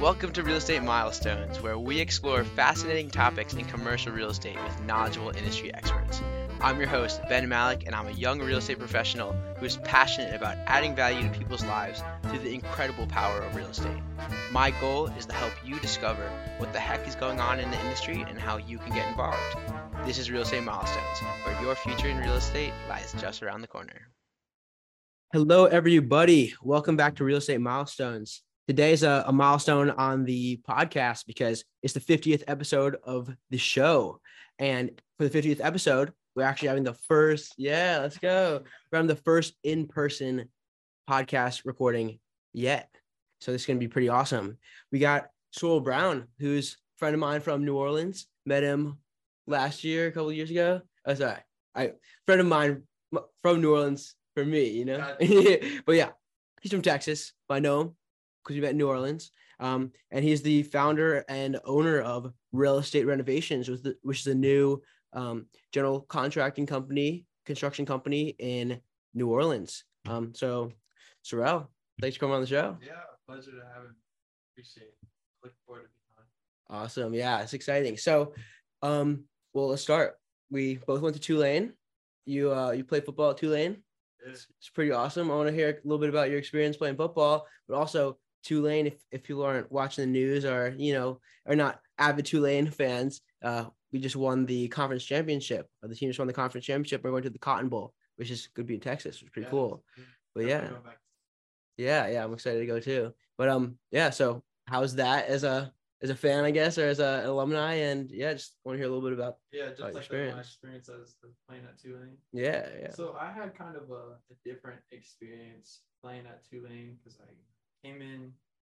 Welcome 0.00 0.30
to 0.34 0.44
Real 0.44 0.58
Estate 0.58 0.84
Milestones, 0.84 1.60
where 1.60 1.76
we 1.76 1.98
explore 1.98 2.44
fascinating 2.44 3.10
topics 3.10 3.52
in 3.54 3.64
commercial 3.64 4.12
real 4.12 4.30
estate 4.30 4.56
with 4.62 4.80
knowledgeable 4.84 5.30
industry 5.30 5.74
experts. 5.74 6.22
I'm 6.60 6.78
your 6.78 6.86
host, 6.86 7.20
Ben 7.28 7.48
Malech, 7.48 7.84
and 7.84 7.96
I'm 7.96 8.06
a 8.06 8.12
young 8.12 8.38
real 8.38 8.58
estate 8.58 8.78
professional 8.78 9.32
who 9.58 9.66
is 9.66 9.78
passionate 9.78 10.32
about 10.36 10.56
adding 10.68 10.94
value 10.94 11.24
to 11.24 11.36
people's 11.36 11.64
lives 11.64 12.04
through 12.28 12.38
the 12.38 12.54
incredible 12.54 13.08
power 13.08 13.40
of 13.40 13.56
real 13.56 13.66
estate. 13.66 14.00
My 14.52 14.70
goal 14.80 15.08
is 15.18 15.26
to 15.26 15.34
help 15.34 15.52
you 15.64 15.80
discover 15.80 16.30
what 16.58 16.72
the 16.72 16.78
heck 16.78 17.08
is 17.08 17.16
going 17.16 17.40
on 17.40 17.58
in 17.58 17.68
the 17.68 17.80
industry 17.80 18.24
and 18.28 18.38
how 18.38 18.56
you 18.56 18.78
can 18.78 18.94
get 18.94 19.08
involved. 19.08 19.56
This 20.06 20.16
is 20.16 20.30
Real 20.30 20.42
Estate 20.42 20.62
Milestones, 20.62 21.18
where 21.42 21.60
your 21.60 21.74
future 21.74 22.06
in 22.06 22.18
real 22.18 22.34
estate 22.34 22.72
lies 22.88 23.12
just 23.18 23.42
around 23.42 23.62
the 23.62 23.66
corner. 23.66 24.12
Hello, 25.32 25.64
everybody. 25.66 26.54
Welcome 26.62 26.96
back 26.96 27.16
to 27.16 27.24
Real 27.24 27.38
Estate 27.38 27.60
Milestones. 27.60 28.44
Today 28.68 28.92
is 28.92 29.02
a, 29.02 29.24
a, 29.26 29.32
milestone 29.32 29.88
on 29.88 30.26
the 30.26 30.60
podcast 30.68 31.24
because 31.26 31.64
it's 31.82 31.94
the 31.94 32.00
50th 32.00 32.44
episode 32.48 32.98
of 33.02 33.34
the 33.48 33.56
show. 33.56 34.20
And 34.58 34.90
for 35.16 35.26
the 35.26 35.42
50th 35.42 35.64
episode, 35.64 36.12
we're 36.36 36.42
actually 36.42 36.68
having 36.68 36.84
the 36.84 36.92
first, 36.92 37.54
yeah, 37.56 38.00
let's 38.02 38.18
go. 38.18 38.62
We're 38.92 38.98
having 38.98 39.08
the 39.08 39.16
first 39.16 39.54
in 39.64 39.86
person 39.86 40.50
podcast 41.08 41.62
recording 41.64 42.18
yet. 42.52 42.90
So 43.40 43.52
this 43.52 43.62
is 43.62 43.66
going 43.66 43.78
to 43.78 43.82
be 43.82 43.88
pretty 43.88 44.10
awesome. 44.10 44.58
We 44.92 44.98
got 44.98 45.30
Sorrell 45.56 45.82
Brown, 45.82 46.28
who's 46.38 46.74
a 46.74 46.98
friend 46.98 47.14
of 47.14 47.20
mine 47.20 47.40
from 47.40 47.64
New 47.64 47.74
Orleans. 47.74 48.26
Met 48.44 48.64
him 48.64 48.98
last 49.46 49.82
year, 49.82 50.08
a 50.08 50.12
couple 50.12 50.30
years 50.30 50.50
ago. 50.50 50.82
Oh, 51.06 51.14
sorry. 51.14 51.40
I 51.74 51.92
friend 52.26 52.42
of 52.42 52.46
mine 52.46 52.82
from 53.40 53.62
New 53.62 53.72
Orleans 53.72 54.14
for 54.34 54.44
me, 54.44 54.68
you 54.68 54.84
know. 54.84 55.16
but 55.86 55.94
yeah, 55.94 56.10
he's 56.60 56.70
from 56.70 56.82
Texas. 56.82 57.32
I 57.48 57.60
know 57.60 57.80
him 57.80 57.94
because 58.48 58.56
we 58.58 58.62
met 58.62 58.70
in 58.70 58.78
New 58.78 58.88
Orleans. 58.88 59.30
Um, 59.60 59.92
and 60.10 60.24
he's 60.24 60.40
the 60.40 60.62
founder 60.62 61.24
and 61.28 61.58
owner 61.64 62.00
of 62.00 62.32
RellEstate 62.54 63.06
Renovations, 63.06 63.68
which, 63.68 63.82
the, 63.82 63.96
which 64.02 64.20
is 64.20 64.26
a 64.28 64.34
new 64.34 64.80
um, 65.12 65.46
general 65.72 66.00
contracting 66.00 66.64
company, 66.64 67.26
construction 67.44 67.84
company 67.84 68.34
in 68.38 68.80
New 69.14 69.28
Orleans. 69.28 69.84
Um, 70.08 70.32
so, 70.34 70.72
Sorrell, 71.24 71.66
thanks 72.00 72.16
for 72.16 72.20
coming 72.20 72.36
on 72.36 72.40
the 72.40 72.46
show. 72.46 72.78
Yeah, 72.84 72.92
pleasure 73.28 73.50
to 73.50 73.62
have 73.74 73.84
him. 73.84 73.96
Appreciate 74.54 74.84
it. 74.84 74.94
Looking 75.42 75.58
forward 75.66 75.82
to 75.82 75.88
being 75.88 76.18
on. 76.70 76.84
Awesome. 76.84 77.12
Yeah, 77.12 77.42
it's 77.42 77.52
exciting. 77.52 77.98
So, 77.98 78.32
um, 78.80 79.24
well, 79.52 79.68
let's 79.68 79.82
start. 79.82 80.14
We 80.50 80.76
both 80.86 81.02
went 81.02 81.14
to 81.16 81.20
Tulane. 81.20 81.74
You 82.24 82.52
uh, 82.52 82.70
you 82.70 82.84
played 82.84 83.04
football 83.04 83.30
at 83.30 83.38
Tulane. 83.38 83.82
It's, 84.26 84.46
it's 84.58 84.70
pretty 84.70 84.92
awesome. 84.92 85.30
I 85.30 85.34
want 85.34 85.48
to 85.48 85.54
hear 85.54 85.70
a 85.70 85.86
little 85.86 85.98
bit 85.98 86.08
about 86.08 86.30
your 86.30 86.38
experience 86.38 86.76
playing 86.76 86.96
football, 86.96 87.46
but 87.68 87.76
also 87.76 88.18
Tulane. 88.44 88.86
If, 88.86 88.94
if 89.10 89.22
people 89.22 89.42
aren't 89.42 89.70
watching 89.70 90.04
the 90.04 90.10
news 90.10 90.44
or 90.44 90.74
you 90.76 90.94
know 90.94 91.20
are 91.46 91.56
not 91.56 91.80
avid 91.98 92.26
Tulane 92.26 92.70
fans, 92.70 93.20
uh, 93.42 93.66
we 93.92 93.98
just 93.98 94.16
won 94.16 94.46
the 94.46 94.68
conference 94.68 95.04
championship. 95.04 95.68
The 95.82 95.94
team 95.94 96.08
just 96.08 96.18
won 96.18 96.28
the 96.28 96.34
conference 96.34 96.66
championship. 96.66 97.02
We're 97.02 97.10
going 97.10 97.22
to 97.24 97.30
the 97.30 97.38
Cotton 97.38 97.68
Bowl, 97.68 97.94
which 98.16 98.30
is 98.30 98.48
going 98.54 98.66
to 98.66 98.68
be 98.68 98.74
in 98.74 98.80
Texas, 98.80 99.16
which 99.16 99.28
is 99.28 99.30
pretty 99.30 99.46
yeah, 99.46 99.50
cool. 99.50 99.82
But 100.34 100.46
yeah, 100.46 100.68
yeah, 101.76 102.08
yeah, 102.08 102.24
I'm 102.24 102.32
excited 102.32 102.60
to 102.60 102.66
go 102.66 102.80
too. 102.80 103.12
But 103.36 103.48
um, 103.48 103.78
yeah. 103.90 104.10
So 104.10 104.42
how's 104.66 104.96
that 104.96 105.26
as 105.28 105.44
a 105.44 105.72
as 106.00 106.10
a 106.10 106.14
fan, 106.14 106.44
I 106.44 106.50
guess, 106.50 106.78
or 106.78 106.86
as 106.86 107.00
a, 107.00 107.20
an 107.22 107.26
alumni, 107.26 107.74
and 107.74 108.10
yeah, 108.10 108.32
just 108.32 108.54
want 108.64 108.76
to 108.76 108.78
hear 108.78 108.90
a 108.90 108.94
little 108.94 109.08
bit 109.08 109.18
about 109.18 109.38
yeah, 109.52 109.70
just 109.70 109.80
like 109.80 109.96
experience. 109.96 110.34
my 110.34 110.40
experience 110.40 110.88
as 110.88 111.14
playing 111.48 111.64
at 111.64 111.80
Tulane. 111.80 112.18
Yeah, 112.32 112.68
yeah. 112.80 112.90
So 112.90 113.16
I 113.18 113.32
had 113.32 113.56
kind 113.56 113.76
of 113.76 113.90
a, 113.90 114.16
a 114.30 114.34
different 114.44 114.80
experience 114.92 115.80
playing 116.02 116.26
at 116.26 116.48
Tulane 116.48 116.98
because 116.98 117.18
I 117.20 117.30
came 117.82 118.02
in 118.02 118.32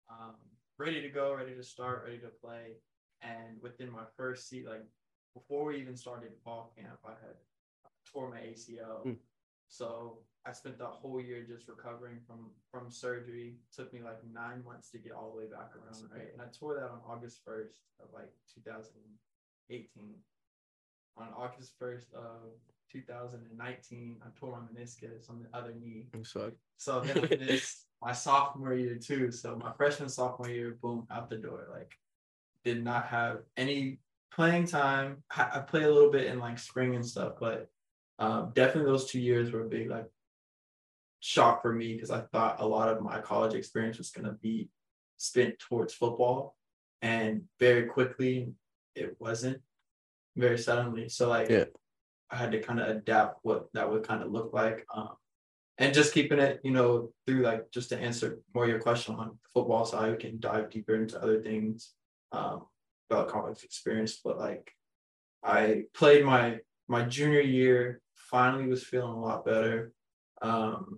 um, 0.09 0.35
ready 0.77 1.01
to 1.01 1.09
go, 1.09 1.33
ready 1.33 1.55
to 1.55 1.63
start, 1.63 2.03
ready 2.05 2.19
to 2.19 2.27
play, 2.27 2.77
and 3.21 3.61
within 3.61 3.91
my 3.91 4.03
first 4.17 4.49
seat, 4.49 4.67
like 4.67 4.83
before 5.33 5.65
we 5.65 5.77
even 5.77 5.95
started 5.95 6.31
fall 6.43 6.73
camp, 6.77 6.99
I 7.05 7.11
had 7.11 7.35
tore 8.11 8.29
my 8.29 8.37
ACL. 8.37 9.05
Mm. 9.05 9.17
So 9.67 10.19
I 10.45 10.53
spent 10.53 10.77
that 10.77 10.88
whole 10.88 11.19
year 11.19 11.44
just 11.47 11.67
recovering 11.67 12.19
from 12.27 12.51
from 12.71 12.91
surgery. 12.91 13.55
It 13.57 13.75
took 13.75 13.91
me 13.94 14.01
like 14.01 14.19
nine 14.31 14.63
months 14.63 14.89
to 14.91 14.97
get 14.99 15.13
all 15.13 15.31
the 15.31 15.38
way 15.38 15.45
back 15.49 15.71
around, 15.75 16.09
right? 16.13 16.31
And 16.31 16.41
I 16.41 16.45
tore 16.57 16.75
that 16.75 16.85
on 16.85 16.99
August 17.07 17.41
first 17.44 17.81
of 17.99 18.09
like 18.13 18.31
2018. 18.53 20.13
On 21.17 21.27
August 21.35 21.73
first 21.79 22.13
of 22.13 22.53
2019, 23.01 24.17
I 24.22 24.28
tore 24.39 24.51
my 24.51 24.81
meniscus 24.81 25.29
on 25.29 25.44
the 25.44 25.57
other 25.57 25.73
knee. 25.79 26.07
I'm 26.13 26.23
sorry. 26.23 26.51
So 26.78 27.01
then 27.01 27.19
I 27.19 27.35
missed 27.45 27.85
my 28.01 28.13
sophomore 28.13 28.73
year 28.73 28.95
too. 28.95 29.31
So 29.31 29.56
my 29.57 29.72
freshman 29.73 30.09
sophomore 30.09 30.50
year, 30.50 30.78
boom, 30.81 31.06
out 31.11 31.29
the 31.29 31.38
door. 31.38 31.67
Like, 31.72 31.91
did 32.63 32.83
not 32.83 33.07
have 33.07 33.39
any 33.57 34.00
playing 34.33 34.67
time. 34.67 35.23
I 35.35 35.59
played 35.59 35.83
a 35.83 35.91
little 35.91 36.11
bit 36.11 36.28
in 36.28 36.39
like 36.39 36.57
spring 36.59 36.95
and 36.95 37.06
stuff, 37.06 37.33
but 37.39 37.69
um, 38.17 38.51
definitely 38.53 38.91
those 38.91 39.09
two 39.09 39.19
years 39.19 39.51
were 39.51 39.66
a 39.66 39.69
big 39.69 39.89
like 39.89 40.07
shock 41.19 41.62
for 41.62 41.73
me 41.73 41.94
because 41.94 42.12
I 42.12 42.22
thought 42.22 42.62
a 42.62 42.67
lot 42.67 42.89
of 42.89 43.01
my 43.01 43.19
college 43.19 43.53
experience 43.53 43.97
was 43.97 44.12
gonna 44.12 44.38
be 44.41 44.69
spent 45.17 45.59
towards 45.59 45.94
football, 45.94 46.56
and 47.01 47.44
very 47.59 47.88
quickly 47.88 48.53
it 48.95 49.16
wasn't. 49.19 49.59
Very 50.38 50.57
suddenly, 50.57 51.07
so 51.07 51.29
like 51.29 51.50
yeah. 51.50 51.66
I 52.31 52.38
had 52.38 52.52
to 52.52 52.59
kind 52.62 52.80
of 52.80 52.88
adapt 52.88 53.40
what 53.44 53.68
that 53.74 53.90
would 53.90 54.03
kind 54.03 54.24
of 54.24 54.31
look 54.31 54.53
like. 54.53 54.86
Um, 54.94 55.09
and 55.78 55.94
just 55.94 56.13
keeping 56.13 56.40
it, 56.40 56.62
you 56.63 56.72
know, 56.72 57.12
through 57.25 57.41
like 57.41 57.69
just 57.72 57.90
to 57.90 57.97
answer 58.00 58.40
more 58.53 58.68
your 58.68 58.80
question 58.80 59.16
on 59.16 59.38
football 59.53 59.86
side, 59.86 60.12
we 60.12 60.18
can 60.18 60.40
dive 60.40 60.69
deeper 60.69 60.96
into 60.96 61.22
other 61.22 61.41
things 61.41 61.94
um, 62.31 62.66
about 63.09 63.28
college 63.28 63.63
experience. 63.63 64.19
But 64.24 64.40
like, 64.40 64.72
I 65.44 65.84
played 65.94 66.25
my 66.25 66.59
my 66.88 67.03
junior 67.03 67.41
year, 67.41 68.02
finally 68.16 68.68
was 68.68 68.84
feeling 68.84 69.12
a 69.12 69.19
lot 69.19 69.46
better, 69.46 69.92
um, 70.42 70.97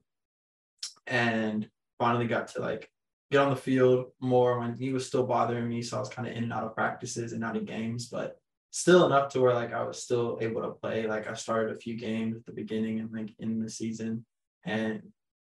and 1.07 1.67
finally 1.97 2.27
got 2.27 2.49
to 2.49 2.61
like 2.61 2.89
get 3.31 3.39
on 3.39 3.49
the 3.49 3.55
field 3.55 4.11
more. 4.19 4.59
My 4.59 4.73
knee 4.75 4.93
was 4.93 5.07
still 5.07 5.25
bothering 5.25 5.67
me, 5.67 5.81
so 5.81 5.97
I 5.97 5.99
was 5.99 6.09
kind 6.09 6.27
of 6.27 6.35
in 6.35 6.43
and 6.43 6.53
out 6.53 6.63
of 6.63 6.75
practices 6.75 7.33
and 7.33 7.43
out 7.43 7.57
of 7.57 7.65
games, 7.65 8.07
but 8.07 8.39
still 8.71 9.05
enough 9.05 9.31
to 9.33 9.41
where 9.41 9.53
like 9.53 9.73
I 9.73 9.83
was 9.83 10.01
still 10.01 10.37
able 10.41 10.61
to 10.61 10.69
play. 10.69 11.07
Like 11.07 11.27
I 11.27 11.33
started 11.33 11.75
a 11.75 11.79
few 11.79 11.97
games 11.97 12.37
at 12.37 12.45
the 12.45 12.51
beginning 12.51 12.99
and 12.99 13.11
like 13.11 13.33
in 13.39 13.59
the 13.59 13.69
season 13.69 14.25
and 14.67 15.01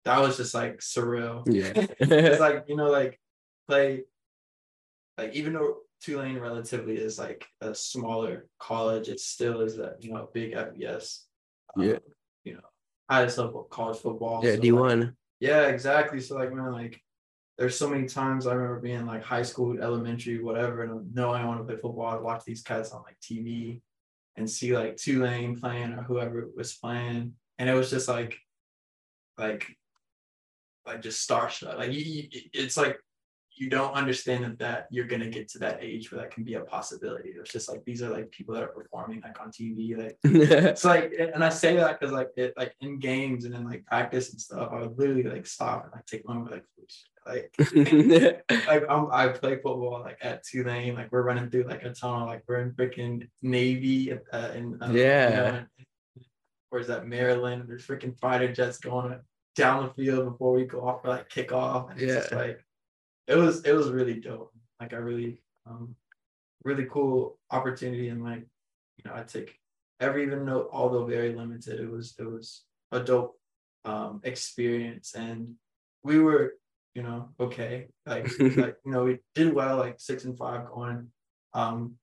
that 0.04 0.20
was 0.20 0.36
just 0.36 0.54
like 0.54 0.78
surreal. 0.78 1.42
Yeah, 1.46 1.72
it's 2.00 2.40
like 2.40 2.64
you 2.66 2.76
know, 2.76 2.90
like 2.90 3.20
play, 3.68 4.04
like 5.18 5.34
even 5.34 5.52
though 5.52 5.78
Tulane 6.00 6.38
relatively 6.38 6.96
is 6.96 7.18
like 7.18 7.46
a 7.60 7.74
smaller 7.74 8.48
college, 8.58 9.08
it 9.08 9.20
still 9.20 9.60
is 9.60 9.78
a 9.78 9.94
you 10.00 10.12
know 10.12 10.28
big 10.32 10.54
FBS. 10.54 11.24
Um, 11.76 11.84
yeah, 11.84 11.98
you 12.44 12.54
know, 12.54 12.60
highest 13.08 13.38
level 13.38 13.64
college 13.64 13.98
football. 13.98 14.44
Yeah, 14.44 14.54
so 14.54 14.60
D 14.60 14.72
one. 14.72 15.00
Like, 15.00 15.10
yeah, 15.40 15.62
exactly. 15.68 16.20
So 16.20 16.36
like 16.36 16.52
man, 16.52 16.72
like 16.72 17.00
there's 17.60 17.76
so 17.76 17.90
many 17.90 18.06
times 18.06 18.46
I 18.46 18.54
remember 18.54 18.80
being 18.80 19.04
like 19.04 19.22
high 19.22 19.42
school, 19.42 19.78
elementary, 19.82 20.42
whatever, 20.42 20.82
and 20.82 21.14
knowing 21.14 21.42
I 21.42 21.44
want 21.44 21.60
to 21.60 21.64
play 21.64 21.76
football. 21.76 22.06
I'd 22.06 22.22
watch 22.22 22.42
these 22.42 22.62
cats 22.62 22.90
on 22.90 23.02
like 23.02 23.18
TV 23.20 23.82
and 24.36 24.48
see 24.48 24.74
like 24.74 24.96
Tulane 24.96 25.60
playing 25.60 25.92
or 25.92 26.02
whoever 26.02 26.48
was 26.56 26.72
playing, 26.72 27.34
and 27.58 27.68
it 27.68 27.74
was 27.74 27.90
just 27.90 28.08
like 28.08 28.38
like 29.36 29.76
like 30.86 31.02
just 31.02 31.28
starstruck. 31.28 31.76
Like 31.76 31.92
you, 31.92 32.28
it's 32.54 32.78
like 32.78 32.98
you 33.52 33.68
don't 33.68 33.92
understand 33.92 34.42
that, 34.42 34.58
that 34.58 34.86
you're 34.90 35.06
gonna 35.06 35.28
get 35.28 35.46
to 35.50 35.58
that 35.58 35.80
age 35.82 36.10
where 36.10 36.22
that 36.22 36.30
can 36.30 36.44
be 36.44 36.54
a 36.54 36.60
possibility. 36.60 37.34
It's 37.38 37.52
just 37.52 37.68
like 37.68 37.84
these 37.84 38.02
are 38.02 38.08
like 38.08 38.30
people 38.30 38.54
that 38.54 38.62
are 38.62 38.68
performing 38.68 39.20
like 39.20 39.38
on 39.38 39.50
TV. 39.50 39.98
Like 39.98 40.16
it's 40.24 40.86
like, 40.86 41.12
and 41.18 41.44
I 41.44 41.50
say 41.50 41.76
that 41.76 42.00
because 42.00 42.10
like 42.10 42.30
it 42.38 42.54
like 42.56 42.74
in 42.80 42.98
games 42.98 43.44
and 43.44 43.54
in 43.54 43.68
like 43.68 43.84
practice 43.84 44.30
and 44.30 44.40
stuff, 44.40 44.70
I 44.72 44.80
would 44.80 44.98
literally 44.98 45.24
like 45.24 45.46
stop 45.46 45.84
and 45.84 45.92
like 45.92 46.06
take 46.06 46.26
one 46.26 46.42
with 46.42 46.52
like 46.52 46.64
like 47.26 47.54
like 48.66 48.84
I'm, 48.88 49.08
I 49.10 49.28
play 49.28 49.56
football 49.56 50.00
like 50.04 50.18
at 50.22 50.44
Tulane. 50.44 50.94
Like 50.94 51.12
we're 51.12 51.22
running 51.22 51.50
through 51.50 51.64
like 51.64 51.82
a 51.82 51.92
tunnel. 51.92 52.26
Like 52.26 52.44
we're 52.48 52.60
in 52.60 52.72
freaking 52.72 53.28
Navy 53.42 54.12
uh, 54.12 54.50
in 54.54 54.82
uh, 54.82 54.90
yeah. 54.92 55.28
You 55.28 55.36
know, 55.36 55.64
where's 56.70 56.86
that 56.86 57.06
Maryland? 57.06 57.64
There's 57.66 57.86
freaking 57.86 58.18
fighter 58.18 58.52
jets 58.52 58.78
going 58.78 59.18
down 59.56 59.84
the 59.84 59.94
field 59.94 60.32
before 60.32 60.52
we 60.52 60.64
go 60.64 60.86
off 60.86 61.02
for 61.02 61.08
like 61.08 61.28
kickoff. 61.28 61.90
And 61.90 62.00
yeah. 62.00 62.06
it's 62.06 62.16
just 62.16 62.32
like 62.32 62.64
it 63.26 63.36
was 63.36 63.64
it 63.64 63.72
was 63.72 63.90
really 63.90 64.20
dope. 64.20 64.52
Like 64.80 64.94
I 64.94 64.96
really 64.96 65.42
um 65.66 65.94
really 66.64 66.86
cool 66.90 67.38
opportunity 67.50 68.08
and 68.08 68.24
like 68.24 68.46
you 68.96 69.04
know 69.04 69.14
I 69.14 69.22
take 69.22 69.54
every 69.98 70.24
even 70.24 70.44
though 70.46 70.68
although 70.72 71.04
very 71.04 71.34
limited 71.34 71.80
it 71.80 71.90
was 71.90 72.14
it 72.18 72.24
was 72.24 72.64
a 72.92 73.00
dope 73.00 73.38
um 73.84 74.20
experience 74.24 75.14
and 75.14 75.54
we 76.02 76.18
were 76.18 76.54
you 76.94 77.02
know 77.02 77.28
okay 77.38 77.86
like 78.06 78.28
like 78.40 78.76
you 78.84 78.92
know 78.92 79.04
we 79.04 79.18
did 79.34 79.52
well 79.52 79.76
like 79.76 80.00
six 80.00 80.24
and 80.24 80.36
five 80.36 80.66
going 80.66 81.06
um 81.54 81.94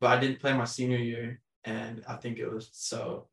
but 0.00 0.16
I 0.16 0.20
didn't 0.20 0.40
play 0.40 0.52
my 0.52 0.64
senior 0.64 0.98
year 0.98 1.40
and 1.64 2.02
I 2.08 2.16
think 2.16 2.38
it 2.38 2.52
was 2.52 2.68
so 2.72 3.28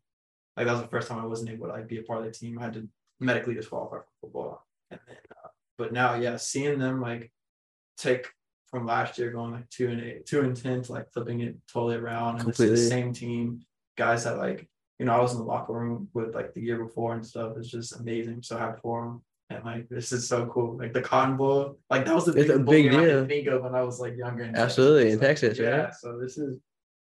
like 0.55 0.67
that 0.67 0.73
was 0.73 0.81
the 0.81 0.87
first 0.87 1.07
time 1.07 1.19
I 1.19 1.25
wasn't 1.25 1.49
able 1.49 1.67
to 1.67 1.73
like 1.73 1.87
be 1.87 1.99
a 1.99 2.03
part 2.03 2.19
of 2.19 2.25
the 2.25 2.31
team 2.31 2.59
I 2.59 2.63
had 2.63 2.73
to 2.73 2.87
medically 3.21 3.53
disqualified 3.53 4.01
from 4.01 4.29
football. 4.29 4.65
And 4.89 4.99
then, 5.07 5.17
uh, 5.43 5.47
but 5.77 5.93
now, 5.93 6.15
yeah, 6.15 6.35
seeing 6.37 6.79
them 6.79 6.99
like 6.99 7.31
take 7.97 8.27
from 8.69 8.85
last 8.85 9.17
year 9.17 9.31
going 9.31 9.51
like 9.51 9.69
two 9.69 9.89
and 9.89 10.01
eight, 10.01 10.25
two 10.25 10.41
and 10.41 10.55
ten 10.55 10.81
to 10.81 10.91
like 10.91 11.11
flipping 11.13 11.41
it 11.41 11.55
totally 11.71 11.95
around. 11.95 12.35
And 12.35 12.45
Completely. 12.45 12.73
it's 12.73 12.83
the 12.83 12.89
same 12.89 13.13
team, 13.13 13.61
guys 13.97 14.25
that 14.25 14.37
like, 14.37 14.67
you 14.99 15.05
know, 15.05 15.13
I 15.13 15.21
was 15.21 15.33
in 15.33 15.39
the 15.39 15.45
locker 15.45 15.73
room 15.73 16.09
with 16.13 16.35
like 16.35 16.53
the 16.53 16.61
year 16.61 16.83
before 16.83 17.13
and 17.13 17.25
stuff. 17.25 17.53
It's 17.57 17.69
just 17.69 17.99
amazing. 17.99 18.43
So 18.43 18.57
happy 18.57 18.79
for 18.81 19.05
them. 19.05 19.21
And 19.55 19.65
like 19.65 19.89
this 19.89 20.11
is 20.11 20.27
so 20.27 20.45
cool. 20.47 20.77
Like 20.77 20.93
the 20.93 21.01
Cotton 21.01 21.37
Bowl, 21.37 21.77
like 21.89 22.05
that 22.05 22.15
was 22.15 22.25
the 22.25 22.33
It's 22.33 22.49
a 22.49 22.59
big 22.59 22.87
I 22.87 22.91
deal. 22.91 23.19
could 23.21 23.27
think 23.29 23.47
of 23.47 23.63
when 23.63 23.75
I 23.75 23.81
was 23.83 23.99
like 23.99 24.15
younger. 24.17 24.43
in 24.43 24.55
Absolutely, 24.55 25.11
in 25.11 25.19
So, 25.19 25.25
Texas, 25.25 25.59
right? 25.59 25.67
yeah. 25.67 25.91
So 25.91 26.17
this 26.19 26.37
is 26.37 26.59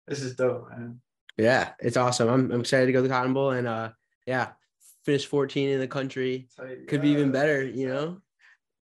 this 0.07 0.21
is 0.21 0.35
dope, 0.35 0.69
man. 0.69 0.99
Yeah, 1.37 1.71
it's 1.79 1.97
awesome. 1.97 2.27
I'm, 2.29 2.51
I'm 2.51 2.59
excited 2.61 2.87
to 2.87 2.91
go 2.91 2.99
to 2.99 3.07
the 3.07 3.13
Cotton 3.13 3.33
Bowl 3.33 3.51
and 3.51 3.67
uh 3.67 3.89
yeah, 4.25 4.49
finish 5.05 5.25
14 5.25 5.69
in 5.69 5.79
the 5.79 5.87
country. 5.87 6.47
Tight, 6.57 6.87
Could 6.87 7.01
be 7.01 7.09
even 7.09 7.31
better, 7.31 7.63
you 7.63 7.87
know? 7.87 8.21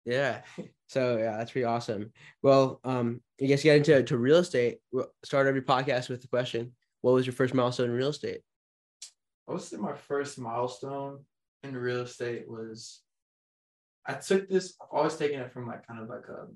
Yeah. 0.04 0.42
So 0.88 1.16
yeah, 1.18 1.36
that's 1.36 1.50
pretty 1.50 1.64
awesome. 1.64 2.12
Well, 2.42 2.78
um, 2.84 3.20
I 3.42 3.46
guess 3.46 3.64
get 3.64 3.76
into 3.78 4.00
to 4.04 4.16
real 4.16 4.36
estate. 4.36 4.78
We'll 4.92 5.08
start 5.24 5.48
every 5.48 5.62
podcast 5.62 6.08
with 6.08 6.22
the 6.22 6.28
question: 6.28 6.72
What 7.00 7.12
was 7.12 7.26
your 7.26 7.32
first 7.32 7.54
milestone 7.54 7.90
in 7.90 7.96
real 7.96 8.10
estate? 8.10 8.42
I 9.48 9.52
would 9.52 9.60
say 9.62 9.76
my 9.78 9.94
first 9.94 10.38
milestone 10.38 11.24
in 11.64 11.76
real 11.76 12.02
estate 12.02 12.48
was 12.48 13.00
I 14.06 14.14
took 14.14 14.48
this, 14.48 14.74
I've 14.80 14.88
always 14.92 15.16
taken 15.16 15.40
it 15.40 15.52
from 15.52 15.66
like 15.66 15.86
kind 15.86 16.00
of 16.00 16.08
like 16.08 16.28
a 16.28 16.46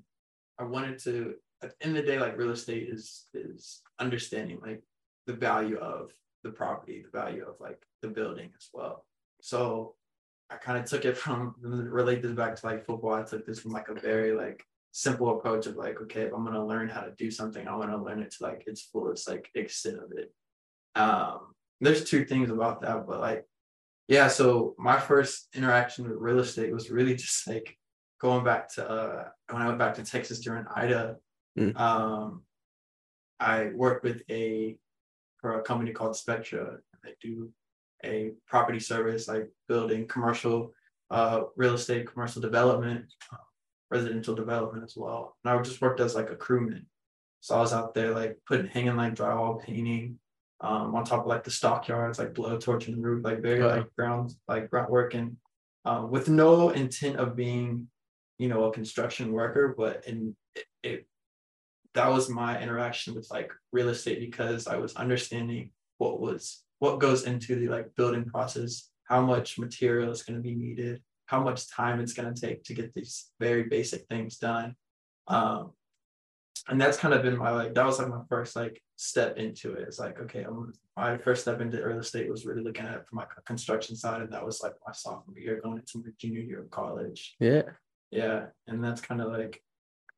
I 0.59 0.63
wanted 0.63 0.99
to 0.99 1.35
at 1.63 1.77
the 1.77 1.85
end 1.85 1.97
of 1.97 2.05
the 2.05 2.11
day, 2.11 2.19
like 2.19 2.37
real 2.37 2.51
estate 2.51 2.89
is 2.89 3.27
is 3.33 3.81
understanding 3.99 4.59
like 4.61 4.81
the 5.27 5.33
value 5.33 5.77
of 5.77 6.11
the 6.43 6.51
property, 6.51 7.03
the 7.03 7.17
value 7.17 7.45
of 7.47 7.55
like 7.59 7.81
the 8.01 8.07
building 8.07 8.51
as 8.57 8.69
well. 8.73 9.05
So 9.41 9.95
I 10.49 10.55
kind 10.55 10.77
of 10.77 10.85
took 10.85 11.05
it 11.05 11.17
from 11.17 11.55
relate 11.61 12.21
this 12.21 12.31
back 12.31 12.55
to 12.55 12.65
like 12.65 12.85
football. 12.85 13.13
I 13.13 13.23
took 13.23 13.45
this 13.45 13.59
from 13.59 13.71
like 13.71 13.89
a 13.89 13.99
very 13.99 14.33
like 14.33 14.63
simple 14.91 15.37
approach 15.37 15.67
of 15.67 15.77
like, 15.77 16.01
okay, 16.01 16.21
if 16.21 16.33
I'm 16.33 16.45
gonna 16.45 16.65
learn 16.65 16.89
how 16.89 17.01
to 17.01 17.11
do 17.17 17.31
something, 17.31 17.67
I 17.67 17.75
want 17.75 17.91
to 17.91 17.97
learn 17.97 18.21
it 18.21 18.31
to 18.31 18.43
like 18.43 18.63
its 18.67 18.81
fullest 18.81 19.29
like 19.29 19.49
extent 19.55 19.97
of 19.97 20.11
it. 20.17 20.33
Um, 20.95 21.53
there's 21.79 22.03
two 22.03 22.25
things 22.25 22.49
about 22.49 22.81
that, 22.81 23.07
but 23.07 23.19
like, 23.19 23.45
yeah. 24.11 24.27
So 24.27 24.75
my 24.77 24.99
first 24.99 25.47
interaction 25.55 26.03
with 26.03 26.17
real 26.19 26.39
estate 26.39 26.73
was 26.73 26.91
really 26.91 27.15
just 27.15 27.47
like 27.47 27.77
going 28.19 28.43
back 28.43 28.67
to 28.73 28.87
uh, 28.87 29.23
when 29.49 29.61
I 29.61 29.67
went 29.67 29.79
back 29.79 29.95
to 29.95 30.03
Texas 30.03 30.41
during 30.41 30.65
Ida. 30.75 31.15
Mm. 31.57 31.79
Um, 31.79 32.43
I 33.39 33.69
worked 33.73 34.03
with 34.03 34.21
a 34.29 34.75
for 35.37 35.59
a 35.59 35.63
company 35.63 35.93
called 35.93 36.17
Spectra. 36.17 36.79
They 37.05 37.13
do 37.21 37.51
a 38.03 38.31
property 38.47 38.81
service 38.81 39.29
like 39.29 39.49
building 39.69 40.07
commercial 40.07 40.73
uh, 41.09 41.43
real 41.55 41.75
estate, 41.75 42.11
commercial 42.11 42.41
development, 42.41 43.05
uh, 43.31 43.37
residential 43.91 44.35
development 44.35 44.83
as 44.83 44.93
well. 44.97 45.37
And 45.45 45.53
I 45.53 45.61
just 45.61 45.81
worked 45.81 46.01
as 46.01 46.15
like 46.15 46.29
a 46.29 46.35
crewman. 46.35 46.85
So 47.39 47.55
I 47.55 47.61
was 47.61 47.71
out 47.71 47.93
there 47.93 48.13
like 48.13 48.37
putting 48.45 48.67
hanging 48.67 48.97
like 48.97 49.15
drywall 49.15 49.63
painting 49.63 50.19
um, 50.61 50.95
on 50.95 51.03
top 51.03 51.21
of 51.21 51.27
like 51.27 51.43
the 51.43 51.51
stockyards, 51.51 52.19
like 52.19 52.33
blow 52.33 52.57
torching 52.57 52.95
the 52.95 53.01
roof, 53.01 53.23
like 53.23 53.41
very 53.41 53.61
Wow. 53.61 53.75
like 53.77 53.95
ground 53.95 54.33
like 54.47 54.69
ground 54.69 54.89
working, 54.91 55.37
um, 55.85 56.11
with 56.11 56.29
no 56.29 56.69
intent 56.69 57.17
of 57.17 57.35
being, 57.35 57.87
you 58.37 58.47
know, 58.47 58.65
a 58.65 58.71
construction 58.73 59.31
worker, 59.31 59.73
but 59.77 60.05
in 60.07 60.35
it, 60.55 60.65
it 60.83 61.07
that 61.93 62.09
was 62.09 62.29
my 62.29 62.61
interaction 62.61 63.15
with 63.15 63.27
like 63.31 63.51
real 63.71 63.89
estate 63.89 64.19
because 64.19 64.67
I 64.67 64.77
was 64.77 64.95
understanding 64.95 65.71
what 65.97 66.21
was 66.21 66.63
what 66.79 66.99
goes 66.99 67.25
into 67.25 67.55
the 67.55 67.67
like 67.67 67.95
building 67.95 68.25
process, 68.25 68.89
how 69.05 69.21
much 69.21 69.59
material 69.59 70.11
is 70.11 70.23
going 70.23 70.37
to 70.37 70.43
be 70.43 70.55
needed, 70.55 71.01
how 71.25 71.43
much 71.43 71.69
time 71.69 71.99
it's 71.99 72.13
going 72.13 72.33
to 72.33 72.39
take 72.39 72.63
to 72.65 72.73
get 72.73 72.93
these 72.93 73.31
very 73.39 73.63
basic 73.63 74.07
things 74.07 74.37
done. 74.37 74.75
Um, 75.27 75.71
and 76.67 76.79
that's 76.79 76.97
kind 76.97 77.13
of 77.13 77.23
been 77.23 77.37
my 77.37 77.51
like 77.51 77.73
that 77.73 77.85
was 77.85 77.99
like 77.99 78.09
my 78.09 78.21
first 78.29 78.55
like 78.55 78.81
step 79.01 79.37
into 79.37 79.73
it. 79.73 79.87
It's 79.87 79.97
like 79.97 80.19
okay, 80.19 80.43
I'm 80.43 80.73
my 80.95 81.17
first 81.17 81.41
step 81.41 81.59
into 81.59 81.83
real 81.83 81.99
estate 81.99 82.29
was 82.29 82.45
really 82.45 82.61
looking 82.61 82.85
at 82.85 82.97
it 82.97 83.07
from 83.07 83.19
a 83.19 83.27
construction 83.45 83.95
side, 83.95 84.21
and 84.21 84.31
that 84.31 84.45
was 84.45 84.61
like 84.61 84.73
my 84.85 84.93
sophomore 84.93 85.39
year 85.39 85.59
going 85.61 85.77
into 85.77 85.97
my 85.97 86.11
junior 86.19 86.41
year 86.41 86.61
of 86.61 86.69
college. 86.69 87.35
Yeah. 87.39 87.63
Yeah, 88.11 88.47
and 88.67 88.83
that's 88.83 89.01
kind 89.01 89.21
of 89.21 89.31
like 89.31 89.63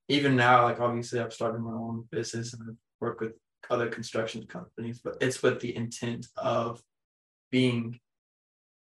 even 0.09 0.35
now, 0.35 0.63
like 0.63 0.81
obviously 0.81 1.19
I've 1.19 1.31
started 1.31 1.61
my 1.61 1.71
own 1.71 2.05
business 2.11 2.53
and 2.53 2.63
I've 2.67 2.75
worked 2.99 3.21
with 3.21 3.33
other 3.69 3.87
construction 3.87 4.45
companies, 4.47 4.99
but 4.99 5.15
it's 5.21 5.41
with 5.41 5.61
the 5.61 5.75
intent 5.75 6.27
of 6.35 6.81
being 7.51 7.99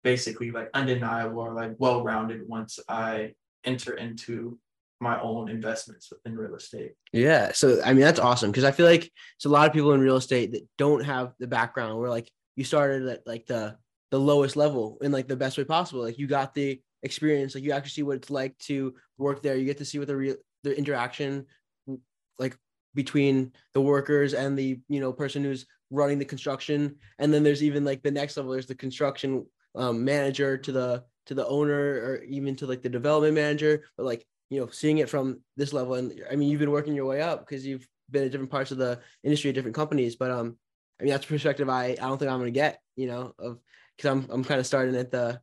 basically 0.03 0.51
like 0.51 0.69
undeniable 0.73 1.39
or 1.39 1.53
like 1.53 1.75
well-rounded 1.77 2.47
once 2.47 2.79
I 2.89 3.33
enter 3.63 3.93
into 3.93 4.57
my 4.99 5.19
own 5.21 5.49
investments 5.49 6.09
within 6.09 6.37
real 6.37 6.55
estate. 6.55 6.93
Yeah. 7.13 7.51
So 7.53 7.81
I 7.83 7.93
mean 7.93 8.03
that's 8.03 8.19
awesome 8.19 8.51
because 8.51 8.63
I 8.63 8.71
feel 8.71 8.85
like 8.85 9.11
it's 9.35 9.45
a 9.45 9.49
lot 9.49 9.67
of 9.67 9.73
people 9.73 9.93
in 9.93 10.01
real 10.01 10.15
estate 10.17 10.53
that 10.53 10.67
don't 10.77 11.03
have 11.03 11.33
the 11.39 11.47
background 11.47 11.99
where 11.99 12.09
like 12.09 12.31
you 12.55 12.63
started 12.63 13.07
at 13.07 13.27
like 13.27 13.45
the 13.45 13.77
the 14.09 14.19
lowest 14.19 14.55
level 14.55 14.97
in 15.01 15.11
like 15.11 15.27
the 15.27 15.35
best 15.35 15.57
way 15.57 15.63
possible. 15.63 16.01
Like 16.01 16.17
you 16.17 16.27
got 16.27 16.53
the 16.53 16.81
experience, 17.03 17.53
like 17.53 17.63
you 17.63 17.71
actually 17.71 17.91
see 17.91 18.03
what 18.03 18.17
it's 18.17 18.29
like 18.29 18.57
to 18.59 18.95
work 19.17 19.41
there. 19.41 19.55
You 19.55 19.65
get 19.65 19.77
to 19.79 19.85
see 19.85 19.99
what 19.99 20.07
the 20.07 20.15
real 20.15 20.35
the 20.63 20.77
interaction 20.77 21.45
like 22.39 22.57
between 22.95 23.51
the 23.73 23.81
workers 23.81 24.33
and 24.33 24.57
the 24.57 24.79
you 24.89 24.99
know 24.99 25.13
person 25.13 25.43
who's 25.43 25.65
running 25.89 26.19
the 26.19 26.25
construction. 26.25 26.95
And 27.19 27.33
then 27.33 27.43
there's 27.43 27.63
even 27.63 27.85
like 27.85 28.03
the 28.03 28.11
next 28.11 28.37
level, 28.37 28.51
there's 28.51 28.65
the 28.65 28.75
construction 28.75 29.45
um, 29.75 30.03
manager 30.03 30.57
to 30.57 30.71
the 30.71 31.03
to 31.27 31.33
the 31.33 31.47
owner 31.47 31.77
or 31.77 32.23
even 32.27 32.55
to 32.55 32.65
like 32.65 32.81
the 32.81 32.89
development 32.89 33.35
manager. 33.35 33.83
But 33.97 34.05
like 34.05 34.25
you 34.49 34.59
know, 34.59 34.67
seeing 34.67 34.99
it 34.99 35.09
from 35.09 35.41
this 35.55 35.73
level, 35.73 35.95
and 35.95 36.13
I 36.31 36.35
mean, 36.35 36.49
you've 36.49 36.59
been 36.59 36.71
working 36.71 36.95
your 36.95 37.05
way 37.05 37.21
up 37.21 37.45
because 37.45 37.65
you've 37.65 37.87
been 38.09 38.23
at 38.23 38.31
different 38.31 38.51
parts 38.51 38.71
of 38.71 38.77
the 38.77 38.99
industry 39.23 39.49
at 39.49 39.55
different 39.55 39.75
companies. 39.75 40.15
But 40.15 40.31
um, 40.31 40.57
I 40.99 41.03
mean, 41.03 41.11
that's 41.11 41.25
a 41.25 41.27
perspective 41.29 41.69
I 41.69 41.87
I 41.91 41.95
don't 41.95 42.17
think 42.17 42.31
I'm 42.31 42.39
gonna 42.39 42.51
get. 42.51 42.79
You 42.95 43.07
know, 43.07 43.33
of 43.39 43.59
because 43.95 44.11
I'm 44.11 44.27
I'm 44.29 44.43
kind 44.43 44.59
of 44.59 44.65
starting 44.65 44.95
at 44.95 45.11
the 45.11 45.41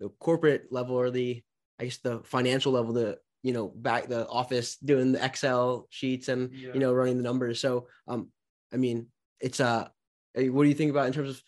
the 0.00 0.08
corporate 0.20 0.66
level 0.70 0.96
or 0.96 1.10
the 1.10 1.42
I 1.80 1.84
guess 1.84 1.98
the 1.98 2.20
financial 2.24 2.72
level, 2.72 2.92
the 2.92 3.18
you 3.42 3.52
know 3.52 3.68
back 3.68 4.08
the 4.08 4.28
office 4.28 4.76
doing 4.76 5.12
the 5.12 5.24
Excel 5.24 5.86
sheets 5.90 6.28
and 6.28 6.52
Yeah. 6.52 6.74
you 6.74 6.80
know 6.80 6.92
running 6.92 7.16
the 7.16 7.22
numbers. 7.22 7.60
So 7.60 7.88
um, 8.06 8.30
I 8.72 8.76
mean, 8.76 9.08
it's 9.40 9.60
uh, 9.60 9.88
what 10.34 10.62
do 10.62 10.68
you 10.68 10.74
think 10.74 10.90
about 10.90 11.06
in 11.06 11.12
terms 11.12 11.30
of 11.30 11.42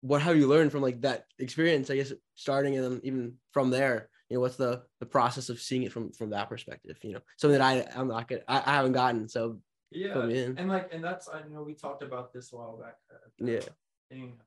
what 0.00 0.22
have 0.22 0.36
you 0.36 0.46
learned 0.46 0.72
from 0.72 0.82
like 0.82 1.00
that 1.02 1.24
experience? 1.38 1.90
I 1.90 1.96
guess 1.96 2.12
starting 2.34 2.76
and 2.76 2.84
then 2.84 3.00
even 3.04 3.34
from 3.52 3.70
there, 3.70 4.08
you 4.28 4.36
know, 4.36 4.40
what's 4.40 4.56
the 4.56 4.82
the 5.00 5.06
process 5.06 5.48
of 5.48 5.60
seeing 5.60 5.84
it 5.84 5.92
from 5.92 6.12
from 6.12 6.30
that 6.30 6.48
perspective? 6.48 6.98
You 7.02 7.14
know, 7.14 7.20
something 7.36 7.58
that 7.58 7.64
I 7.94 7.98
I'm 7.98 8.08
not 8.08 8.28
good, 8.28 8.42
I, 8.48 8.58
I 8.64 8.74
haven't 8.74 8.92
gotten. 8.92 9.28
So 9.28 9.58
Yeah, 9.90 10.12
fill 10.14 10.26
me 10.26 10.42
in. 10.44 10.58
and 10.58 10.68
like, 10.68 10.92
and 10.92 11.02
that's 11.02 11.28
I 11.28 11.42
know 11.48 11.62
we 11.62 11.74
talked 11.74 12.02
about 12.02 12.32
this 12.32 12.52
a 12.52 12.56
while 12.56 12.76
back. 12.76 12.96
Uh, 13.10 13.16
at 13.26 13.48
Yeah. 13.64 13.68
thing 14.10 14.38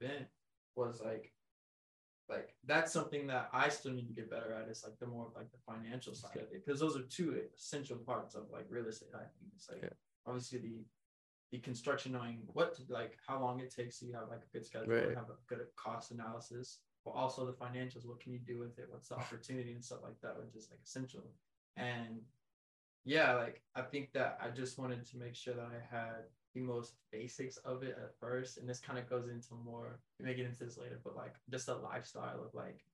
event 0.00 0.26
was 0.76 1.00
like, 1.04 1.32
like 2.28 2.54
that's 2.64 2.92
something 2.92 3.26
that 3.28 3.50
I 3.52 3.68
still 3.68 3.92
need 3.92 4.08
to 4.08 4.14
get 4.14 4.30
better 4.30 4.52
at. 4.52 4.68
Is 4.68 4.82
like 4.84 4.98
the 4.98 5.06
more 5.06 5.26
of 5.26 5.34
like 5.34 5.50
the 5.52 5.58
financial 5.66 6.14
side 6.14 6.36
of 6.36 6.42
it, 6.42 6.64
because 6.64 6.80
those 6.80 6.96
are 6.96 7.02
two 7.02 7.40
essential 7.56 7.98
parts 7.98 8.34
of 8.34 8.44
like 8.52 8.66
real 8.68 8.86
estate. 8.86 9.10
I 9.14 9.18
think 9.18 9.52
it's 9.54 9.68
like 9.68 9.82
Yeah. 9.82 9.90
obviously 10.26 10.58
the 10.58 10.84
the 11.52 11.58
construction 11.58 12.12
knowing 12.12 12.42
what 12.52 12.74
to 12.76 12.82
like 12.88 13.16
how 13.26 13.40
long 13.40 13.58
it 13.58 13.74
takes 13.74 13.98
so 13.98 14.06
you 14.06 14.14
have 14.14 14.28
like 14.28 14.40
a 14.42 14.52
good 14.56 14.64
schedule 14.64 14.94
Right. 14.94 15.16
have 15.16 15.30
a 15.30 15.38
good 15.48 15.66
cost 15.74 16.12
analysis 16.12 16.78
but 17.04 17.12
also 17.12 17.46
the 17.46 17.52
financials 17.52 18.06
what 18.06 18.20
can 18.20 18.32
you 18.32 18.38
do 18.38 18.58
with 18.58 18.78
it? 18.78 18.88
What's 18.90 19.08
the 19.08 19.16
opportunity 19.16 19.72
and 19.72 19.84
stuff 19.84 20.00
like 20.02 20.20
that 20.22 20.36
which 20.38 20.54
is 20.54 20.68
like 20.70 20.80
essential. 20.84 21.22
And 21.76 22.20
yeah 23.06 23.32
like 23.32 23.62
i 23.74 23.80
think 23.80 24.12
that 24.12 24.38
i 24.44 24.50
just 24.50 24.78
wanted 24.78 25.06
to 25.06 25.16
make 25.16 25.34
sure 25.34 25.54
that 25.54 25.64
i 25.72 25.96
had 25.96 26.24
the 26.54 26.60
most 26.60 26.96
basics 27.10 27.56
of 27.58 27.82
it 27.82 27.96
at 27.98 28.14
first 28.20 28.58
and 28.58 28.68
this 28.68 28.78
kind 28.78 28.98
of 28.98 29.08
goes 29.08 29.26
into 29.26 29.54
more 29.64 29.98
we 30.18 30.26
may 30.26 30.34
get 30.34 30.44
into 30.44 30.62
this 30.62 30.76
later 30.76 31.00
but 31.02 31.16
like 31.16 31.34
just 31.50 31.68
a 31.68 31.74
lifestyle 31.76 32.44
of 32.44 32.52
like 32.52 32.84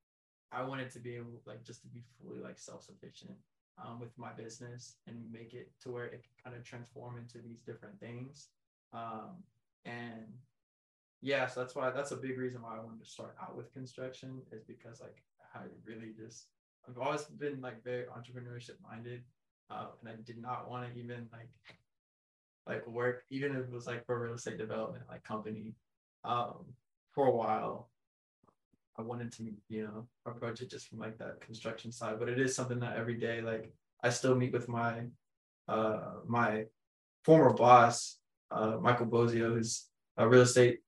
i 0.52 0.62
wanted 0.62 0.88
to 0.92 1.00
be 1.00 1.16
able 1.16 1.40
like 1.44 1.64
just 1.64 1.82
to 1.82 1.88
be 1.88 2.04
fully 2.22 2.38
like 2.38 2.56
self-sufficient 2.56 3.36
um, 3.84 4.00
with 4.00 4.16
my 4.16 4.32
business 4.32 4.96
and 5.06 5.16
make 5.30 5.54
it 5.54 5.70
to 5.82 5.90
where 5.90 6.06
it 6.06 6.24
kind 6.42 6.56
of 6.56 6.64
transform 6.64 7.18
into 7.18 7.38
these 7.38 7.60
different 7.60 7.98
things. 8.00 8.48
Um, 8.92 9.42
and 9.84 10.26
yeah 11.26 11.44
so 11.46 11.60
that's 11.60 11.74
why 11.74 11.90
that's 11.90 12.12
a 12.12 12.16
big 12.16 12.38
reason 12.38 12.62
why 12.62 12.76
i 12.76 12.80
wanted 12.80 13.02
to 13.02 13.10
start 13.10 13.34
out 13.42 13.56
with 13.56 13.72
construction 13.72 14.40
is 14.52 14.62
because 14.62 15.00
like 15.00 15.22
i 15.56 15.60
really 15.84 16.12
just 16.16 16.46
i've 16.88 16.98
always 16.98 17.24
been 17.24 17.60
like 17.60 17.82
very 17.82 18.04
entrepreneurship 18.04 18.76
minded 18.88 19.22
uh, 19.70 19.86
and 20.00 20.08
i 20.08 20.14
did 20.24 20.40
not 20.40 20.70
want 20.70 20.86
to 20.86 20.98
even 20.98 21.26
like 21.32 21.50
like 22.68 22.86
work 22.86 23.24
even 23.30 23.50
if 23.56 23.58
it 23.58 23.72
was 23.72 23.88
like 23.88 24.06
for 24.06 24.16
a 24.16 24.20
real 24.20 24.34
estate 24.34 24.56
development 24.56 25.02
like 25.08 25.24
company 25.24 25.74
um 26.24 26.64
for 27.12 27.26
a 27.26 27.34
while. 27.34 27.88
I 28.98 29.02
wanted 29.02 29.32
to 29.32 29.42
you 29.68 29.82
know 29.84 30.06
approach 30.26 30.60
it 30.62 30.70
just 30.70 30.88
from 30.88 31.00
like 31.00 31.18
that 31.18 31.40
construction 31.40 31.92
side 31.92 32.18
but 32.18 32.30
it 32.30 32.40
is 32.40 32.54
something 32.56 32.80
that 32.80 32.96
every 32.96 33.18
day 33.26 33.42
like 33.42 33.70
i 34.02 34.08
still 34.08 34.34
meet 34.34 34.54
with 34.54 34.68
my 34.68 35.02
uh 35.68 36.14
my 36.26 36.64
former 37.22 37.52
boss 37.52 38.16
uh 38.50 38.78
michael 38.80 39.04
bozio 39.04 39.52
who's 39.52 39.88
a 40.16 40.26
real 40.26 40.40
estate 40.48 40.78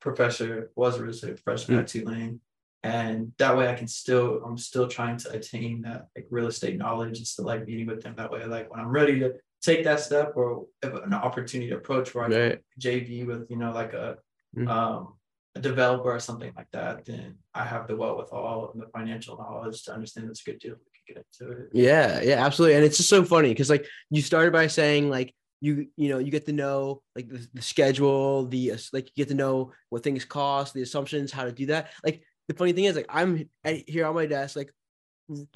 professor 0.00 0.70
was 0.76 0.98
a 0.98 1.02
real 1.02 1.10
estate 1.10 1.42
professor 1.42 1.78
at 1.80 1.86
tulane 1.86 2.40
and 2.82 3.32
that 3.38 3.56
way 3.56 3.68
I 3.68 3.74
can 3.74 3.88
still 3.88 4.42
I'm 4.44 4.58
still 4.58 4.86
trying 4.88 5.16
to 5.18 5.30
attain 5.32 5.82
that 5.82 6.08
like 6.14 6.26
real 6.30 6.46
estate 6.46 6.76
knowledge 6.78 7.18
and 7.18 7.26
still 7.26 7.44
like 7.46 7.66
meeting 7.66 7.86
with 7.86 8.02
them 8.02 8.14
that 8.16 8.30
way. 8.30 8.44
Like 8.44 8.70
when 8.70 8.80
I'm 8.80 8.88
ready 8.88 9.18
to 9.20 9.34
take 9.62 9.84
that 9.84 10.00
step 10.00 10.32
or 10.36 10.66
if 10.82 10.92
an 10.94 11.14
opportunity 11.14 11.70
to 11.70 11.76
approach 11.76 12.14
where 12.14 12.24
I 12.26 12.28
Right. 12.28 12.58
JV 12.78 13.26
with 13.26 13.50
you 13.50 13.56
know 13.56 13.72
like 13.72 13.92
a 13.92 14.18
Mhm. 14.56 14.68
um 14.68 15.14
a 15.56 15.60
developer 15.60 16.12
or 16.14 16.20
something 16.20 16.52
like 16.54 16.70
that, 16.72 17.06
then 17.06 17.38
I 17.54 17.64
have 17.64 17.88
the 17.88 17.96
wherewithal 17.96 18.72
and 18.72 18.82
the 18.82 18.88
financial 18.88 19.38
knowledge 19.38 19.82
to 19.84 19.94
understand 19.94 20.28
it's 20.28 20.42
a 20.46 20.50
good 20.50 20.58
deal. 20.60 20.74
We 20.74 20.90
can 20.94 21.04
get 21.14 21.24
into 21.40 21.52
it. 21.58 21.68
Yeah, 21.72 22.20
yeah, 22.20 22.44
absolutely. 22.44 22.76
And 22.76 22.84
it's 22.84 22.98
just 22.98 23.08
so 23.08 23.24
funny 23.24 23.48
because 23.48 23.70
like 23.70 23.86
you 24.10 24.20
started 24.20 24.52
by 24.52 24.66
saying 24.66 25.08
like 25.08 25.34
you 25.60 25.88
you 25.96 26.08
know 26.08 26.18
you 26.18 26.30
get 26.30 26.46
to 26.46 26.52
know 26.52 27.02
like 27.14 27.28
the, 27.28 27.46
the 27.54 27.62
schedule, 27.62 28.46
the 28.46 28.72
like 28.92 29.06
you 29.06 29.24
get 29.24 29.28
to 29.28 29.34
know 29.34 29.72
what 29.90 30.02
things 30.02 30.24
cost, 30.24 30.74
the 30.74 30.82
assumptions, 30.82 31.32
how 31.32 31.44
to 31.44 31.52
do 31.52 31.66
that. 31.66 31.90
Like 32.04 32.22
the 32.48 32.54
funny 32.54 32.72
thing 32.72 32.84
is 32.84 32.96
like 32.96 33.06
I'm 33.08 33.48
here 33.64 34.06
on 34.06 34.14
my 34.14 34.26
desk 34.26 34.56
like 34.56 34.72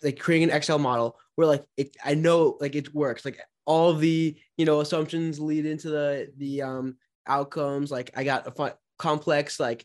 like 0.02 0.19
creating 0.19 0.50
an 0.50 0.57
Excel 0.57 0.78
model 0.78 1.16
where 1.37 1.47
like 1.47 1.64
it 1.76 1.97
I 2.04 2.14
know 2.14 2.57
like 2.61 2.75
it 2.75 2.95
works. 2.95 3.25
Like 3.25 3.40
all 3.66 3.95
the 3.95 4.37
you 4.57 4.64
know 4.64 4.80
assumptions 4.80 5.38
lead 5.38 5.66
into 5.66 5.90
the 5.90 6.33
the 6.37 6.62
um 6.62 6.97
outcomes. 7.26 7.90
Like 7.90 8.11
I 8.16 8.25
got 8.25 8.47
a 8.47 8.50
fun, 8.50 8.73
complex 8.99 9.61
like 9.61 9.85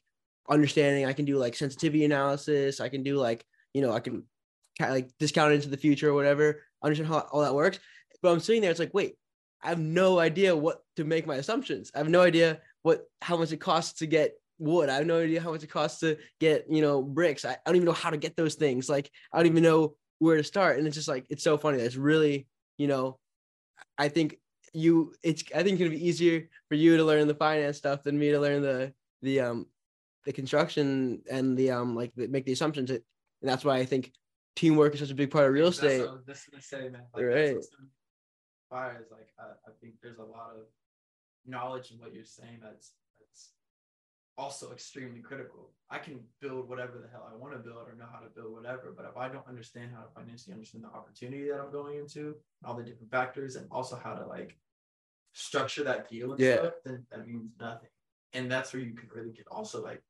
understanding. 0.50 1.06
I 1.06 1.14
can 1.14 1.26
do 1.26 1.38
like 1.38 1.56
sensitivity 1.56 2.06
analysis. 2.06 2.80
I 2.80 2.90
can 2.90 3.04
do 3.04 3.18
like 3.18 3.46
you 3.74 3.82
know 3.82 3.92
I 3.92 4.00
can 4.00 4.24
like 4.80 5.10
discount 5.20 5.54
into 5.54 5.70
the 5.70 5.78
future 5.78 6.10
or 6.10 6.14
whatever. 6.14 6.64
Understand 6.84 7.10
how 7.10 7.28
all 7.32 7.42
that 7.42 7.56
works. 7.56 7.80
But 8.22 8.32
I'm 8.32 8.40
sitting 8.40 8.62
there, 8.62 8.72
it's 8.72 8.80
like, 8.80 8.94
wait, 8.94 9.18
I 9.66 9.70
have 9.70 9.80
no 9.80 10.20
idea 10.20 10.56
what 10.56 10.84
to 10.96 11.04
make 11.04 11.26
my 11.26 11.38
assumptions. 11.38 11.92
I 11.96 11.98
have 11.98 12.08
no 12.08 12.22
idea 12.22 12.60
what 12.84 13.06
how 13.22 13.36
much 13.36 13.52
it 13.52 13.58
costs 13.58 13.98
to 14.00 14.06
get 14.06 14.34
wood. 14.60 14.90
I 14.90 14.98
have 14.98 15.08
no 15.08 15.20
idea 15.20 15.42
how 15.42 15.52
much 15.52 15.64
it 15.64 15.72
costs 15.72 16.00
to 16.02 16.18
get, 16.40 16.66
you 16.70 16.84
know, 16.84 17.02
bricks. 17.02 17.44
I, 17.44 17.54
I 17.54 17.58
don't 17.66 17.78
even 17.78 17.88
know 17.88 17.92
how 17.92 18.12
to 18.12 18.18
get 18.18 18.36
those 18.36 18.54
things. 18.54 18.88
Like 18.88 19.10
I 19.34 19.38
don't 19.38 19.48
even 19.48 19.64
know 19.64 19.96
where 20.20 20.38
to 20.38 20.44
start. 20.44 20.78
And 20.78 20.86
it's 20.86 20.96
just 20.96 21.08
like 21.08 21.26
it's 21.32 21.44
so 21.44 21.58
funny. 21.58 21.80
It's 21.80 21.96
really, 21.96 22.46
you 22.78 22.88
know, 22.88 23.18
I 23.98 24.08
think 24.10 24.38
you 24.72 25.14
it's 25.24 25.44
I 25.56 25.64
think 25.64 25.74
it's 25.74 25.80
gonna 25.80 25.90
be 25.90 26.08
easier 26.08 26.48
for 26.70 26.76
you 26.76 26.98
to 26.98 27.04
learn 27.04 27.28
the 27.28 27.34
finance 27.34 27.78
stuff 27.78 28.04
than 28.04 28.20
me 28.20 28.30
to 28.32 28.40
learn 28.40 28.62
the 28.62 28.94
the 29.24 29.40
um 29.40 29.66
the 30.26 30.34
construction 30.34 31.24
and 31.30 31.58
the 31.58 31.72
um 31.72 31.96
like 31.96 32.12
the, 32.16 32.28
make 32.28 32.46
the 32.46 32.54
assumptions. 32.54 32.92
And 32.92 33.02
that's 33.42 33.66
why 33.66 33.78
I 33.78 33.86
think 33.86 34.14
teamwork 34.56 34.94
is 34.94 35.00
such 35.00 35.10
a 35.10 35.16
big 35.16 35.32
part 35.32 35.48
of 35.48 35.54
real 35.54 35.72
That's 35.72 35.82
what 35.82 35.92
estate. 35.92 36.08
I 36.08 36.12
was 36.12 36.26
just 36.28 36.52
gonna 36.52 36.62
say, 36.62 36.90
man. 36.90 37.02
Like, 37.16 37.26
Right. 37.26 37.58
That's 38.84 38.94
what's 38.94 39.06
is 39.06 39.12
like 39.12 39.30
I, 39.40 39.70
I 39.70 39.72
think 39.82 39.94
there's 40.02 40.20
a 40.20 40.24
lot 40.24 40.52
of 40.56 40.66
knowledge 41.46 41.92
in 41.92 42.00
what 42.00 42.14
you're 42.14 42.26
saying 42.26 42.60
that's 42.62 42.94
that's 43.20 43.50
also 44.38 44.72
extremely 44.72 45.22
critical. 45.22 45.72
I 45.90 46.00
can 46.00 46.20
build 46.42 46.68
whatever 46.68 47.00
the 47.00 47.08
hell 47.12 47.30
I 47.32 47.36
want 47.38 47.54
to 47.54 47.60
build 47.60 47.88
or 47.88 47.96
know 47.96 48.06
how 48.12 48.20
to 48.20 48.30
build 48.30 48.54
whatever, 48.54 48.94
but 48.96 49.06
if 49.06 49.16
I 49.18 49.30
don't 49.30 49.48
understand 49.48 49.92
how 49.96 50.02
to 50.02 50.10
financially 50.16 50.54
understand 50.54 50.84
the 50.84 50.90
opportunity 50.90 51.48
that 51.50 51.60
I'm 51.60 51.72
going 51.72 51.98
into, 51.98 52.36
all 52.66 52.76
the 52.76 52.84
different 52.84 53.12
factors, 53.12 53.56
and 53.56 53.68
also 53.72 53.96
how 54.04 54.14
to 54.16 54.26
like 54.26 54.58
structure 55.34 55.84
that 55.84 56.10
deal 56.10 56.32
and 56.32 56.40
Yeah. 56.40 56.58
stuff, 56.58 56.74
then 56.84 57.06
that 57.12 57.28
means 57.28 57.52
nothing. 57.60 57.90
And 58.34 58.52
that's 58.52 58.74
where 58.74 58.82
you 58.82 58.94
can 58.94 59.10
really 59.14 59.32
get 59.32 59.48
also 59.50 59.82
like 59.84 60.02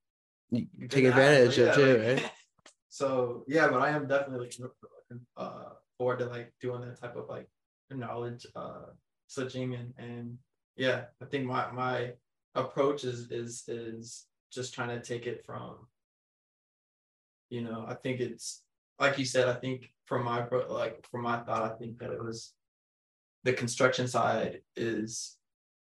You 0.50 0.68
you 0.74 0.88
take 0.88 1.06
advantage 1.06 1.58
of 1.60 1.76
too, 1.76 1.98
like- 1.98 2.22
right? 2.22 2.32
So 2.90 3.44
yeah, 3.48 3.68
but 3.68 3.82
I 3.82 3.90
am 3.90 4.08
definitely 4.08 4.46
looking 4.48 4.66
looking, 4.82 5.26
uh 5.36 5.72
forward 5.98 6.20
to 6.20 6.26
like 6.28 6.54
doing 6.62 6.82
that 6.82 7.00
type 7.02 7.16
of 7.18 7.28
like 7.28 7.50
knowledge 7.92 8.46
uh 8.56 8.86
switching 9.27 9.75
and 9.75 9.94
and 9.98 10.38
yeah, 10.75 11.06
I 11.22 11.25
think 11.25 11.46
my 11.46 11.72
my 11.72 12.13
approach 12.54 13.04
is 13.04 13.32
is 13.32 13.63
is 13.68 14.25
just 14.51 14.74
trying 14.74 14.89
to 14.89 15.01
take 15.01 15.27
it 15.27 15.46
from 15.46 15.88
you 17.50 17.62
know, 17.62 17.86
I 17.88 17.94
think 17.96 18.20
it's 18.20 18.63
like 19.00 19.18
you 19.18 19.25
said, 19.25 19.48
I 19.48 19.54
think 19.54 19.92
from 20.06 20.24
my 20.24 20.46
like 20.70 21.06
from 21.12 21.22
my 21.22 21.38
thought, 21.39 21.72
I 21.72 21.75
think 21.77 22.00
that 22.00 22.12
it 22.12 22.24
was 22.24 22.54
the 23.44 23.54
construction 23.54 24.08
side 24.08 24.62
is 24.75 25.38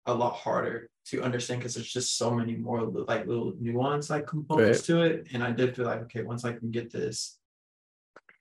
a 0.06 0.14
lot 0.14 0.34
harder 0.34 0.90
to 1.06 1.22
understand 1.22 1.60
because 1.60 1.74
there's 1.74 1.92
just 1.92 2.18
so 2.18 2.30
many 2.30 2.56
more 2.56 2.82
like 2.82 3.26
little 3.26 3.54
nuance 3.60 4.10
like 4.10 4.26
components 4.26 4.82
to 4.82 5.02
it. 5.02 5.28
And 5.32 5.42
I 5.42 5.50
did 5.52 5.76
feel 5.76 5.86
like, 5.86 6.02
okay, 6.02 6.22
once 6.22 6.44
I 6.44 6.52
can 6.52 6.70
get 6.70 6.90
this, 6.90 7.38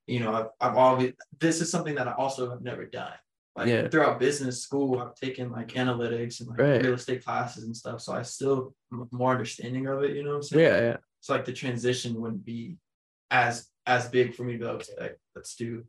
you 0.08 0.20
know, 0.20 0.34
I've, 0.34 0.48
I've 0.60 0.78
always, 0.78 1.14
this 1.40 1.62
is 1.62 1.70
something 1.70 1.96
that 1.96 2.08
I 2.08 2.14
also 2.14 2.50
have 2.50 2.62
never 2.62 2.86
done. 2.86 3.14
Like 3.56 3.68
Yeah. 3.68 3.88
throughout 3.88 4.20
business 4.20 4.62
school, 4.64 5.00
I've 5.00 5.16
taken 5.16 5.52
like 5.52 5.70
analytics 5.70 6.40
and 6.40 6.50
like 6.50 6.60
Right. 6.60 6.82
real 6.84 6.96
estate 6.96 7.24
classes 7.24 7.64
and 7.66 7.76
stuff. 7.76 8.02
So 8.02 8.14
I 8.14 8.24
still 8.24 8.76
more 9.12 9.32
understanding 9.32 9.88
of 9.88 10.04
it, 10.04 10.16
you 10.16 10.24
know 10.24 10.32
what 10.32 10.36
I'm 10.38 10.44
saying? 10.44 10.66
Yeah, 10.66 10.82
yeah. 10.82 10.98
So 11.22 11.34
like 11.34 11.46
the 11.46 11.54
transition 11.54 12.20
wouldn't 12.20 12.46
be 12.46 12.78
as 13.30 13.68
as 13.86 14.08
big 14.10 14.34
for 14.34 14.44
me 14.44 14.58
to 14.58 14.78
to 14.78 14.92
like, 15.00 15.20
let's 15.36 15.56
do 15.56 15.84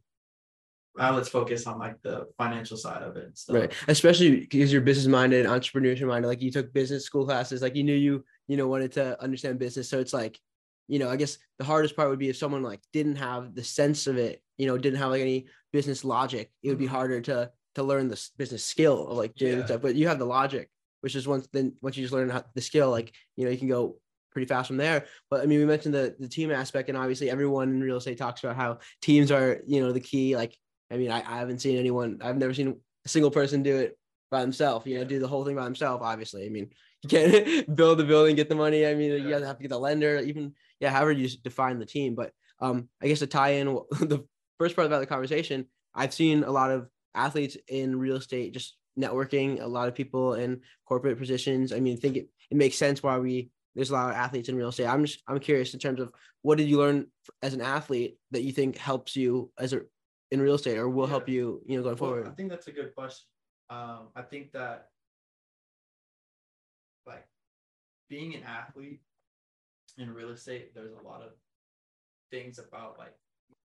now 0.97 1.12
let's 1.16 1.28
focus 1.28 1.66
on 1.66 1.78
like 1.78 2.00
the 2.02 2.28
financial 2.38 2.76
side 2.76 3.02
of 3.02 3.16
it 3.16 3.25
and 3.25 3.37
stuff. 3.37 3.56
Right. 3.56 3.73
Especially 3.88 4.40
because 4.40 4.73
you're 4.73 4.80
business 4.83 5.09
minded, 5.09 5.44
entrepreneurship 5.47 6.06
minded. 6.06 6.28
Like 6.28 6.40
you 6.42 6.52
took 6.52 6.73
business 6.73 7.04
school 7.04 7.25
classes, 7.25 7.62
like 7.62 7.75
you 7.75 7.83
knew 7.83 7.97
you, 7.97 8.25
you 8.47 8.56
know, 8.56 8.68
wanted 8.68 8.92
to 8.92 9.21
understand 9.21 9.59
business. 9.59 9.88
So 9.88 9.99
it's 9.99 10.12
like, 10.12 10.38
you 10.87 11.00
know, 11.00 11.11
I 11.11 11.16
guess 11.16 11.38
the 11.59 11.64
hardest 11.64 11.97
part 11.97 12.11
would 12.11 12.21
be 12.21 12.28
if 12.28 12.37
someone 12.37 12.62
like 12.62 12.80
didn't 12.92 13.16
have 13.16 13.54
the 13.56 13.64
sense 13.64 14.06
of 14.06 14.18
it, 14.18 14.40
you 14.56 14.66
know, 14.68 14.78
didn't 14.78 15.00
have 15.00 15.11
like 15.11 15.23
any 15.23 15.47
business 15.75 16.04
logic, 16.04 16.47
it 16.62 16.69
would 16.71 16.78
be 16.78 16.87
Mhm. 16.87 16.97
harder 16.99 17.21
to 17.28 17.50
to 17.75 17.83
learn 17.83 18.07
the 18.09 18.19
business 18.38 18.64
skill 18.64 19.09
of 19.09 19.16
like 19.19 19.35
doing 19.35 19.59
Yeah. 19.59 19.64
stuff. 19.66 19.83
But 19.83 19.97
you 19.97 20.07
have 20.07 20.21
the 20.21 20.25
logic, 20.38 20.71
which 21.00 21.16
is 21.16 21.26
once 21.26 21.49
then 21.52 21.66
once 21.83 21.97
you 21.97 22.04
just 22.04 22.14
learn 22.14 22.31
how, 22.31 22.45
the 22.54 22.61
skill, 22.71 22.88
like 22.99 23.12
you 23.37 23.45
know, 23.45 23.50
you 23.50 23.59
can 23.59 23.66
go 23.69 23.99
pretty 24.31 24.47
fast 24.47 24.69
from 24.69 24.76
there. 24.76 25.07
But 25.31 25.40
I 25.43 25.47
mean, 25.47 25.59
we 25.59 25.66
mentioned 25.66 25.93
the 25.95 26.14
the 26.25 26.28
team 26.28 26.52
aspect, 26.52 26.88
and 26.88 26.97
obviously 26.97 27.28
everyone 27.31 27.69
in 27.75 27.81
real 27.88 27.97
estate 27.97 28.16
talks 28.19 28.43
about 28.45 28.54
how 28.62 28.78
teams 29.02 29.31
are, 29.33 29.61
you 29.66 29.81
know, 29.83 29.90
the 29.93 30.00
key. 30.11 30.37
Like, 30.37 30.57
I 30.93 30.97
mean, 30.97 31.11
I, 31.11 31.19
I 31.19 31.38
haven't 31.43 31.59
seen 31.61 31.76
anyone, 31.76 32.19
I've 32.23 32.37
never 32.38 32.54
seen 32.54 32.69
a 33.04 33.09
single 33.09 33.33
person 33.33 33.64
do 33.64 33.76
it 33.76 33.99
by 34.31 34.40
himself, 34.40 34.87
you 34.87 34.95
know, 34.95 35.00
Yeah. 35.02 35.09
do 35.14 35.19
the 35.19 35.28
whole 35.33 35.45
thing 35.45 35.57
by 35.57 35.64
himself. 35.64 36.00
Obviously, 36.02 36.47
I 36.47 36.50
mean, 36.50 36.71
you 37.02 37.09
can't 37.09 37.26
build 37.81 37.99
the 37.99 38.04
building, 38.04 38.37
get 38.37 38.49
the 38.49 38.54
money. 38.66 38.87
I 38.87 38.95
mean, 38.95 39.11
you 39.11 39.16
Yeah. 39.19 39.31
guys 39.38 39.45
have 39.49 39.57
to 39.59 39.62
get 39.64 39.71
the 39.71 39.78
lender, 39.88 40.19
even 40.31 40.54
yeah, 40.81 40.90
however 40.90 41.12
you 41.12 41.28
define 41.43 41.78
the 41.81 41.87
team. 41.97 42.14
But 42.14 42.31
um, 42.61 42.88
I 43.02 43.09
guess 43.09 43.19
to 43.19 43.26
tie 43.26 43.54
in 43.61 43.66
the 44.12 44.25
first 44.64 44.76
part 44.76 44.87
about 44.87 45.00
the 45.00 45.06
conversation, 45.06 45.66
I've 45.94 46.14
seen 46.14 46.42
a 46.42 46.50
lot 46.50 46.71
of 46.71 46.88
athletes 47.14 47.56
in 47.68 47.99
real 47.99 48.16
estate 48.16 48.54
just 48.54 48.76
networking, 48.99 49.61
a 49.61 49.66
lot 49.66 49.88
of 49.88 49.94
people 49.94 50.35
in 50.35 50.62
corporate 50.87 51.18
positions. 51.18 51.71
I 51.71 51.80
mean, 51.80 51.99
I 51.99 52.00
think 52.00 52.16
it, 52.16 52.28
it 52.50 52.56
makes 52.56 52.76
sense 52.76 53.02
why 53.02 53.18
we 53.18 53.50
there's 53.75 53.90
a 53.90 53.92
lot 53.92 54.09
of 54.09 54.16
athletes 54.16 54.49
in 54.49 54.56
real 54.56 54.68
estate. 54.68 54.87
I'm 54.87 55.04
just 55.04 55.23
I'm 55.28 55.38
curious 55.38 55.75
in 55.75 55.80
terms 55.80 56.00
of 56.00 56.12
what 56.40 56.56
did 56.56 56.68
you 56.68 56.78
learn 56.78 57.09
as 57.42 57.52
an 57.52 57.61
athlete 57.61 58.16
that 58.30 58.42
you 58.42 58.52
think 58.52 58.78
helps 58.78 59.16
you 59.16 59.50
as 59.59 59.75
a 59.75 59.83
in 60.30 60.40
real 60.40 60.54
estate 60.54 60.78
or 60.78 60.88
will 60.88 61.06
help 61.06 61.28
you, 61.28 61.61
you 61.66 61.76
know, 61.76 61.83
going 61.83 61.97
Well, 61.97 62.26
I 62.26 62.35
think 62.35 62.49
that's 62.49 62.68
a 62.68 62.73
good 62.73 62.94
question. 62.94 63.26
Um, 63.68 64.09
I 64.16 64.23
think 64.23 64.52
that 64.52 64.88
like 67.06 67.26
being 68.09 68.35
an 68.35 68.44
athlete 68.44 69.00
in 69.99 70.12
real 70.14 70.30
estate, 70.30 70.75
there's 70.75 70.92
a 70.92 71.06
lot 71.06 71.21
of 71.21 71.33
things 72.30 72.59
about 72.59 72.99
like 72.99 73.14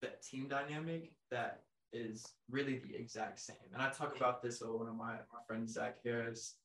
that 0.01 0.21
team 0.21 0.47
dynamic 0.47 1.11
that 1.31 1.61
is 1.93 2.25
really 2.49 2.79
the 2.79 2.95
exact 2.95 3.39
same. 3.39 3.55
And 3.73 3.81
I 3.81 3.89
talk 3.89 4.15
about 4.15 4.41
this 4.41 4.61
with 4.61 4.69
one 4.71 4.87
of 4.87 4.95
my, 4.95 5.13
my 5.13 5.39
friends, 5.47 5.73
Zach 5.73 5.97
Harris. 6.03 6.55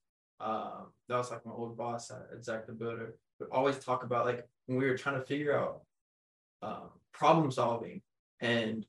Um, 0.41 0.89
that 1.09 1.17
was 1.17 1.31
like 1.31 1.47
my 1.47 1.53
old 1.53 1.77
boss 1.77 2.11
at, 2.11 2.27
at 2.35 2.45
Zach 2.45 2.67
the 2.67 2.73
Builder. 2.73 3.15
But 3.39 3.49
always 3.53 3.79
talk 3.79 4.05
about 4.05 4.27
like 4.27 4.47
when 4.67 4.79
we 4.79 4.87
were 4.87 4.97
trying 4.97 5.21
to 5.21 5.27
figure 5.27 5.57
out 5.57 5.83
um, 6.63 6.91
problem 7.13 7.51
solving 7.51 8.03
and 8.41 8.85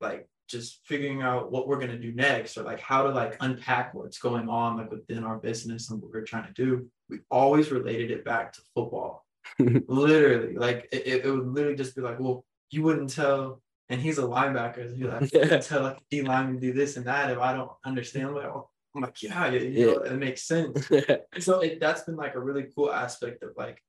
like 0.00 0.28
just 0.48 0.80
figuring 0.84 1.22
out 1.22 1.50
what 1.50 1.66
we're 1.66 1.80
gonna 1.80 1.98
do 1.98 2.12
next 2.12 2.56
or 2.56 2.62
like 2.62 2.80
how 2.80 3.02
to 3.02 3.10
like 3.10 3.36
unpack 3.40 3.94
what's 3.94 4.18
going 4.18 4.48
on 4.48 4.76
like 4.76 4.90
within 4.90 5.24
our 5.24 5.38
business 5.38 5.90
and 5.90 6.00
what 6.00 6.12
we're 6.12 6.22
trying 6.22 6.46
to 6.46 6.52
do. 6.52 6.86
We 7.08 7.20
always 7.30 7.70
related 7.70 8.10
it 8.10 8.24
back 8.24 8.52
to 8.52 8.60
football. 8.74 9.24
literally, 9.58 10.54
like 10.56 10.88
it 10.92 11.24
it 11.24 11.30
would 11.30 11.46
literally 11.46 11.76
just 11.76 11.96
be 11.96 12.02
like, 12.02 12.20
well, 12.20 12.44
you 12.70 12.82
wouldn't 12.82 13.10
tell. 13.10 13.62
And 13.88 14.00
he's 14.00 14.18
a 14.18 14.22
linebacker. 14.22 14.90
So 14.90 14.96
you're 14.96 15.12
like, 15.12 15.32
you 15.32 15.40
wouldn't 15.40 15.62
tell 15.62 15.82
like 15.82 15.98
D 16.10 16.22
lineman 16.22 16.58
do 16.58 16.72
this 16.72 16.96
and 16.96 17.06
that 17.06 17.30
if 17.30 17.38
I 17.38 17.52
don't 17.52 17.70
understand. 17.84 18.30
Oh, 18.30 18.68
I'm 18.94 19.02
like, 19.02 19.22
yeah, 19.22 19.48
you, 19.50 19.60
you 19.60 19.86
know, 19.86 19.98
it 20.00 20.16
makes 20.16 20.42
sense. 20.42 20.88
so 21.38 21.60
it, 21.60 21.80
that's 21.80 22.02
been 22.02 22.16
like 22.16 22.34
a 22.34 22.40
really 22.40 22.66
cool 22.74 22.92
aspect 22.92 23.42
of 23.42 23.50
like 23.56 23.80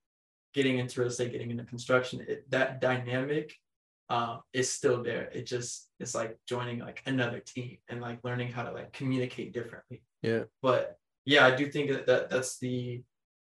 getting 0.54 0.78
into 0.78 1.00
real 1.00 1.10
estate, 1.10 1.32
getting 1.32 1.50
into 1.50 1.64
construction. 1.64 2.24
It, 2.28 2.50
that 2.52 2.82
dynamic 2.82 3.56
um, 4.10 4.42
is 4.54 4.72
still 4.72 5.04
there. 5.04 5.30
It 5.34 5.46
just 5.46 5.90
it's 6.00 6.16
like 6.16 6.38
joining 6.48 6.80
like 6.80 7.02
another 7.06 7.40
team 7.40 7.78
and 7.90 8.02
like 8.02 8.20
learning 8.24 8.52
how 8.52 8.64
to 8.64 8.72
like 8.72 8.94
communicate 8.94 9.54
differently. 9.54 10.04
Yeah. 10.22 10.44
But 10.62 10.98
yeah, 11.26 11.46
I 11.46 11.56
do 11.56 11.70
think 11.70 11.92
that, 11.92 12.06
that 12.08 12.30
that's 12.30 12.60
the 12.60 13.04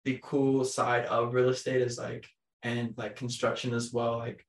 the 0.04 0.18
cool 0.22 0.64
side 0.64 1.06
of 1.06 1.34
real 1.34 1.50
estate 1.50 1.80
is 1.80 1.98
like 1.98 2.26
and 2.62 2.94
like 2.96 3.16
construction 3.16 3.72
as 3.72 3.92
well. 3.92 4.18
Like 4.18 4.44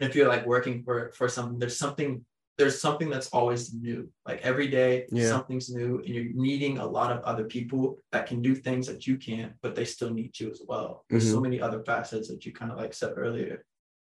if 0.00 0.14
you're 0.14 0.28
like 0.28 0.46
working 0.46 0.82
for 0.82 1.12
for 1.12 1.28
something, 1.28 1.58
there's 1.58 1.78
something 1.78 2.24
there's 2.58 2.80
something 2.80 3.08
that's 3.08 3.28
always 3.28 3.72
new. 3.72 4.08
Like 4.26 4.40
every 4.42 4.68
day, 4.68 5.06
Yeah. 5.10 5.28
something's 5.28 5.70
new, 5.70 5.98
and 6.04 6.08
you're 6.08 6.34
meeting 6.34 6.78
a 6.78 6.86
lot 6.86 7.10
of 7.10 7.22
other 7.24 7.44
people 7.44 7.98
that 8.12 8.26
can 8.26 8.42
do 8.42 8.54
things 8.54 8.86
that 8.86 9.06
you 9.06 9.16
can't, 9.16 9.54
but 9.62 9.74
they 9.74 9.86
still 9.86 10.10
need 10.10 10.38
you 10.38 10.50
as 10.50 10.60
well. 10.68 11.04
There's 11.08 11.30
so 11.30 11.40
many 11.40 11.60
other 11.60 11.82
facets 11.82 12.28
that 12.28 12.44
you 12.44 12.52
kind 12.52 12.70
of 12.70 12.76
like 12.78 12.92
said 12.94 13.14
earlier 13.16 13.64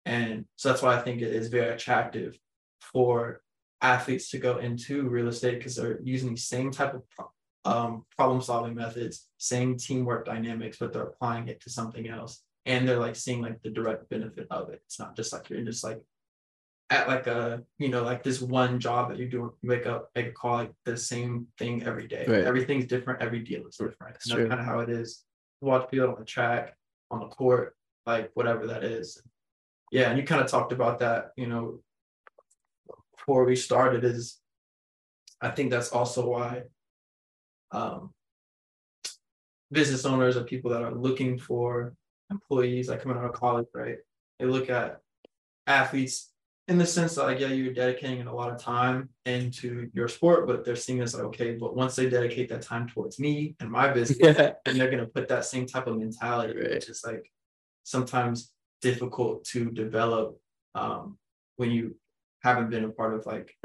And 0.05 0.45
so 0.55 0.69
that's 0.69 0.81
why 0.81 0.95
I 0.97 1.01
think 1.01 1.21
it 1.21 1.33
is 1.35 1.49
very 1.49 1.69
attractive 1.75 2.39
for 2.79 3.41
athletes 3.81 4.29
to 4.31 4.37
go 4.39 4.57
into 4.57 5.07
real 5.09 5.27
estate 5.27 5.57
because 5.57 5.75
they're 5.75 5.99
using 6.01 6.31
the 6.33 6.39
same 6.39 6.71
type 6.71 6.93
of 6.95 7.03
um, 7.65 8.05
problem 8.15 8.41
solving 8.41 8.73
methods, 8.73 9.27
same 9.37 9.77
teamwork 9.77 10.25
dynamics, 10.25 10.77
but 10.79 10.93
they're 10.93 11.03
applying 11.03 11.49
it 11.49 11.59
to 11.61 11.69
something 11.69 12.07
else. 12.07 12.41
And 12.69 12.87
they're 12.87 12.99
like 12.99 13.15
seeing 13.15 13.41
like 13.41 13.61
the 13.61 13.69
direct 13.69 14.09
benefit 14.09 14.47
of 14.49 14.69
it. 14.69 14.81
It's 14.85 14.99
not 14.99 15.15
just 15.15 15.33
like 15.33 15.49
you're 15.49 15.61
just 15.61 15.83
like 15.83 16.01
at 16.91 17.07
like 17.07 17.27
a 17.27 17.63
you 17.77 17.89
know 17.89 18.03
like 18.03 18.23
this 18.23 18.41
one 18.41 18.79
job 18.79 19.09
that 19.09 19.19
you 19.19 19.27
do 19.27 19.53
you 19.61 19.69
wake 19.69 19.85
up 19.85 20.09
make 20.15 20.27
a 20.27 20.31
call 20.31 20.55
like 20.57 20.71
the 20.85 20.95
same 20.95 21.47
thing 21.57 21.83
every 21.83 22.07
day. 22.07 22.25
Right. 22.27 22.43
everything's 22.43 22.85
different. 22.85 23.21
Every 23.21 23.39
deal 23.39 23.67
is 23.67 23.75
different. 23.75 24.13
That's 24.13 24.29
that's 24.29 24.49
kind 24.49 24.59
of 24.59 24.65
how 24.65 24.79
it 24.79 24.89
is. 24.89 25.23
Watch 25.61 25.89
field 25.89 26.11
on 26.11 26.19
the 26.19 26.25
track 26.25 26.75
on 27.11 27.19
the 27.19 27.27
court 27.27 27.75
like 28.05 28.31
whatever 28.35 28.67
that 28.67 28.83
is. 28.83 29.21
Yeah 29.91 30.09
and 30.09 30.19
you 30.19 30.23
kind 30.23 30.41
of 30.41 30.47
talked 30.47 30.71
about 30.71 30.99
that 30.99 31.31
you 31.35 31.47
know 31.47 31.81
before 33.29 33.45
we 33.45 33.55
started 33.55 34.03
is 34.03 34.39
i 35.41 35.49
think 35.49 35.69
that's 35.69 35.91
also 35.91 36.27
why 36.27 36.63
um 37.71 38.11
business 39.71 40.05
owners 40.05 40.35
or 40.35 40.43
people 40.43 40.71
that 40.71 40.81
are 40.81 40.95
looking 40.95 41.37
for 41.37 41.93
employees 42.31 42.89
like 42.89 43.01
coming 43.01 43.17
out 43.17 43.25
of 43.25 43.33
college 43.33 43.67
right 43.73 43.97
they 44.39 44.45
look 44.45 44.69
at 44.69 44.99
athletes 45.67 46.31
in 46.67 46.77
the 46.77 46.85
sense 46.85 47.15
that 47.15 47.23
like 47.23 47.39
yeah 47.39 47.47
you're 47.47 47.73
dedicating 47.73 48.25
a 48.27 48.33
lot 48.33 48.51
of 48.51 48.61
time 48.61 49.09
into 49.25 49.89
your 49.93 50.07
sport 50.07 50.45
but 50.47 50.63
they're 50.63 50.75
seeing 50.75 50.99
this 50.99 51.13
like 51.15 51.23
okay 51.23 51.55
but 51.55 51.75
once 51.75 51.95
they 51.95 52.09
dedicate 52.09 52.47
that 52.49 52.61
time 52.61 52.87
towards 52.87 53.19
me 53.19 53.55
and 53.59 53.69
my 53.71 53.91
business 53.91 54.19
yeah. 54.37 54.53
and 54.65 54.79
they're 54.79 54.91
gonna 54.91 55.05
put 55.07 55.27
that 55.27 55.45
same 55.45 55.65
type 55.65 55.87
of 55.87 55.97
mentality, 55.97 56.57
Right. 56.59 56.71
which 56.71 56.89
is 56.89 57.03
like 57.05 57.31
sometimes 57.83 58.51
difficult 58.81 59.43
to 59.45 59.71
develop 59.71 60.37
um, 60.75 61.17
when 61.57 61.71
you 61.71 61.95
haven't 62.43 62.69
been 62.69 62.83
a 62.85 62.89
part 62.89 63.13
of 63.15 63.25
like 63.25 63.55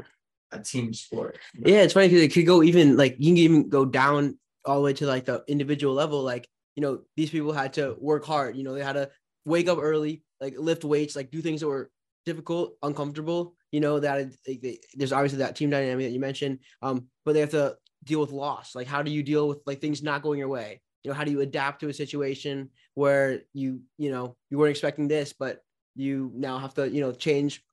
a 0.51 0.59
team 0.59 0.93
sport. 0.93 1.37
you 1.53 1.61
know? 1.61 1.71
Yeah, 1.71 1.83
it's 1.83 1.93
funny 1.93 2.07
because 2.07 2.23
it 2.23 2.33
could 2.33 2.45
go 2.45 2.63
even 2.63 2.97
like 2.97 3.15
you 3.19 3.27
can 3.29 3.37
even 3.37 3.69
go 3.69 3.85
down 3.85 4.37
all 4.65 4.77
the 4.77 4.81
way 4.81 4.93
to 4.93 5.05
like 5.05 5.25
the 5.25 5.43
individual 5.47 5.93
level. 5.93 6.23
Like, 6.23 6.47
you 6.75 6.81
know, 6.81 7.01
these 7.15 7.29
people 7.29 7.53
had 7.53 7.73
to 7.73 7.95
work 7.99 8.25
hard. 8.25 8.55
You 8.55 8.63
know, 8.63 8.73
they 8.73 8.83
had 8.83 8.93
to 8.93 9.09
wake 9.45 9.67
up 9.67 9.79
early, 9.81 10.23
like 10.41 10.55
lift 10.57 10.83
weights, 10.83 11.15
like 11.15 11.31
do 11.31 11.41
things 11.41 11.61
that 11.61 11.67
were 11.67 11.89
difficult, 12.25 12.77
uncomfortable. 12.83 13.55
You 13.71 13.79
know, 13.81 13.99
that 13.99 14.31
they, 14.45 14.79
there's 14.93 15.11
obviously 15.11 15.39
that 15.39 15.55
team 15.55 15.69
dynamic 15.69 16.05
that 16.05 16.11
you 16.11 16.19
mentioned. 16.19 16.59
Um, 16.81 17.07
but 17.25 17.33
they 17.33 17.41
have 17.41 17.51
to 17.51 17.77
deal 18.03 18.21
with 18.21 18.31
loss. 18.31 18.75
Like, 18.75 18.87
how 18.87 19.01
do 19.01 19.11
you 19.11 19.23
deal 19.23 19.47
with 19.47 19.59
like 19.65 19.81
things 19.81 20.03
not 20.03 20.21
going 20.21 20.39
your 20.39 20.47
way? 20.47 20.81
You 21.03 21.11
know, 21.11 21.15
how 21.15 21.23
do 21.23 21.31
you 21.31 21.41
adapt 21.41 21.81
to 21.81 21.89
a 21.89 21.93
situation 21.93 22.69
where 22.93 23.41
you, 23.53 23.81
you 23.97 24.11
know, 24.11 24.35
you 24.49 24.57
weren't 24.57 24.71
expecting 24.71 25.07
this, 25.07 25.33
but 25.37 25.61
you 25.95 26.31
now 26.33 26.57
have 26.57 26.73
to, 26.75 26.89
you 26.89 27.01
know, 27.01 27.11
change 27.11 27.63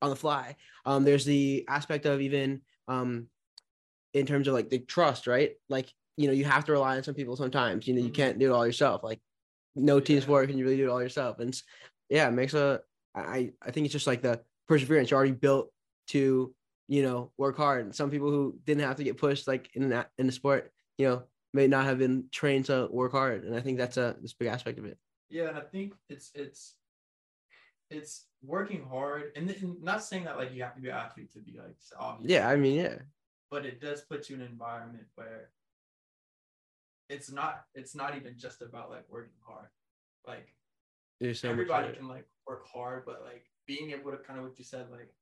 on 0.00 0.10
the 0.10 0.16
fly. 0.16 0.56
Um, 0.84 1.04
there's 1.04 1.24
the 1.24 1.64
aspect 1.68 2.06
of 2.06 2.20
even 2.20 2.62
um 2.88 3.28
in 4.12 4.26
terms 4.26 4.48
of 4.48 4.54
like 4.54 4.68
the 4.68 4.78
trust, 4.78 5.26
right? 5.26 5.52
Like, 5.68 5.92
you 6.16 6.26
know, 6.26 6.32
you 6.32 6.44
have 6.44 6.64
to 6.66 6.72
rely 6.72 6.96
on 6.96 7.02
some 7.02 7.14
people 7.14 7.36
sometimes. 7.36 7.86
You 7.86 7.94
know, 7.94 8.02
you 8.02 8.10
Mhm. 8.10 8.14
can't 8.14 8.38
do 8.38 8.50
it 8.50 8.54
all 8.54 8.66
yourself. 8.66 9.02
Like 9.02 9.20
no 9.74 10.00
team 10.00 10.20
sport 10.20 10.48
can 10.48 10.58
you 10.58 10.64
really 10.64 10.76
do 10.76 10.84
it 10.84 10.90
all 10.90 11.02
yourself. 11.02 11.38
And 11.38 11.60
yeah, 12.08 12.28
it 12.28 12.32
makes 12.32 12.54
a 12.54 12.80
I 13.14 13.52
I 13.62 13.70
think 13.70 13.86
it's 13.86 13.92
just 13.92 14.06
like 14.06 14.22
the 14.22 14.42
perseverance 14.68 15.10
you're 15.10 15.18
already 15.18 15.32
built 15.32 15.72
to, 16.08 16.54
you 16.88 17.02
know, 17.02 17.32
work 17.38 17.56
hard. 17.56 17.84
And 17.84 17.94
some 17.94 18.10
people 18.10 18.30
who 18.30 18.58
didn't 18.64 18.84
have 18.84 18.96
to 18.96 19.04
get 19.04 19.18
pushed 19.18 19.48
like 19.48 19.70
in 19.74 19.90
that 19.90 20.10
in 20.18 20.26
the 20.26 20.32
sport, 20.32 20.72
you 20.98 21.08
know, 21.08 21.24
may 21.54 21.66
not 21.66 21.84
have 21.84 21.98
been 21.98 22.28
trained 22.30 22.66
to 22.66 22.88
work 22.90 23.12
hard. 23.12 23.44
And 23.44 23.54
I 23.54 23.60
think 23.60 23.78
that's 23.78 23.96
a 23.96 24.16
this 24.20 24.34
big 24.34 24.48
aspect 24.48 24.78
of 24.78 24.84
it. 24.84 24.98
Yeah, 25.30 25.48
and 25.48 25.58
I 25.58 25.62
think 25.62 25.94
it's 26.08 26.30
it's 26.34 26.74
it's 27.90 28.26
working 28.42 28.84
hard, 28.84 29.32
and, 29.36 29.48
then 29.48 29.76
not 29.82 30.02
saying 30.02 30.24
that 30.24 30.36
like 30.36 30.52
you 30.52 30.62
have 30.62 30.74
to 30.74 30.80
be 30.80 30.88
an 30.88 30.96
athlete 30.96 31.32
to 31.32 31.40
be 31.40 31.58
like 31.58 31.76
obvious. 31.98 32.30
Yeah, 32.30 32.48
I 32.48 32.56
mean, 32.56 32.76
yeah. 32.76 32.98
but 33.50 33.66
it 33.66 33.80
does 33.80 34.00
put 34.02 34.28
you 34.28 34.36
in 34.36 34.42
an 34.42 34.48
environment 34.48 35.04
where 35.14 35.50
it's 37.08 37.30
not 37.30 37.64
it's 37.74 37.94
not 37.94 38.16
even 38.16 38.34
just 38.38 38.62
about 38.62 38.90
like 38.90 39.04
working 39.08 39.32
hard. 39.44 39.68
Like 40.26 40.54
so 41.34 41.50
everybody 41.50 41.92
can 41.92 42.08
like 42.08 42.26
work 42.46 42.66
hard, 42.66 43.04
but 43.06 43.22
like 43.24 43.44
being 43.66 43.90
able 43.90 44.10
to 44.10 44.16
kind 44.18 44.38
of 44.38 44.44
what 44.46 44.58
you 44.58 44.64
said, 44.64 44.86
like 44.90 45.12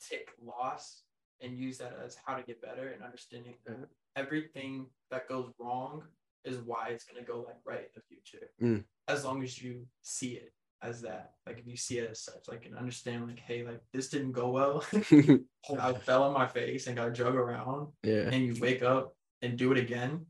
take 0.00 0.28
loss 0.40 1.02
and 1.40 1.56
use 1.56 1.78
that 1.78 1.98
as 2.04 2.16
how 2.24 2.36
to 2.36 2.42
get 2.42 2.62
better 2.62 2.88
and 2.88 3.02
understanding 3.02 3.54
that 3.64 3.76
Mhm. 3.76 3.88
everything 4.16 4.90
that 5.10 5.28
goes 5.28 5.52
wrong 5.58 6.06
is 6.44 6.58
why 6.58 6.88
it's 6.88 7.04
gonna 7.04 7.24
go 7.24 7.42
like 7.42 7.56
right 7.64 7.84
in 7.84 7.90
the 7.94 8.00
future. 8.02 8.50
Mm. 8.60 8.84
As 9.08 9.24
long 9.24 9.42
as 9.42 9.60
you 9.62 9.86
see 10.02 10.34
it 10.34 10.54
as 10.80 11.00
that, 11.02 11.34
like 11.46 11.58
if 11.58 11.66
you 11.66 11.76
see 11.76 11.98
it 11.98 12.10
as 12.10 12.20
such, 12.22 12.48
like 12.48 12.64
and 12.66 12.76
understand 12.76 13.26
like, 13.28 13.38
hey, 13.38 13.64
like 13.64 13.80
this 13.92 14.08
didn't 14.08 14.32
go 14.32 14.50
well. 14.50 14.84
I 15.80 15.92
fell 15.94 16.24
on 16.24 16.32
my 16.34 16.46
face 16.46 16.86
and 16.86 16.96
got 16.96 17.14
drug 17.14 17.34
around 17.34 17.92
yeah. 18.02 18.28
and 18.30 18.44
you 18.44 18.60
wake 18.60 18.82
up 18.82 19.16
and 19.42 19.56
do 19.56 19.72
it 19.72 19.78
again 19.78 20.26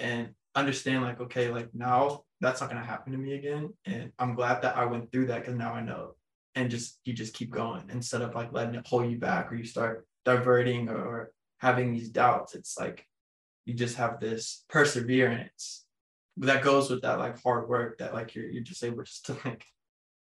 and 0.00 0.30
understand 0.56 1.02
like 1.02 1.20
okay 1.20 1.48
like 1.50 1.68
now 1.74 2.24
that's 2.40 2.60
not 2.60 2.70
going 2.70 2.82
to 2.82 2.88
happen 2.88 3.12
to 3.12 3.18
me 3.18 3.34
again. 3.34 3.72
And 3.84 4.12
i'm 4.18 4.34
glad 4.34 4.62
that 4.62 4.76
i 4.76 4.84
went 4.84 5.12
through 5.12 5.26
that 5.26 5.40
because 5.40 5.54
now 5.54 5.72
i 5.72 5.80
know. 5.80 6.14
And 6.56 6.70
just 6.70 6.98
you 7.04 7.12
just 7.12 7.34
keep 7.34 7.50
going. 7.50 7.84
Instead 7.90 8.22
of 8.22 8.34
like 8.34 8.52
letting 8.52 8.74
it 8.74 8.86
hold 8.86 9.10
you 9.10 9.18
back 9.18 9.52
or 9.52 9.54
you 9.54 9.64
start 9.64 10.06
diverting 10.24 10.88
or, 10.88 11.32
having 11.58 11.92
these 11.92 12.08
doubts 12.08 12.54
it's 12.54 12.78
like 12.78 13.06
you 13.66 13.74
just 13.74 13.96
have 13.96 14.18
this 14.18 14.64
perseverance 14.70 15.84
that 16.38 16.62
goes 16.62 16.88
with 16.88 17.02
that 17.02 17.18
like 17.18 17.40
hard 17.42 17.68
work 17.68 17.98
that 17.98 18.14
like 18.14 18.34
you're, 18.34 18.48
you're 18.48 18.62
just 18.62 18.82
able 18.82 19.02
just 19.02 19.26
to 19.26 19.36
like 19.44 19.64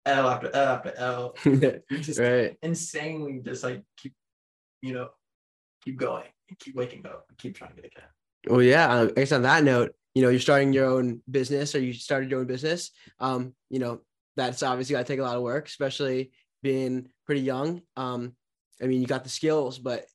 l 0.04 0.28
after 0.28 0.50
l 0.54 0.68
after 0.74 0.92
l. 0.96 1.34
You 1.44 1.98
just 2.00 2.18
right. 2.18 2.56
insanely 2.60 3.40
just 3.44 3.62
like 3.62 3.82
keep 3.96 4.14
you 4.82 4.94
know 4.94 5.10
keep 5.84 5.96
going 5.96 6.26
and 6.48 6.58
keep 6.58 6.74
waking 6.74 7.06
up 7.06 7.26
and 7.28 7.38
keep 7.38 7.56
trying 7.56 7.70
to 7.70 7.76
get 7.76 7.92
again 7.92 8.08
Well, 8.46 8.62
yeah. 8.62 8.88
uh, 8.88 9.09
I 9.16 9.20
guess 9.20 9.33
on 9.33 9.42
that 9.42 9.64
note, 9.64 9.92
you 10.14 10.22
know, 10.22 10.29
you're 10.29 10.40
starting 10.40 10.72
your 10.72 10.87
own 10.87 11.22
business 11.31 11.74
or 11.74 11.81
you 11.81 11.92
started 11.92 12.31
your 12.31 12.40
own 12.40 12.46
business. 12.46 12.90
Um, 13.20 13.55
you 13.70 13.79
know, 13.79 14.01
that's 14.37 14.62
obviously 14.62 14.94
got 14.94 15.01
to 15.01 15.05
take 15.05 15.20
a 15.20 15.22
lot 15.22 15.37
of 15.37 15.42
work, 15.42 15.66
especially 15.66 16.33
being 16.62 17.09
pretty 17.27 17.40
young. 17.42 17.83
Um, 17.96 18.35
I 18.83 18.87
mean, 18.87 19.01
you 19.01 19.07
got 19.07 19.24
the 19.24 19.31
skills, 19.31 19.79
but 19.79 20.07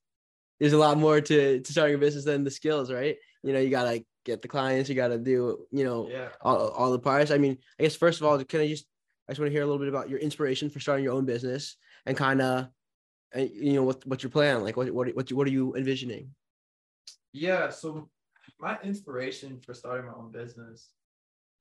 there's 0.59 0.73
a 0.73 0.77
lot 0.77 0.97
more 0.97 1.19
to, 1.19 1.59
to 1.59 1.71
starting 1.71 1.95
a 1.95 1.99
business 1.99 2.25
than 2.25 2.43
the 2.43 2.51
skills, 2.51 2.91
right? 2.91 3.17
You 3.43 3.53
know, 3.53 3.59
you 3.59 3.69
got 3.69 3.91
to 3.91 4.03
get 4.25 4.41
the 4.41 4.47
clients, 4.47 4.89
you 4.89 4.95
got 4.95 5.09
to 5.09 5.17
do, 5.17 5.65
you 5.71 5.83
know, 5.83 6.07
yeah 6.09 6.29
all, 6.41 6.69
all 6.69 6.91
the 6.91 6.99
parts. 6.99 7.31
I 7.31 7.37
mean, 7.37 7.57
I 7.79 7.83
guess 7.83 7.95
first 7.95 8.21
of 8.21 8.27
all, 8.27 8.41
can 8.43 8.61
I 8.61 8.67
just 8.67 8.85
I 9.27 9.31
just 9.31 9.39
want 9.39 9.49
to 9.49 9.53
hear 9.53 9.63
a 9.63 9.65
little 9.65 9.79
bit 9.79 9.89
about 9.89 10.09
your 10.09 10.19
inspiration 10.19 10.69
for 10.69 10.79
starting 10.79 11.03
your 11.03 11.13
own 11.13 11.25
business 11.25 11.77
and 12.05 12.15
kind 12.15 12.41
of, 12.41 12.67
you 13.35 13.73
know, 13.73 13.83
what 13.83 14.05
what's 14.05 14.23
your 14.23 14.29
plan? 14.29 14.63
Like, 14.63 14.77
what 14.77 14.89
what 14.91 15.13
what 15.15 15.31
what 15.31 15.47
are 15.47 15.51
you 15.51 15.75
envisioning? 15.75 16.29
yeah 17.33 17.69
so 17.69 18.09
my 18.63 18.77
inspiration 18.83 19.59
for 19.65 19.73
starting 19.73 20.05
my 20.05 20.13
own 20.13 20.31
business 20.31 20.89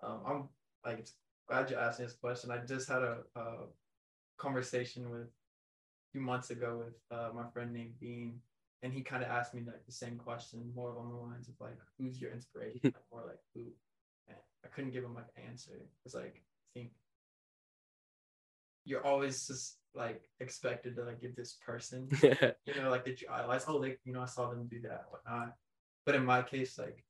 um 0.03 0.21
i'm 0.27 0.49
like 0.87 1.07
glad 1.49 1.69
you 1.69 1.77
asked 1.77 1.99
me 1.99 2.07
this 2.07 2.15
question 2.15 2.51
i 2.51 2.59
just 2.59 2.89
had 2.89 3.03
a, 3.03 3.19
a 3.37 3.47
conversation 4.39 5.11
with 5.11 5.23
a 5.27 6.09
few 6.13 6.21
months 6.21 6.51
ago 6.51 6.83
with 6.85 6.95
uh, 7.17 7.31
my 7.35 7.45
friend 7.53 7.73
named 7.73 7.99
bean 8.01 8.41
and 8.83 8.93
he 8.93 9.01
kind 9.01 9.23
of 9.23 9.29
asked 9.29 9.55
me 9.55 9.63
like 9.67 9.85
the 9.87 9.93
same 9.93 10.17
question 10.17 10.73
more 10.75 10.91
along 10.91 11.11
the 11.11 11.17
lines 11.17 11.49
of 11.49 11.55
like 11.61 11.79
who's 11.99 12.21
your 12.21 12.31
inspiration 12.33 12.95
more 13.13 13.25
like 13.27 13.41
who 13.55 13.63
and 14.29 14.37
i 14.65 14.69
couldn't 14.69 14.93
give 14.93 15.05
him 15.05 15.15
like 15.15 15.27
an 15.37 15.43
answer 15.51 15.73
because 15.99 16.15
like 16.15 16.37
i 16.37 16.79
think 16.79 16.91
you're 18.85 19.07
always 19.07 19.47
just 19.47 19.77
like 19.95 20.23
expected 20.41 20.97
to 20.97 21.05
like 21.05 21.21
give 21.21 21.37
this 21.37 21.57
person 21.65 22.09
you 22.23 22.81
know, 22.81 22.91
like 22.91 23.05
that 23.05 23.21
you 23.21 23.29
idolize. 23.31 23.65
Oh, 23.69 23.77
like 23.77 24.01
you 24.05 24.13
know, 24.13 24.23
I 24.23 24.27
saw 24.27 24.49
them 24.49 24.67
do 24.71 24.81
that, 24.83 25.05
whatnot. 25.11 25.55
But 26.05 26.15
in 26.15 26.25
my 26.25 26.43
case, 26.43 26.79
like 26.79 27.05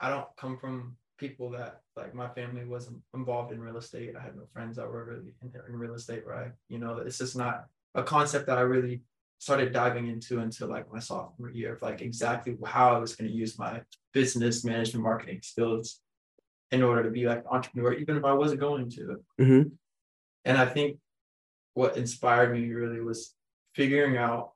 I 0.00 0.10
don't 0.10 0.28
come 0.36 0.58
from 0.58 0.96
people 1.18 1.50
that 1.50 1.80
like 1.96 2.14
my 2.14 2.28
family 2.28 2.64
wasn't 2.64 2.98
involved 3.14 3.52
in 3.52 3.60
real 3.60 3.76
estate. 3.76 4.14
I 4.16 4.22
had 4.22 4.36
no 4.36 4.46
friends 4.52 4.76
that 4.76 4.88
were 4.88 5.04
really 5.04 5.34
in, 5.42 5.52
in 5.68 5.76
real 5.76 5.94
estate, 5.94 6.24
right? 6.26 6.52
You 6.68 6.78
know, 6.78 6.98
it's 6.98 7.18
just 7.18 7.36
not 7.36 7.66
a 7.94 8.02
concept 8.02 8.46
that 8.46 8.58
I 8.58 8.62
really 8.62 9.02
started 9.38 9.72
diving 9.72 10.08
into 10.08 10.40
until 10.40 10.68
like 10.68 10.92
my 10.92 10.98
sophomore 10.98 11.50
year 11.50 11.74
of 11.74 11.82
like 11.82 12.00
exactly 12.00 12.56
how 12.64 12.94
I 12.94 12.98
was 12.98 13.14
going 13.14 13.30
to 13.30 13.36
use 13.36 13.58
my 13.58 13.82
business 14.12 14.64
management 14.64 15.04
marketing 15.04 15.40
skills 15.42 16.00
in 16.70 16.82
order 16.82 17.02
to 17.02 17.10
be 17.10 17.26
like 17.26 17.38
an 17.38 17.44
entrepreneur, 17.50 17.92
even 17.94 18.16
if 18.16 18.24
I 18.24 18.32
wasn't 18.32 18.60
going 18.60 18.90
to. 18.90 19.22
hmm 19.38 19.62
And 20.44 20.58
I 20.58 20.66
think 20.66 20.98
what 21.74 21.96
inspired 21.96 22.52
me 22.52 22.72
really 22.72 23.00
was 23.00 23.34
figuring 23.74 24.16
out, 24.16 24.52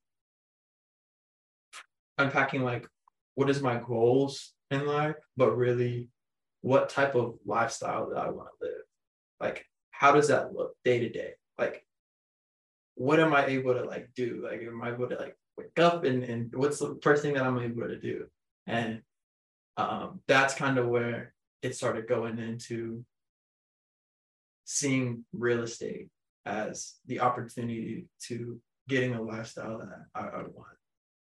unpacking 2.18 2.62
like 2.62 2.86
what 3.34 3.50
is 3.50 3.62
my 3.62 3.78
goals 3.78 4.52
in 4.70 4.86
life, 4.86 5.16
but 5.36 5.56
really 5.56 6.08
what 6.60 6.88
type 6.88 7.14
of 7.14 7.34
lifestyle 7.44 8.08
that 8.10 8.18
I 8.18 8.30
want 8.30 8.48
to 8.60 8.66
live. 8.66 8.82
Like, 9.40 9.66
how 9.90 10.12
does 10.12 10.28
that 10.28 10.54
look 10.54 10.74
day 10.84 11.00
to 11.00 11.08
day? 11.08 11.32
Like, 11.58 11.84
what 12.94 13.20
am 13.20 13.34
I 13.34 13.46
able 13.46 13.74
to 13.74 13.84
like 13.84 14.10
do? 14.14 14.42
Like, 14.44 14.62
am 14.62 14.82
I 14.82 14.92
able 14.92 15.08
to 15.08 15.16
like 15.16 15.36
wake 15.56 15.78
up 15.78 16.04
and, 16.04 16.22
and 16.22 16.54
what's 16.54 16.78
the 16.78 16.98
first 17.02 17.22
thing 17.22 17.34
that 17.34 17.44
I'm 17.44 17.58
able 17.58 17.88
to 17.88 17.98
do? 17.98 18.26
And 18.66 19.02
um, 19.76 20.20
that's 20.28 20.54
kind 20.54 20.78
of 20.78 20.88
where 20.88 21.34
it 21.62 21.74
started 21.74 22.08
going 22.08 22.38
into 22.38 23.04
seeing 24.64 25.24
real 25.32 25.62
estate 25.62 26.08
as 26.44 26.94
the 27.06 27.20
opportunity 27.20 28.06
to 28.24 28.60
getting 28.88 29.14
a 29.14 29.22
lifestyle 29.22 29.78
that 29.78 30.06
I, 30.14 30.20
I 30.20 30.42
want. 30.42 30.76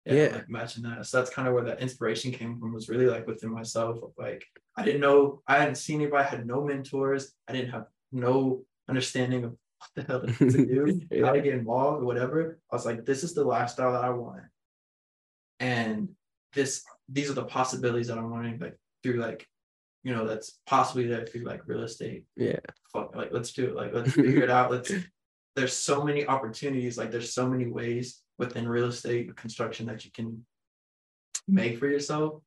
Yeah. 0.06 0.28
Like 0.34 0.48
matching 0.48 0.84
that. 0.84 1.04
So 1.06 1.18
that's 1.18 1.30
kind 1.30 1.48
of 1.48 1.54
where 1.54 1.64
that 1.64 1.80
inspiration 1.80 2.30
came 2.30 2.58
from 2.58 2.72
was 2.72 2.88
really 2.88 3.06
like 3.06 3.26
within 3.26 3.50
myself 3.50 4.02
of 4.02 4.12
like 4.16 4.44
I 4.76 4.84
didn't 4.84 5.00
know 5.00 5.42
I 5.46 5.58
hadn't 5.58 5.76
seen 5.76 6.00
anybody, 6.00 6.24
I 6.24 6.28
had 6.28 6.46
no 6.46 6.62
mentors, 6.64 7.32
I 7.48 7.52
didn't 7.52 7.72
have 7.72 7.86
no 8.12 8.62
understanding 8.88 9.44
of 9.44 9.50
what 9.50 9.90
the 9.94 10.02
hell 10.04 10.20
to 10.20 10.66
do, 10.66 11.00
how 11.24 11.32
to 11.32 11.40
get 11.40 11.54
involved, 11.54 12.02
or 12.02 12.06
whatever. 12.06 12.58
I 12.70 12.76
was 12.76 12.86
like, 12.86 13.04
this 13.04 13.24
is 13.24 13.34
the 13.34 13.44
lifestyle 13.44 13.92
that 13.92 14.04
I 14.04 14.10
want. 14.10 14.42
And 15.58 16.10
this 16.54 16.84
these 17.08 17.28
are 17.28 17.34
the 17.34 17.44
possibilities 17.44 18.06
that 18.08 18.18
I'm 18.18 18.30
wanting 18.30 18.58
like 18.60 18.78
through 19.02 19.20
like, 19.20 19.48
you 20.04 20.14
know, 20.14 20.26
that's 20.26 20.60
possibly 20.66 21.08
there 21.08 21.26
through 21.26 21.44
like 21.44 21.66
real 21.66 21.82
estate. 21.82 22.24
Yeah. 22.36 22.60
Fuck, 22.92 23.16
like 23.16 23.32
let's 23.32 23.52
do 23.52 23.66
it. 23.66 23.74
Like 23.74 23.92
let's 23.92 24.12
figure 24.14 24.44
it 24.44 24.50
out. 24.50 24.70
Let's 24.70 24.92
there's 25.56 25.72
so 25.72 26.04
many 26.04 26.26
opportunities, 26.26 26.96
like 26.96 27.10
there's 27.10 27.32
so 27.32 27.48
many 27.48 27.66
ways 27.66 28.22
within 28.38 28.68
real 28.68 28.86
estate 28.86 29.34
construction 29.36 29.86
that 29.86 30.04
you 30.04 30.10
can 30.12 30.44
make 31.48 31.78
for 31.78 31.86
yourself. 31.86 32.42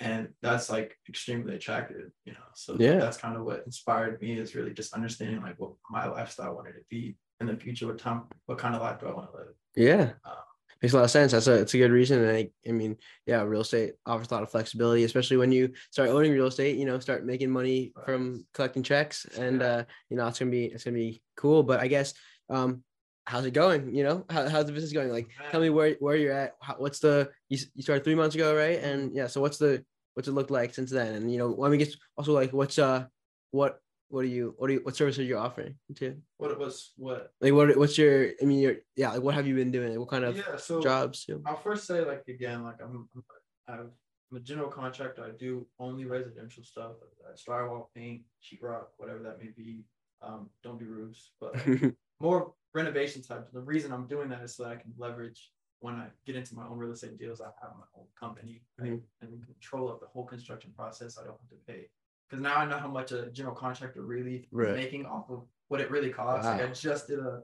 And 0.00 0.28
that's 0.40 0.70
like 0.70 0.96
extremely 1.08 1.54
attractive, 1.56 2.10
you 2.24 2.32
know. 2.32 2.38
So 2.54 2.76
Yeah. 2.78 2.96
that's 2.98 3.18
kind 3.18 3.36
of 3.36 3.44
what 3.44 3.64
inspired 3.66 4.20
me 4.22 4.38
is 4.38 4.54
really 4.54 4.72
just 4.72 4.94
understanding 4.94 5.42
like 5.42 5.58
what 5.58 5.72
my 5.90 6.06
lifestyle 6.08 6.54
wanted 6.56 6.72
to 6.72 6.84
be 6.88 7.16
in 7.40 7.46
the 7.46 7.56
future, 7.56 7.86
what 7.86 7.98
time, 7.98 8.22
what 8.46 8.58
kind 8.58 8.74
of 8.74 8.80
life 8.80 9.00
do 9.00 9.06
I 9.06 9.12
want 9.12 9.30
to 9.30 9.36
live? 9.36 9.54
Yeah. 9.74 10.12
Um, 10.24 10.36
Makes 10.82 10.94
a 10.94 10.96
lot 10.96 11.04
of 11.04 11.10
sense. 11.10 11.32
That's 11.32 11.46
a 11.46 11.60
it's 11.60 11.74
a 11.74 11.78
good 11.78 11.90
reason. 11.90 12.24
And 12.24 12.34
I, 12.34 12.50
I 12.66 12.72
mean, 12.72 12.96
yeah, 13.26 13.42
real 13.42 13.60
estate 13.60 13.96
offers 14.06 14.30
a 14.30 14.34
lot 14.34 14.42
of 14.42 14.50
flexibility, 14.50 15.04
especially 15.04 15.36
when 15.36 15.52
you 15.52 15.74
start 15.90 16.08
owning 16.08 16.32
real 16.32 16.46
estate, 16.46 16.78
you 16.78 16.86
know, 16.86 16.98
start 16.98 17.26
making 17.26 17.50
money 17.50 17.92
Right. 17.94 18.06
from 18.06 18.46
collecting 18.54 18.82
checks. 18.82 19.26
And 19.26 19.60
Yeah. 19.60 19.66
uh, 19.66 19.84
you 20.08 20.16
know, 20.16 20.26
it's 20.26 20.38
gonna 20.38 20.50
be 20.50 20.64
it's 20.66 20.84
gonna 20.84 20.94
be 20.96 21.22
cool. 21.36 21.62
But 21.64 21.80
I 21.80 21.88
guess 21.88 22.14
um 22.48 22.82
how's 23.30 23.46
it 23.46 23.52
going? 23.52 23.94
You 23.94 24.02
know, 24.02 24.24
How, 24.28 24.48
how's 24.48 24.66
the 24.66 24.72
business 24.72 24.92
going? 24.92 25.10
Like 25.10 25.28
tell 25.50 25.60
me 25.60 25.70
where 25.70 25.94
where 26.00 26.16
you're 26.16 26.32
at. 26.32 26.56
How, 26.60 26.74
what's 26.74 26.98
the 26.98 27.30
you, 27.48 27.58
you 27.74 27.82
started 27.82 28.02
three 28.02 28.16
months 28.16 28.34
ago, 28.34 28.56
right? 28.56 28.82
And 28.82 29.14
yeah, 29.14 29.28
so 29.28 29.40
what's 29.40 29.58
the 29.58 29.84
what's 30.14 30.28
it 30.28 30.32
looked 30.32 30.50
like 30.50 30.74
since 30.74 30.90
then? 30.90 31.14
And 31.14 31.32
you 31.32 31.38
know, 31.38 31.46
let 31.46 31.70
me 31.70 31.78
get 31.78 31.94
also 32.16 32.32
like 32.32 32.52
what's 32.52 32.78
uh 32.78 33.06
what 33.52 33.78
what 34.08 34.24
are 34.24 34.28
you 34.28 34.54
what 34.58 34.68
are 34.68 34.72
you 34.72 34.80
what 34.82 34.96
services 34.96 35.28
you're 35.28 35.38
offering 35.38 35.76
too? 35.94 36.16
What 36.38 36.50
it 36.50 36.58
was, 36.58 36.92
what? 36.96 37.32
Like 37.40 37.52
what 37.52 37.76
what's 37.76 37.96
your 37.96 38.30
I 38.42 38.44
mean 38.44 38.58
your 38.58 38.74
yeah, 38.96 39.12
like 39.12 39.22
what 39.22 39.34
have 39.34 39.46
you 39.46 39.54
been 39.54 39.70
doing? 39.70 39.98
What 39.98 40.08
kind 40.08 40.24
of 40.24 40.36
Yeah, 40.36 40.56
so 40.56 40.80
jobs? 40.80 41.24
Yeah. 41.28 41.36
I'll 41.46 41.56
first 41.56 41.86
say 41.86 42.04
like 42.04 42.24
again, 42.28 42.64
like 42.64 42.82
I'm, 42.82 43.08
I'm 43.14 43.22
I'm 43.68 44.36
a 44.36 44.40
general 44.40 44.68
contractor. 44.68 45.24
I 45.24 45.30
do 45.38 45.66
only 45.78 46.04
residential 46.04 46.64
stuff. 46.64 46.92
That's 47.24 47.44
drywall, 47.44 47.86
paint, 47.94 48.22
sheetrock, 48.42 48.86
whatever 48.96 49.22
that 49.22 49.38
may 49.38 49.50
be. 49.56 49.84
Um, 50.22 50.50
don't 50.62 50.78
do 50.78 50.86
roofs, 50.86 51.30
but 51.40 51.54
more 52.20 52.52
renovation 52.74 53.22
type. 53.22 53.48
The 53.52 53.60
reason 53.60 53.92
I'm 53.92 54.06
doing 54.06 54.28
that 54.30 54.42
is 54.42 54.54
so 54.54 54.64
that 54.64 54.72
I 54.72 54.76
can 54.76 54.92
leverage 54.96 55.52
when 55.80 55.94
I 55.94 56.08
get 56.26 56.36
into 56.36 56.54
my 56.54 56.66
own 56.66 56.78
real 56.78 56.92
estate 56.92 57.18
deals. 57.18 57.40
I 57.40 57.46
have 57.62 57.72
my 57.76 57.84
own 57.96 58.06
company 58.18 58.62
right? 58.78 58.92
Mhm. 58.92 59.02
and 59.22 59.44
control 59.46 59.88
of 59.88 60.00
the 60.00 60.06
whole 60.06 60.24
construction 60.24 60.72
process. 60.76 61.18
I 61.18 61.22
don't 61.24 61.38
have 61.40 61.48
to 61.50 61.56
pay 61.66 61.90
because 62.28 62.42
now 62.42 62.56
I 62.56 62.66
know 62.66 62.78
how 62.78 62.88
much 62.88 63.12
a 63.12 63.30
general 63.30 63.54
contractor 63.54 64.02
really 64.02 64.46
Right. 64.52 64.70
is 64.70 64.76
making 64.76 65.06
off 65.06 65.30
of 65.30 65.46
what 65.68 65.80
it 65.80 65.90
really 65.90 66.10
costs. 66.10 66.46
Like 66.46 66.60
I 66.60 66.66
Wow. 66.66 66.72
just 66.72 67.08
did 67.08 67.18
a, 67.18 67.42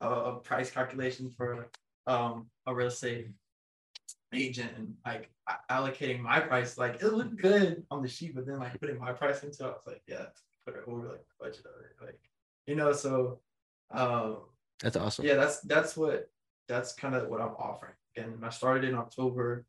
a 0.00 0.08
a 0.08 0.40
price 0.40 0.70
calculation 0.70 1.30
for 1.30 1.70
um 2.06 2.50
a 2.66 2.74
real 2.74 2.88
estate 2.88 3.28
agent 4.32 4.72
and 4.76 4.96
like 5.06 5.30
allocating 5.70 6.20
my 6.20 6.40
price. 6.40 6.76
Like 6.78 7.02
it 7.02 7.08
looked 7.12 7.36
good 7.36 7.86
on 7.90 8.02
the 8.02 8.08
sheet, 8.08 8.34
but 8.34 8.46
then 8.46 8.58
like 8.58 8.80
putting 8.80 8.98
my 8.98 9.12
price 9.12 9.42
into 9.44 9.64
it, 9.64 9.68
I 9.68 9.70
was 9.70 9.86
like, 9.86 10.02
yeah, 10.06 10.26
put 10.66 10.74
it 10.76 10.84
over 10.86 11.08
like 11.08 11.24
the 11.28 11.34
budget 11.44 11.66
of 11.66 11.80
it. 11.84 12.04
Like 12.04 12.20
you 12.66 12.74
know, 12.76 12.92
so 12.92 13.40
um 13.90 14.38
That's 14.80 14.96
awesome. 14.96 15.24
yeah 15.24 15.34
that's 15.34 15.60
that's 15.60 15.96
what 15.96 16.28
that's 16.68 16.94
kind 16.94 17.14
of 17.14 17.28
what 17.28 17.40
i'm 17.40 17.54
offering. 17.58 17.94
And 18.16 18.44
i 18.44 18.50
started 18.50 18.84
in 18.84 18.94
october 18.94 19.64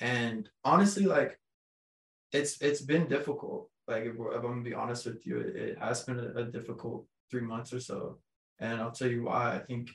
and 0.00 0.48
honestly 0.64 1.04
like 1.04 1.38
it's 2.32 2.60
it's 2.60 2.82
been 2.82 3.08
difficult. 3.08 3.70
Like 3.86 4.04
if, 4.04 4.14
if 4.14 4.36
i'm 4.36 4.42
gonna 4.42 4.62
be 4.62 4.74
honest 4.74 5.06
with 5.06 5.26
you 5.26 5.38
it, 5.40 5.56
it 5.56 5.78
has 5.78 6.02
been 6.04 6.18
a, 6.18 6.40
a 6.40 6.44
difficult 6.44 7.06
three 7.30 7.40
months 7.40 7.72
or 7.72 7.80
so. 7.80 8.18
And 8.58 8.80
i'll 8.80 8.90
tell 8.90 9.08
you 9.10 9.24
why. 9.24 9.54
I 9.56 9.58
think 9.60 9.90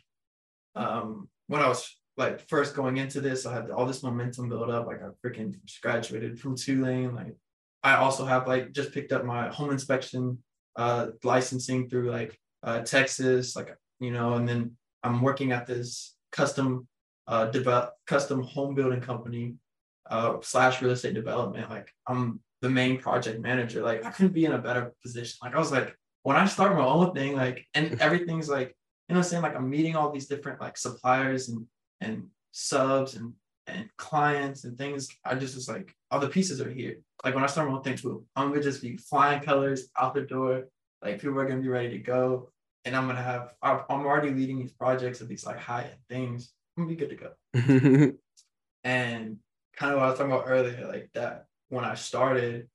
um 0.76 1.28
when 1.47 1.62
i 1.62 1.67
was 1.67 1.95
like 2.17 2.39
first 2.47 2.76
going 2.76 2.97
into 2.97 3.21
this 3.21 3.45
i 3.45 3.54
had 3.54 3.69
all 3.69 3.86
this 3.86 4.04
momentum 4.04 4.49
built 4.49 4.69
up. 4.69 4.88
Like 4.88 5.02
i 5.04 5.10
freaking 5.28 5.56
graduated 5.82 6.39
from 6.39 6.56
tulane. 6.56 7.13
Like 7.13 7.36
i 7.84 7.95
also 7.95 8.26
have 8.26 8.47
like 8.47 8.71
just 8.71 8.93
picked 8.93 9.12
up 9.12 9.26
my 9.26 9.49
home 9.49 9.71
inspection 9.71 10.39
uh 10.76 11.08
licensing 11.23 11.89
through 11.89 12.10
like 12.12 12.38
uh 12.63 12.80
texas. 12.82 13.56
Like 13.56 13.76
you 14.03 14.11
know, 14.11 14.33
and 14.33 14.47
then 14.47 14.71
I'm 15.03 15.21
working 15.21 15.51
at 15.51 15.67
this 15.67 16.15
custom 16.31 16.87
uh 17.27 17.45
develop 17.45 17.93
custom 18.05 18.43
home 18.43 18.75
building 18.75 18.99
company 18.99 19.55
uh 20.09 20.35
slash 20.41 20.81
real 20.81 20.91
estate 20.91 21.13
development. 21.13 21.69
Like 21.69 21.89
I'm 22.07 22.41
the 22.61 22.69
main 22.69 22.97
project 22.97 23.41
manager. 23.41 23.81
Like 23.81 24.05
I 24.05 24.09
couldn't 24.09 24.33
be 24.33 24.45
in 24.45 24.53
a 24.53 24.57
better 24.57 24.93
position. 25.01 25.37
Like 25.43 25.55
I 25.55 25.59
was 25.59 25.71
like, 25.71 25.95
when 26.23 26.37
I 26.37 26.45
start 26.45 26.77
my 26.77 26.85
own 26.85 27.13
thing, 27.13 27.35
like 27.35 27.65
and 27.73 27.99
everything's 28.01 28.49
like, 28.49 28.69
you 29.09 29.13
know 29.13 29.19
what 29.19 29.25
I'm 29.25 29.29
saying? 29.29 29.43
Like 29.43 29.55
I'm 29.55 29.69
meeting 29.69 29.95
all 29.95 30.11
these 30.11 30.27
different 30.27 30.61
like 30.61 30.77
suppliers 30.77 31.49
and 31.49 31.65
and 32.01 32.27
subs 32.51 33.15
and 33.15 33.33
and 33.67 33.89
clients 33.97 34.63
and 34.63 34.77
things. 34.77 35.09
I 35.25 35.35
just 35.35 35.55
was 35.55 35.67
like, 35.67 35.93
all 36.09 36.19
the 36.19 36.29
pieces 36.29 36.61
are 36.61 36.71
here. 36.71 36.97
Like 37.23 37.35
when 37.35 37.43
I 37.43 37.47
start 37.47 37.69
my 37.69 37.75
own 37.75 37.83
thing 37.83 37.97
too, 37.97 38.25
I'm 38.35 38.49
gonna 38.49 38.63
just 38.63 38.81
be 38.81 38.97
flying 38.97 39.41
colors 39.41 39.89
out 39.99 40.13
the 40.13 40.21
door. 40.21 40.67
Like 41.01 41.19
people 41.21 41.37
are 41.39 41.45
gonna 41.45 41.61
be 41.61 41.67
ready 41.67 41.89
to 41.89 41.99
go 41.99 42.52
and 42.86 42.96
I'm 42.96 43.08
gonna 43.08 43.22
have 43.22 43.54
I'm 43.62 44.06
already 44.06 44.32
leading 44.32 44.60
these 44.60 44.74
projects 44.74 45.22
of 45.22 45.28
these 45.28 45.46
like 45.46 45.60
high 45.60 45.84
end 45.84 46.00
things. 46.10 46.54
I'm 46.78 46.84
gonna 46.84 46.96
be 46.96 47.06
good 47.06 47.10
to 47.10 47.15
go. 47.15 48.13
And 48.86 49.38
kind 49.78 49.93
of 49.93 50.00
what 50.00 50.06
I 50.06 50.10
was 50.10 50.17
talking 50.17 50.34
about 50.34 50.46
earlier, 50.48 50.86
like 50.88 51.10
that 51.13 51.46
when 51.69 51.86
I 51.86 51.96
started, 51.96 52.67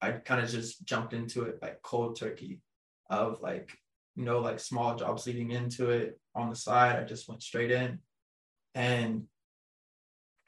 I 0.00 0.12
kind 0.12 0.42
of 0.44 0.50
just 0.50 0.84
jumped 0.84 1.14
into 1.14 1.44
it 1.44 1.58
like 1.62 1.80
cold 1.82 2.18
turkey 2.18 2.60
of 3.08 3.40
like 3.40 3.76
you 4.14 4.24
know 4.24 4.40
like 4.40 4.60
small 4.60 4.94
jobs 4.96 5.26
leading 5.26 5.52
into 5.52 5.88
it 5.90 6.20
on 6.34 6.50
the 6.50 6.56
side. 6.56 6.98
I 6.98 7.04
just 7.04 7.28
went 7.28 7.42
straight 7.42 7.70
in 7.70 8.00
and 8.74 9.24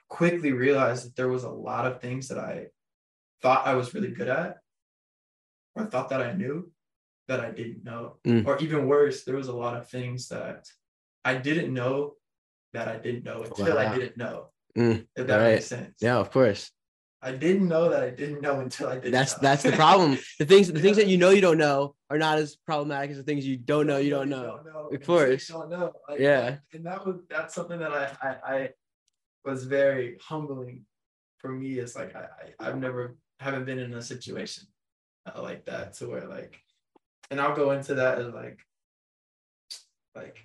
quickly 0.08 0.52
realized 0.52 1.06
that 1.06 1.16
there 1.16 1.28
was 1.28 1.44
a 1.44 1.50
lot 1.50 1.86
of 1.86 2.00
things 2.00 2.28
that 2.28 2.38
I 2.38 2.66
thought 3.42 3.66
I 3.66 3.74
was 3.74 3.94
really 3.94 4.10
good 4.10 4.28
at 4.28 4.58
or 5.74 5.86
thought 5.86 6.10
that 6.10 6.22
I 6.22 6.32
knew 6.32 6.70
that 7.28 7.40
I 7.40 7.50
didn't 7.50 7.84
know. 7.84 8.16
Mm. 8.26 8.46
Or 8.46 8.58
even 8.58 8.86
worse, 8.86 9.24
there 9.24 9.36
was 9.36 9.48
a 9.48 9.56
lot 9.56 9.76
of 9.76 9.88
things 9.88 10.28
that 10.28 10.66
I 11.24 11.34
didn't 11.34 11.72
know 11.72 12.14
that 12.72 12.88
I 12.88 12.98
didn't 12.98 13.24
know 13.24 13.42
until 13.42 13.78
I 13.78 13.94
didn't 13.96 14.16
know. 14.16 14.50
Mm, 14.76 15.06
If 15.16 15.26
that 15.26 15.36
right. 15.36 15.54
makes 15.54 15.66
sense. 15.66 15.94
yeah, 16.00 16.16
of 16.16 16.30
course. 16.30 16.70
I 17.22 17.32
didn't 17.32 17.66
know 17.66 17.88
that 17.88 18.02
I 18.02 18.10
didn't 18.10 18.42
know 18.42 18.60
until 18.60 18.88
I 18.88 18.96
didn't. 18.96 19.12
That's 19.12 19.32
know. 19.32 19.38
that's 19.42 19.62
the 19.62 19.72
problem. 19.72 20.18
The 20.38 20.44
things 20.44 20.70
the 20.70 20.80
things 20.80 20.98
that 20.98 21.06
you 21.06 21.16
know 21.16 21.30
you 21.30 21.40
don't 21.40 21.58
know 21.58 21.94
are 22.10 22.18
not 22.18 22.38
as 22.38 22.56
problematic 22.56 23.10
as 23.10 23.16
the 23.16 23.22
things 23.22 23.46
you 23.46 23.56
don't 23.56 23.86
know 23.86 23.96
you 23.96 24.10
don't 24.10 24.28
know. 24.28 24.60
know. 24.64 24.88
Of 24.92 25.04
course. 25.04 25.48
you 25.48 25.54
Don't 25.56 25.70
know. 25.70 25.92
Like, 26.08 26.20
Yeah. 26.20 26.58
And 26.74 26.84
that 26.86 27.04
was 27.06 27.16
that's 27.28 27.54
something 27.54 27.80
that 27.80 27.90
I 27.92 28.12
I, 28.22 28.54
I 28.54 28.70
was 29.44 29.64
very 29.64 30.18
humbling 30.20 30.84
for 31.38 31.50
me. 31.50 31.78
It's 31.78 31.96
like 31.96 32.14
I, 32.14 32.26
I 32.60 32.68
I've 32.68 32.78
never 32.78 33.16
haven't 33.40 33.64
been 33.64 33.78
in 33.78 33.94
a 33.94 34.02
situation 34.02 34.64
uh, 35.26 35.42
like 35.42 35.64
that 35.64 35.94
to 35.94 36.08
where 36.08 36.26
like, 36.28 36.60
and 37.30 37.40
I'll 37.40 37.56
go 37.56 37.72
into 37.72 37.94
that 37.94 38.18
as 38.18 38.32
like, 38.32 38.58
like 40.14 40.38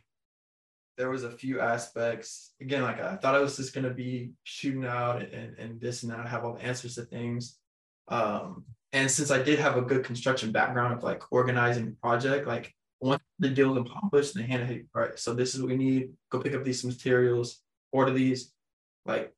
there 0.97 1.09
was 1.09 1.23
a 1.23 1.31
few 1.31 1.59
aspects. 1.59 2.53
Again 2.61 2.83
like 2.83 3.01
i 3.01 3.15
thought 3.15 3.35
i 3.35 3.39
was 3.39 3.57
just 3.57 3.73
going 3.73 3.85
to 3.85 3.93
be 3.93 4.31
shooting 4.43 4.85
out 4.85 5.21
and, 5.21 5.57
and 5.57 5.81
this 5.81 6.03
and 6.03 6.11
that 6.11 6.27
have 6.27 6.45
all 6.45 6.53
the 6.53 6.63
answers 6.63 6.95
to 6.95 7.03
things. 7.03 7.57
Um 8.07 8.65
and 8.93 9.09
since 9.09 9.31
i 9.31 9.41
did 9.41 9.57
have 9.57 9.77
a 9.77 9.81
good 9.81 10.03
construction 10.03 10.51
background 10.51 10.93
of 10.93 11.03
like 11.03 11.23
organizing 11.31 11.85
the 11.85 11.91
project 12.03 12.45
like 12.45 12.73
once 12.99 13.23
the 13.39 13.49
deal 13.49 13.69
was 13.69 13.85
accomplished 13.87 14.35
they 14.35 14.43
handed 14.43 14.67
hey 14.67 14.83
all 14.93 15.01
right 15.01 15.17
so 15.17 15.33
this 15.33 15.55
is 15.55 15.61
what 15.61 15.69
we 15.69 15.77
need. 15.77 16.11
Go 16.29 16.39
pick 16.39 16.53
up 16.53 16.63
these 16.63 16.83
materials 16.83 17.61
order 17.91 18.11
these 18.11 18.51
like 19.05 19.33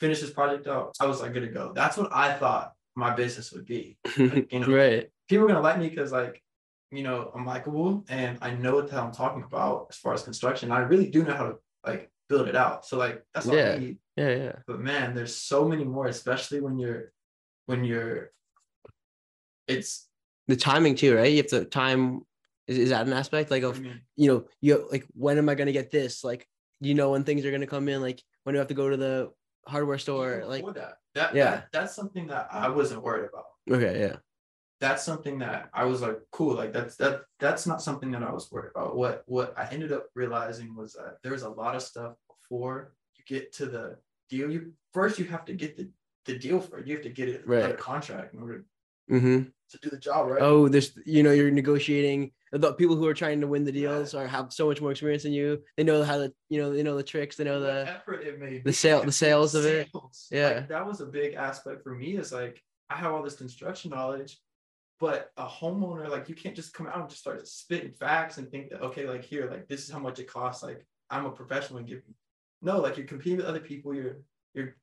finish 0.00 0.20
this 0.20 0.30
project 0.30 0.66
out. 0.66 0.94
I 1.00 1.06
was 1.06 1.20
like 1.20 1.32
good 1.32 1.40
to 1.40 1.48
go. 1.48 1.72
That's 1.74 1.96
what 1.96 2.14
i 2.14 2.34
thought 2.34 2.72
my 2.94 3.14
business 3.14 3.52
would 3.52 3.64
be. 3.64 3.96
Like, 4.18 4.52
you 4.52 4.60
know, 4.60 4.66
right. 4.66 5.08
people 5.28 5.44
are 5.44 5.48
gonna 5.48 5.60
like 5.60 5.78
me 5.78 5.88
because 5.88 6.12
like 6.12 6.42
you 6.90 7.02
know 7.02 7.30
I'm 7.34 7.44
likable 7.44 8.04
and 8.08 8.38
I 8.40 8.50
know 8.54 8.74
what 8.76 8.86
the 8.86 8.92
hell 8.94 9.04
I'm 9.04 9.12
talking 9.12 9.42
about 9.42 9.86
as 9.90 9.96
far 9.96 10.14
as 10.14 10.22
construction. 10.22 10.72
I 10.72 10.80
really 10.80 11.10
do 11.10 11.22
know 11.24 11.34
how 11.34 11.46
to 11.48 11.54
like 11.86 12.10
build 12.28 12.48
it 12.48 12.56
out. 12.56 12.86
So 12.86 12.96
like 12.96 13.24
that's 13.34 13.46
all 13.46 13.56
Yeah. 13.56 13.72
I 13.74 13.78
need. 13.78 13.98
Yeah, 14.16 14.34
yeah. 14.34 14.52
But 14.66 14.80
man, 14.80 15.14
there's 15.14 15.36
so 15.36 15.68
many 15.68 15.84
more, 15.84 16.06
especially 16.08 16.60
when 16.60 16.78
you're 16.78 17.12
when 17.66 17.84
you're 17.84 18.32
it's 19.66 20.08
The 20.46 20.56
timing 20.56 20.94
too, 20.94 21.14
right? 21.16 21.30
You 21.30 21.38
have 21.38 21.46
to 21.48 21.64
time 21.64 22.22
is, 22.66 22.78
is 22.78 22.90
that 22.90 23.06
an 23.06 23.12
aspect 23.12 23.50
like 23.50 23.62
of 23.62 23.80
mean, 23.80 24.00
you 24.16 24.28
know, 24.28 24.44
you 24.60 24.88
like 24.90 25.06
when 25.14 25.38
am 25.38 25.48
I 25.48 25.54
gonna 25.54 25.72
get 25.72 25.90
this? 25.90 26.24
Like 26.24 26.46
you 26.80 26.94
know 26.94 27.10
when 27.10 27.24
things 27.24 27.44
are 27.44 27.50
gonna 27.50 27.66
come 27.66 27.88
in, 27.88 28.00
like 28.00 28.22
when 28.44 28.54
do 28.54 28.58
I 28.58 28.62
have 28.62 28.68
to 28.68 28.74
go 28.74 28.88
to 28.88 28.96
the 28.96 29.30
hardware 29.66 29.98
store? 29.98 30.44
Like 30.46 30.64
that, 30.74 30.94
that 31.14 31.34
Yeah. 31.34 31.50
that 31.50 31.68
that's 31.72 31.94
something 31.94 32.26
that 32.28 32.48
I 32.50 32.68
wasn't 32.70 33.02
worried 33.02 33.28
about. 33.28 33.44
okay, 33.70 34.00
yeah. 34.00 34.16
That's 34.80 35.02
something 35.04 35.38
that 35.40 35.70
I 35.74 35.84
was 35.84 36.02
like, 36.02 36.18
cool, 36.30 36.54
like 36.54 36.72
that's 36.72 36.96
that 36.96 37.22
that's 37.40 37.66
not 37.66 37.82
something 37.82 38.10
that 38.12 38.22
I 38.22 38.32
was 38.32 38.50
worried 38.50 38.70
about. 38.74 38.96
What 38.96 39.24
what 39.26 39.54
I 39.58 39.66
ended 39.70 39.92
up 39.92 40.06
realizing 40.14 40.76
was 40.76 40.92
that 40.94 41.16
there's 41.22 41.42
a 41.42 41.48
lot 41.50 41.74
of 41.74 41.82
stuff 41.82 42.14
before 42.28 42.94
you 43.16 43.24
get 43.26 43.52
to 43.54 43.66
the 43.66 43.96
deal. 44.30 44.50
You 44.50 44.72
first 44.94 45.18
you 45.18 45.24
have 45.26 45.44
to 45.46 45.54
get 45.54 45.76
the 45.76 45.90
the 46.26 46.38
deal 46.38 46.60
for 46.60 46.78
it. 46.78 46.86
You 46.86 46.94
have 46.94 47.02
to 47.04 47.10
get 47.10 47.28
it 47.28 47.46
Right. 47.46 47.70
a 47.70 47.74
contract 47.74 48.34
in 48.34 48.40
order 48.40 48.64
Mm-hmm. 49.10 49.44
to 49.70 49.78
do 49.80 49.88
the 49.88 49.96
job, 49.96 50.28
right? 50.28 50.42
Oh, 50.42 50.68
there's 50.68 50.92
you 51.06 51.22
know 51.22 51.30
you're 51.32 51.50
negotiating. 51.50 52.30
The 52.52 52.74
people 52.74 52.94
who 52.94 53.06
are 53.06 53.14
trying 53.14 53.40
to 53.40 53.46
win 53.46 53.64
the 53.64 53.72
deals 53.72 54.14
are 54.14 54.26
have 54.26 54.52
so 54.52 54.66
much 54.66 54.80
more 54.82 54.90
experience 54.90 55.22
than 55.22 55.32
you. 55.32 55.62
They 55.78 55.84
know 55.84 56.02
how 56.02 56.18
to 56.18 56.32
you 56.50 56.60
know 56.60 56.72
they 56.74 56.82
know 56.82 56.94
the 56.96 57.02
tricks. 57.02 57.34
They 57.36 57.44
know 57.44 57.58
What 57.58 57.66
the 57.66 57.88
effort 57.90 58.20
it 58.26 58.38
made. 58.38 58.64
the 58.64 58.72
sale- 58.72 59.02
the 59.02 59.12
sales 59.12 59.54
of 59.54 59.64
it. 59.64 59.88
Yeah. 60.30 60.48
Like, 60.48 60.68
that 60.68 60.86
was 60.86 61.00
a 61.00 61.06
big 61.06 61.34
aspect 61.34 61.82
for 61.82 61.94
me. 61.94 62.18
Is 62.18 62.32
like 62.32 62.62
I 62.90 62.96
have 62.96 63.12
all 63.14 63.22
this 63.22 63.36
construction 63.36 63.90
knowledge, 63.90 64.38
but 65.00 65.30
a 65.36 65.46
homeowner 65.46 66.08
like 66.08 66.28
you 66.28 66.34
can't 66.34 66.56
just 66.56 66.74
come 66.74 66.86
out 66.86 66.98
and 67.00 67.08
just 67.08 67.20
start 67.20 67.46
spitting 67.46 67.92
facts 67.92 68.38
and 68.38 68.50
think 68.50 68.70
that 68.70 68.82
okay, 68.82 69.06
like 69.08 69.24
here, 69.24 69.48
like 69.50 69.68
this 69.68 69.84
is 69.84 69.90
how 69.90 69.98
much 69.98 70.18
it 70.18 70.30
costs. 70.30 70.62
Like 70.62 70.84
I'm 71.10 71.26
a 71.26 71.30
professional 71.30 71.78
and 71.78 71.86
give 71.86 71.98
you. 72.06 72.14
No, 72.62 72.80
like 72.80 72.96
you're 72.96 73.06
competing 73.06 73.38
with 73.38 73.46
other 73.46 73.60
people. 73.60 73.94
You're 73.94 74.18
you're 74.54 74.76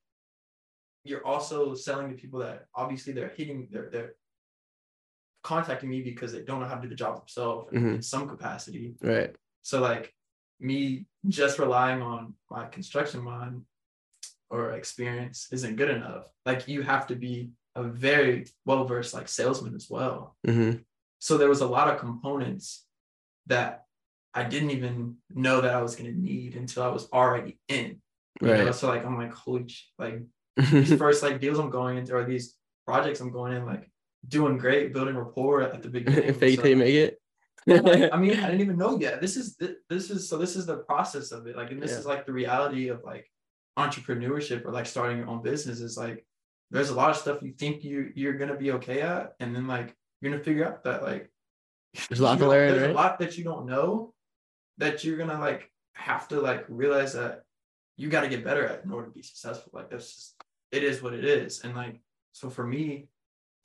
you're 1.03 1.25
also 1.25 1.75
selling 1.75 2.09
to 2.09 2.15
people 2.15 2.39
that 2.39 2.65
obviously 2.73 3.13
they're 3.13 3.33
hitting 3.35 3.67
they're 3.71 3.89
they're 3.91 4.15
contacting 5.43 5.89
me 5.89 6.01
because 6.01 6.31
they 6.33 6.41
don't 6.41 6.59
know 6.59 6.65
how 6.65 6.75
to 6.75 6.81
do 6.81 6.89
the 6.89 6.95
job 6.95 7.17
themselves 7.19 7.71
Mhm. 7.71 7.95
in 7.95 8.01
some 8.01 8.27
capacity. 8.27 8.95
right. 9.01 9.35
So 9.61 9.79
like 9.81 10.13
me 10.59 11.05
just 11.27 11.59
relying 11.59 12.01
on 12.01 12.33
my 12.49 12.67
construction 12.67 13.21
mind 13.21 13.65
or 14.49 14.71
experience 14.71 15.47
isn't 15.51 15.75
good 15.75 15.89
enough. 15.89 16.31
Like 16.45 16.67
you 16.67 16.81
have 16.81 17.05
to 17.07 17.15
be 17.15 17.51
a 17.75 17.83
very 17.83 18.47
well 18.65 18.85
versed 18.85 19.13
like 19.13 19.27
salesman 19.27 19.75
as 19.75 19.87
well. 19.89 20.35
Mm-hmm. 20.47 20.79
So 21.19 21.37
there 21.37 21.49
was 21.49 21.61
a 21.61 21.67
lot 21.67 21.89
of 21.89 21.99
components 21.99 22.85
that 23.47 23.83
I 24.33 24.43
didn't 24.43 24.71
even 24.71 25.15
know 25.33 25.61
that 25.61 25.73
I 25.73 25.81
was 25.81 25.95
gonna 25.95 26.11
need 26.11 26.55
until 26.55 26.83
I 26.83 26.89
was 26.89 27.09
already 27.11 27.57
in. 27.67 28.01
You 28.41 28.47
know? 28.47 28.65
Right. 28.65 28.75
So 28.75 28.87
like 28.87 29.05
I'm 29.05 29.17
like 29.17 29.33
holy 29.33 29.67
sh- 29.67 29.89
like 29.97 30.21
these 30.57 30.93
first 30.97 31.23
like 31.23 31.39
deals 31.39 31.59
I'm 31.59 31.69
going 31.69 31.97
into 31.97 32.15
or 32.15 32.25
these 32.25 32.55
projects 32.85 33.19
I'm 33.19 33.31
going 33.31 33.53
in 33.53 33.65
like 33.65 33.89
doing 34.27 34.57
great, 34.57 34.93
building 34.93 35.15
rapport 35.15 35.61
at 35.61 35.81
the 35.81 35.89
beginning. 35.97 36.33
Fake 36.33 36.57
so- 36.57 36.61
till 36.63 36.71
you 36.71 36.77
make 36.77 36.95
it. 36.95 37.21
like, 37.67 38.13
I 38.13 38.17
mean, 38.17 38.37
I 38.39 38.45
didn't 38.45 38.61
even 38.61 38.77
know 38.77 38.99
yet. 38.99 39.21
This 39.21 39.35
is 39.35 39.57
this 39.89 40.11
is 40.11 40.29
so 40.29 40.37
this 40.37 40.55
is 40.55 40.67
the 40.67 40.77
process 40.77 41.31
of 41.31 41.47
it. 41.47 41.57
Like, 41.57 41.71
and 41.71 41.81
this 41.81 41.91
Yeah. 41.93 41.97
is 41.99 42.05
like 42.05 42.27
the 42.27 42.33
reality 42.33 42.89
of 42.89 43.03
like 43.03 43.27
entrepreneurship 43.79 44.65
or 44.65 44.71
like 44.71 44.85
starting 44.85 45.17
your 45.17 45.27
own 45.27 45.41
business 45.41 45.79
is 45.81 45.97
like 45.97 46.25
there's 46.71 46.89
a 46.89 46.95
lot 46.95 47.11
of 47.11 47.17
stuff 47.17 47.41
you 47.41 47.53
think 47.53 47.83
you 47.83 48.11
you're 48.15 48.33
gonna 48.33 48.57
be 48.57 48.71
okay 48.73 49.01
at, 49.01 49.33
and 49.39 49.55
then 49.55 49.67
like 49.67 49.95
you're 50.19 50.31
gonna 50.31 50.43
figure 50.43 50.65
out 50.67 50.83
that 50.83 51.03
like 51.03 51.31
There's 52.09 52.19
a 52.19 52.23
lot 52.23 52.39
to 52.39 52.47
learn, 52.47 52.71
There's 52.71 52.81
right? 52.81 52.91
a 52.91 52.93
lot 52.93 53.19
that 53.19 53.37
you 53.37 53.43
don't 53.43 53.65
know 53.65 54.13
that 54.77 55.03
you're 55.03 55.17
gonna 55.17 55.39
like 55.39 55.71
have 55.93 56.27
to 56.29 56.41
like 56.41 56.65
realize 56.67 57.13
that 57.13 57.43
you 57.97 58.09
got 58.09 58.21
to 58.21 58.27
get 58.27 58.43
better 58.43 58.67
at 58.67 58.83
in 58.83 58.91
order 58.91 59.07
to 59.07 59.13
be 59.13 59.21
successful. 59.21 59.71
Like 59.73 59.89
that's 59.89 60.13
just 60.13 60.35
it 60.71 60.83
is 60.83 61.01
what 61.01 61.13
it 61.13 61.23
is. 61.23 61.61
And 61.63 61.75
like 61.75 62.01
so 62.33 62.49
for 62.49 62.65
me, 62.67 63.07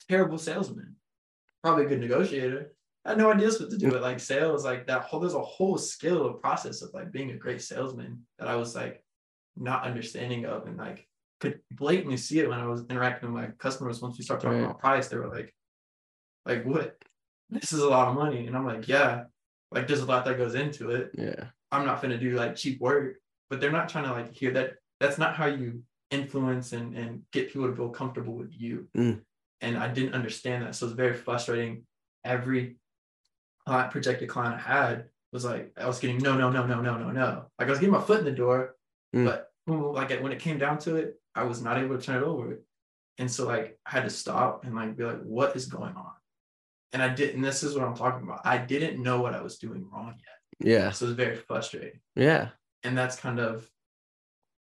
terrible 0.09 0.37
salesman, 0.37 0.95
probably 1.61 1.85
a 1.85 1.89
good 1.89 1.99
negotiator. 1.99 2.73
I 3.03 3.09
had 3.09 3.17
no 3.17 3.31
ideas 3.31 3.59
what 3.59 3.71
to 3.71 3.77
do 3.77 3.89
with 3.89 4.01
like 4.01 4.19
sales, 4.19 4.63
like 4.63 4.87
that 4.87 5.03
whole 5.03 5.19
there's 5.19 5.33
a 5.33 5.41
whole 5.41 5.77
skill 5.77 6.33
process 6.33 6.81
of 6.81 6.93
like 6.93 7.11
being 7.11 7.31
a 7.31 7.37
great 7.37 7.61
salesman 7.61 8.21
that 8.39 8.47
I 8.47 8.55
was 8.55 8.75
like 8.75 9.03
not 9.57 9.83
understanding 9.83 10.45
of 10.45 10.67
and 10.67 10.77
like 10.77 11.07
could 11.41 11.59
blatantly 11.71 12.17
see 12.17 12.39
it 12.39 12.47
when 12.47 12.59
I 12.59 12.67
was 12.67 12.85
interacting 12.89 13.33
with 13.33 13.43
my 13.43 13.49
customers. 13.57 13.99
Once 14.01 14.17
we 14.17 14.23
start 14.23 14.39
talking 14.39 14.59
Right. 14.59 14.65
about 14.65 14.79
price, 14.79 15.07
they 15.07 15.17
were 15.17 15.27
like, 15.27 15.53
like 16.45 16.63
what? 16.63 16.97
This 17.49 17.73
is 17.73 17.79
a 17.79 17.89
lot 17.89 18.07
of 18.07 18.15
money. 18.15 18.45
And 18.47 18.55
I'm 18.55 18.65
like, 18.65 18.87
yeah, 18.87 19.23
like 19.71 19.87
there's 19.87 20.01
a 20.01 20.05
lot 20.05 20.23
that 20.25 20.37
goes 20.37 20.55
into 20.55 20.91
it. 20.91 21.11
Yeah. 21.17 21.45
I'm 21.71 21.85
not 21.85 22.01
gonna 22.01 22.17
do 22.19 22.35
like 22.35 22.55
cheap 22.55 22.79
work, 22.79 23.15
but 23.49 23.59
they're 23.59 23.71
not 23.71 23.89
trying 23.89 24.05
to 24.05 24.11
like 24.11 24.33
hear 24.33 24.51
that. 24.51 24.75
That's 24.99 25.17
not 25.17 25.35
how 25.35 25.47
you 25.47 25.81
influence 26.11 26.73
and, 26.73 26.95
and 26.95 27.23
get 27.31 27.51
people 27.51 27.67
to 27.69 27.75
feel 27.75 27.89
comfortable 27.89 28.35
with 28.35 28.53
you. 28.55 28.87
Mm. 28.95 29.21
And 29.61 29.77
I 29.77 29.87
didn't 29.87 30.13
understand 30.13 30.63
that. 30.63 30.75
So 30.75 30.85
it's 30.85 30.95
very 30.95 31.13
frustrating. 31.15 31.85
Every 32.23 32.77
client, 33.65 33.91
projected 33.91 34.29
client 34.29 34.55
I 34.55 34.59
had 34.59 35.05
was 35.33 35.43
like, 35.43 35.71
I 35.77 35.87
was 35.87 35.99
getting 35.99 36.19
no, 36.19 36.37
no, 36.37 36.51
no, 36.51 36.67
no, 36.67 36.81
no, 36.81 36.97
no, 36.97 37.09
no. 37.11 37.45
Like 37.57 37.67
I 37.67 37.71
was 37.71 37.79
getting 37.79 37.93
my 37.93 38.01
foot 38.01 38.19
in 38.19 38.25
the 38.25 38.31
door, 38.31 38.75
Mm. 39.15 39.25
but 39.25 39.47
like 39.67 40.09
when 40.23 40.31
it 40.31 40.39
came 40.39 40.57
down 40.57 40.77
to 40.79 40.95
it, 40.95 41.20
I 41.35 41.43
was 41.43 41.61
not 41.61 41.77
able 41.77 41.97
to 41.97 42.01
turn 42.03 42.21
it 42.21 42.25
over. 42.25 42.61
And 43.17 43.29
so 43.29 43.45
like 43.45 43.77
I 43.85 43.91
had 43.91 44.03
to 44.03 44.09
stop 44.09 44.65
and 44.65 44.75
like 44.75 44.97
be 44.97 45.03
like, 45.03 45.21
what 45.21 45.55
is 45.55 45.65
going 45.67 45.95
on? 45.95 46.11
And 46.93 47.01
I 47.01 47.09
didn't, 47.09 47.41
this 47.41 47.63
is 47.63 47.75
what 47.75 47.85
I'm 47.85 47.95
talking 47.95 48.23
about. 48.27 48.41
I 48.45 48.57
didn't 48.57 49.01
know 49.01 49.21
what 49.21 49.33
I 49.33 49.41
was 49.41 49.57
doing 49.57 49.85
wrong 49.91 50.15
yet. 50.17 50.67
Yeah. 50.67 50.91
So 50.91 51.05
it 51.05 51.09
was 51.09 51.17
very 51.17 51.35
frustrating 51.37 51.99
Yeah. 52.15 52.49
and 52.83 52.97
that's 52.97 53.15
kind 53.15 53.39
of 53.39 53.67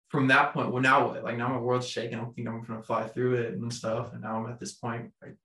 from 0.10 0.28
that 0.28 0.54
point. 0.54 0.72
Well, 0.72 0.82
now 0.82 1.08
what? 1.08 1.24
Like 1.24 1.38
now 1.38 1.48
my 1.50 1.58
world's 1.58 1.88
shaking. 1.88 2.18
I 2.18 2.22
don't 2.22 2.36
think 2.36 2.48
I'm 2.48 2.62
gonna 2.64 2.84
fly 2.84 3.08
through 3.08 3.36
it 3.36 3.54
and 3.54 3.72
stuff. 3.74 4.12
And 4.12 4.22
now 4.22 4.36
I'm 4.44 4.52
at 4.52 4.60
this 4.60 4.74
point, 4.74 5.12
like 5.22 5.38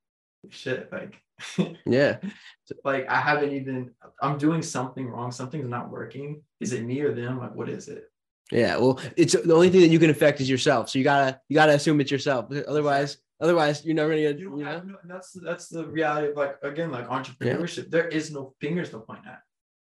shit, 0.51 0.90
like 0.92 1.23
Yeah. 1.87 2.19
like 2.85 3.09
I 3.09 3.21
haven't 3.21 3.53
even. 3.53 3.92
I'm 4.21 4.38
doing 4.38 4.62
something 4.62 5.07
wrong. 5.09 5.31
Something's 5.31 5.69
not 5.69 5.90
working. 5.90 6.42
Is 6.61 6.73
it 6.73 6.85
me 6.85 7.01
or 7.01 7.14
them? 7.14 7.38
Like 7.38 7.55
what 7.55 7.69
is 7.69 7.87
it? 7.88 8.05
Yeah. 8.50 8.76
Well, 8.76 9.00
it's 9.16 9.32
the 9.32 9.54
only 9.54 9.70
thing 9.70 9.80
that 9.80 9.88
you 9.88 9.98
can 9.98 10.11
affect 10.11 10.40
is 10.40 10.48
yourself. 10.48 10.88
So 10.90 10.98
you 10.98 11.04
gotta 11.04 11.40
you 11.48 11.54
gotta 11.54 11.72
assume 11.74 12.00
it's 12.00 12.11
yourself. 12.11 12.46
Otherwise, 12.68 13.18
otherwise 13.40 13.85
you're 13.85 13.94
never 13.94 14.11
gonna 14.11 14.20
You 14.22 14.59
you 14.59 14.64
know. 14.64 14.80
no, 14.85 14.96
that's 15.04 15.32
that's 15.32 15.68
the 15.68 15.87
reality 15.87 16.28
of 16.28 16.37
like 16.37 16.56
again 16.62 16.90
like 16.90 17.09
entrepreneurship. 17.09 17.90
There 17.90 18.09
is 18.09 18.30
no 18.30 18.54
fingers 18.61 18.90
to 18.90 19.00
point 19.00 19.26
at. 19.26 19.40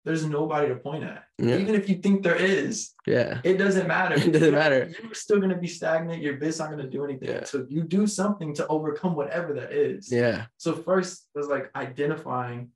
There's 0.04 0.24
nobody 0.24 0.68
to 0.68 0.76
point 0.76 1.04
at. 1.04 1.24
Yeah. 1.38 1.56
Even 1.56 1.74
if 1.74 1.88
you 1.88 1.96
think 1.96 2.22
there 2.22 2.36
is, 2.36 2.94
Yeah. 3.06 3.40
It 3.44 3.58
doesn't 3.58 3.86
matter. 3.86 4.14
It 4.26 4.32
doesn't 4.32 4.54
matter. 4.54 4.90
You're 5.02 5.14
still 5.14 5.38
gonna 5.38 5.58
be 5.58 5.66
stagnant. 5.68 6.22
Your 6.22 6.34
business 6.34 6.58
not 6.60 6.70
gonna 6.70 6.88
do 6.88 7.04
anything. 7.04 7.28
Yeah. 7.28 7.44
So 7.44 7.66
you 7.68 7.82
do 7.82 8.06
something 8.06 8.54
to 8.54 8.66
overcome 8.68 9.14
whatever 9.14 9.52
that 9.54 9.72
is. 9.72 10.10
Yeah. 10.10 10.46
So 10.56 10.74
first 10.74 11.28
was 11.34 11.46
like 11.48 11.70
identifying 11.76 12.70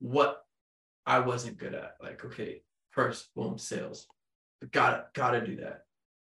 what 0.00 0.44
I 1.06 1.20
wasn't 1.20 1.56
good 1.56 1.74
at. 1.74 1.94
Like, 2.02 2.22
okay, 2.24 2.62
first, 2.90 3.34
boom, 3.34 3.56
sales. 3.58 4.06
Gotta 4.72 5.06
gotta 5.14 5.44
do 5.44 5.56
that. 5.56 5.82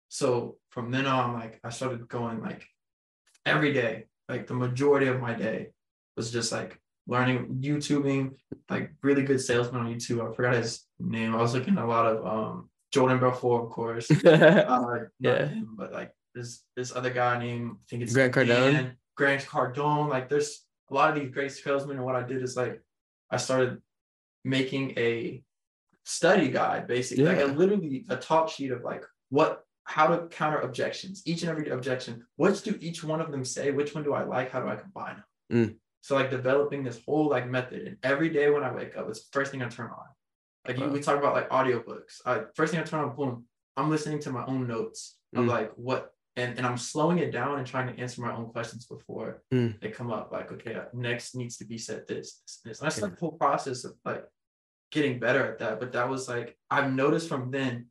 So 0.08 0.56
from 0.70 0.90
then 0.90 1.06
on, 1.06 1.34
like 1.34 1.60
I 1.64 1.70
started 1.70 2.08
going 2.08 2.40
like 2.42 2.66
every 3.44 3.72
day, 3.72 4.06
like 4.28 4.46
the 4.46 4.54
majority 4.54 5.06
of 5.06 5.20
my 5.20 5.34
day 5.34 5.70
was 6.16 6.30
just 6.32 6.50
like 6.52 6.80
learning 7.06 7.58
YouTubing, 7.60 8.32
like 8.68 8.92
really 9.02 9.22
good 9.22 9.40
salesman 9.40 9.82
on 9.82 9.94
YouTube. 9.94 10.28
I 10.28 10.34
forgot 10.34 10.54
his 10.54 10.84
name. 10.98 11.34
I 11.34 11.38
was 11.38 11.54
looking 11.54 11.78
at 11.78 11.84
a 11.84 11.86
lot 11.86 12.06
of 12.06 12.26
um 12.26 12.70
Jordan 12.92 13.20
Belfort, 13.20 13.64
of 13.64 13.70
course. 13.70 14.10
Uh, 14.10 15.04
Yeah. 15.20 15.46
him, 15.46 15.74
but 15.76 15.92
like 15.92 16.12
this 16.34 16.64
this 16.76 16.94
other 16.94 17.10
guy 17.10 17.38
named 17.38 17.72
I 17.72 17.84
think 17.88 18.02
it's 18.02 18.12
Grant 18.12 18.34
Cardone? 18.34 18.72
Dan- 18.72 18.96
Grant 19.16 19.42
Cardone. 19.46 20.08
Like 20.08 20.28
there's 20.28 20.64
a 20.90 20.94
lot 20.94 21.10
of 21.10 21.16
these 21.22 21.32
great 21.32 21.52
salesmen, 21.52 21.96
and 21.96 22.04
what 22.04 22.16
I 22.16 22.22
did 22.22 22.42
is 22.42 22.56
like 22.56 22.80
I 23.30 23.36
started 23.36 23.80
making 24.44 24.94
a 24.98 25.42
study 26.06 26.48
guide, 26.48 26.86
basically, 26.86 27.24
like 27.24 27.40
a 27.40 27.46
literally 27.46 28.06
a 28.08 28.16
talk 28.16 28.48
sheet 28.48 28.70
of 28.70 28.82
like 28.82 29.04
what 29.28 29.62
how 29.84 30.06
to 30.08 30.26
counter 30.28 30.60
objections, 30.60 31.22
each 31.26 31.42
and 31.42 31.50
every 31.50 31.68
objection. 31.70 32.24
What 32.36 32.60
do 32.64 32.76
each 32.80 33.04
one 33.04 33.20
of 33.20 33.30
them 33.30 33.44
say? 33.44 33.70
Which 33.72 33.94
one 33.94 34.04
do 34.04 34.14
I 34.14 34.22
like? 34.24 34.50
How 34.50 34.60
do 34.60 34.68
I 34.68 34.76
combine 34.76 35.16
them? 35.16 35.68
Mm. 35.68 35.76
So 36.00 36.14
like 36.14 36.30
developing 36.30 36.84
this 36.84 37.00
whole 37.04 37.28
like 37.28 37.48
method, 37.48 37.86
and 37.86 37.96
every 38.02 38.30
day 38.30 38.48
when 38.50 38.62
I 38.62 38.72
wake 38.72 38.96
up, 38.96 39.08
it's 39.08 39.24
the 39.28 39.32
first 39.32 39.50
thing 39.50 39.62
I 39.62 39.68
turn 39.68 39.90
on. 39.90 40.06
Like 40.66 40.78
you, 40.78 40.88
we 40.88 41.00
talk 41.00 41.18
about 41.18 41.34
like 41.34 41.48
audiobooks. 41.50 42.20
I 42.24 42.42
first 42.54 42.72
thing 42.72 42.80
I 42.80 42.84
turn 42.84 43.00
on, 43.00 43.14
boom, 43.16 43.44
I'm 43.76 43.90
listening 43.90 44.20
to 44.20 44.30
my 44.30 44.44
own 44.46 44.66
notes 44.66 45.18
of 45.34 45.44
Mm. 45.44 45.48
like 45.48 45.72
what 45.76 46.12
and, 46.38 46.58
and 46.58 46.66
I'm 46.66 46.76
slowing 46.76 47.18
it 47.18 47.30
down 47.32 47.58
and 47.58 47.66
trying 47.66 47.88
to 47.92 47.98
answer 48.00 48.20
my 48.20 48.32
own 48.34 48.46
questions 48.46 48.86
before 48.86 49.42
Mm. 49.52 49.80
they 49.80 49.90
come 49.90 50.10
up. 50.10 50.30
Like, 50.32 50.52
okay, 50.52 50.76
next 50.92 51.34
needs 51.34 51.56
to 51.58 51.64
be 51.64 51.78
said 51.78 52.06
this, 52.06 52.42
this, 52.44 52.60
this. 52.64 52.80
And 52.80 52.86
that's 52.86 52.98
Yeah. 52.98 53.04
like 53.04 53.14
the 53.14 53.20
whole 53.20 53.32
process 53.32 53.84
of 53.84 53.94
like 54.04 54.24
getting 54.90 55.18
better 55.18 55.44
at 55.44 55.58
that. 55.58 55.80
But 55.80 55.92
that 55.92 56.08
was 56.08 56.28
like 56.28 56.56
I've 56.70 56.92
noticed 56.92 57.28
from 57.28 57.50
then 57.50 57.86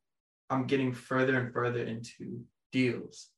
I'm 0.49 0.67
getting 0.67 0.93
further 0.93 1.37
and 1.39 1.53
further 1.53 1.83
into 1.83 2.41
deals. 2.71 3.29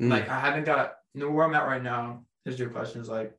Mm. 0.00 0.10
Like 0.10 0.28
I 0.28 0.38
haven't 0.38 0.64
got 0.64 0.94
you 1.14 1.20
know, 1.20 1.30
where 1.30 1.46
I'm 1.46 1.54
at 1.54 1.66
right 1.66 1.82
now. 1.82 2.24
Here's 2.44 2.58
your 2.58 2.70
question 2.70 3.00
is 3.00 3.08
like 3.08 3.34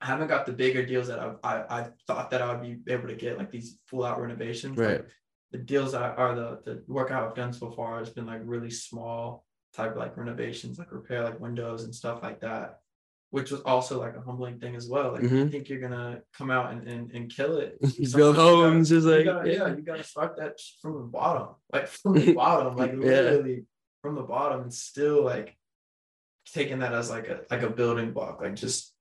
I 0.00 0.06
haven't 0.06 0.28
got 0.28 0.46
the 0.46 0.52
bigger 0.52 0.84
deals 0.84 1.08
that 1.08 1.18
I've, 1.18 1.36
I 1.42 1.80
I 1.80 1.88
thought 2.06 2.30
that 2.30 2.42
I 2.42 2.52
would 2.52 2.84
be 2.84 2.92
able 2.92 3.08
to 3.08 3.14
get 3.14 3.38
like 3.38 3.50
these 3.50 3.78
full 3.86 4.04
out 4.04 4.20
renovations. 4.20 4.76
Right. 4.76 4.98
Like, 4.98 5.08
the 5.50 5.58
deals 5.58 5.92
that 5.92 6.18
are 6.18 6.34
the 6.34 6.60
the 6.64 6.82
work 6.86 7.10
I've 7.10 7.34
done 7.34 7.52
so 7.52 7.70
far 7.70 7.98
has 7.98 8.10
been 8.10 8.26
like 8.26 8.42
really 8.44 8.70
small 8.70 9.46
type 9.74 9.92
of 9.92 9.96
like 9.96 10.16
renovations, 10.16 10.78
like 10.78 10.92
repair 10.92 11.24
like 11.24 11.40
windows 11.40 11.84
and 11.84 11.94
stuff 11.94 12.22
like 12.22 12.40
that, 12.40 12.80
which 13.30 13.50
was 13.50 13.60
also 13.62 14.00
like 14.00 14.16
a 14.16 14.20
humbling 14.22 14.58
thing 14.58 14.74
as 14.74 14.88
well. 14.88 15.12
Like 15.12 15.22
you 15.22 15.28
Mhm. 15.28 15.50
think 15.50 15.68
you're 15.68 15.80
gonna 15.80 16.22
come 16.36 16.50
out 16.50 16.72
and 16.72 16.88
and, 16.88 17.10
and 17.12 17.30
kill 17.34 17.58
it. 17.58 17.76
You 17.98 18.08
gotta- 18.10 18.32
homes 18.40 18.90
is 18.92 19.04
like 19.04 19.24
gotta- 19.26 19.52
yeah, 19.52 19.68
you 19.68 19.82
gotta 19.82 20.04
start 20.04 20.36
that 20.38 20.58
from 20.80 20.94
the 20.94 21.00
bottom, 21.18 21.48
like 21.72 21.86
from 21.98 22.14
the 22.14 22.32
bottom, 22.44 22.76
like 22.76 22.92
Yeah. 22.92 22.98
literally 22.98 23.64
from 24.02 24.14
the 24.14 24.22
bottom, 24.22 24.62
and 24.62 24.72
still 24.72 25.22
like 25.22 25.56
taking 26.54 26.78
that 26.78 26.94
as 26.94 27.10
like 27.10 27.28
a 27.28 27.40
like 27.50 27.62
a 27.62 27.70
building 27.70 28.12
block, 28.12 28.40
like 28.40 28.54
just 28.54 28.94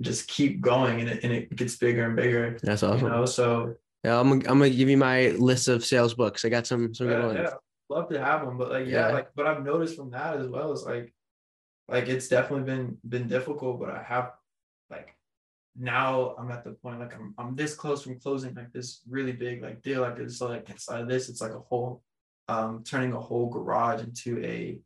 just 0.00 0.28
keep 0.28 0.60
going 0.60 1.00
and 1.00 1.08
it, 1.08 1.24
and 1.24 1.32
it 1.32 1.54
gets 1.54 1.76
bigger 1.76 2.04
and 2.06 2.16
bigger. 2.16 2.58
That's 2.62 2.82
You 2.82 2.88
awesome. 2.88 3.08
know, 3.08 3.24
so 3.24 3.74
Yeah, 4.04 4.18
I'm 4.18 4.28
gonna, 4.28 4.50
I'm 4.50 4.58
gonna 4.58 4.70
give 4.70 4.88
you 4.90 4.96
my 4.98 5.28
list 5.38 5.68
of 5.68 5.84
sales 5.84 6.12
books. 6.14 6.44
I 6.44 6.48
got 6.50 6.66
some 6.66 6.92
some 6.92 7.06
good 7.06 7.18
yeah, 7.20 7.26
ones. 7.26 7.38
yeah, 7.40 7.54
love 7.88 8.08
to 8.10 8.18
have 8.22 8.44
them, 8.44 8.58
but 8.58 8.70
like 8.70 8.86
yeah, 8.86 9.08
Yeah. 9.08 9.14
like 9.14 9.28
but 9.34 9.46
I've 9.46 9.64
noticed 9.64 9.96
from 9.96 10.10
that 10.10 10.36
as 10.36 10.48
well 10.48 10.72
is 10.72 10.82
like, 10.84 11.14
like 11.88 12.08
it's 12.08 12.28
definitely 12.28 12.64
been 12.64 12.98
been 13.08 13.28
difficult, 13.28 13.80
but 13.80 13.90
I 13.90 14.02
have 14.02 14.32
like 14.90 15.16
now 15.76 16.34
I'm 16.38 16.50
at 16.50 16.64
the 16.64 16.72
point 16.72 17.00
like 17.00 17.14
I'm 17.14 17.34
I'm 17.38 17.54
this 17.56 17.74
close 17.74 18.02
from 18.02 18.18
closing 18.20 18.54
like 18.54 18.72
this 18.72 19.00
really 19.08 19.32
big 19.32 19.62
like 19.62 19.82
deal 19.82 20.02
like 20.02 20.18
it's 20.18 20.40
like 20.40 20.68
inside 20.68 21.00
of 21.00 21.08
this 21.08 21.28
it's 21.28 21.40
like 21.40 21.52
a 21.52 21.60
whole 21.60 22.02
um 22.48 22.82
turning 22.84 23.12
a 23.12 23.20
whole 23.20 23.48
garage 23.48 24.02
into 24.02 24.42
a 24.44 24.78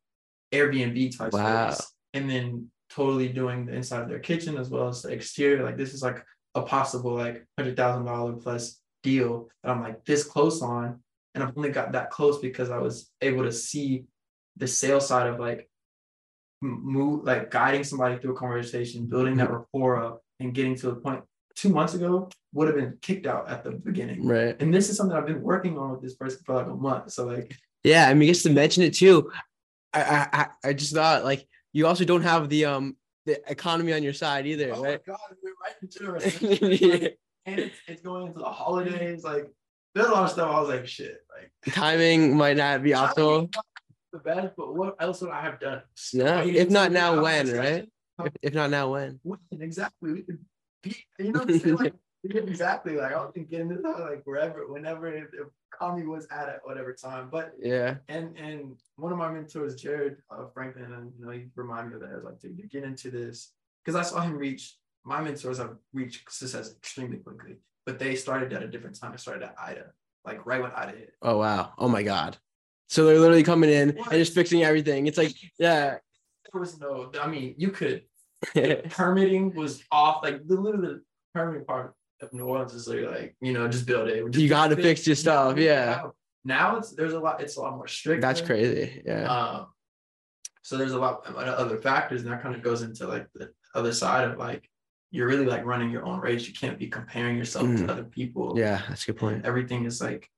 Airbnb 0.52 1.16
type 1.16 1.32
Wow. 1.32 1.70
space 1.70 1.92
and 2.14 2.30
then 2.30 2.70
totally 2.88 3.28
doing 3.28 3.66
the 3.66 3.74
inside 3.74 4.02
of 4.02 4.08
their 4.08 4.20
kitchen 4.20 4.56
as 4.56 4.70
well 4.70 4.88
as 4.88 5.02
the 5.02 5.08
exterior 5.10 5.64
like 5.64 5.76
this 5.76 5.92
is 5.92 6.02
like 6.02 6.24
a 6.54 6.62
possible 6.62 7.14
like 7.14 7.44
hundred 7.58 7.76
thousand 7.76 8.04
dollar 8.06 8.34
plus 8.34 8.80
deal 9.02 9.48
that 9.62 9.72
I'm 9.72 9.82
like 9.82 10.04
this 10.04 10.22
close 10.22 10.62
on 10.62 11.00
and 11.34 11.42
I've 11.42 11.56
only 11.56 11.70
got 11.70 11.92
that 11.92 12.10
close 12.10 12.38
because 12.38 12.70
I 12.70 12.78
was 12.78 13.10
able 13.20 13.42
to 13.42 13.52
see 13.52 14.04
the 14.56 14.68
sales 14.68 15.08
side 15.08 15.26
of 15.26 15.40
like 15.40 15.68
move 16.62 17.24
like 17.24 17.50
guiding 17.50 17.84
somebody 17.84 18.18
through 18.18 18.32
a 18.32 18.36
conversation, 18.36 19.06
building 19.06 19.36
that 19.36 19.50
rapport 19.50 20.02
up, 20.02 20.22
and 20.40 20.54
getting 20.54 20.74
to 20.76 20.86
the 20.90 20.96
point. 20.96 21.22
Two 21.54 21.70
months 21.70 21.94
ago 21.94 22.28
would 22.52 22.66
have 22.68 22.76
been 22.76 22.98
kicked 23.00 23.26
out 23.26 23.48
at 23.48 23.64
the 23.64 23.70
beginning, 23.72 24.26
Right. 24.26 24.60
and 24.60 24.72
this 24.74 24.90
is 24.90 24.96
something 24.98 25.16
I've 25.16 25.26
been 25.26 25.40
working 25.42 25.78
on 25.78 25.92
with 25.92 26.02
this 26.02 26.14
person 26.14 26.40
for 26.44 26.54
like 26.54 26.66
a 26.66 26.74
month. 26.74 27.10
So 27.12 27.26
like, 27.26 27.56
Yeah, 27.82 28.08
I 28.08 28.14
mean, 28.14 28.28
just 28.28 28.42
to 28.44 28.50
mention 28.50 28.82
it 28.82 28.92
too. 28.94 29.30
I, 29.94 30.26
I 30.32 30.46
I- 30.68 30.72
just 30.74 30.92
thought 30.94 31.24
like 31.24 31.46
you 31.72 31.86
also 31.86 32.04
don't 32.04 32.22
have 32.22 32.50
the 32.50 32.66
um 32.66 32.96
the 33.24 33.40
economy 33.50 33.92
on 33.94 34.02
your 34.02 34.12
side 34.12 34.46
either, 34.46 34.70
oh 34.74 34.82
right? 34.82 35.00
my 35.06 35.12
god, 35.14 35.36
we're 35.42 35.54
right 35.62 35.74
into 35.82 37.02
it, 37.06 37.18
and 37.46 37.58
it's, 37.60 37.76
it's 37.88 38.02
going 38.02 38.26
into 38.26 38.38
the 38.38 38.44
holidays. 38.44 39.24
Like, 39.24 39.46
there's 39.94 40.08
a 40.08 40.10
lot 40.10 40.24
of 40.24 40.30
stuff. 40.30 40.54
I 40.54 40.60
was 40.60 40.68
like, 40.68 40.86
shit, 40.86 41.18
like 41.34 41.74
Timing 41.74 42.36
might 42.36 42.58
not 42.58 42.82
be 42.82 42.90
optimal. 42.90 43.50
The 44.16 44.34
best, 44.34 44.54
but 44.56 44.74
what 44.74 44.96
else 45.00 45.20
would 45.20 45.30
I 45.30 45.42
have 45.42 45.60
done? 45.60 45.82
No, 46.14 46.42
if 46.46 46.70
not 46.70 46.92
now, 46.92 47.22
when, 47.22 47.52
right? 47.52 47.88
If, 48.24 48.32
if 48.42 48.54
not 48.54 48.70
now, 48.70 48.92
when? 48.92 49.20
when 49.22 49.38
exactly 49.60 50.12
we 50.12 50.22
could 50.22 50.38
be 50.82 50.96
you 51.18 51.32
know 51.32 51.40
what 51.40 51.50
I'm 51.50 51.58
saying? 51.58 51.76
Like, 51.76 51.94
exactly 52.24 52.96
like 52.96 53.12
I 53.12 53.16
was 53.16 53.32
getting 53.50 53.68
this 53.68 53.84
out 53.84 54.00
like 54.00 54.22
wherever 54.24 54.66
whenever 54.66 55.06
if, 55.06 55.26
if 55.32 55.46
Kami 55.70 56.04
was 56.06 56.26
at 56.30 56.48
at 56.48 56.60
whatever 56.64 56.92
time 56.92 57.28
but 57.30 57.52
Yeah. 57.60 57.96
and 58.08 58.36
and 58.36 58.76
one 58.96 59.12
of 59.12 59.18
my 59.18 59.30
mentors 59.30 59.76
Jared 59.76 60.16
uh, 60.30 60.46
Franklin 60.52 60.92
and 60.92 61.12
you 61.18 61.24
know 61.24 61.30
he 61.30 61.46
reminded 61.54 61.90
me 61.90 61.94
of 61.96 62.00
that 62.00 62.10
I 62.10 62.14
was 62.16 62.24
like 62.24 62.40
dude 62.40 62.58
you 62.58 62.66
get 62.68 62.82
into 62.84 63.10
this 63.10 63.52
because 63.84 63.94
I 63.94 64.02
saw 64.02 64.22
him 64.22 64.36
reach 64.36 64.76
my 65.04 65.20
mentors 65.20 65.58
have 65.58 65.76
reached 65.92 66.32
success 66.32 66.74
extremely 66.74 67.18
quickly 67.18 67.56
but 67.84 67.98
they 67.98 68.16
started 68.16 68.52
at 68.52 68.62
a 68.62 68.68
different 68.68 68.98
time 68.98 69.12
I 69.12 69.16
started 69.16 69.44
at 69.44 69.54
Ida 69.60 69.92
like 70.24 70.44
right 70.46 70.62
when 70.62 70.72
Ida 70.72 70.92
hit 70.92 71.12
Oh 71.22 71.38
wow. 71.38 71.74
Oh 71.78 71.88
my 71.88 72.02
god. 72.02 72.38
So 72.88 73.04
they're 73.06 73.18
literally 73.18 73.42
coming 73.42 73.70
in 73.70 73.90
What? 73.96 74.12
and 74.12 74.18
just 74.18 74.34
fixing 74.34 74.62
everything. 74.62 75.06
It's 75.06 75.18
like, 75.18 75.34
yeah. 75.58 75.96
there 76.52 76.60
was 76.60 76.78
no 76.80 77.10
I 77.20 77.26
mean 77.26 77.54
you 77.58 77.70
could 77.70 78.02
permitting 78.90 79.54
was 79.54 79.82
off. 79.90 80.22
Like 80.22 80.46
the 80.46 80.54
literally 80.60 80.86
the 80.88 81.02
permitting 81.34 81.64
part 81.64 81.94
of 82.22 82.32
New 82.32 82.44
Orleans 82.46 82.74
is 82.74 82.86
literally 82.88 83.16
like 83.18 83.36
you 83.40 83.52
know 83.52 83.68
just 83.68 83.86
build 83.86 84.08
it. 84.08 84.24
Just 84.30 84.42
You 84.42 84.48
gotta 84.48 84.76
fix- 84.76 84.86
fix 85.00 85.06
your 85.06 85.16
stuff, 85.16 85.58
yeah. 85.58 86.02
Now 86.44 86.76
it's 86.76 86.90
there's 86.92 87.12
a 87.14 87.18
lot. 87.20 87.40
It's 87.40 87.56
a 87.56 87.60
lot 87.60 87.74
more 87.76 87.88
strict. 87.88 88.22
That's 88.22 88.40
crazy. 88.40 89.02
Yeah. 89.04 89.24
Um, 89.28 89.66
so 90.62 90.76
there's 90.76 90.92
a 90.92 90.98
lot 90.98 91.26
of 91.26 91.34
other 91.36 91.76
factors, 91.78 92.22
and 92.22 92.30
that 92.30 92.42
kind 92.42 92.54
of 92.54 92.62
goes 92.62 92.82
into 92.82 93.06
like 93.06 93.26
the 93.34 93.50
other 93.74 93.92
side 93.92 94.28
of 94.30 94.38
like 94.38 94.68
you're 95.10 95.26
really 95.26 95.44
like 95.46 95.64
running 95.64 95.90
your 95.90 96.04
own 96.04 96.20
race. 96.20 96.46
You 96.46 96.54
can't 96.54 96.78
be 96.78 96.86
comparing 96.86 97.36
yourself 97.36 97.66
Mm. 97.66 97.86
to 97.86 97.92
other 97.92 98.04
people. 98.04 98.54
Yeah, 98.56 98.82
that's 98.88 99.02
a 99.04 99.06
good 99.06 99.18
point. 99.18 99.36
And 99.36 99.46
everything 99.46 99.84
is 99.86 100.00
like 100.00 100.28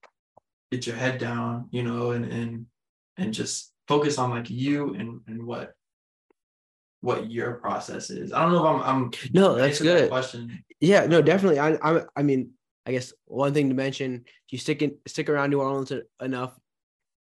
get 0.71 0.87
your 0.87 0.97
head 0.97 1.19
down, 1.19 1.69
you 1.71 1.83
know, 1.83 2.11
and 2.13 2.25
and 2.25 2.67
and 3.17 3.33
just 3.35 3.73
focus 3.87 4.19
on 4.19 4.31
like 4.31 4.51
you 4.51 4.95
and 4.95 5.21
and 5.27 5.47
what 5.47 5.75
what 7.01 7.31
your 7.31 7.55
process 7.55 8.11
is. 8.11 8.33
I 8.33 8.43
don't 8.43 8.53
know 8.53 8.67
if 8.67 8.83
I'm 8.85 9.05
I'm 9.05 9.11
No, 9.33 9.55
that's 9.55 9.81
answering 9.81 9.95
that 9.97 10.01
good. 10.03 10.11
question. 10.11 10.65
Yeah, 10.81 11.07
no, 11.07 11.23
definitely. 11.23 11.59
I, 11.59 11.75
I, 11.83 12.03
I 12.17 12.23
mean, 12.23 12.51
I 12.87 12.93
guess 12.93 13.13
one 13.27 13.55
thing 13.55 13.69
to 13.69 13.75
mention: 13.75 14.25
if 14.25 14.53
you 14.53 14.59
stick 14.59 14.83
in, 14.83 14.97
stick 15.07 15.29
around 15.29 15.51
New 15.51 15.61
Orleans 15.61 15.93
enough, 16.21 16.59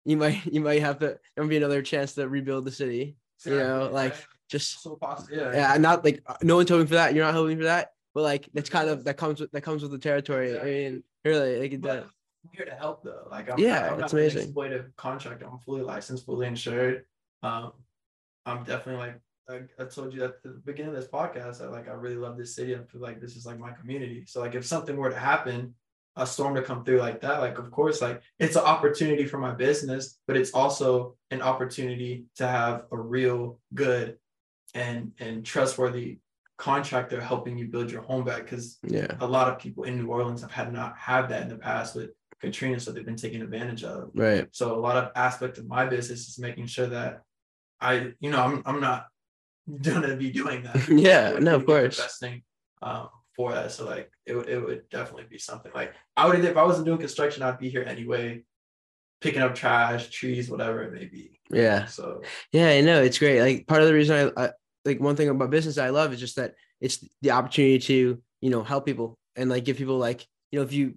you 0.06 0.18
might, 0.18 0.46
you 0.52 0.62
might 0.62 0.82
have 0.82 1.00
to. 1.00 1.18
There 1.36 1.44
might 1.44 1.50
be 1.50 1.58
another 1.58 1.82
chance 1.82 2.14
to 2.14 2.28
rebuild 2.28 2.66
the 2.66 2.72
city. 2.72 3.16
You 3.46 3.52
know, 3.52 3.78
Exactly, 3.86 3.94
like? 3.94 4.16
Just, 4.50 4.82
so 4.82 4.96
possible. 4.96 5.38
Yeah. 5.38 5.52
yeah, 5.54 5.78
not 5.78 6.06
like 6.06 6.24
no 6.42 6.56
one's 6.56 6.70
hoping 6.70 6.88
for 6.88 6.94
that. 6.96 7.14
You're 7.14 7.26
not 7.26 7.34
hoping 7.34 7.58
for 7.58 7.66
that, 7.66 7.92
but 8.16 8.24
like 8.24 8.48
that's 8.54 8.70
kind 8.70 8.90
of 8.90 9.04
that 9.04 9.18
comes 9.18 9.42
with 9.42 9.52
that 9.52 9.62
comes 9.62 9.82
with 9.82 9.92
the 9.92 10.00
territory. 10.00 10.58
I 10.58 10.64
mean, 10.64 11.04
really, 11.26 11.60
like 11.60 11.74
it 11.74 11.82
does. 11.82 12.06
I'm 12.44 12.52
here 12.56 12.66
to 12.66 12.76
help 12.76 13.04
though. 13.04 13.28
Like 13.30 13.50
I'm, 13.50 13.60
Yeah, 13.60 13.92
I'm 13.92 14.00
an 14.00 14.08
amazing. 14.10 14.54
exploitive 14.54 14.96
contractor. 14.96 15.48
I'm 15.52 15.60
fully 15.60 15.82
licensed, 15.82 16.26
fully 16.26 16.48
insured. 16.48 17.06
Um, 17.44 17.74
I'm 18.46 18.64
definitely 18.64 19.06
like 19.06 19.22
like 19.48 19.70
I 19.80 19.86
told 19.86 20.14
you 20.14 20.24
at 20.26 20.44
the 20.44 20.50
beginning 20.66 20.94
of 20.94 21.02
this 21.02 21.10
podcast 21.10 21.60
that 21.60 21.72
like 21.72 21.88
I 21.88 21.94
really 21.94 22.16
love 22.18 22.38
this 22.38 22.56
city. 22.56 22.76
I 22.76 22.80
feel 22.80 23.02
like 23.02 23.22
this 23.22 23.36
is 23.36 23.46
like 23.46 23.60
my 23.60 23.72
community. 23.72 24.24
So 24.28 24.42
like 24.42 24.56
if 24.56 24.66
something 24.66 24.96
were 24.96 25.10
to 25.10 25.18
happen, 25.18 25.74
a 26.18 26.26
storm 26.26 26.56
to 26.56 26.62
come 26.62 26.84
through 26.84 27.00
like 27.00 27.22
that, 27.22 27.40
like 27.40 27.58
of 27.58 27.72
course, 27.72 28.02
like 28.02 28.22
it's 28.40 28.56
an 28.56 28.64
opportunity 28.64 29.26
for 29.26 29.38
my 29.38 29.54
business, 29.54 30.20
but 30.28 30.36
it's 30.36 30.52
also 30.52 31.16
an 31.32 31.42
opportunity 31.42 32.26
to 32.38 32.48
have 32.48 32.86
a 32.92 32.98
real 32.98 33.60
good 33.74 34.18
and 34.74 35.12
and 35.20 35.46
trustworthy 35.46 36.20
contractor 36.58 37.22
helping 37.22 37.58
you 37.58 37.68
build 37.68 37.92
your 37.92 38.02
home 38.02 38.24
back 38.26 38.44
because 38.44 38.80
Yeah, 38.84 39.16
a 39.20 39.28
lot 39.28 39.48
of 39.48 39.60
people 39.60 39.84
in 39.84 39.98
New 39.98 40.08
Orleans 40.08 40.42
have 40.42 40.52
had 40.52 40.74
not 40.74 40.98
had 40.98 41.30
that 41.30 41.44
in 41.44 41.50
the 41.50 41.58
past 41.58 41.96
with 41.96 42.10
Katrina, 42.42 42.80
so 42.80 42.92
they've 42.92 43.06
been 43.06 43.16
taken 43.16 43.42
advantage 43.42 43.84
of. 43.84 44.12
right. 44.14 44.48
So 44.52 44.76
a 44.76 44.80
lot 44.80 44.98
of 44.98 45.12
aspect 45.16 45.58
of 45.58 45.68
my 45.68 45.86
business 45.86 46.28
is 46.28 46.40
making 46.40 46.68
sure 46.68 46.88
that 46.88 47.22
I, 47.82 48.14
you 48.20 48.30
know, 48.32 48.42
I'm 48.42 48.64
I'm 48.66 48.80
not 48.80 49.08
gonna 49.82 50.16
be 50.16 50.32
doing 50.32 50.64
that. 50.64 50.88
Yeah, 50.90 51.38
no, 51.40 51.56
of 51.56 51.66
course. 51.66 51.98
Investing 51.98 52.44
um, 52.82 53.10
for 53.36 53.54
that, 53.54 53.72
so 53.72 53.86
like 53.86 54.12
it 54.26 54.36
would 54.36 54.50
it 54.50 54.60
would 54.60 54.90
definitely 54.90 55.26
be 55.30 55.38
something 55.40 55.72
like 55.74 55.94
I 56.16 56.28
would 56.28 56.44
if 56.44 56.58
I 56.58 56.64
wasn't 56.64 56.86
doing 56.86 57.00
construction, 57.00 57.44
I'd 57.44 57.60
be 57.60 57.70
here 57.70 57.84
anyway, 57.84 58.44
picking 59.22 59.42
up 59.42 59.56
trash, 59.56 60.10
trees, 60.10 60.50
whatever 60.50 60.84
it 60.84 60.94
may 60.94 61.06
be. 61.06 61.40
Yeah. 61.50 61.86
So 61.86 62.22
Yeah, 62.52 62.70
I 62.70 62.82
know 62.82 63.02
it's 63.02 63.20
great. 63.20 63.42
Like 63.42 63.68
part 63.68 63.82
of 63.82 63.88
the 63.88 63.94
reason 63.94 64.32
I, 64.38 64.46
I 64.46 64.50
like 64.86 65.00
one 65.00 65.16
thing 65.16 65.30
about 65.30 65.50
business 65.50 65.78
I 65.78 65.90
love 65.90 66.14
is 66.14 66.20
just 66.20 66.36
that 66.36 66.54
it's 66.80 67.04
the 67.22 67.32
opportunity 67.32 67.80
to 67.80 68.22
you 68.42 68.50
know 68.50 68.64
help 68.64 68.86
people 68.86 69.18
and 69.36 69.50
like 69.50 69.66
give 69.66 69.78
people 69.78 69.98
like 69.98 70.26
you 70.52 70.60
know 70.60 70.66
if 70.66 70.74
you 70.74 70.96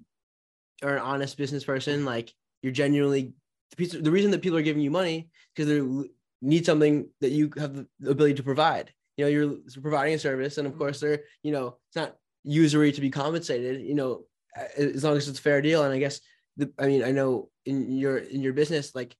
are 0.82 0.96
an 0.96 1.02
honest 1.02 1.36
business 1.36 1.64
person 1.64 2.04
like 2.04 2.32
you're 2.62 2.72
genuinely 2.72 3.32
the, 3.70 3.76
piece, 3.76 3.92
the 3.92 4.10
reason 4.10 4.30
that 4.30 4.42
people 4.42 4.58
are 4.58 4.62
giving 4.62 4.82
you 4.82 4.90
money 4.90 5.28
because 5.54 5.68
they 5.68 6.08
need 6.42 6.66
something 6.66 7.08
that 7.20 7.30
you 7.30 7.50
have 7.58 7.74
the 7.74 8.10
ability 8.10 8.34
to 8.34 8.42
provide. 8.42 8.92
You 9.16 9.24
know, 9.24 9.30
you're 9.30 9.56
providing 9.82 10.14
a 10.14 10.18
service, 10.18 10.58
and 10.58 10.66
of 10.66 10.72
mm-hmm. 10.72 10.80
course 10.80 11.00
they're 11.00 11.20
you 11.42 11.52
know 11.52 11.76
it's 11.88 11.96
not 11.96 12.16
usury 12.44 12.92
to 12.92 13.00
be 13.00 13.10
compensated. 13.10 13.82
You 13.82 13.94
know, 13.94 14.24
as 14.76 15.04
long 15.04 15.16
as 15.16 15.28
it's 15.28 15.38
a 15.38 15.42
fair 15.42 15.60
deal. 15.62 15.84
And 15.84 15.92
I 15.92 15.98
guess 15.98 16.20
the 16.56 16.72
I 16.78 16.86
mean 16.86 17.04
I 17.04 17.12
know 17.12 17.50
in 17.66 17.96
your 17.96 18.18
in 18.18 18.42
your 18.42 18.52
business 18.52 18.94
like 18.94 19.14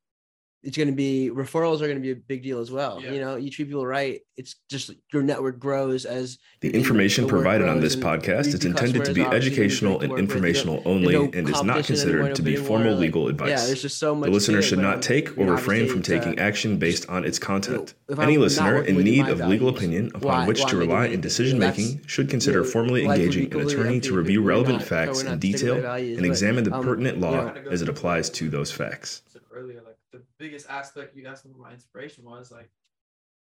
it's 0.62 0.76
going 0.76 0.88
to 0.88 0.94
be 0.94 1.30
referrals 1.32 1.76
are 1.76 1.86
going 1.86 1.94
to 1.96 2.00
be 2.02 2.10
a 2.10 2.16
big 2.16 2.42
deal 2.42 2.58
as 2.60 2.70
well. 2.70 3.00
Yeah. 3.02 3.12
You 3.12 3.20
know, 3.20 3.36
you 3.36 3.50
treat 3.50 3.66
people 3.68 3.86
right. 3.86 4.20
It's 4.36 4.56
just 4.70 4.90
your 5.12 5.22
network 5.22 5.58
grows 5.58 6.04
as 6.04 6.38
The 6.60 6.70
information 6.74 7.24
the 7.24 7.30
provided 7.30 7.68
on 7.68 7.80
this 7.80 7.96
podcast 7.96 8.44
the- 8.50 8.58
is 8.58 8.64
intended 8.64 9.04
to 9.06 9.12
be 9.14 9.22
obviously 9.22 9.22
gonna 9.22 9.30
be 9.30 9.36
educational 9.36 10.00
and 10.00 10.10
work 10.10 10.20
with. 10.20 10.30
Informational 10.30 10.82
only 10.84 11.12
no 11.14 11.24
and 11.32 11.48
is 11.48 11.62
not 11.62 11.84
considered 11.84 12.34
to 12.34 12.42
be 12.42 12.56
formal 12.56 12.92
like, 12.92 13.00
legal 13.00 13.24
Yeah, 13.24 13.30
advice. 13.30 13.66
there's 13.66 13.82
just 13.82 13.98
so 13.98 14.14
much. 14.14 14.26
The 14.28 14.32
listener 14.32 14.62
should 14.62 14.78
not 14.78 15.02
take 15.02 15.36
or 15.38 15.46
refrain 15.46 15.88
from 15.88 16.02
taking 16.02 16.38
uh, 16.38 16.42
action 16.42 16.76
based 16.78 17.08
on 17.08 17.24
its 17.24 17.38
content. 17.38 17.94
if 18.08 18.18
Any 18.18 18.36
listener 18.38 18.82
in 18.82 18.98
need 18.98 19.22
my 19.22 19.30
of 19.30 19.40
legal 19.40 19.68
opinion 19.68 20.08
upon 20.14 20.22
why- 20.22 20.46
which 20.46 20.60
why 20.62 20.70
to 20.70 20.76
rely 20.76 21.06
in 21.06 21.20
decision 21.20 21.58
making 21.58 22.02
should 22.06 22.28
consider 22.28 22.64
formally 22.64 23.04
life 23.06 23.18
would 23.18 23.30
be 23.30 23.42
engaging 23.44 23.60
an 23.60 23.66
attorney 23.66 24.00
to 24.00 24.14
review 24.14 24.42
relevant 24.42 24.82
facts 24.82 25.20
in 25.20 25.26
not 25.26 25.38
sticking 25.38 25.52
to 25.58 25.58
detail 25.58 25.84
and 26.18 26.26
examine 26.26 26.64
the 26.64 26.74
um, 26.74 26.84
pertinent 26.84 27.18
law 27.20 27.52
as 27.70 27.80
it 27.82 27.88
applies 27.88 28.28
to 28.30 28.48
those 28.50 28.70
facts. 28.70 29.22
earlier, 29.52 29.82
like 29.84 29.96
the 30.12 30.22
biggest 30.38 30.68
aspect 30.68 31.16
you 31.16 31.26
asked 31.26 31.44
me 31.44 31.52
what 31.52 31.68
my 31.68 31.72
inspiration 31.72 32.24
was, 32.24 32.50
like 32.50 32.70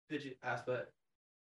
digit 0.08 0.38
aspect 0.42 0.92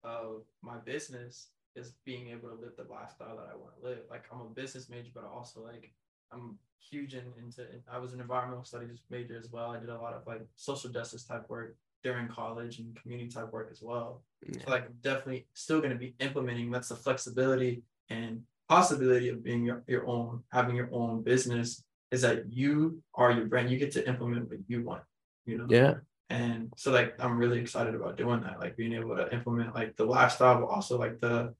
of 0.03 0.43
my 0.61 0.78
business 0.78 1.47
is 1.76 1.93
being 2.05 2.30
able 2.30 2.49
to 2.49 2.55
live 2.55 2.74
the 2.78 2.91
lifestyle 2.91 3.38
that 3.38 3.49
I 3.51 3.55
want 3.55 3.80
to 3.80 3.88
live. 3.88 3.99
Like 4.09 4.26
I'm 4.32 4.41
a 4.41 4.45
business 4.45 4.89
major, 4.89 5.09
but 5.13 5.24
also 5.24 5.63
like 5.63 5.91
I'm 6.32 6.57
huge 6.80 7.13
in, 7.13 7.24
into 7.38 7.65
I 7.91 7.99
was 7.99 8.13
an 8.13 8.19
environmental 8.19 8.63
studies 8.63 8.99
major 9.09 9.38
as 9.38 9.51
well. 9.51 9.72
I 9.72 9.80
did 9.80 9.89
a 9.89 9.97
lot 9.97 10.13
of 10.13 10.26
like 10.28 10.45
social 10.55 10.89
justice 10.89 11.24
type 11.24 11.49
work 11.49 11.76
during 12.03 12.28
college 12.28 12.80
and 12.80 12.95
community 12.95 13.30
type 13.30 13.51
work 13.51 13.69
as 13.72 13.82
well. 13.82 14.24
Yeah. 14.47 14.63
So 14.65 14.72
like 14.72 14.86
I'm 14.86 14.95
definitely 15.01 15.47
still 15.53 15.82
gonna 15.82 15.95
be 15.95 16.15
implementing 16.19 16.72
that's 16.72 16.89
the 16.89 16.95
flexibility 16.95 17.84
and 18.09 18.41
possibility 18.67 19.30
of 19.30 19.43
being 19.43 19.65
your, 19.65 19.84
your 19.88 20.07
own, 20.07 20.43
having 20.51 20.76
your 20.76 20.89
own 20.91 21.22
business 21.22 21.84
is 22.11 22.22
that 22.22 22.51
you 22.51 23.01
are 23.15 23.32
your 23.32 23.45
brand. 23.45 23.69
You 23.69 23.78
get 23.78 23.91
to 23.93 24.07
implement 24.07 24.49
what 24.49 24.59
you 24.67 24.84
want, 24.84 25.03
you 25.46 25.58
know? 25.58 25.66
Yeah, 25.70 25.96
And 26.30 26.72
so 26.78 26.92
like 26.92 27.16
I'm 27.20 27.38
really 27.38 27.60
excited 27.60 27.96
about 27.96 28.18
doing 28.18 28.42
that, 28.42 28.60
like 28.60 28.78
being 28.78 28.94
able 28.94 29.16
to 29.16 29.34
implement 29.34 29.76
like 29.76 29.96
the 29.96 30.06
lifestyle, 30.06 30.60
but 30.60 30.68
also 30.68 30.98
like 30.98 31.20
the 31.20 31.54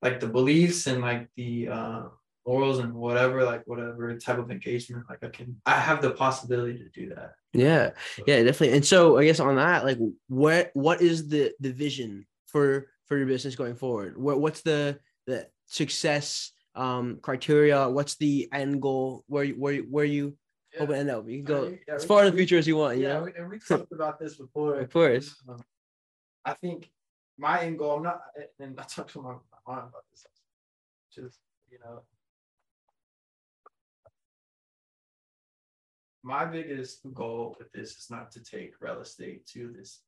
like 0.00 0.20
the 0.20 0.26
beliefs 0.26 0.86
and 0.86 1.00
like 1.00 1.28
the 1.36 1.68
uh, 1.68 2.02
morals 2.46 2.78
and 2.80 2.92
whatever, 2.94 3.44
like 3.44 3.62
whatever 3.66 4.18
type 4.18 4.38
of 4.38 4.50
engagement, 4.50 5.04
like 5.08 5.22
I 5.22 5.28
can, 5.28 5.60
I 5.64 5.78
have 5.78 6.02
the 6.02 6.10
possibility 6.10 6.78
to 6.78 6.88
do 6.88 7.14
that. 7.14 7.32
Yeah, 7.52 7.90
yeah, 8.26 8.42
definitely. 8.42 8.76
And 8.76 8.84
so 8.84 9.18
I 9.18 9.24
guess 9.24 9.40
on 9.40 9.56
that, 9.56 9.84
like, 9.84 9.98
what 10.28 10.70
what 10.74 11.00
is 11.00 11.28
the 11.28 11.52
the 11.60 11.72
vision 11.72 12.26
for 12.46 12.88
for 13.06 13.16
your 13.16 13.26
business 13.26 13.54
going 13.56 13.76
forward? 13.76 14.16
What 14.16 14.40
what's 14.40 14.62
the 14.62 14.98
the 15.26 15.46
success 15.66 16.52
um 16.74 17.18
criteria? 17.22 17.88
What's 17.88 18.16
the 18.16 18.48
end 18.52 18.80
goal? 18.82 19.24
Where 19.28 19.44
you 19.44 19.54
where 19.54 19.76
where 19.82 20.04
you 20.04 20.36
hope 20.78 20.88
to 20.90 20.96
end 20.96 21.10
up? 21.10 21.28
You 21.28 21.38
can 21.38 21.44
go 21.44 21.64
Yeah, 21.64 21.76
yeah, 21.88 21.94
as 21.94 22.02
we- 22.02 22.08
far 22.08 22.24
in 22.24 22.30
the 22.32 22.36
future 22.36 22.58
as 22.58 22.66
you 22.66 22.76
want. 22.76 22.98
You 22.98 23.04
yeah, 23.04 23.12
know, 23.14 23.24
we, 23.24 23.32
and 23.34 23.48
we 23.50 23.58
talked 23.58 23.92
about 23.92 24.18
this 24.18 24.36
before. 24.36 24.80
of 24.80 24.90
course. 24.92 25.34
Um, 25.48 25.62
I 26.44 26.54
think 26.54 26.90
my 27.38 27.62
end 27.62 27.78
goal, 27.78 27.96
I'm 27.98 28.02
not, 28.02 28.20
and 28.58 28.78
I 28.78 28.82
talked 28.84 29.12
to 29.12 29.22
my, 29.22 29.32
my 29.32 29.38
mom 29.66 29.78
about 29.88 30.04
this, 30.10 30.26
just, 31.14 31.38
you 31.70 31.78
know, 31.84 32.02
my 36.22 36.44
biggest 36.44 37.00
goal 37.14 37.56
with 37.58 37.70
this 37.72 37.96
is 37.98 38.08
not 38.10 38.30
to 38.32 38.42
take 38.42 38.74
real 38.80 39.00
estate 39.00 39.46
to 39.48 39.72
this 39.76 40.00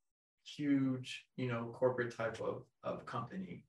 huge, 0.44 1.26
you 1.36 1.48
know, 1.48 1.70
corporate 1.74 2.16
type 2.16 2.40
of, 2.40 2.62
of 2.84 3.04
company. 3.06 3.64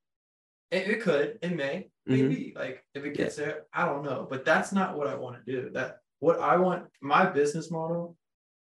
It, 0.71 0.87
it 0.87 1.01
could, 1.01 1.39
it 1.41 1.55
may, 1.55 1.89
Mhm. 2.07 2.11
maybe, 2.29 2.53
like 2.55 2.83
if 2.93 3.03
it 3.03 3.15
gets 3.15 3.35
there, 3.37 3.63
I 3.73 3.85
don't 3.85 4.03
know, 4.03 4.27
but 4.29 4.45
that's 4.45 4.71
not 4.71 4.95
what 4.97 5.07
I 5.07 5.15
want 5.15 5.43
to 5.43 5.51
do. 5.51 5.69
That 5.71 6.01
what 6.25 6.39
I 6.39 6.57
want, 6.57 6.85
my 7.01 7.23
business 7.27 7.69
model 7.69 8.17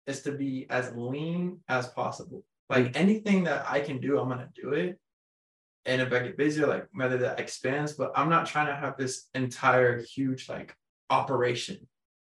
is 0.06 0.22
to 0.22 0.30
be 0.30 0.66
as 0.70 0.92
lean 0.94 1.58
as 1.68 1.88
possible. 1.88 2.44
Like 2.70 2.96
anything 2.96 3.42
that 3.44 3.66
I 3.68 3.80
can 3.80 3.98
do, 4.00 4.20
I'm 4.20 4.28
gonna 4.28 4.48
do 4.54 4.74
it. 4.74 4.96
And 5.84 6.00
if 6.00 6.12
I 6.12 6.20
get 6.20 6.36
busier, 6.36 6.68
like 6.68 6.86
whether 6.92 7.18
that 7.18 7.40
expands, 7.40 7.94
but 7.94 8.12
I'm 8.14 8.28
not 8.28 8.46
trying 8.46 8.68
to 8.68 8.76
have 8.76 8.96
this 8.96 9.28
entire 9.34 10.00
huge 10.00 10.48
like 10.48 10.72
operation 11.10 11.78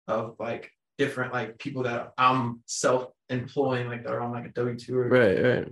of 0.09 0.37
like 0.39 0.70
different 0.97 1.34
like 1.34 1.59
people 1.59 1.82
that 1.82 2.14
I'm 2.16 2.62
self-employing, 2.64 3.89
like 3.89 4.05
that 4.05 4.14
are 4.14 4.22
on 4.22 4.32
like 4.32 4.47
a 4.47 4.55
W2 4.61 4.91
or 4.91 5.09
Right, 5.09 5.43
right. 5.45 5.68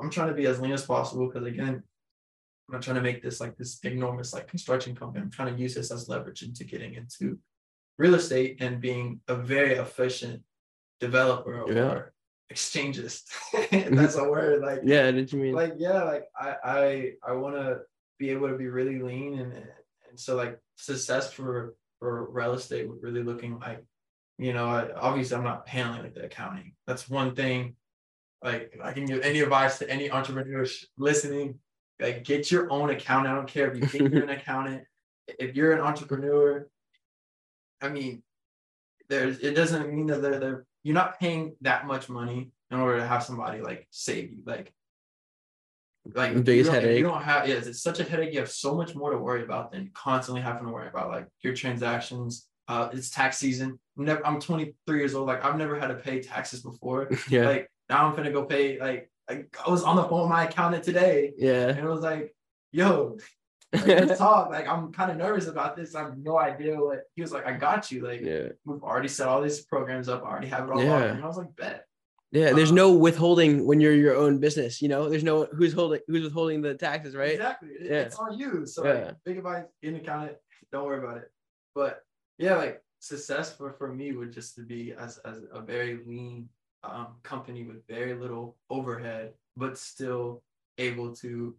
I'm 0.00 0.10
trying 0.10 0.28
to 0.28 0.34
be 0.34 0.46
as 0.46 0.60
lean 0.60 0.70
as 0.72 0.86
possible 0.86 1.26
because 1.26 1.48
again, 1.48 1.82
I'm 2.68 2.74
not 2.74 2.82
trying 2.82 3.02
to 3.02 3.02
make 3.02 3.24
this 3.24 3.40
like 3.40 3.56
this 3.56 3.80
enormous 3.82 4.32
like 4.32 4.46
construction 4.46 4.94
company. 4.94 5.24
I'm 5.24 5.32
trying 5.32 5.52
to 5.52 5.60
use 5.60 5.74
this 5.74 5.90
as 5.90 6.08
leverage 6.08 6.42
into 6.42 6.62
getting 6.62 6.94
into 6.94 7.40
real 7.98 8.14
estate 8.14 8.58
and 8.60 8.80
being 8.80 9.20
a 9.28 9.34
very 9.34 9.74
efficient 9.74 10.42
developer 11.00 11.64
Yeah. 11.72 11.90
or 11.92 12.12
exchanges. 12.50 13.24
Mm-hmm. 13.54 13.96
That's 13.96 14.16
a 14.16 14.24
word. 14.24 14.62
Like 14.62 14.80
Yeah, 14.84 15.10
did 15.10 15.32
you 15.32 15.38
mean? 15.40 15.54
like 15.54 15.74
yeah, 15.78 16.02
like 16.04 16.24
I 16.38 16.54
I 16.64 17.12
I 17.26 17.32
want 17.32 17.56
to 17.56 17.80
be 18.18 18.30
able 18.30 18.48
to 18.48 18.56
be 18.56 18.66
really 18.68 18.98
lean 19.00 19.38
and 19.38 19.52
and 19.52 20.16
so 20.18 20.34
like 20.36 20.58
success 20.76 21.32
for 21.32 21.74
for 21.98 22.30
real 22.30 22.54
estate 22.54 22.88
would 22.88 23.02
really 23.02 23.22
looking 23.22 23.58
like 23.58 23.84
you 24.38 24.52
know 24.52 24.66
I, 24.68 24.92
obviously 24.94 25.36
I'm 25.36 25.44
not 25.44 25.68
handling 25.68 26.02
like 26.04 26.14
the 26.14 26.24
accounting. 26.24 26.74
That's 26.86 27.08
one 27.10 27.34
thing. 27.34 27.74
Like 28.42 28.78
I 28.82 28.92
can 28.92 29.04
give 29.06 29.20
any 29.22 29.40
advice 29.40 29.78
to 29.78 29.90
any 29.90 30.10
entrepreneurs 30.10 30.86
listening. 30.96 31.58
Like 32.00 32.22
get 32.24 32.50
your 32.50 32.70
own 32.70 32.90
accountant. 32.90 33.32
I 33.32 33.36
don't 33.36 33.48
care 33.48 33.70
if 33.70 33.76
you 33.78 33.86
think 33.86 34.12
you're 34.12 34.22
an 34.22 34.30
accountant. 34.40 34.84
If 35.26 35.56
you're 35.56 35.72
an 35.72 35.80
entrepreneur, 35.80 36.68
I 37.80 37.88
mean, 37.88 38.22
there's 39.08 39.38
it 39.40 39.54
doesn't 39.54 39.92
mean 39.92 40.06
that 40.08 40.22
they're 40.22 40.38
they're 40.38 40.66
you're 40.82 40.94
not 40.94 41.18
paying 41.20 41.54
that 41.62 41.86
much 41.86 42.08
money 42.08 42.50
in 42.70 42.78
order 42.78 42.98
to 42.98 43.06
have 43.06 43.22
somebody 43.22 43.60
like 43.60 43.86
save 43.90 44.30
you. 44.32 44.38
Like 44.46 44.72
like 46.14 46.32
The 46.32 46.38
you 46.38 46.44
biggest 46.44 46.70
don't- 46.70 46.80
headache. 46.82 46.98
You 46.98 47.04
don't 47.04 47.22
have 47.22 47.48
yes, 47.48 47.66
it's 47.66 47.82
such 47.82 48.00
a 48.00 48.04
headache. 48.04 48.32
You 48.32 48.40
have 48.40 48.50
so 48.50 48.74
much 48.74 48.94
more 48.94 49.10
to 49.10 49.18
worry 49.18 49.42
about 49.42 49.72
than 49.72 49.90
constantly 49.94 50.40
having 50.42 50.66
to 50.66 50.72
worry 50.72 50.88
about 50.88 51.10
like 51.10 51.26
your 51.42 51.54
transactions. 51.54 52.46
Uh, 52.66 52.90
it's 52.92 53.10
tax 53.10 53.38
season. 53.38 53.78
I'm 53.98 54.04
Never, 54.04 54.26
I'm 54.26 54.38
23 54.40 54.98
years 54.98 55.14
old. 55.14 55.26
Like 55.26 55.44
I've 55.44 55.56
never 55.56 55.78
had 55.78 55.88
to 55.88 55.94
pay 55.94 56.20
taxes 56.20 56.62
before. 56.62 57.10
yeah, 57.30 57.46
Like 57.46 57.70
now 57.88 58.06
I'm 58.06 58.14
gonna 58.16 58.30
go 58.32 58.44
pay. 58.44 58.78
Like 58.78 59.10
I, 59.28 59.44
I 59.66 59.70
was 59.70 59.82
on 59.84 59.96
the 59.96 60.04
phone 60.04 60.22
with 60.22 60.30
my 60.30 60.44
accountant 60.44 60.84
today, 60.84 61.32
yeah. 61.36 61.68
and 61.68 61.78
it 61.78 61.84
was 61.84 62.00
like, 62.00 62.34
"Yo, 62.72 63.16
like, 63.72 64.16
talk." 64.18 64.50
Like 64.50 64.68
I'm 64.68 64.92
kind 64.92 65.10
of 65.10 65.16
nervous 65.16 65.46
about 65.46 65.76
this. 65.76 65.94
I 65.94 66.00
have 66.02 66.18
no 66.18 66.38
idea 66.38 66.76
what 66.80 67.02
he 67.14 67.22
was 67.22 67.32
like. 67.32 67.46
I 67.46 67.52
got 67.52 67.90
you. 67.90 68.06
Like 68.06 68.20
yeah. 68.20 68.48
we've 68.64 68.82
already 68.82 69.08
set 69.08 69.28
all 69.28 69.40
these 69.42 69.60
programs 69.64 70.08
up. 70.08 70.24
I 70.24 70.28
already 70.30 70.48
have 70.48 70.68
it 70.68 70.72
all. 70.72 70.82
Yeah. 70.82 70.90
locked. 70.90 71.04
And 71.14 71.24
I 71.24 71.26
was 71.26 71.36
like, 71.38 71.54
"Bet." 71.56 71.84
Yeah, 72.30 72.52
there's 72.52 72.70
Um, 72.70 72.76
no 72.76 72.92
withholding 72.92 73.64
when 73.66 73.80
you're 73.80 73.94
your 73.94 74.14
own 74.14 74.38
business. 74.38 74.82
You 74.82 74.88
know, 74.88 75.08
there's 75.08 75.24
no 75.24 75.46
who's 75.46 75.72
holding 75.72 76.00
who's 76.08 76.24
withholding 76.24 76.60
the 76.60 76.74
taxes, 76.74 77.16
right? 77.16 77.32
Exactly. 77.32 77.70
It- 77.70 77.90
Yeah. 77.90 78.00
It's 78.02 78.16
on 78.16 78.38
you. 78.38 78.66
So 78.66 78.84
Yeah. 78.84 78.92
like, 79.06 79.14
big 79.24 79.38
advice, 79.38 79.64
get 79.82 79.94
an 79.94 80.00
accountant. 80.00 80.36
Don't 80.70 80.84
worry 80.84 80.98
about 81.02 81.16
it. 81.18 81.30
But 81.74 82.02
yeah, 82.36 82.56
like 82.56 82.82
success 83.00 83.54
for, 83.56 83.72
for 83.74 83.92
me 83.92 84.12
would 84.12 84.32
just 84.32 84.56
to 84.56 84.62
be 84.62 84.92
as, 84.92 85.18
as 85.24 85.38
a 85.52 85.60
very 85.62 86.00
lean 86.06 86.48
um, 86.84 87.16
company 87.22 87.64
with 87.64 87.86
very 87.88 88.12
little 88.14 88.56
overhead, 88.68 89.32
but 89.56 89.78
still 89.78 90.42
able 90.78 91.14
to 91.16 91.56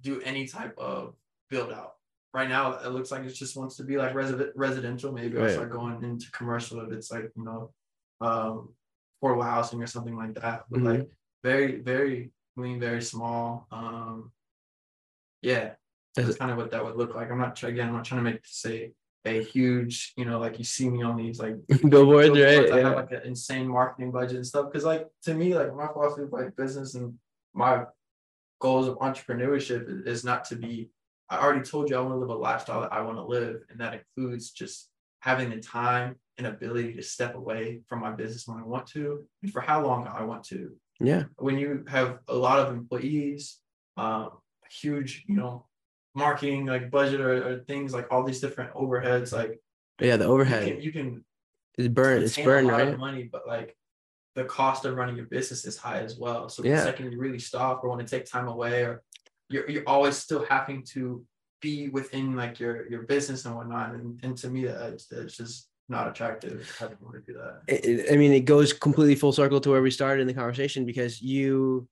do 0.00 0.20
any 0.22 0.46
type 0.46 0.76
of 0.78 1.14
build 1.50 1.72
out. 1.72 1.94
Right 2.34 2.48
now, 2.48 2.78
it 2.78 2.90
looks 2.90 3.10
like 3.10 3.24
it 3.24 3.30
just 3.30 3.56
wants 3.56 3.76
to 3.76 3.84
be 3.84 3.96
like 3.96 4.12
resi- 4.12 4.50
residential. 4.54 5.12
Maybe 5.12 5.38
I'll 5.38 5.48
start 5.48 5.70
going 5.70 6.02
into 6.04 6.30
commercial 6.30 6.80
if 6.80 6.92
it's 6.92 7.10
like, 7.10 7.30
you 7.34 7.44
know, 7.44 7.72
um, 8.20 8.74
affordable 9.22 9.44
housing 9.44 9.82
or 9.82 9.86
something 9.86 10.16
like 10.16 10.34
that. 10.34 10.64
But 10.70 10.80
Mhm. 10.80 10.84
like 10.84 11.10
very, 11.42 11.80
very 11.80 12.30
lean, 12.56 12.78
very 12.80 13.02
small. 13.02 13.66
Um, 13.72 14.32
yeah, 15.42 15.74
that's 16.14 16.36
kind 16.36 16.50
of 16.50 16.56
what 16.56 16.70
that 16.72 16.84
would 16.84 16.96
look 16.96 17.14
like. 17.14 17.30
I'm 17.30 17.38
not 17.38 17.62
again. 17.62 17.88
I'm 17.88 17.94
not 17.94 18.04
trying 18.04 18.24
to 18.24 18.30
make 18.30 18.40
say 18.44 18.92
a 19.24 19.42
huge, 19.42 20.14
you 20.16 20.24
know, 20.24 20.38
like 20.38 20.58
you 20.58 20.64
see 20.64 20.88
me 20.88 21.02
on 21.02 21.16
these 21.16 21.38
like 21.38 21.56
Billboards, 21.68 22.30
billboards, 22.30 22.70
right? 22.70 22.72
I 22.72 22.80
have 22.80 22.96
like 22.96 23.12
an 23.12 23.22
insane 23.24 23.68
marketing 23.68 24.10
budget 24.10 24.36
and 24.36 24.46
stuff. 24.46 24.66
Because 24.70 24.84
like 24.84 25.06
to 25.22 25.34
me, 25.34 25.54
like 25.54 25.74
my 25.74 25.86
philosophy 25.88 26.22
of 26.22 26.32
like 26.32 26.56
business 26.56 26.94
and 26.94 27.18
my 27.54 27.84
goals 28.60 28.88
of 28.88 28.98
entrepreneurship 28.98 30.06
is, 30.06 30.24
not 30.24 30.44
to 30.46 30.56
be. 30.56 30.90
I 31.30 31.38
already 31.38 31.62
told 31.62 31.90
you 31.90 31.96
I 31.96 32.00
want 32.00 32.12
to 32.14 32.18
live 32.18 32.30
a 32.30 32.34
lifestyle 32.34 32.80
that 32.80 32.92
I 32.92 33.02
want 33.02 33.18
to 33.18 33.24
live, 33.24 33.62
and 33.70 33.80
that 33.80 33.94
includes 33.94 34.50
just 34.50 34.88
having 35.20 35.50
the 35.50 35.60
time 35.60 36.16
and 36.38 36.46
ability 36.46 36.94
to 36.94 37.02
step 37.02 37.34
away 37.34 37.80
from 37.86 38.00
my 38.00 38.12
business 38.12 38.46
when 38.46 38.58
I 38.58 38.62
want 38.62 38.86
to, 38.88 39.24
and 39.42 39.52
for 39.52 39.60
how 39.60 39.84
long 39.84 40.06
I 40.06 40.22
want 40.22 40.44
to 40.44 40.76
Yeah. 41.00 41.24
when 41.36 41.58
you 41.58 41.84
have 41.88 42.20
a 42.28 42.34
lot 42.34 42.58
of 42.60 42.72
employees, 42.74 43.58
um, 43.96 44.30
huge, 44.70 45.24
you 45.26 45.36
know, 45.36 45.66
marketing 46.14 46.66
like 46.66 46.90
budget 46.90 47.20
or, 47.20 47.48
or 47.48 47.58
things 47.64 47.92
like 47.94 48.06
all 48.10 48.22
these 48.24 48.40
different 48.40 48.72
overheads, 48.74 49.32
like 49.32 49.60
Yeah, 50.00 50.16
the 50.16 50.24
you 50.26 50.30
overhead 50.30 50.64
can, 50.64 50.80
you 50.80 50.92
can 50.92 51.24
is 51.76 51.88
burn. 51.88 52.22
It's 52.22 52.36
burn, 52.36 52.66
right? 52.66 52.98
money, 52.98 53.24
but 53.30 53.46
like 53.46 53.76
the 54.38 54.44
cost 54.44 54.84
of 54.84 54.94
running 54.94 55.16
your 55.16 55.26
business 55.26 55.64
is 55.66 55.76
high 55.76 56.00
as 56.08 56.16
well. 56.16 56.48
So 56.48 56.62
Yeah. 56.62 56.76
the 56.76 56.82
second 56.82 57.10
you 57.12 57.18
really 57.18 57.40
stop 57.40 57.82
or 57.82 57.88
want 57.90 58.00
to 58.06 58.10
take 58.16 58.24
time 58.24 58.48
away, 58.48 58.76
or 58.88 59.02
you're 59.52 59.68
you're 59.68 59.88
always 59.94 60.16
still 60.16 60.44
having 60.48 60.84
to 60.94 61.24
be 61.60 61.88
within 61.88 62.36
like 62.36 62.60
your 62.62 62.88
your 62.92 63.02
business 63.02 63.44
and 63.46 63.56
whatnot. 63.56 63.94
And, 63.94 64.20
and 64.22 64.36
to 64.38 64.48
me, 64.48 64.60
that 64.66 64.92
it's, 64.92 65.10
it's 65.10 65.36
just 65.36 65.68
not 65.88 66.06
attractive. 66.06 66.56
I 66.80 66.84
don't 66.84 67.02
want 67.02 67.16
to 67.16 67.32
do 67.32 67.38
that. 67.42 67.54
it- 67.66 68.12
I 68.12 68.16
mean, 68.16 68.32
it 68.32 68.44
goes 68.54 68.72
completely 68.72 69.16
full 69.16 69.32
circle 69.32 69.60
to 69.62 69.70
where 69.70 69.82
we 69.82 69.90
started 69.90 70.20
in 70.22 70.28
the 70.28 70.34
conversation 70.42 70.84
because 70.84 71.20
you, 71.20 71.88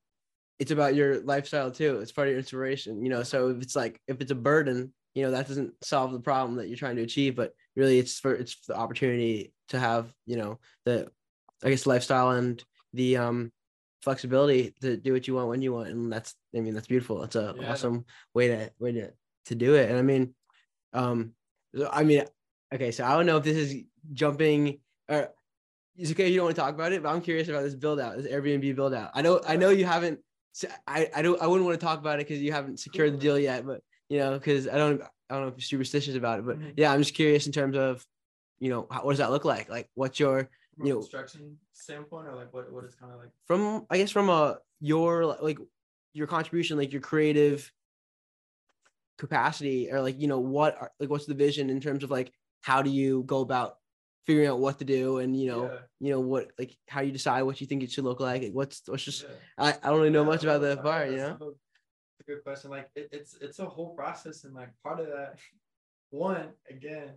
it's 0.60 0.70
about 0.70 0.94
your 0.94 1.20
lifestyle 1.22 1.70
too. 1.70 1.98
It's 2.00 2.12
part 2.12 2.28
of 2.28 2.32
your 2.32 2.38
inspiration, 2.38 3.02
you 3.02 3.08
know. 3.08 3.22
So 3.24 3.48
if 3.48 3.58
it's 3.64 3.74
like 3.74 4.00
if 4.06 4.20
it's 4.20 4.30
a 4.30 4.36
burden, 4.50 4.92
you 5.16 5.22
know, 5.24 5.32
that 5.32 5.48
doesn't 5.48 5.72
solve 5.82 6.12
the 6.12 6.20
problem 6.20 6.56
that 6.58 6.68
you're 6.68 6.76
trying 6.84 6.96
to 6.96 7.02
achieve. 7.02 7.34
But 7.34 7.50
really, 7.74 7.98
it's 7.98 8.20
for 8.20 8.32
it's 8.34 8.54
the 8.68 8.76
opportunity 8.76 9.52
to 9.70 9.78
have, 9.80 10.12
you 10.26 10.36
know, 10.36 10.60
the, 10.84 11.10
I 11.64 11.70
guess, 11.70 11.86
lifestyle 11.86 12.30
and 12.30 12.62
the 12.92 13.16
um 13.16 13.52
flexibility 14.02 14.72
to 14.80 14.96
do 14.96 15.12
what 15.12 15.26
you 15.26 15.34
want 15.34 15.48
when 15.48 15.62
you 15.62 15.72
want, 15.72 15.88
and 15.88 16.12
that's, 16.12 16.34
I 16.54 16.60
mean, 16.60 16.74
that's 16.74 16.86
beautiful. 16.86 17.22
It's 17.24 17.36
a 17.36 17.54
Yeah. 17.58 17.70
awesome 17.72 18.04
way 18.34 18.48
to 18.48 18.70
way 18.78 18.92
to 18.92 19.12
to 19.46 19.54
do 19.54 19.74
it. 19.74 19.88
And 19.90 19.98
I 19.98 20.02
mean, 20.02 20.34
um, 20.92 21.34
I 21.90 22.04
mean, 22.04 22.24
okay, 22.74 22.90
so 22.90 23.04
I 23.04 23.14
don't 23.16 23.26
know 23.26 23.36
if 23.36 23.44
this 23.44 23.56
is 23.56 23.84
jumping 24.12 24.80
or 25.08 25.32
it's 25.96 26.10
okay 26.10 26.26
if 26.26 26.30
you 26.30 26.36
don't 26.36 26.46
want 26.46 26.56
to 26.56 26.60
talk 26.62 26.74
about 26.74 26.92
it, 26.92 27.02
but 27.02 27.08
I'm 27.08 27.20
curious 27.22 27.48
about 27.48 27.62
this 27.62 27.74
build 27.74 28.00
out, 28.00 28.16
this 28.16 28.26
Airbnb 28.26 28.74
build 28.76 28.92
out. 28.94 29.10
I 29.14 29.22
know, 29.22 29.40
I 29.46 29.56
know 29.56 29.70
you 29.70 29.86
haven't. 29.86 30.20
i 30.86 31.08
i 31.14 31.22
don't. 31.22 31.40
I 31.40 31.46
wouldn't 31.46 31.66
want 31.66 31.78
to 31.80 31.84
talk 31.84 31.98
about 31.98 32.20
it 32.20 32.26
because 32.26 32.42
you 32.42 32.52
haven't 32.52 32.80
secured 32.80 33.12
the 33.12 33.18
deal 33.18 33.38
yet. 33.38 33.66
But 33.66 33.82
you 34.08 34.18
know, 34.18 34.34
because 34.34 34.68
I 34.68 34.76
don't. 34.76 35.02
I 35.28 35.34
don't 35.34 35.42
know 35.42 35.48
if 35.48 35.54
you're 35.54 35.62
superstitious 35.62 36.14
about 36.14 36.38
it. 36.38 36.46
But 36.46 36.58
Mhm. 36.58 36.74
yeah, 36.76 36.92
I'm 36.92 37.00
just 37.00 37.14
curious 37.14 37.46
in 37.46 37.52
terms 37.52 37.76
of, 37.76 38.04
you 38.60 38.70
know, 38.70 38.86
how, 38.90 39.04
what 39.04 39.12
does 39.12 39.18
that 39.18 39.32
look 39.32 39.44
like? 39.44 39.68
Like, 39.68 39.90
what's 39.94 40.20
your 40.20 40.48
From 40.76 40.86
You 40.86 40.92
know- 40.94 40.98
construction 41.00 41.58
standpoint, 41.72 42.28
or 42.28 42.34
like 42.34 42.52
what 42.52 42.70
what 42.72 42.84
is 42.84 42.94
kind 42.94 43.12
of 43.12 43.18
like 43.18 43.30
from? 43.46 43.86
I 43.90 43.96
guess 43.98 44.10
from 44.10 44.28
a 44.28 44.58
your 44.80 45.24
like 45.24 45.58
your 46.12 46.26
contribution, 46.26 46.76
like 46.76 46.92
your 46.92 47.00
creative 47.02 47.72
capacity, 49.18 49.90
or 49.90 50.00
like 50.02 50.20
you 50.20 50.28
know 50.28 50.40
what, 50.40 50.76
are, 50.80 50.92
like 51.00 51.08
what's 51.10 51.26
the 51.26 51.34
vision 51.34 51.70
in 51.70 51.80
terms 51.80 52.04
of 52.04 52.10
like 52.10 52.32
how 52.62 52.82
do 52.82 52.90
you 52.90 53.22
go 53.24 53.40
about 53.40 53.78
figuring 54.26 54.48
out 54.48 54.58
what 54.58 54.78
to 54.80 54.84
do 54.84 55.18
and 55.18 55.40
you 55.40 55.46
know 55.48 55.64
Yeah. 55.64 55.78
you 56.00 56.10
know 56.10 56.20
what 56.20 56.50
like 56.58 56.76
how 56.88 57.00
you 57.00 57.12
decide 57.12 57.42
what 57.42 57.60
you 57.60 57.66
think 57.66 57.84
it 57.84 57.92
should 57.92 58.02
look 58.04 58.18
like 58.18 58.42
like, 58.42 58.52
what's 58.52 58.82
what's 58.86 59.04
just 59.04 59.22
Yeah. 59.22 59.28
I, 59.56 59.68
I 59.82 59.88
don't 59.90 59.98
really 59.98 60.10
know 60.10 60.22
Yeah, 60.22 60.28
much 60.28 60.42
about 60.42 60.60
the 60.62 60.72
uh, 60.78 60.82
part 60.82 61.10
you 61.10 61.16
yeah, 61.16 61.36
know 61.40 61.54
a 62.20 62.24
good 62.24 62.42
question. 62.42 62.70
Like 62.70 62.90
it, 62.96 63.08
it's 63.12 63.36
it's 63.40 63.60
a 63.60 63.66
whole 63.66 63.94
process, 63.94 64.44
and 64.44 64.52
like 64.54 64.70
part 64.82 64.98
of 65.00 65.06
that, 65.06 65.38
one 66.10 66.48
again, 66.68 67.12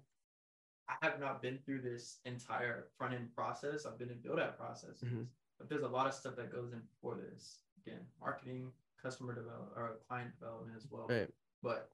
I 0.89 1.05
have 1.05 1.19
not 1.19 1.41
been 1.41 1.59
through 1.59 1.81
this 1.81 2.19
entire 2.25 2.87
front 2.97 3.13
end 3.13 3.33
process. 3.35 3.85
I've 3.85 3.99
been 3.99 4.09
in 4.09 4.19
build 4.19 4.39
out 4.39 4.57
processes, 4.57 5.03
Mhm. 5.03 5.27
but 5.57 5.69
there's 5.69 5.83
a 5.83 5.87
lot 5.87 6.07
of 6.07 6.13
stuff 6.13 6.35
that 6.37 6.51
goes 6.51 6.73
in 6.73 6.79
before 6.81 7.15
this. 7.15 7.63
Again, 7.85 8.05
marketing, 8.19 8.73
customer 9.01 9.33
development, 9.35 9.71
or 9.77 9.97
client 10.07 10.33
development 10.39 10.75
as 10.75 10.87
well. 10.89 11.07
Right. 11.07 11.33
But 11.61 11.91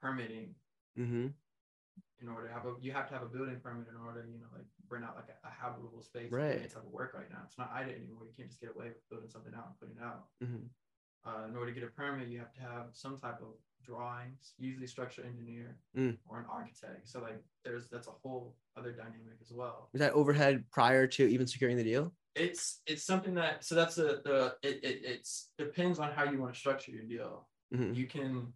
permitting, 0.00 0.54
Mm-hmm. 0.98 1.28
in 2.20 2.28
order 2.28 2.46
to 2.48 2.52
have 2.52 2.66
a, 2.66 2.76
you 2.80 2.92
have 2.92 3.08
to 3.08 3.14
have 3.14 3.22
a 3.22 3.28
building 3.28 3.60
permit 3.60 3.88
in 3.88 3.96
order, 3.96 4.24
you 4.26 4.38
know, 4.38 4.46
like 4.52 4.66
rent 4.88 5.04
out 5.04 5.16
like 5.16 5.28
a, 5.28 5.46
a 5.46 5.50
habitable 5.50 6.02
space. 6.02 6.30
Right. 6.32 6.58
any 6.58 6.68
type 6.68 6.84
of 6.84 6.90
work 6.92 7.14
right 7.14 7.30
now. 7.30 7.42
It's 7.44 7.58
not 7.58 7.70
Ida 7.72 7.94
anymore. 7.94 8.24
You 8.26 8.32
can't 8.36 8.48
just 8.48 8.60
get 8.60 8.70
away 8.74 8.88
with 8.88 9.08
building 9.08 9.28
something 9.28 9.54
out 9.54 9.66
and 9.68 9.78
putting 9.80 9.96
it 9.96 10.02
out. 10.02 10.28
Mm-hmm. 10.42 10.66
Uh, 11.24 11.46
in 11.48 11.56
order 11.56 11.72
to 11.72 11.80
get 11.80 11.88
a 11.88 11.92
permit, 11.92 12.28
you 12.28 12.38
have 12.40 12.52
to 12.54 12.60
have 12.60 12.94
some 12.94 13.16
type 13.18 13.40
of 13.40 13.54
drawings, 13.84 14.54
usually 14.58 14.86
structural 14.86 15.26
engineer 15.26 15.76
Mm. 15.96 16.18
or 16.28 16.38
an 16.40 16.46
architect. 16.50 17.08
So 17.08 17.20
like, 17.20 17.42
there's 17.64 17.88
that's 17.88 18.08
a 18.08 18.12
whole 18.22 18.56
other 18.76 18.92
dynamic 18.92 19.38
as 19.40 19.52
well. 19.52 19.88
Was 19.92 20.00
that 20.00 20.12
overhead 20.12 20.64
prior 20.70 21.06
to 21.06 21.26
even 21.26 21.46
securing 21.46 21.76
the 21.76 21.84
deal? 21.84 22.14
It's 22.34 22.80
it's 22.86 23.04
something 23.04 23.34
that 23.34 23.64
so 23.64 23.74
that's 23.74 23.98
a 23.98 24.20
the 24.24 24.56
it, 24.62 24.82
it 24.82 25.04
it's 25.04 25.50
depends 25.58 25.98
on 25.98 26.12
how 26.12 26.24
you 26.24 26.38
want 26.40 26.54
to 26.54 26.58
structure 26.58 26.90
your 26.90 27.04
deal. 27.04 27.48
Mhm. 27.74 27.94
You 27.94 28.06
can 28.06 28.52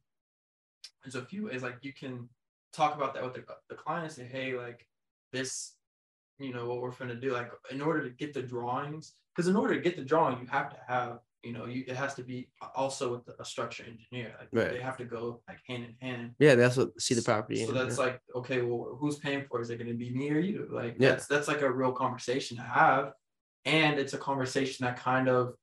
there's 1.02 1.14
a 1.14 1.24
few 1.24 1.46
ways 1.46 1.62
like 1.62 1.78
you 1.82 1.92
can 1.92 2.28
talk 2.72 2.94
about 2.96 3.14
that 3.14 3.22
with 3.24 3.34
the, 3.34 3.44
the 3.68 3.74
client 3.74 4.04
and 4.04 4.12
say 4.12 4.24
hey 4.24 4.56
like 4.56 4.86
this 5.32 5.76
you 6.38 6.52
know 6.52 6.66
what 6.68 6.80
we're 6.80 6.90
going 6.90 7.08
to 7.08 7.14
do 7.16 7.32
like 7.32 7.50
in 7.70 7.80
order 7.80 8.02
to 8.02 8.10
get 8.10 8.34
the 8.34 8.42
drawings 8.42 9.14
because 9.34 9.48
in 9.48 9.56
order 9.56 9.74
to 9.74 9.80
get 9.80 9.96
the 9.96 10.04
drawing 10.04 10.38
you 10.40 10.46
have 10.46 10.68
to 10.70 10.78
have 10.86 11.20
you 11.46 11.52
know 11.52 11.66
you 11.66 11.84
it 11.86 11.96
has 11.96 12.12
to 12.14 12.22
be 12.22 12.48
also 12.74 13.04
with 13.14 13.24
a 13.38 13.44
structure 13.44 13.84
engineer 13.92 14.34
like 14.38 14.48
Right. 14.52 14.70
they 14.72 14.80
have 14.80 14.96
to 14.98 15.04
go 15.04 15.22
like 15.48 15.60
hand 15.68 15.84
in 15.84 15.94
hand 16.06 16.34
Yeah, 16.38 16.54
that's 16.56 16.76
what 16.76 16.88
see 17.00 17.14
the 17.14 17.22
property. 17.22 17.64
so 17.64 17.70
and- 17.70 17.78
that's 17.80 17.98
like 17.98 18.20
okay 18.34 18.62
well 18.62 18.96
who's 18.98 19.18
paying 19.18 19.44
for 19.48 19.58
it? 19.58 19.62
is 19.62 19.70
it 19.70 19.76
going 19.78 19.88
to 19.88 19.94
be 20.06 20.10
me 20.20 20.30
or 20.30 20.38
you 20.40 20.68
like 20.70 20.96
Yeah. 20.98 21.10
that's 21.10 21.26
that's 21.26 21.48
like 21.48 21.62
a 21.62 21.70
real 21.70 21.92
conversation 21.92 22.56
to 22.56 22.62
have 22.62 23.12
and 23.64 23.98
it's 23.98 24.14
a 24.14 24.18
conversation 24.18 24.84
that 24.86 24.96
kind 24.98 25.28
of 25.28 25.54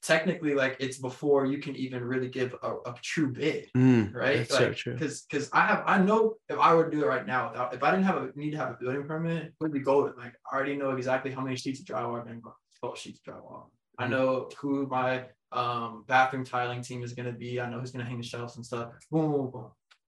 technically 0.00 0.54
like 0.54 0.76
it's 0.78 0.98
before 0.98 1.44
you 1.44 1.58
can 1.58 1.74
even 1.74 2.04
really 2.04 2.28
give 2.28 2.54
a, 2.62 2.70
a 2.90 2.94
true 3.02 3.32
bid 3.32 3.68
Mm, 3.76 4.14
right 4.14 4.48
so 4.48 4.66
like 4.66 4.76
true. 4.76 4.94
because 4.94 5.22
because 5.28 5.48
i 5.52 5.62
have 5.66 5.82
i 5.86 5.98
know 5.98 6.34
if 6.48 6.58
i 6.58 6.72
were 6.74 6.84
to 6.88 6.90
do 6.96 7.02
it 7.02 7.06
right 7.06 7.26
now 7.26 7.50
without 7.50 7.74
if 7.74 7.82
i 7.82 7.90
didn't 7.90 8.04
have 8.04 8.16
a 8.22 8.30
need 8.36 8.52
to 8.52 8.58
have 8.58 8.70
a 8.70 8.76
building 8.80 9.04
permit 9.08 9.42
it 9.46 9.54
would 9.60 9.72
be 9.72 9.80
golden 9.80 10.14
like 10.16 10.34
i 10.50 10.54
already 10.54 10.76
know 10.76 10.90
exactly 10.92 11.30
how 11.32 11.40
many 11.40 11.56
sheets 11.56 11.80
of 11.80 11.86
drywall 11.86 12.12
are 12.18 12.22
going 12.22 12.36
to 12.36 12.42
go 12.42 12.54
12 12.80 12.98
sheets 12.98 13.20
of 13.26 13.34
drywall 13.34 13.64
i 13.98 14.06
know 14.06 14.48
who 14.58 14.86
my 14.86 15.24
um 15.52 16.04
bathroom 16.08 16.44
tiling 16.44 16.80
team 16.82 17.02
is 17.02 17.12
going 17.12 17.26
to 17.26 17.32
be 17.32 17.60
i 17.60 17.68
know 17.68 17.78
who's 17.80 17.90
going 17.90 18.04
to 18.04 18.08
hang 18.08 18.18
the 18.18 18.24
shelves 18.26 18.56
and 18.56 18.64
stuff 18.64 18.90
boom, 19.10 19.30
boom, 19.32 19.50
boom. 19.50 19.66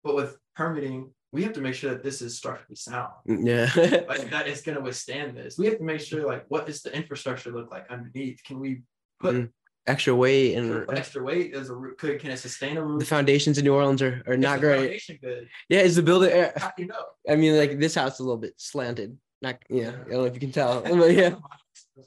but 0.04 0.14
with 0.16 0.36
permitting 0.56 1.10
we 1.30 1.42
have 1.42 1.52
to 1.52 1.60
make 1.60 1.74
sure 1.74 1.90
that 1.90 2.02
this 2.02 2.22
is 2.22 2.36
structurally 2.36 2.74
sound 2.76 3.12
Mm, 3.28 3.46
Yeah. 3.46 4.04
like 4.08 4.30
that 4.30 4.48
is 4.48 4.62
going 4.62 4.76
to 4.76 4.82
withstand 4.82 5.36
this 5.36 5.58
we 5.58 5.66
have 5.66 5.78
to 5.78 5.84
make 5.84 6.00
sure 6.00 6.26
like 6.26 6.44
what 6.48 6.66
does 6.66 6.82
the 6.82 6.94
infrastructure 6.94 7.52
look 7.52 7.70
like 7.70 7.86
underneath 7.90 8.42
can 8.44 8.58
we 8.58 8.82
put 9.20 9.34
Mhm. 9.34 9.50
Extra 9.86 10.14
weight 10.14 10.54
and 10.54 10.84
extra 10.90 11.22
weight 11.22 11.54
is 11.54 11.70
a 11.70 11.74
could 11.96 12.20
can 12.20 12.30
it 12.30 12.36
sustain 12.36 12.76
a 12.76 12.84
roof 12.84 13.00
the 13.00 13.06
foundations 13.06 13.56
in 13.56 13.64
New 13.64 13.72
Orleans 13.72 14.02
are, 14.02 14.22
are 14.26 14.36
not 14.36 14.60
great. 14.60 15.00
Yeah, 15.70 15.80
is 15.80 15.96
the 15.96 16.02
building? 16.02 16.30
how 16.58 16.72
do 16.76 16.82
you 16.82 16.88
know 16.88 17.04
I 17.26 17.36
mean, 17.36 17.56
like 17.56 17.78
this 17.78 17.94
house 17.94 18.14
is 18.14 18.20
a 18.20 18.24
little 18.24 18.36
bit 18.36 18.52
slanted. 18.58 19.16
Not 19.40 19.56
yeah. 19.70 19.88
I 19.88 19.92
don't 19.92 20.10
know 20.10 20.24
if 20.26 20.34
you 20.34 20.40
can 20.40 20.52
tell. 20.52 20.82
But 20.82 21.14
yeah, 21.14 21.36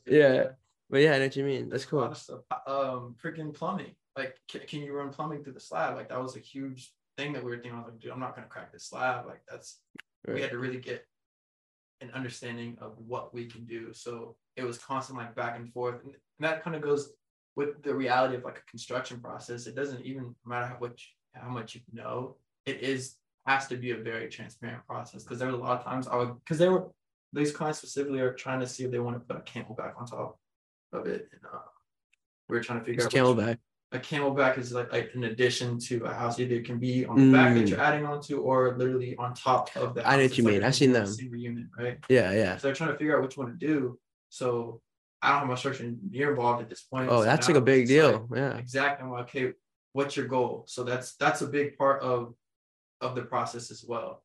Yeah. 0.06 0.44
But 0.92 1.02
yeah, 1.02 1.14
I 1.14 1.18
know 1.20 1.26
what 1.26 1.36
you 1.36 1.46
mean. 1.46 1.70
That's 1.70 1.86
There's 1.86 1.94
a 1.94 1.96
lot 1.96 2.06
cool. 2.08 2.16
stuff. 2.16 2.40
Um, 2.68 3.16
freaking 3.24 3.54
plumbing. 3.54 3.96
Like, 4.18 4.36
can, 4.50 4.62
can 4.68 4.82
you 4.82 4.94
run 4.94 5.10
plumbing 5.10 5.44
through 5.44 5.54
the 5.54 5.60
slab? 5.60 5.96
Like, 5.96 6.10
that 6.10 6.22
was 6.22 6.36
a 6.36 6.40
huge 6.40 6.92
thing 7.18 7.32
that 7.34 7.44
we 7.44 7.50
were 7.50 7.58
thinking. 7.58 7.74
I 7.74 7.78
was 7.78 7.88
like, 7.92 8.00
dude, 8.00 8.12
I'm 8.12 8.20
not 8.20 8.36
gonna 8.36 8.48
crack 8.48 8.74
this 8.74 8.88
slab. 8.88 9.26
Like, 9.26 9.42
that's 9.50 9.80
we 10.28 10.42
had 10.42 10.52
to 10.52 10.60
really 10.60 10.80
get 10.80 11.06
an 12.02 12.12
understanding 12.14 12.78
of 12.82 12.98
what 12.98 13.34
we 13.34 13.46
can 13.46 13.66
do. 13.66 13.94
So 13.94 14.36
it 14.58 14.64
was 14.64 14.78
constant 14.78 15.18
like 15.18 15.36
back 15.36 15.56
and 15.56 15.72
forth, 15.72 16.04
and 16.04 16.14
that 16.40 16.64
kind 16.64 16.76
of 16.76 16.82
goes 16.82 17.12
with 17.56 17.82
the 17.84 17.94
reality 17.94 18.36
of 18.36 18.44
like 18.44 18.58
a 18.58 18.70
construction 18.70 19.20
process. 19.20 19.68
It 19.68 19.76
doesn't 19.76 20.06
even 20.06 20.36
matter 20.46 20.68
how 20.68 20.78
much 20.80 21.16
how 21.34 21.50
much 21.50 21.76
you 21.76 21.82
know. 21.94 22.36
It 22.66 22.82
is 22.82 23.16
has 23.48 23.68
to 23.68 23.78
be 23.78 23.92
a 23.92 23.98
very 23.98 24.30
transparent 24.30 24.86
process 24.86 25.24
because 25.24 25.40
there 25.40 25.48
was 25.48 25.58
a 25.58 25.64
lot 25.64 25.80
of 25.80 25.84
times 25.84 26.08
I 26.08 26.16
would 26.18 26.38
because 26.40 26.58
they 26.58 26.70
were 26.70 26.90
these 27.34 27.52
clients 27.52 27.80
specifically 27.80 28.20
are 28.20 28.34
trying 28.34 28.60
to 28.60 28.68
see 28.68 28.84
if 28.84 28.92
they 28.92 29.00
want 29.00 29.16
to 29.16 29.20
put 29.22 29.38
a 29.38 29.52
camelback 29.52 29.94
on 29.98 30.06
top 30.06 30.38
of 30.94 31.08
it. 31.08 31.30
And, 31.32 31.42
uh, 31.52 31.60
we 32.50 32.58
were 32.58 32.64
trying 32.64 32.80
to 32.80 32.86
figure 32.86 33.06
It's 33.06 33.16
out 33.16 33.26
camelback. 33.38 33.58
a 33.94 34.00
camelback 34.00 34.58
is 34.58 34.72
like, 34.74 34.92
like 34.92 35.12
an 35.16 35.24
addition 35.26 35.80
to 35.80 36.04
a 36.06 36.14
house. 36.14 36.40
Either 36.40 36.56
it 36.56 36.66
can 36.66 36.80
be 36.80 37.06
on 37.06 37.18
the 37.18 37.32
back 37.38 37.54
that 37.54 37.64
Mm. 37.66 37.70
you're 37.70 37.80
adding 37.82 38.06
onto, 38.06 38.40
or 38.42 38.76
literally 38.78 39.16
on 39.18 39.34
top 39.34 39.76
of 39.76 39.96
the. 39.96 40.08
I 40.08 40.18
know 40.18 40.24
what 40.24 40.38
you 40.38 40.44
like 40.44 40.54
mean. 40.56 40.64
I've 40.64 40.76
seen 40.76 40.92
them. 40.92 41.08
Single 41.08 41.38
unit, 41.38 41.68
right? 41.78 41.98
Yeah, 42.10 42.32
yeah. 42.34 42.58
So 42.58 42.68
they're 42.68 42.76
trying 42.76 42.92
to 42.92 42.98
figure 42.98 43.16
out 43.18 43.24
which 43.24 43.38
one 43.38 43.48
to 43.48 43.54
do. 43.54 44.00
So 44.30 44.82
I 45.22 45.30
don't 45.32 45.40
have 45.40 45.48
my 45.50 45.56
structure 45.56 45.84
engineer 45.84 46.32
involved 46.32 46.62
at 46.64 46.70
this 46.70 46.82
point. 46.82 47.10
Oh, 47.10 47.20
So 47.20 47.24
that's 47.26 47.48
like 47.48 47.58
a 47.58 47.62
big 47.62 47.84
it's 47.84 47.92
like, 47.92 48.12
deal. 48.30 48.30
Yeah. 48.36 48.58
Exactly. 48.58 49.06
I'm 49.06 49.12
like, 49.12 49.24
okay, 49.26 49.54
what's 49.94 50.16
your 50.18 50.28
goal? 50.28 50.66
So 50.68 50.84
that's 50.84 51.16
that's 51.16 51.42
a 51.42 51.48
big 51.48 51.78
part 51.78 52.02
of 52.02 52.34
of 53.02 53.16
the 53.16 53.22
process 53.24 53.72
as 53.72 53.84
well. 53.88 54.24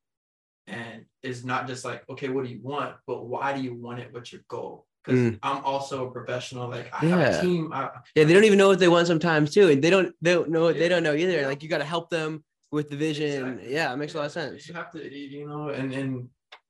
And 0.66 1.04
it's 1.22 1.44
not 1.44 1.66
just 1.68 1.84
like, 1.84 2.02
okay, 2.10 2.28
what 2.28 2.44
do 2.44 2.50
you 2.50 2.60
want? 2.62 2.96
But 3.06 3.24
why 3.26 3.52
do 3.52 3.62
you 3.62 3.74
want 3.74 4.00
it? 4.00 4.12
What's 4.12 4.32
your 4.32 4.42
goal? 4.48 4.86
Because 5.06 5.20
Mm. 5.20 5.38
I'm 5.42 5.64
also 5.64 6.08
a 6.08 6.10
professional. 6.10 6.68
Like 6.68 6.92
I 6.92 7.04
have 7.06 7.20
Yeah. 7.20 7.38
a 7.38 7.40
team. 7.40 7.72
I, 7.72 7.90
Yeah, 8.14 8.24
they 8.24 8.34
don't 8.34 8.44
even 8.44 8.58
know 8.58 8.68
what 8.68 8.78
they 8.80 8.88
want 8.88 9.06
sometimes 9.06 9.52
too. 9.54 9.68
and 9.68 9.82
They 9.82 9.90
don't 9.90 10.14
they 10.20 10.34
don't 10.34 10.50
know 10.50 10.72
they 10.72 10.88
don't 10.88 11.02
know 11.02 11.14
either. 11.14 11.46
Like 11.46 11.62
you 11.62 11.68
got 11.68 11.78
to 11.78 11.84
help 11.84 12.10
them 12.10 12.44
with 12.72 12.90
the 12.90 12.96
vision. 12.96 13.46
Exactly. 13.52 13.72
Yeah, 13.74 13.92
it 13.92 13.96
makes 13.96 14.14
a 14.14 14.18
lot 14.18 14.26
of 14.26 14.32
sense. 14.32 14.66
You 14.68 14.74
have 14.74 14.90
to, 14.92 14.98
you 15.14 15.46
know, 15.46 15.68
and 15.68 15.92
and 15.92 16.28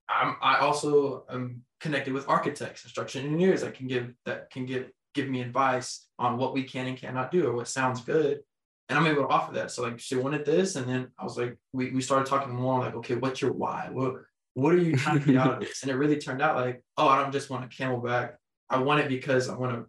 I'm 0.09 0.37
I 0.43 0.59
also 0.59 1.25
am 1.31 1.63
connected 1.81 2.13
with 2.13 2.29
architects, 2.29 2.83
construction 2.83 3.25
engineers 3.25 3.63
that 3.63 3.75
can 3.75 3.87
give 3.87 4.13
that 4.27 4.51
can 4.51 4.67
give 4.67 4.91
give 5.15 5.29
me 5.29 5.41
advice 5.41 6.07
on 6.19 6.37
what 6.37 6.53
we 6.53 6.63
can 6.65 6.87
and 6.89 6.99
cannot 6.99 7.31
do 7.31 7.47
or 7.47 7.53
what 7.55 7.69
sounds 7.69 8.03
good. 8.03 8.41
And 8.89 8.99
I'm 8.99 9.07
able 9.07 9.23
to 9.23 9.29
offer 9.29 9.53
that. 9.55 9.71
So 9.71 9.83
like 9.83 9.99
she 9.99 10.15
wanted 10.15 10.45
this, 10.45 10.77
and 10.77 10.87
then 10.89 11.09
I 11.19 11.25
was 11.25 11.37
like, 11.39 11.57
we, 11.73 11.91
we 11.91 12.01
started 12.03 12.27
talking 12.27 12.55
more 12.55 12.79
like, 12.81 12.95
okay, 12.97 13.15
what's 13.17 13.41
your 13.41 13.53
why? 13.53 13.89
What 13.91 14.15
what 14.57 14.73
are 14.73 14.79
you 14.79 14.97
trying 14.97 15.21
to 15.21 15.27
get 15.27 15.37
out 15.37 15.53
of 15.53 15.61
this? 15.61 15.83
And 15.83 15.91
it 15.91 15.97
really 15.97 16.17
turned 16.17 16.41
out 16.41 16.57
like, 16.57 16.83
oh, 16.97 17.07
I 17.07 17.21
don't 17.21 17.31
just 17.31 17.51
want 17.51 17.67
a 17.67 17.69
camelback. 17.69 18.37
I 18.71 18.79
want 18.79 19.01
it 19.01 19.09
because 19.09 19.51
I 19.51 19.55
want 19.55 19.73
to 19.73 19.87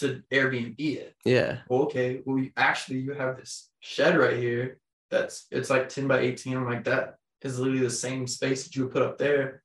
to 0.00 0.20
Airbnb 0.32 0.74
it 0.80 1.14
Yeah. 1.24 1.58
well, 1.68 1.82
okay, 1.82 2.20
well, 2.24 2.36
you, 2.36 2.50
actually, 2.56 2.98
you 2.98 3.12
have 3.12 3.36
this 3.36 3.70
shed 3.78 4.18
right 4.18 4.36
here 4.36 4.78
that's 5.12 5.46
it's 5.52 5.70
like 5.70 5.88
10 5.88 6.08
by 6.08 6.18
18. 6.18 6.56
I'm 6.56 6.64
like, 6.64 6.82
that 6.84 7.14
is 7.42 7.60
literally 7.60 7.84
the 7.84 7.90
same 7.90 8.26
space 8.26 8.64
that 8.64 8.74
you 8.74 8.82
would 8.82 8.92
put 8.92 9.02
up 9.02 9.16
there. 9.16 9.62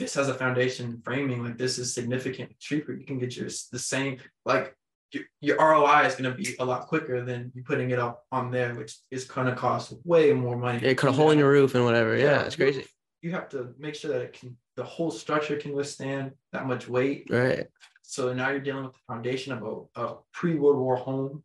This 0.00 0.14
has 0.14 0.28
a 0.28 0.34
foundation 0.34 1.00
framing, 1.04 1.44
like 1.44 1.56
this 1.56 1.78
is 1.78 1.94
significantly 1.94 2.56
cheaper. 2.58 2.92
You 2.92 3.06
can 3.06 3.20
get 3.20 3.36
your 3.36 3.46
the 3.70 3.78
same, 3.78 4.18
like 4.44 4.74
your, 5.12 5.22
your 5.40 5.58
ROI 5.58 6.06
is 6.06 6.16
going 6.16 6.32
to 6.32 6.36
be 6.36 6.56
a 6.58 6.64
lot 6.64 6.88
quicker 6.88 7.24
than 7.24 7.52
you 7.54 7.62
putting 7.62 7.92
it 7.92 8.00
up 8.00 8.24
on 8.32 8.50
there, 8.50 8.74
which 8.74 8.96
is 9.12 9.24
going 9.24 9.46
to 9.46 9.54
cost 9.54 9.94
way 10.04 10.32
more 10.32 10.56
money. 10.56 10.80
Yeah, 10.82 10.94
cut 10.94 11.10
a 11.10 11.12
hole 11.12 11.30
in 11.30 11.38
your 11.38 11.50
roof 11.50 11.76
and 11.76 11.84
whatever. 11.84 12.16
Yeah, 12.16 12.42
it's 12.42 12.56
crazy. 12.56 12.84
You 13.22 13.32
have 13.32 13.48
to 13.50 13.74
make 13.78 13.94
sure 13.94 14.12
that 14.12 14.22
it 14.22 14.32
can, 14.34 14.56
the 14.76 14.84
whole 14.84 15.10
structure 15.10 15.56
can 15.56 15.72
withstand 15.72 16.32
that 16.52 16.66
much 16.66 16.88
weight. 16.88 17.26
Right. 17.30 17.66
So 18.02 18.32
now 18.32 18.50
you're 18.50 18.60
dealing 18.60 18.84
with 18.84 18.92
the 18.94 19.00
foundation 19.12 19.52
of 19.52 19.88
a, 19.96 20.00
a 20.00 20.16
pre-World 20.32 20.78
War 20.78 20.96
home. 20.96 21.42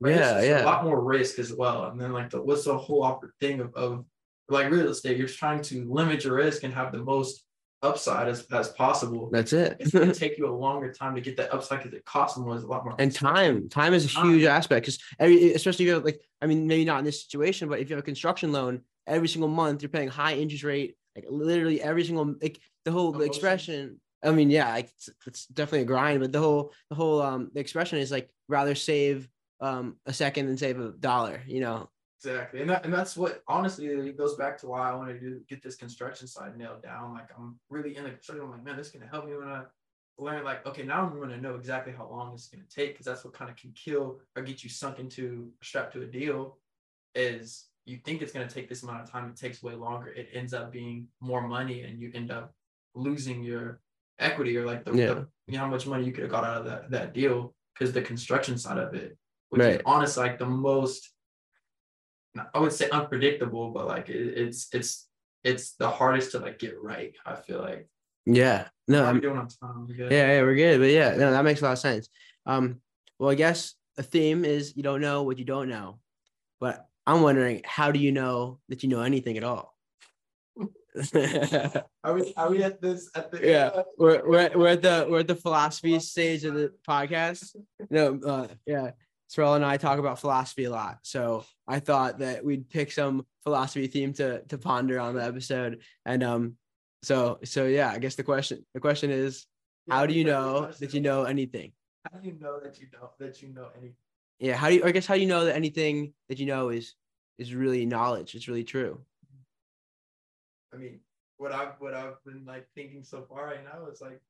Yeah, 0.00 0.10
It's- 0.10 0.36
it's 0.38 0.48
yeah. 0.48 0.62
A 0.62 0.66
lot 0.66 0.84
more 0.84 1.00
risk 1.02 1.38
as 1.38 1.52
well. 1.52 1.86
And 1.86 2.00
then 2.00 2.12
like 2.12 2.30
the 2.30 2.40
what's 2.40 2.64
the 2.64 2.78
whole 2.78 3.20
thing 3.40 3.60
of, 3.60 3.74
of 3.74 4.04
like 4.48 4.70
real 4.70 4.88
estate? 4.88 5.16
You're 5.18 5.28
trying 5.28 5.62
to 5.62 5.84
limit 5.92 6.24
your 6.24 6.34
risk 6.34 6.62
and 6.62 6.72
have 6.72 6.92
the 6.92 6.98
most 7.02 7.44
upside 7.82 8.28
as, 8.28 8.46
as 8.52 8.68
possible. 8.70 9.28
That's 9.30 9.52
it. 9.52 9.76
It's 9.80 9.90
gonna 9.90 10.14
take 10.24 10.38
you 10.38 10.48
a 10.48 10.54
longer 10.54 10.92
time 10.92 11.14
to 11.16 11.20
get 11.20 11.36
that 11.36 11.52
upside 11.52 11.80
because 11.82 11.92
it 11.98 12.04
costs 12.04 12.38
more. 12.38 12.54
It's 12.54 12.64
a 12.64 12.66
lot 12.68 12.84
more 12.84 12.94
and 12.98 13.12
time 13.12 13.68
time 13.68 13.92
is 13.92 14.04
a 14.04 14.20
huge 14.20 14.44
aspect 14.44 14.86
because 14.86 14.98
every 15.18 15.52
especially 15.52 15.84
if 15.84 15.88
you 15.88 15.94
have 15.94 16.04
like 16.04 16.20
i 16.42 16.46
mean 16.46 16.66
maybe 16.66 16.84
not 16.84 16.98
in 17.00 17.04
this 17.04 17.22
situation 17.22 17.68
but 17.68 17.78
if 17.80 17.88
you 17.88 17.94
have 17.96 18.02
a 18.02 18.06
construction 18.06 18.50
loan 18.52 18.80
every 19.06 19.28
single 19.28 19.48
month 19.48 19.82
you're 19.82 19.88
paying 19.88 20.08
high 20.08 20.34
interest 20.34 20.64
rate 20.64 20.96
like 21.16 21.24
literally 21.28 21.80
every 21.82 22.04
single 22.04 22.34
like 22.40 22.60
the 22.84 22.92
whole 22.92 23.20
expression 23.22 24.00
i 24.22 24.30
mean 24.30 24.50
yeah 24.50 24.72
like, 24.72 24.86
it's, 24.86 25.10
it's 25.26 25.46
definitely 25.46 25.82
a 25.82 25.84
grind 25.84 26.20
but 26.20 26.32
the 26.32 26.40
whole 26.40 26.72
the 26.90 26.96
whole 26.96 27.20
um 27.22 27.50
the 27.54 27.60
expression 27.60 27.98
is 27.98 28.10
like 28.10 28.30
rather 28.48 28.74
save 28.74 29.28
um 29.60 29.96
a 30.06 30.12
second 30.12 30.46
than 30.46 30.56
save 30.56 30.78
a 30.78 30.90
dollar 30.92 31.42
you 31.46 31.60
know 31.60 31.88
Exactly. 32.18 32.60
And 32.60 32.70
that, 32.70 32.84
and 32.84 32.92
that's 32.92 33.16
what 33.16 33.42
honestly 33.46 33.86
it 33.86 34.18
goes 34.18 34.34
back 34.34 34.58
to 34.58 34.66
why 34.66 34.90
I 34.90 34.94
wanted 34.94 35.20
to 35.20 35.40
get 35.48 35.62
this 35.62 35.76
construction 35.76 36.26
side 36.26 36.56
nailed 36.58 36.82
down. 36.82 37.14
Like 37.14 37.28
I'm 37.38 37.60
really 37.70 37.96
in 37.96 38.02
the 38.02 38.10
construction. 38.10 38.44
I'm 38.44 38.50
like, 38.50 38.64
man, 38.64 38.76
this 38.76 38.88
is 38.88 38.92
gonna 38.92 39.08
help 39.08 39.26
me 39.26 39.36
when 39.36 39.46
I 39.46 39.62
learn 40.18 40.44
like, 40.44 40.66
okay, 40.66 40.82
now 40.82 41.06
I'm 41.06 41.20
gonna 41.20 41.40
know 41.40 41.54
exactly 41.54 41.92
how 41.92 42.08
long 42.10 42.32
this 42.32 42.42
is 42.42 42.48
gonna 42.48 42.64
take 42.68 42.94
because 42.94 43.06
that's 43.06 43.24
what 43.24 43.34
kind 43.34 43.48
of 43.48 43.56
can 43.56 43.72
kill 43.72 44.18
or 44.34 44.42
get 44.42 44.64
you 44.64 44.70
sunk 44.70 44.98
into 44.98 45.50
strapped 45.62 45.92
to 45.92 46.02
a 46.02 46.06
deal 46.06 46.58
is 47.14 47.66
you 47.88 47.98
think 48.04 48.22
it's 48.22 48.32
gonna 48.32 48.48
take 48.48 48.68
this 48.68 48.82
amount 48.82 49.02
of 49.02 49.10
time, 49.10 49.28
it 49.28 49.36
takes 49.36 49.62
way 49.62 49.74
longer. 49.74 50.08
It 50.08 50.28
ends 50.32 50.54
up 50.54 50.72
being 50.72 51.08
more 51.20 51.46
money 51.46 51.82
and 51.82 52.00
you 52.00 52.10
end 52.14 52.30
up 52.30 52.54
losing 52.94 53.42
your 53.42 53.80
equity 54.18 54.56
or 54.56 54.66
like 54.66 54.84
the, 54.84 54.92
Yeah. 54.94 55.06
the 55.14 55.28
you 55.46 55.54
know 55.54 55.60
how 55.60 55.68
much 55.68 55.86
money 55.86 56.04
you 56.04 56.12
could 56.12 56.24
have 56.24 56.30
got 56.30 56.44
out 56.44 56.58
of 56.58 56.64
that 56.66 56.90
that 56.90 57.14
deal 57.14 57.54
because 57.72 57.92
the 57.92 58.02
construction 58.02 58.58
side 58.58 58.78
of 58.78 58.94
it 58.94 59.16
which 59.50 59.62
is 59.62 59.80
honestly 59.86 60.24
like 60.24 60.38
the 60.38 60.46
most 60.46 61.12
I 62.54 62.58
would 62.58 62.72
say 62.72 62.88
unpredictable, 62.90 63.70
but 63.70 63.86
like 63.86 64.08
it, 64.08 64.38
it's 64.38 64.68
it's 64.72 65.08
it's 65.44 65.72
the 65.76 65.90
hardest 65.90 66.32
to 66.32 66.38
like 66.38 66.58
get 66.58 66.80
right. 66.80 67.14
I 67.24 67.36
feel 67.36 67.60
like. 67.60 67.88
Yeah. 68.26 68.68
No, 68.86 69.04
I'm, 69.04 69.20
doing 69.20 69.38
on 69.38 69.48
time? 69.48 69.86
Yeah, 69.88 70.08
yeah, 70.08 70.42
we're 70.42 70.54
good. 70.54 70.80
But 70.80 70.90
yeah, 70.90 71.10
no, 71.16 71.30
that 71.30 71.44
makes 71.44 71.60
a 71.60 71.64
lot 71.64 71.72
of 71.72 71.78
sense. 71.78 72.08
Um, 72.46 72.80
well, 73.18 73.30
I 73.30 73.34
guess 73.34 73.74
a 73.96 74.02
theme 74.02 74.44
is 74.44 74.76
you 74.76 74.82
don't 74.82 75.00
know 75.00 75.22
what 75.22 75.38
you 75.38 75.44
don't 75.44 75.68
know. 75.68 75.98
But 76.60 76.86
I'm 77.08 77.22
wondering, 77.22 77.62
how 77.64 77.90
do 77.90 77.98
you 77.98 78.12
know 78.12 78.60
that 78.68 78.82
you 78.82 78.90
know 78.90 79.00
anything 79.00 79.38
at 79.38 79.44
all? 79.44 79.74
Are 82.04 82.14
we 82.14 82.34
are 82.36 82.50
we 82.50 82.62
at 82.62 82.82
this 82.82 83.08
at 83.14 83.30
the 83.30 83.40
yeah, 83.42 83.82
we're, 83.96 84.28
we're, 84.28 84.50
we're 84.54 84.68
at 84.68 84.82
the 84.82 85.06
we're 85.08 85.20
at 85.20 85.28
the 85.28 85.36
philosophy 85.36 85.98
stage 86.00 86.44
of 86.44 86.54
the 86.54 86.72
podcast. 86.86 87.54
No, 87.88 88.18
uh, 88.26 88.48
yeah, 88.66 88.90
Sorrell 89.30 89.54
and 89.54 89.64
I 89.64 89.76
talk 89.76 90.00
about 90.00 90.18
philosophy 90.18 90.64
a 90.64 90.70
lot, 90.70 90.98
so 91.02 91.44
I 91.68 91.78
thought 91.78 92.18
that 92.18 92.44
we'd 92.44 92.68
pick 92.68 92.90
some 92.90 93.24
philosophy 93.44 93.86
theme 93.86 94.12
to 94.14 94.42
to 94.46 94.58
ponder 94.58 94.98
on 94.98 95.14
the 95.14 95.24
episode. 95.24 95.82
And 96.04 96.22
um, 96.24 96.56
so 97.02 97.38
so 97.44 97.66
yeah, 97.66 97.90
I 97.90 97.98
guess 97.98 98.16
the 98.16 98.24
question 98.24 98.66
the 98.74 98.80
question 98.80 99.10
is, 99.10 99.46
how 99.88 100.04
do 100.04 100.14
you 100.14 100.24
know 100.24 100.72
that 100.80 100.92
you 100.92 101.00
know 101.00 101.24
anything? 101.24 101.72
How 102.10 102.18
do 102.18 102.28
you 102.28 102.38
know 102.40 102.58
that 102.60 102.80
you 102.80 102.88
don't 102.90 103.16
that 103.18 103.40
you 103.40 103.48
know 103.54 103.68
any 103.78 103.92
Yeah, 104.38 104.56
how 104.56 104.68
do 104.68 104.76
you? 104.76 104.84
I 104.84 104.92
guess 104.92 105.06
how 105.06 105.14
do 105.14 105.20
you 105.20 105.26
know 105.26 105.44
that 105.46 105.56
anything 105.56 106.12
that 106.28 106.38
you 106.38 106.46
know 106.46 106.68
is 106.68 106.94
is 107.38 107.54
really 107.54 107.84
knowledge? 107.86 108.34
It's 108.34 108.48
really 108.48 108.64
true. 108.64 109.00
I 110.72 110.76
mean, 110.76 111.00
what 111.38 111.52
I've 111.52 111.74
what 111.80 111.94
I've 111.94 112.22
been 112.24 112.44
like 112.44 112.66
thinking 112.74 113.02
so 113.02 113.24
far 113.28 113.46
right 113.46 113.64
now 113.64 113.86
is 113.90 114.00
like 114.00 114.20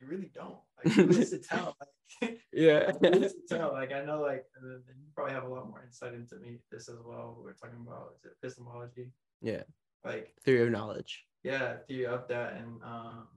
you 0.00 0.06
really 0.08 0.30
don't. 0.34 0.58
Like 0.84 0.94
to 0.94 1.38
tell? 1.48 1.76
Like, 2.22 2.40
Yeah. 2.52 2.90
who 3.00 3.06
is 3.22 3.34
to 3.48 3.56
tell? 3.56 3.72
Like 3.72 3.92
I 3.92 4.04
know 4.04 4.20
like 4.20 4.44
you 4.62 4.82
probably 5.14 5.32
have 5.32 5.44
a 5.44 5.48
lot 5.48 5.68
more 5.68 5.82
insight 5.84 6.14
into 6.14 6.36
me 6.36 6.58
this 6.70 6.88
as 6.88 6.96
well. 7.04 7.38
We're 7.42 7.52
talking 7.54 7.78
about 7.86 8.14
is 8.18 8.24
it 8.24 8.36
epistemology? 8.42 9.12
Yeah. 9.40 9.62
Like 10.04 10.34
Theory 10.44 10.62
of 10.66 10.70
knowledge. 10.70 11.24
yeah, 11.44 11.76
theory 11.88 12.06
of 12.06 12.26
that 12.28 12.54
and 12.54 12.82
um 12.82 13.28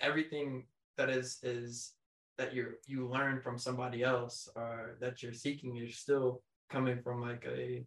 everything 0.00 0.66
that 0.96 1.08
is 1.08 1.38
is 1.42 1.94
that 2.38 2.54
you're 2.54 2.74
you 2.86 3.08
learn 3.08 3.40
from 3.40 3.58
somebody 3.58 4.02
else 4.02 4.48
or 4.54 4.96
that 5.00 5.22
you're 5.22 5.32
seeking 5.32 5.76
is 5.76 5.98
still 5.98 6.42
coming 6.70 7.02
from 7.02 7.20
like 7.20 7.44
a 7.46 7.84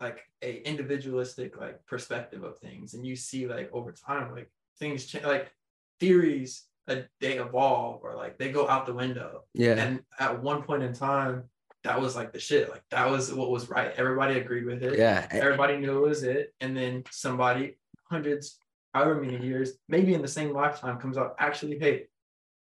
like 0.00 0.20
a 0.42 0.66
individualistic 0.68 1.56
like 1.60 1.84
perspective 1.86 2.42
of 2.42 2.58
things. 2.58 2.94
And 2.94 3.06
you 3.06 3.14
see 3.14 3.46
like 3.46 3.70
over 3.72 3.92
time 3.92 4.34
like 4.34 4.50
things 4.78 5.06
change 5.06 5.24
like 5.24 5.52
theories 6.00 6.64
uh, 6.88 6.96
they 7.20 7.38
evolve 7.38 8.00
or 8.02 8.14
like 8.14 8.38
they 8.38 8.50
go 8.50 8.68
out 8.68 8.86
the 8.86 8.94
window. 8.94 9.42
Yeah. 9.54 9.74
and 9.74 10.00
at 10.18 10.42
one 10.42 10.62
point 10.62 10.82
in 10.82 10.92
time 10.92 11.44
that 11.84 12.00
was 12.00 12.16
like 12.16 12.32
the 12.32 12.40
shit. 12.40 12.70
Like 12.70 12.82
that 12.90 13.10
was 13.10 13.32
what 13.32 13.50
was 13.50 13.68
right. 13.68 13.92
Everybody 13.96 14.38
agreed 14.38 14.64
with 14.64 14.82
it. 14.82 14.98
Yeah. 14.98 15.26
everybody 15.30 15.76
knew 15.76 16.04
it 16.04 16.08
was 16.08 16.22
it. 16.22 16.54
And 16.60 16.76
then 16.76 17.04
somebody 17.10 17.76
hundreds 18.10 18.58
however 18.94 19.20
many 19.20 19.44
years 19.44 19.72
maybe 19.88 20.14
in 20.14 20.22
the 20.22 20.28
same 20.28 20.52
lifetime 20.52 20.98
comes 20.98 21.18
out 21.18 21.34
actually 21.38 21.78
hey 21.78 22.04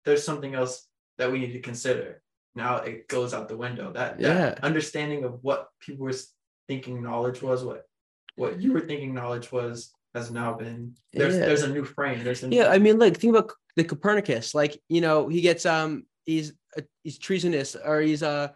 there's 0.05 0.23
something 0.23 0.53
else 0.55 0.87
that 1.17 1.31
we 1.31 1.39
need 1.39 1.53
to 1.53 1.59
consider 1.59 2.21
now 2.55 2.77
it 2.77 3.07
goes 3.07 3.33
out 3.33 3.49
the 3.49 3.57
window 3.57 3.91
that, 3.91 4.17
that 4.19 4.21
Yeah. 4.21 4.59
understanding 4.63 5.23
of 5.25 5.43
what 5.43 5.67
people 5.79 6.05
were 6.05 6.13
thinking 6.67 7.01
knowledge 7.03 7.41
was 7.41 7.63
what 7.63 7.83
what 8.35 8.61
you 8.61 8.71
were 8.73 8.81
thinking 8.81 9.13
knowledge 9.13 9.51
was 9.51 9.91
has 10.13 10.31
now 10.31 10.53
been 10.53 10.95
there's 11.13 11.35
Yeah. 11.35 11.45
there's 11.47 11.63
a 11.63 11.69
new 11.69 11.83
frame 11.83 12.23
there's 12.23 12.43
a 12.43 12.47
Yeah, 12.49 12.67
I 12.69 12.79
mean, 12.79 12.97
like 12.99 13.17
think 13.17 13.35
about 13.35 13.51
the 13.75 13.83
Copernicus. 13.83 14.55
Like, 14.55 14.81
you 14.87 15.01
know, 15.01 15.27
he 15.27 15.41
gets 15.41 15.65
um, 15.65 16.05
he's 16.25 16.53
uh, 16.77 16.81
he's 17.03 17.17
treasonous 17.17 17.75
or 17.75 17.99
he's 17.99 18.23
uh, 18.23 18.47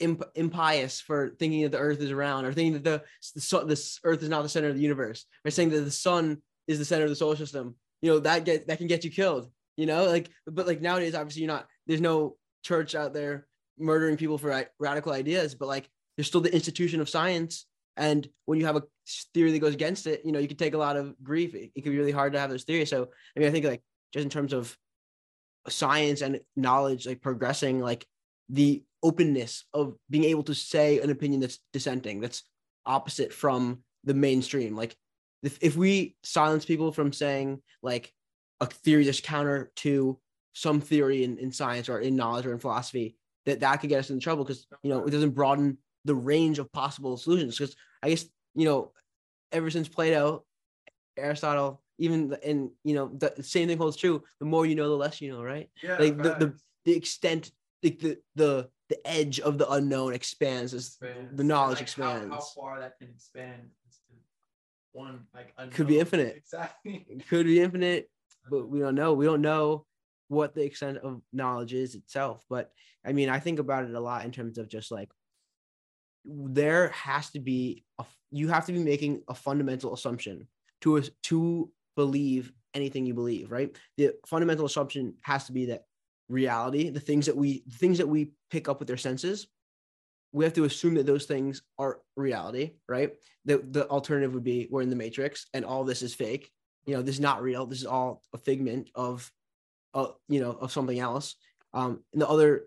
imp- 0.00 0.30
impious 0.34 1.00
for 1.00 1.30
thinking 1.38 1.62
that 1.62 1.72
the 1.72 1.78
Earth 1.78 2.00
is 2.00 2.12
round 2.12 2.46
or 2.46 2.52
thinking 2.52 2.74
that 2.74 2.84
the 2.84 3.02
the, 3.34 3.40
sun, 3.40 3.66
the 3.66 3.72
s- 3.72 3.98
Earth 4.04 4.22
is 4.22 4.28
not 4.28 4.42
the 4.42 4.48
center 4.50 4.68
of 4.68 4.74
the 4.76 4.82
universe 4.82 5.24
or 5.44 5.50
saying 5.50 5.70
that 5.70 5.80
the 5.80 5.90
sun 5.90 6.42
is 6.66 6.78
the 6.78 6.84
center 6.84 7.04
of 7.04 7.10
the 7.10 7.16
solar 7.16 7.36
system. 7.36 7.74
You 8.02 8.10
know, 8.10 8.18
that 8.20 8.44
get 8.44 8.66
that 8.68 8.76
can 8.78 8.86
get 8.86 9.04
you 9.04 9.10
killed. 9.10 9.50
You 9.80 9.86
know, 9.86 10.04
like 10.04 10.28
but 10.46 10.66
like 10.66 10.82
nowadays, 10.82 11.14
obviously, 11.14 11.40
you're 11.40 11.52
not. 11.52 11.66
There's 11.86 12.02
no 12.02 12.36
church 12.62 12.94
out 12.94 13.14
there 13.14 13.46
murdering 13.78 14.18
people 14.18 14.36
for 14.36 14.66
radical 14.78 15.12
ideas, 15.12 15.54
but 15.54 15.68
like 15.68 15.88
there's 16.16 16.26
still 16.26 16.42
the 16.42 16.52
institution 16.52 17.00
of 17.00 17.08
science. 17.08 17.64
And 17.96 18.28
when 18.44 18.58
you 18.58 18.66
have 18.66 18.76
a 18.76 18.82
theory 19.32 19.52
that 19.52 19.58
goes 19.58 19.72
against 19.72 20.06
it, 20.06 20.20
you 20.22 20.32
know, 20.32 20.38
you 20.38 20.48
can 20.48 20.58
take 20.58 20.74
a 20.74 20.78
lot 20.78 20.98
of 20.98 21.14
grief. 21.22 21.54
It, 21.54 21.70
it 21.74 21.82
can 21.82 21.92
be 21.92 21.98
really 21.98 22.12
hard 22.12 22.34
to 22.34 22.38
have 22.38 22.50
those 22.50 22.64
theories. 22.64 22.90
So 22.90 23.08
I 23.34 23.40
mean, 23.40 23.48
I 23.48 23.52
think 23.52 23.64
like 23.64 23.82
just 24.12 24.22
in 24.22 24.28
terms 24.28 24.52
of 24.52 24.76
science 25.66 26.20
and 26.20 26.40
knowledge, 26.56 27.06
like 27.06 27.22
progressing, 27.22 27.80
like 27.80 28.06
the 28.50 28.84
openness 29.02 29.64
of 29.72 29.96
being 30.10 30.24
able 30.24 30.42
to 30.42 30.54
say 30.54 31.00
an 31.00 31.08
opinion 31.08 31.40
that's 31.40 31.58
dissenting, 31.72 32.20
that's 32.20 32.42
opposite 32.84 33.32
from 33.32 33.82
the 34.04 34.12
mainstream. 34.12 34.76
Like 34.76 34.94
if, 35.42 35.56
if 35.62 35.74
we 35.74 36.16
silence 36.22 36.66
people 36.66 36.92
from 36.92 37.14
saying 37.14 37.62
like 37.82 38.12
a 38.60 38.66
theory 38.66 39.04
that's 39.04 39.20
counter 39.20 39.70
to 39.76 40.18
some 40.52 40.80
theory 40.80 41.24
in, 41.24 41.38
in 41.38 41.52
science 41.52 41.88
or 41.88 42.00
in 42.00 42.16
knowledge 42.16 42.46
or 42.46 42.52
in 42.52 42.58
philosophy, 42.58 43.16
that 43.46 43.60
that 43.60 43.76
could 43.76 43.88
get 43.88 44.00
us 44.00 44.10
in 44.10 44.20
trouble 44.20 44.44
because 44.44 44.66
you 44.82 44.90
know 44.90 45.04
it 45.04 45.10
doesn't 45.10 45.30
broaden 45.30 45.78
the 46.04 46.14
range 46.14 46.58
of 46.58 46.70
possible 46.72 47.16
solutions. 47.16 47.56
Because 47.56 47.74
I 48.02 48.10
guess 48.10 48.26
you 48.54 48.64
know, 48.64 48.92
ever 49.52 49.70
since 49.70 49.88
Plato, 49.88 50.44
Aristotle, 51.16 51.82
even 51.98 52.36
and 52.44 52.70
you 52.84 52.94
know 52.94 53.08
the 53.08 53.42
same 53.42 53.68
thing 53.68 53.78
holds 53.78 53.96
true. 53.96 54.22
The 54.40 54.46
more 54.46 54.66
you 54.66 54.74
know, 54.74 54.88
the 54.88 54.96
less 54.96 55.20
you 55.20 55.32
know, 55.32 55.42
right? 55.42 55.70
yeah, 55.82 55.96
like 55.98 56.16
the, 56.16 56.34
the 56.34 56.60
the 56.84 56.96
extent, 56.96 57.50
like 57.82 57.98
the 57.98 58.18
the 58.34 58.68
the 58.88 59.06
edge 59.06 59.38
of 59.40 59.56
the 59.56 59.70
unknown 59.70 60.12
expands 60.12 60.74
as 60.74 60.88
expands. 60.88 61.36
the 61.36 61.44
knowledge 61.44 61.76
Like, 61.76 61.82
expands. 61.82 62.34
How, 62.34 62.40
far 62.40 62.80
that 62.80 62.98
can 62.98 63.08
expand 63.10 63.70
one 64.92 65.20
like 65.34 65.54
Could 65.72 65.86
be 65.86 66.00
infinite. 66.00 66.36
Exactly. 66.36 67.06
Could 67.28 67.46
be 67.46 67.60
infinite, 67.60 68.10
but 68.48 68.68
we 68.68 68.80
don't 68.80 68.94
know. 68.94 69.12
We 69.14 69.26
don't 69.26 69.42
know 69.42 69.86
what 70.28 70.54
the 70.54 70.64
extent 70.64 70.98
of 70.98 71.20
knowledge 71.32 71.74
is 71.74 71.94
itself. 71.94 72.44
But 72.48 72.70
I 73.04 73.12
mean, 73.12 73.28
I 73.28 73.40
think 73.40 73.58
about 73.58 73.84
it 73.84 73.94
a 73.94 74.00
lot 74.00 74.24
in 74.24 74.30
terms 74.30 74.58
of 74.58 74.68
just 74.68 74.90
like 74.90 75.10
there 76.24 76.88
has 76.90 77.30
to 77.30 77.40
be 77.40 77.84
a 77.98 78.04
you 78.30 78.48
have 78.48 78.66
to 78.66 78.72
be 78.72 78.78
making 78.78 79.22
a 79.28 79.34
fundamental 79.34 79.92
assumption 79.92 80.46
to 80.82 81.02
to 81.24 81.70
believe 81.96 82.52
anything 82.74 83.04
you 83.06 83.14
believe, 83.14 83.50
right? 83.50 83.76
The 83.96 84.14
fundamental 84.26 84.66
assumption 84.66 85.14
has 85.22 85.46
to 85.46 85.52
be 85.52 85.66
that 85.66 85.84
reality, 86.28 86.90
the 86.90 87.00
things 87.00 87.26
that 87.26 87.36
we 87.36 87.64
things 87.72 87.98
that 87.98 88.08
we 88.08 88.32
pick 88.50 88.68
up 88.68 88.80
with 88.80 88.90
our 88.90 88.96
senses, 88.96 89.48
we 90.32 90.44
have 90.44 90.54
to 90.54 90.64
assume 90.64 90.94
that 90.94 91.06
those 91.06 91.26
things 91.26 91.62
are 91.78 92.00
reality, 92.16 92.74
right? 92.88 93.12
The 93.44 93.58
the 93.58 93.88
alternative 93.88 94.34
would 94.34 94.44
be 94.44 94.68
we're 94.70 94.82
in 94.82 94.90
the 94.90 94.96
matrix 94.96 95.46
and 95.54 95.64
all 95.64 95.84
this 95.84 96.02
is 96.02 96.14
fake. 96.14 96.52
You 96.90 96.96
know, 96.96 97.02
this 97.02 97.14
is 97.14 97.20
not 97.20 97.40
real. 97.40 97.66
This 97.66 97.78
is 97.78 97.86
all 97.86 98.20
a 98.34 98.38
figment 98.38 98.90
of 98.96 99.30
uh, 99.94 100.08
you 100.28 100.40
know, 100.40 100.50
of 100.50 100.72
something 100.72 100.98
else. 100.98 101.36
Um, 101.72 102.00
and 102.12 102.20
the 102.20 102.28
other 102.28 102.64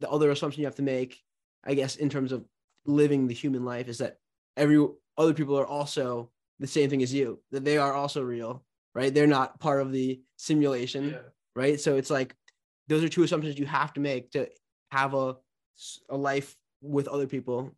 the 0.00 0.10
other 0.10 0.32
assumption 0.32 0.62
you 0.62 0.66
have 0.66 0.74
to 0.76 0.82
make, 0.82 1.20
I 1.64 1.74
guess, 1.74 1.94
in 1.94 2.08
terms 2.08 2.32
of 2.32 2.44
living 2.86 3.28
the 3.28 3.34
human 3.34 3.64
life 3.64 3.86
is 3.86 3.98
that 3.98 4.16
every 4.56 4.84
other 5.16 5.32
people 5.32 5.56
are 5.56 5.66
also 5.66 6.32
the 6.58 6.66
same 6.66 6.90
thing 6.90 7.04
as 7.04 7.14
you, 7.14 7.38
that 7.52 7.64
they 7.64 7.78
are 7.78 7.92
also 7.92 8.20
real, 8.20 8.64
right? 8.96 9.14
They're 9.14 9.28
not 9.28 9.60
part 9.60 9.80
of 9.80 9.92
the 9.92 10.20
simulation, 10.38 11.10
Yeah. 11.10 11.18
right? 11.54 11.80
So 11.80 11.94
it's 11.94 12.10
like 12.10 12.34
those 12.88 13.04
are 13.04 13.08
two 13.08 13.22
assumptions 13.22 13.60
you 13.60 13.66
have 13.66 13.92
to 13.92 14.00
make 14.00 14.32
to 14.32 14.48
have 14.90 15.14
a 15.14 15.36
a 16.08 16.16
life 16.16 16.56
with 16.80 17.06
other 17.06 17.28
people. 17.28 17.70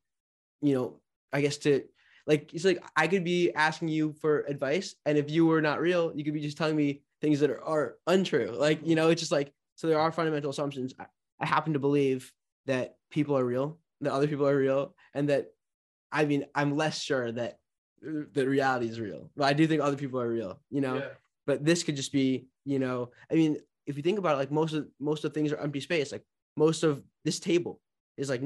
You 0.62 0.74
know, 0.76 1.00
I 1.30 1.42
guess 1.42 1.58
to 1.58 1.84
like 2.26 2.52
it's 2.54 2.64
like 2.64 2.82
I 2.96 3.06
could 3.06 3.24
be 3.24 3.52
asking 3.54 3.88
you 3.88 4.12
for 4.20 4.40
advice, 4.48 4.94
and 5.06 5.18
if 5.18 5.30
you 5.30 5.46
were 5.46 5.60
not 5.60 5.80
real, 5.80 6.12
you 6.14 6.24
could 6.24 6.34
be 6.34 6.40
just 6.40 6.56
telling 6.56 6.76
me 6.76 7.02
things 7.20 7.40
that 7.40 7.50
are, 7.50 7.62
are 7.64 7.96
untrue. 8.06 8.50
Like 8.56 8.80
you 8.86 8.94
know, 8.94 9.10
it's 9.10 9.20
just 9.20 9.32
like 9.32 9.52
so 9.76 9.86
there 9.88 10.00
are 10.00 10.12
fundamental 10.12 10.50
assumptions. 10.50 10.94
I, 10.98 11.06
I 11.40 11.46
happen 11.46 11.72
to 11.74 11.78
believe 11.78 12.32
that 12.66 12.96
people 13.10 13.36
are 13.36 13.44
real, 13.44 13.78
that 14.00 14.12
other 14.12 14.26
people 14.28 14.48
are 14.48 14.56
real, 14.56 14.94
and 15.14 15.28
that 15.28 15.48
I 16.10 16.24
mean 16.24 16.44
I'm 16.54 16.76
less 16.76 17.00
sure 17.00 17.30
that 17.32 17.58
that 18.02 18.46
reality 18.46 18.86
is 18.88 19.00
real, 19.00 19.30
but 19.36 19.44
I 19.44 19.52
do 19.54 19.66
think 19.66 19.80
other 19.82 19.96
people 19.96 20.20
are 20.20 20.28
real. 20.28 20.60
You 20.70 20.80
know, 20.80 20.96
Yeah. 20.96 21.08
but 21.46 21.64
this 21.64 21.82
could 21.82 21.96
just 21.96 22.12
be 22.12 22.46
you 22.66 22.78
know 22.78 23.10
i 23.30 23.34
mean 23.34 23.58
if 23.84 23.94
you 23.98 24.02
think 24.02 24.18
about 24.18 24.36
it 24.36 24.38
like 24.38 24.50
most 24.50 24.72
of 24.72 24.88
most 24.98 25.22
of 25.26 25.34
things 25.34 25.52
are 25.52 25.58
empty 25.58 25.80
space 25.80 26.10
like 26.12 26.24
most 26.56 26.82
of 26.82 27.02
this 27.26 27.38
table 27.38 27.78
is 28.16 28.30
like 28.30 28.40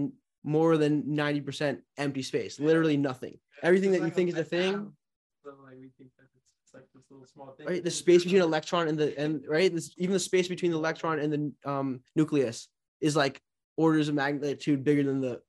more 0.44 0.76
than 0.76 1.02
90% 1.04 1.78
empty 1.96 2.22
space 2.22 2.58
literally 2.60 2.96
nothing 2.96 3.38
everything 3.62 3.90
that 3.92 4.02
you 4.02 4.10
think 4.10 4.28
is 4.30 4.36
a 4.38 4.44
thing 4.44 4.74
atom. 4.74 4.96
Like 5.44 5.76
we 5.80 5.88
think 5.96 6.10
that 6.18 6.26
it's, 6.36 6.50
it's 6.64 6.74
like 6.74 6.84
this 6.94 7.04
little 7.10 7.26
small 7.26 7.52
thing. 7.56 7.66
right 7.66 7.82
the 7.82 7.90
space 7.90 8.24
between 8.24 8.42
electron 8.42 8.88
and 8.88 8.98
the 8.98 9.18
and 9.18 9.42
right 9.48 9.72
this 9.74 9.92
even 9.96 10.12
the 10.12 10.20
space 10.20 10.46
between 10.48 10.70
the 10.70 10.76
electron 10.76 11.18
and 11.18 11.32
the 11.32 11.70
um 11.70 12.00
nucleus 12.16 12.68
is 13.00 13.16
like 13.16 13.40
orders 13.76 14.08
of 14.08 14.14
magnitude 14.14 14.84
bigger 14.84 15.02
than 15.04 15.20
the 15.20 15.40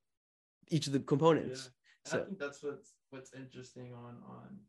each 0.70 0.88
of 0.88 0.94
the 0.94 1.00
Yeah. 1.00 1.06
components 1.06 1.72
I 2.08 2.18
think 2.18 2.40
that's 2.40 2.64
what's 2.64 2.94
what's 3.10 3.34
interesting 3.34 3.94
on 3.94 4.16
on 4.28 4.60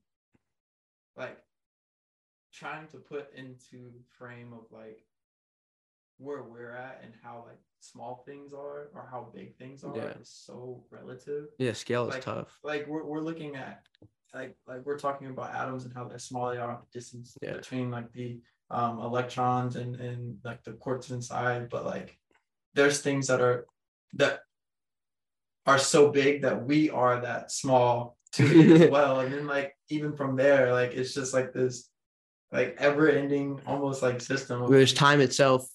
like 1.17 1.39
trying 2.53 2.89
to 2.89 2.97
put 2.99 3.33
into 3.35 3.93
frame 4.19 4.53
of 4.53 4.65
like 4.73 5.05
where 6.21 6.43
we're 6.43 6.73
at 6.73 7.01
and 7.03 7.13
how 7.23 7.45
like 7.49 7.59
small 7.81 8.23
things 8.27 8.53
are 8.53 8.91
or 8.95 9.09
how 9.11 9.31
big 9.35 9.57
things 9.57 9.83
are 9.83 9.97
Yeah. 9.97 10.13
is 10.21 10.29
so 10.29 10.85
relative. 10.91 11.47
Yeah, 11.59 11.73
scale 11.73 12.09
is 12.11 12.23
tough. 12.23 12.59
Like 12.63 12.87
we're 12.87 13.05
we're 13.05 13.21
looking 13.21 13.57
at 13.57 13.83
like 14.35 14.57
like 14.67 14.85
we're 14.85 14.99
talking 14.99 15.29
about 15.29 15.55
atoms 15.55 15.85
and 15.87 15.95
how 15.95 16.05
they're 16.05 16.19
small 16.19 16.51
they 16.51 16.59
are 16.59 16.79
the 16.81 16.99
distance 16.99 17.37
Yeah. 17.43 17.55
between 17.55 17.91
like 17.91 18.13
the 18.13 18.41
um 18.71 19.01
electrons 19.01 19.77
and 19.77 19.97
and 19.97 20.39
like 20.45 20.63
the 20.63 20.73
quarks 20.73 21.11
inside, 21.11 21.71
but 21.71 21.85
like 21.87 22.19
there's 22.75 23.01
things 23.01 23.27
that 23.29 23.41
are 23.41 23.67
that 24.15 24.41
are 25.67 25.79
so 25.79 26.11
big 26.11 26.43
that 26.43 26.65
we 26.67 26.91
are 26.91 27.21
that 27.21 27.51
small 27.51 28.17
to 28.33 28.45
it 28.45 28.83
as 28.83 28.91
well. 28.97 29.21
And 29.21 29.33
then 29.33 29.47
like 29.47 29.75
even 29.89 30.15
from 30.15 30.37
there, 30.37 30.73
like 30.73 30.93
it's 30.93 31.15
just 31.15 31.33
like 31.33 31.53
this 31.55 31.89
like 32.53 32.77
ever 32.79 33.09
ending 33.09 33.61
almost 33.67 34.03
like 34.03 34.21
system. 34.21 34.63
Whereas 34.63 34.93
time 34.93 35.21
itself, 35.21 35.69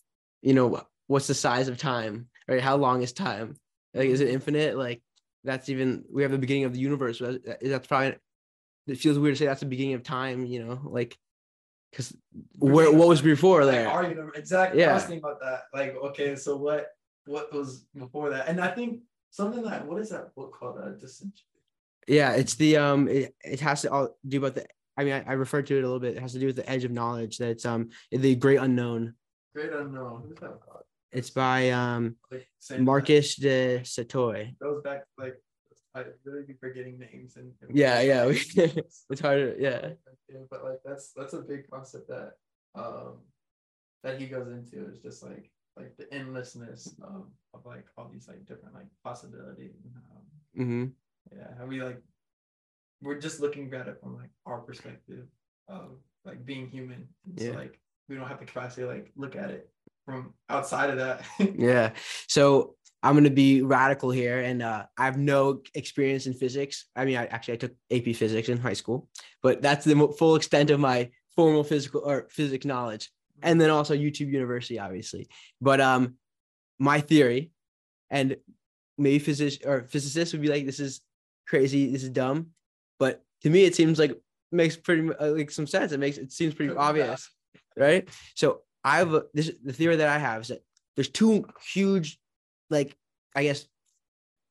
you 0.45 0.53
know, 0.53 0.79
what's 1.07 1.25
the 1.27 1.33
size 1.33 1.67
of 1.67 1.77
time, 1.79 2.27
right? 2.47 2.61
How 2.61 2.75
long 2.77 3.01
is 3.01 3.11
time? 3.11 3.55
Like, 3.95 4.09
is 4.09 4.21
it 4.21 4.29
infinite? 4.29 4.77
Like, 4.77 5.01
that's 5.43 5.69
even 5.69 6.05
we 6.13 6.21
have 6.21 6.31
the 6.31 6.37
beginning 6.37 6.65
of 6.65 6.73
the 6.73 6.79
universe. 6.79 7.19
but 7.19 7.43
that- 7.45 7.59
That's 7.61 7.87
probably 7.87 8.15
it 8.87 8.99
feels 8.99 9.17
weird 9.17 9.35
to 9.35 9.39
say 9.39 9.45
that's 9.47 9.61
the 9.61 9.65
beginning 9.65 9.95
of 9.95 10.03
time. 10.03 10.45
You 10.45 10.63
know, 10.65 10.79
like 10.83 11.17
because 11.91 12.15
where 12.59 12.91
what 12.91 13.07
was 13.07 13.21
before 13.21 13.65
like, 13.65 13.73
there? 13.73 13.89
Are 13.89 14.03
you 14.09 14.31
exactly? 14.35 14.83
I 14.85 14.93
was 14.93 15.01
Yeah. 15.03 15.07
thinking 15.07 15.23
about 15.23 15.39
that. 15.41 15.63
Like, 15.73 15.95
okay, 16.09 16.35
so 16.35 16.55
what 16.57 16.87
what 17.25 17.51
was 17.51 17.85
before 17.95 18.29
that? 18.29 18.47
And 18.47 18.61
I 18.61 18.69
think 18.69 19.01
something 19.31 19.63
like 19.63 19.85
what 19.87 19.99
is 19.99 20.09
that 20.11 20.35
book 20.35 20.53
called? 20.53 20.77
Uh, 20.77 20.91
Dissension. 20.91 21.45
Yeah, 22.07 22.33
it's 22.33 22.53
the 22.53 22.77
um, 22.77 23.07
it, 23.07 23.33
it 23.43 23.59
has 23.61 23.81
to 23.81 23.91
all 23.91 24.15
do 24.27 24.37
about 24.37 24.53
the. 24.55 24.67
I 24.97 25.03
mean, 25.03 25.13
I, 25.13 25.23
I 25.31 25.33
referred 25.33 25.65
to 25.67 25.75
it 25.77 25.79
a 25.79 25.87
little 25.87 25.99
bit. 25.99 26.15
It 26.15 26.21
has 26.21 26.33
to 26.33 26.39
do 26.39 26.45
with 26.45 26.55
the 26.55 26.69
edge 26.69 26.83
of 26.85 26.91
knowledge. 26.91 27.39
That 27.39 27.49
it's 27.49 27.65
um 27.65 27.89
the 28.11 28.35
great 28.35 28.59
unknown. 28.59 29.15
Great 29.55 29.71
unknown. 29.71 30.23
Who's 30.27 30.37
that 30.39 30.59
called? 30.59 30.83
It's 31.13 31.29
by 31.29 31.69
um 31.69 32.17
Like 32.29 32.45
Marcus 32.77 33.35
du 33.37 33.79
Sautoy. 33.83 34.53
Goes 34.59 34.81
back 34.83 35.03
like 35.17 35.35
I 35.95 36.03
really 36.25 36.43
be 36.43 36.53
forgetting 36.59 36.99
names 36.99 37.37
and. 37.37 37.53
and 37.61 37.77
Yeah, 37.77 38.01
yeah, 38.01 38.25
It's 39.09 39.21
hard. 39.21 39.55
to- 39.55 39.61
Yeah, 39.61 39.93
but 40.51 40.63
like 40.65 40.79
that's 40.83 41.13
that's 41.13 41.33
a 41.33 41.41
big 41.41 41.69
concept 41.71 42.09
that 42.09 42.33
um 42.75 43.19
that 44.03 44.19
he 44.19 44.25
goes 44.27 44.49
into 44.49 44.85
is 44.91 44.99
just 44.99 45.23
like 45.23 45.49
like 45.77 45.95
the 45.97 46.13
endlessness 46.13 46.93
of, 47.01 47.27
of 47.53 47.65
like 47.65 47.85
all 47.97 48.09
these 48.11 48.27
like 48.27 48.45
different 48.45 48.73
like 48.75 48.87
possibilities 49.03 49.75
um, 49.95 50.23
hmm 50.55 50.85
yeah 51.35 51.47
how 51.57 51.65
we 51.65 51.81
like 51.81 52.01
we're 53.01 53.19
just 53.19 53.39
looking 53.39 53.73
at 53.73 53.87
it 53.87 53.97
from 54.01 54.15
like 54.15 54.29
our 54.45 54.59
perspective 54.59 55.25
of 55.67 55.97
like 56.25 56.45
being 56.45 56.67
human 56.67 57.07
so 57.37 57.45
Yeah. 57.45 57.55
like 57.55 57.79
we 58.07 58.15
don't 58.15 58.27
have 58.27 58.39
the 58.39 58.45
capacity 58.45 58.83
to 58.83 58.87
like 58.87 59.11
look 59.15 59.35
at 59.35 59.49
it 59.49 59.69
from 60.05 60.33
outside 60.49 60.89
of 60.89 60.97
that 60.97 61.23
yeah. 61.57 61.91
So 62.27 62.75
I'm 63.05 63.13
gonna 63.13 63.29
be 63.29 63.61
radical 63.61 64.09
here, 64.09 64.39
and 64.39 64.63
uh, 64.63 64.85
I 64.97 65.05
have 65.05 65.17
no 65.17 65.61
experience 65.75 66.25
in 66.25 66.33
physics. 66.33 66.85
I 66.95 67.05
mean, 67.05 67.17
I 67.17 67.25
actually 67.27 67.53
I 67.53 67.57
took 67.57 67.73
AP 67.91 68.15
Physics 68.15 68.49
in 68.49 68.57
high 68.57 68.73
school, 68.73 69.09
but 69.43 69.61
that's 69.61 69.85
the 69.85 70.07
full 70.17 70.35
extent 70.35 70.71
of 70.71 70.79
my 70.79 71.11
formal 71.35 71.63
physical 71.63 72.01
or 72.03 72.27
physics 72.31 72.65
knowledge, 72.65 73.11
and 73.43 73.61
then 73.61 73.69
also 73.69 73.95
YouTube 73.95 74.31
University, 74.31 74.79
obviously. 74.79 75.27
But 75.61 75.81
um, 75.81 76.15
my 76.79 76.99
theory, 76.99 77.51
and 78.09 78.37
maybe 78.97 79.19
physics 79.19 79.63
or 79.63 79.83
physicists 79.83 80.33
would 80.33 80.41
be 80.41 80.49
like, 80.49 80.65
"This 80.65 80.79
is 80.79 81.01
crazy. 81.47 81.91
This 81.91 82.03
is 82.03 82.09
dumb," 82.09 82.47
but 82.97 83.23
to 83.43 83.51
me, 83.51 83.65
it 83.65 83.75
seems 83.75 83.99
like 83.99 84.19
makes 84.51 84.77
pretty 84.77 85.09
uh, 85.19 85.27
like 85.27 85.51
some 85.51 85.67
sense. 85.67 85.91
It 85.91 85.99
makes 85.99 86.17
it 86.17 86.31
seems 86.31 86.55
pretty 86.55 86.75
obvious, 86.75 87.29
right? 87.77 88.09
So 88.35 88.61
I 88.83 88.97
have 88.97 89.13
a, 89.13 89.23
this 89.33 89.51
the 89.63 89.73
theory 89.73 89.97
that 89.97 90.07
I 90.09 90.17
have 90.17 90.41
is 90.43 90.47
that 90.49 90.63
there's 90.95 91.09
two 91.09 91.45
huge, 91.73 92.19
like 92.69 92.95
I 93.35 93.43
guess, 93.43 93.65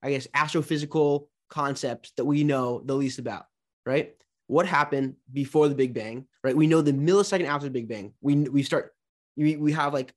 I 0.03 0.11
guess 0.11 0.27
astrophysical 0.29 1.29
concepts 1.49 2.13
that 2.17 2.25
we 2.25 2.45
know 2.45 2.83
the 2.85 2.95
least 2.95 3.19
about, 3.19 3.47
right? 3.87 4.15
What 4.47 4.67
happened 4.67 5.15
before 5.33 5.69
the 5.69 5.75
Big 5.75 5.95
Bang, 5.95 6.27
right? 6.43 6.57
We 6.57 6.67
know 6.67 6.83
the 6.83 6.93
millisecond 6.93 7.47
after 7.47 7.67
the 7.67 7.73
Big 7.73 7.89
Bang. 7.89 8.13
We 8.21 8.35
we 8.49 8.63
start 8.63 8.93
we 9.37 9.57
we 9.57 9.73
have 9.73 9.95
like 9.95 10.13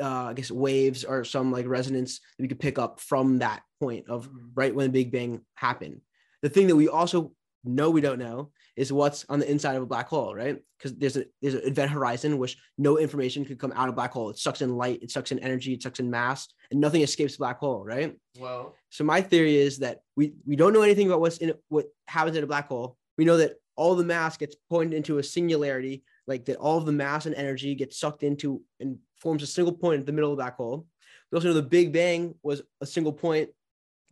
uh, 0.00 0.26
I 0.26 0.34
guess 0.34 0.50
waves 0.50 1.04
or 1.04 1.24
some 1.24 1.50
like 1.50 1.66
resonance 1.66 2.20
that 2.36 2.42
we 2.42 2.48
could 2.48 2.60
pick 2.60 2.78
up 2.78 3.00
from 3.00 3.38
that 3.38 3.62
point 3.80 4.08
of 4.08 4.28
Mhm. 4.30 4.50
right 4.54 4.74
when 4.74 4.86
the 4.86 4.92
Big 4.92 5.10
Bang 5.10 5.40
happened. 5.54 6.02
The 6.42 6.50
thing 6.50 6.66
that 6.68 6.76
we 6.76 6.88
also 6.88 7.32
know 7.64 7.90
we 7.90 8.00
don't 8.02 8.18
know 8.18 8.52
is 8.76 8.92
what's 8.92 9.24
on 9.28 9.38
the 9.38 9.50
inside 9.50 9.74
of 9.76 9.82
a 9.82 9.86
black 9.86 10.08
hole, 10.08 10.34
right? 10.34 10.58
Because 10.78 10.94
there's 10.96 11.16
a 11.16 11.24
there's 11.40 11.54
an 11.54 11.62
event 11.64 11.90
horizon 11.90 12.38
which 12.38 12.56
no 12.76 12.98
information 12.98 13.44
could 13.44 13.58
come 13.58 13.72
out 13.74 13.88
of 13.88 13.94
black 13.94 14.12
hole. 14.12 14.30
It 14.30 14.38
sucks 14.38 14.60
in 14.60 14.76
light, 14.76 15.02
it 15.02 15.10
sucks 15.10 15.32
in 15.32 15.38
energy, 15.38 15.72
it 15.72 15.82
sucks 15.82 15.98
in 15.98 16.10
mass, 16.10 16.48
and 16.70 16.80
nothing 16.80 17.02
escapes 17.02 17.34
the 17.34 17.38
black 17.38 17.58
hole, 17.58 17.84
right? 17.84 18.16
well 18.38 18.74
So 18.90 19.04
my 19.04 19.22
theory 19.22 19.56
is 19.56 19.78
that 19.78 20.00
we 20.16 20.34
we 20.46 20.56
don't 20.56 20.72
know 20.72 20.82
anything 20.82 21.06
about 21.06 21.20
what's 21.20 21.38
in 21.38 21.54
what 21.68 21.86
happens 22.06 22.36
in 22.36 22.44
a 22.44 22.46
black 22.46 22.68
hole. 22.68 22.96
We 23.16 23.24
know 23.24 23.38
that 23.38 23.54
all 23.76 23.94
the 23.94 24.04
mass 24.04 24.36
gets 24.36 24.56
pointed 24.68 24.94
into 24.94 25.18
a 25.18 25.22
singularity, 25.22 26.04
like 26.26 26.44
that 26.46 26.56
all 26.56 26.78
of 26.78 26.86
the 26.86 26.92
mass 26.92 27.26
and 27.26 27.34
energy 27.34 27.74
gets 27.74 27.98
sucked 27.98 28.22
into 28.22 28.62
and 28.80 28.98
forms 29.16 29.42
a 29.42 29.46
single 29.46 29.72
point 29.72 30.00
at 30.00 30.06
the 30.06 30.12
middle 30.12 30.30
of 30.30 30.36
the 30.36 30.42
black 30.42 30.56
hole. 30.56 30.86
We 31.30 31.36
also 31.36 31.48
know 31.48 31.54
the 31.54 31.62
Big 31.62 31.92
Bang 31.92 32.34
was 32.42 32.62
a 32.80 32.86
single 32.86 33.12
point 33.12 33.50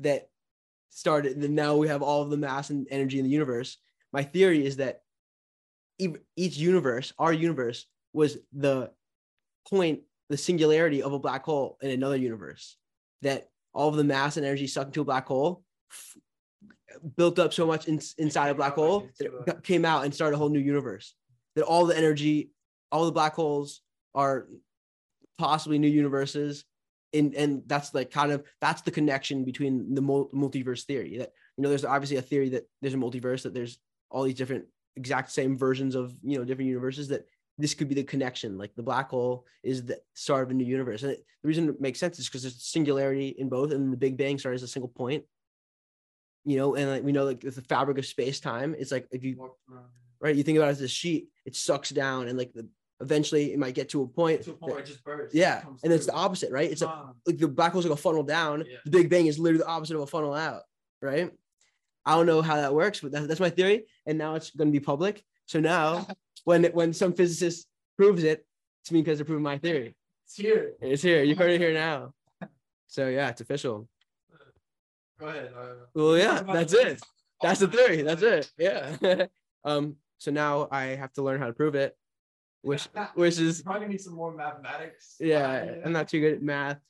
that 0.01 0.29
started, 0.91 1.37
and 1.37 1.55
now 1.55 1.77
we 1.77 1.89
have 1.89 2.03
all 2.03 2.23
of 2.23 2.31
the 2.31 2.37
mass 2.37 2.71
and 2.71 2.87
energy 2.91 3.19
in 3.19 3.25
the 3.25 3.31
universe. 3.31 3.79
My 4.15 4.23
theory 4.23 4.65
is 4.65 4.77
that 4.77 5.01
each 5.99 6.57
universe, 6.57 7.13
our 7.19 7.33
universe, 7.33 7.85
was 8.13 8.39
the 8.53 8.93
point, 9.69 10.03
the 10.31 10.37
singularity 10.37 11.03
of 11.03 11.13
a 11.13 11.19
black 11.19 11.45
hole 11.45 11.79
in 11.83 11.91
another 11.91 12.17
universe. 12.17 12.77
That 13.23 13.49
all 13.73 13.89
of 13.89 13.97
the 13.97 14.05
mass 14.05 14.37
and 14.37 14.47
energy 14.47 14.69
sucked 14.69 14.91
into 14.91 15.01
a 15.01 15.05
black 15.05 15.27
hole 15.27 15.65
f- 15.91 16.17
built 17.17 17.41
up 17.41 17.53
so 17.53 17.67
much 17.67 17.89
in, 17.89 18.01
inside 18.17 18.51
a 18.51 18.55
black 18.55 18.75
hole 18.75 19.09
that 19.19 19.49
it 19.49 19.65
came 19.65 19.85
out 19.85 20.05
and 20.05 20.15
started 20.15 20.37
a 20.37 20.39
whole 20.39 20.49
new 20.49 20.61
universe. 20.61 21.17
That 21.57 21.65
all 21.65 21.85
the 21.85 21.99
energy, 21.99 22.51
all 22.93 23.07
the 23.07 23.11
black 23.11 23.35
holes 23.35 23.81
are 24.15 24.47
possibly 25.39 25.81
new 25.81 25.89
universes. 25.89 26.65
And, 27.13 27.35
and 27.35 27.63
that's 27.67 27.93
like 27.93 28.13
kind 28.13 28.31
of 28.31 28.45
that's 28.61 28.83
the 28.83 28.93
connection 28.93 29.45
between 29.45 29.93
the 29.93 30.03
multiverse 30.03 30.85
theory 30.85 31.19
that 31.19 31.33
you 31.57 31.63
know 31.63 31.69
there's 31.69 31.85
obviously 31.85 32.17
a 32.17 32.23
theory 32.23 32.51
that 32.51 32.69
there's 32.81 32.95
a 32.95 32.97
multiverse 32.97 33.43
that 33.43 33.55
there's 33.55 33.79
all 34.15 34.23
these 34.23 34.35
different 34.35 34.65
exact 34.97 35.31
same 35.33 35.59
versions 35.59 35.95
of 35.95 36.15
you 36.23 36.39
know 36.39 36.45
different 36.45 36.69
universes 36.69 37.09
that 37.09 37.27
this 37.59 37.75
could 37.75 37.89
be 37.89 37.95
the 37.95 38.05
connection. 38.05 38.57
Like 38.57 38.75
the 38.75 38.83
black 38.83 39.11
hole 39.11 39.45
is 39.63 39.85
the 39.85 40.01
start 40.15 40.45
of 40.45 40.51
a 40.51 40.55
new 40.55 40.65
universe. 40.65 41.03
And 41.03 41.13
it, 41.13 41.25
the 41.43 41.49
reason 41.49 41.69
it 41.69 41.81
makes 41.81 42.01
sense 42.01 42.19
is 42.19 42.29
because 42.29 42.43
there's 42.43 42.63
singularity 42.63 43.29
in 43.39 43.49
both 43.49 43.71
and 43.73 43.93
the 43.93 43.97
big 43.97 44.17
bang 44.17 44.39
started 44.39 44.57
as 44.57 44.63
a 44.63 44.69
single 44.69 44.89
point 44.89 45.25
you 46.45 46.57
know? 46.59 46.75
And 46.75 46.91
like 46.91 47.03
we 47.03 47.13
know 47.13 47.25
like 47.25 47.41
the 47.41 47.53
fabric 47.63 47.99
of 47.99 48.07
space 48.07 48.41
time 48.41 48.75
it's 48.79 48.93
like 48.93 49.07
if 49.11 49.25
you 49.25 49.51
right 50.21 50.37
you 50.37 50.43
think 50.43 50.59
about 50.59 50.69
it 50.69 50.73
as 50.73 50.81
a 50.81 50.89
sheet 50.89 51.29
it 51.45 51.57
sucks 51.57 51.91
down 51.91 52.29
and 52.29 52.39
like 52.39 52.53
the 52.53 52.69
eventually 53.01 53.53
it 53.53 53.59
might 53.59 53.75
get 53.75 53.89
to 53.91 54.03
a 54.03 54.07
point 54.07 54.43
to 54.43 54.51
a 54.51 54.53
that- 54.53 54.61
point 54.61 54.73
where 54.73 54.83
it 54.83 54.87
just 54.87 55.05
bursts. 55.05 55.35
Yeah 55.35 55.61
comes 55.61 55.83
and 55.83 55.93
it's 55.93 56.07
the 56.07 56.13
opposite 56.13 56.51
right? 56.51 56.71
It's 56.71 56.83
a, 56.83 57.13
like 57.27 57.39
the 57.39 57.49
black 57.49 57.73
hole's 57.73 57.85
like 57.85 57.99
a 57.99 58.01
funnel 58.01 58.23
down. 58.23 58.65
Yeah. 58.67 58.79
the 58.85 58.91
big 58.91 59.11
bang 59.11 59.27
is 59.27 59.39
literally 59.39 59.63
the 59.63 59.69
opposite 59.69 59.97
of 59.97 60.03
a 60.03 60.07
funnel 60.07 60.35
out 60.35 60.63
right 61.03 61.31
i 62.07 62.15
don't 62.15 62.27
know 62.27 62.43
how 62.43 62.57
that 62.57 62.75
works 62.75 63.01
but 63.01 63.13
that, 63.13 63.29
that's 63.29 63.41
my 63.41 63.51
theory 63.51 63.87
and 64.07 64.19
now 64.19 64.35
it's 64.35 64.51
going 64.51 64.69
to 64.69 64.73
be 64.73 64.85
public. 64.85 65.25
So 65.47 65.61
now 65.61 66.07
when 66.45 66.65
when 66.67 66.93
some 66.93 67.13
physicist 67.13 67.67
proves 67.97 68.25
it 68.25 68.47
it's 68.83 68.93
me 68.93 69.01
because 69.03 69.19
they're 69.19 69.25
proving 69.25 69.43
my 69.43 69.59
theory. 69.59 69.97
It's 70.27 70.37
here. 70.37 70.73
It's 70.81 71.03
here. 71.03 71.23
You 71.23 71.35
heard 71.35 71.51
it 71.51 71.61
here 71.61 71.73
now. 71.73 72.13
So 72.87 73.09
yeah 73.09 73.29
it's 73.31 73.41
official. 73.41 73.89
Go 75.21 75.27
ahead. 75.27 75.51
Uh, 75.57 75.87
well 75.95 76.17
yeah 76.17 76.43
that's 76.43 76.73
it. 76.75 77.01
That's 77.43 77.61
the 77.61 77.69
theory. 77.69 78.03
That's 78.03 78.23
it. 78.23 78.51
Yeah. 78.59 79.27
Um 79.65 79.97
so 80.19 80.31
now 80.31 80.69
i 80.71 80.85
have 81.03 81.13
to 81.15 81.23
learn 81.23 81.41
how 81.41 81.47
to 81.47 81.53
prove 81.53 81.75
it 81.75 81.97
which 82.63 82.89
which 83.15 83.39
is 83.39 83.63
probably 83.63 83.81
gonna 83.81 83.93
need 83.93 84.01
some 84.01 84.15
more 84.15 84.33
mathematics. 84.35 85.17
Yeah 85.21 85.77
i'm 85.85 85.93
not 85.93 86.09
too 86.09 86.21
good 86.21 86.35
at 86.35 86.43
math. 86.43 86.81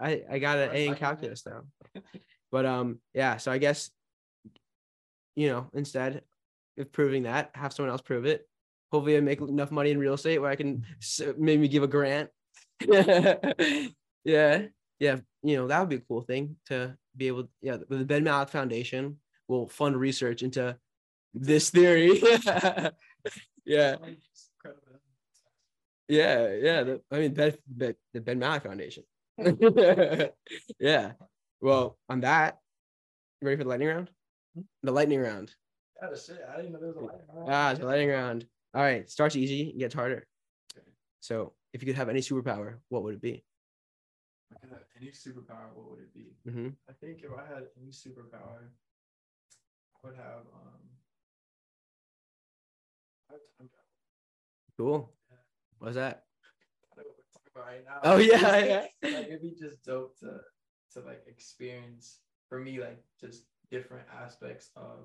I 0.00 0.22
i 0.30 0.38
got 0.38 0.58
an 0.58 0.70
a 0.72 0.86
in 0.86 0.94
calculus 0.94 1.42
though 1.42 1.62
but 2.52 2.66
um 2.66 2.98
yeah 3.14 3.36
so 3.36 3.50
i 3.50 3.58
guess 3.58 3.90
you 5.36 5.48
know 5.48 5.68
instead 5.74 6.22
of 6.78 6.92
proving 6.92 7.24
that 7.24 7.50
have 7.54 7.72
someone 7.72 7.90
else 7.90 8.02
prove 8.02 8.24
it. 8.26 8.48
Hopefully 8.92 9.16
i 9.16 9.20
make 9.20 9.40
enough 9.40 9.70
money 9.72 9.90
in 9.90 9.98
real 9.98 10.14
estate 10.14 10.38
where 10.38 10.50
i 10.50 10.56
can 10.56 10.84
maybe 11.36 11.68
give 11.68 11.82
a 11.82 11.88
grant. 11.88 12.30
Yeah 14.26 14.62
yeah 15.00 15.16
you 15.42 15.56
know 15.56 15.66
that 15.66 15.80
would 15.80 15.88
be 15.90 15.96
a 15.96 16.00
cool 16.08 16.22
thing 16.22 16.56
to 16.66 16.96
be 17.16 17.26
able 17.26 17.48
yeah 17.60 17.76
the 17.88 18.04
ben 18.06 18.24
malech 18.24 18.48
foundation 18.48 19.18
will 19.48 19.68
fund 19.68 19.96
research 19.96 20.42
into 20.42 20.76
this 21.34 21.70
theory. 21.70 22.20
Yeah. 23.66 23.96
Yeah 26.08 26.52
yeah 26.52 26.82
the, 26.84 27.00
i 27.10 27.18
mean 27.18 27.34
ben, 27.34 27.54
ben, 27.66 27.94
the 28.12 28.20
ben 28.20 28.38
malech 28.40 28.62
foundation. 28.62 29.04
Yeah. 30.78 31.12
Well 31.60 31.98
on 32.08 32.20
that 32.20 32.58
ready 33.42 33.56
for 33.56 33.64
the 33.64 33.68
lightning 33.70 33.88
round 33.88 34.10
the 34.82 34.92
lightning 34.92 35.20
round 35.20 35.54
the 36.00 36.16
shit. 36.18 36.40
I 36.52 36.56
didn't 36.56 36.72
know 36.72 36.78
there 36.80 36.88
was 36.88 36.96
a 36.96 37.00
light. 37.00 37.48
ah 37.48 37.70
it's 37.70 37.80
the 37.80 37.86
lightning 37.86 38.08
round 38.10 38.46
all 38.74 38.82
right 38.82 39.08
starts 39.10 39.36
easy 39.36 39.72
gets 39.78 39.94
harder 39.94 40.26
so 41.24 41.54
if 41.72 41.82
you 41.82 41.86
could 41.86 41.96
have 41.96 42.10
any 42.10 42.20
superpower, 42.20 42.76
what 42.90 43.02
would 43.02 43.14
it 43.14 43.22
be? 43.22 43.42
If 44.50 44.56
I 44.56 44.60
could 44.60 44.70
have 44.70 44.82
any 45.00 45.08
superpower, 45.10 45.72
what 45.74 45.90
would 45.90 46.00
it 46.00 46.12
be? 46.12 46.36
hmm 46.44 46.68
I 46.86 46.92
think 47.00 47.22
if 47.24 47.30
I 47.32 47.46
had 47.48 47.64
any 47.80 47.90
superpower, 47.90 48.68
I 49.96 50.06
would 50.06 50.16
have 50.16 50.44
um. 50.52 50.84
I 53.30 53.32
have 53.32 53.40
time 53.58 53.70
travel. 53.72 54.76
Cool. 54.76 55.12
What's 55.78 55.94
that? 55.94 56.24
Right 57.56 57.84
now. 57.86 58.00
Oh, 58.02 58.18
yeah, 58.18 58.56
yeah. 58.58 58.86
like 59.02 59.26
it'd 59.26 59.40
be 59.40 59.54
just 59.58 59.82
dope 59.82 60.18
to 60.20 60.40
to 60.92 61.00
like 61.00 61.22
experience 61.26 62.18
for 62.50 62.60
me 62.60 62.80
like 62.80 63.02
just 63.18 63.44
different 63.74 64.06
aspects 64.22 64.70
of 64.76 64.98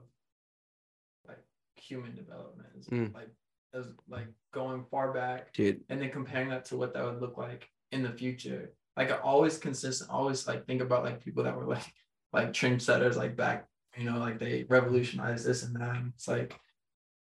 like 1.27 1.39
human 1.75 2.15
development. 2.15 2.67
Mm. 2.91 3.13
Like 3.13 3.29
as 3.73 3.85
like 4.07 4.27
going 4.53 4.85
far 4.89 5.13
back 5.13 5.53
Dude. 5.53 5.81
and 5.89 6.01
then 6.01 6.09
comparing 6.11 6.49
that 6.49 6.65
to 6.65 6.77
what 6.77 6.93
that 6.93 7.03
would 7.05 7.21
look 7.21 7.37
like 7.37 7.69
in 7.91 8.01
the 8.03 8.09
future. 8.11 8.71
Like 8.97 9.11
I 9.11 9.17
always 9.17 9.57
consistent, 9.57 10.09
always 10.09 10.47
like 10.47 10.65
think 10.67 10.81
about 10.81 11.03
like 11.03 11.23
people 11.23 11.43
that 11.43 11.55
were 11.55 11.65
like 11.65 11.87
like 12.33 12.49
trendsetters 12.53 13.15
like 13.15 13.35
back, 13.35 13.67
you 13.97 14.05
know, 14.05 14.19
like 14.19 14.39
they 14.39 14.65
revolutionized 14.69 15.45
this 15.45 15.63
and 15.63 15.75
that. 15.81 15.97
It's 16.15 16.27
like 16.27 16.55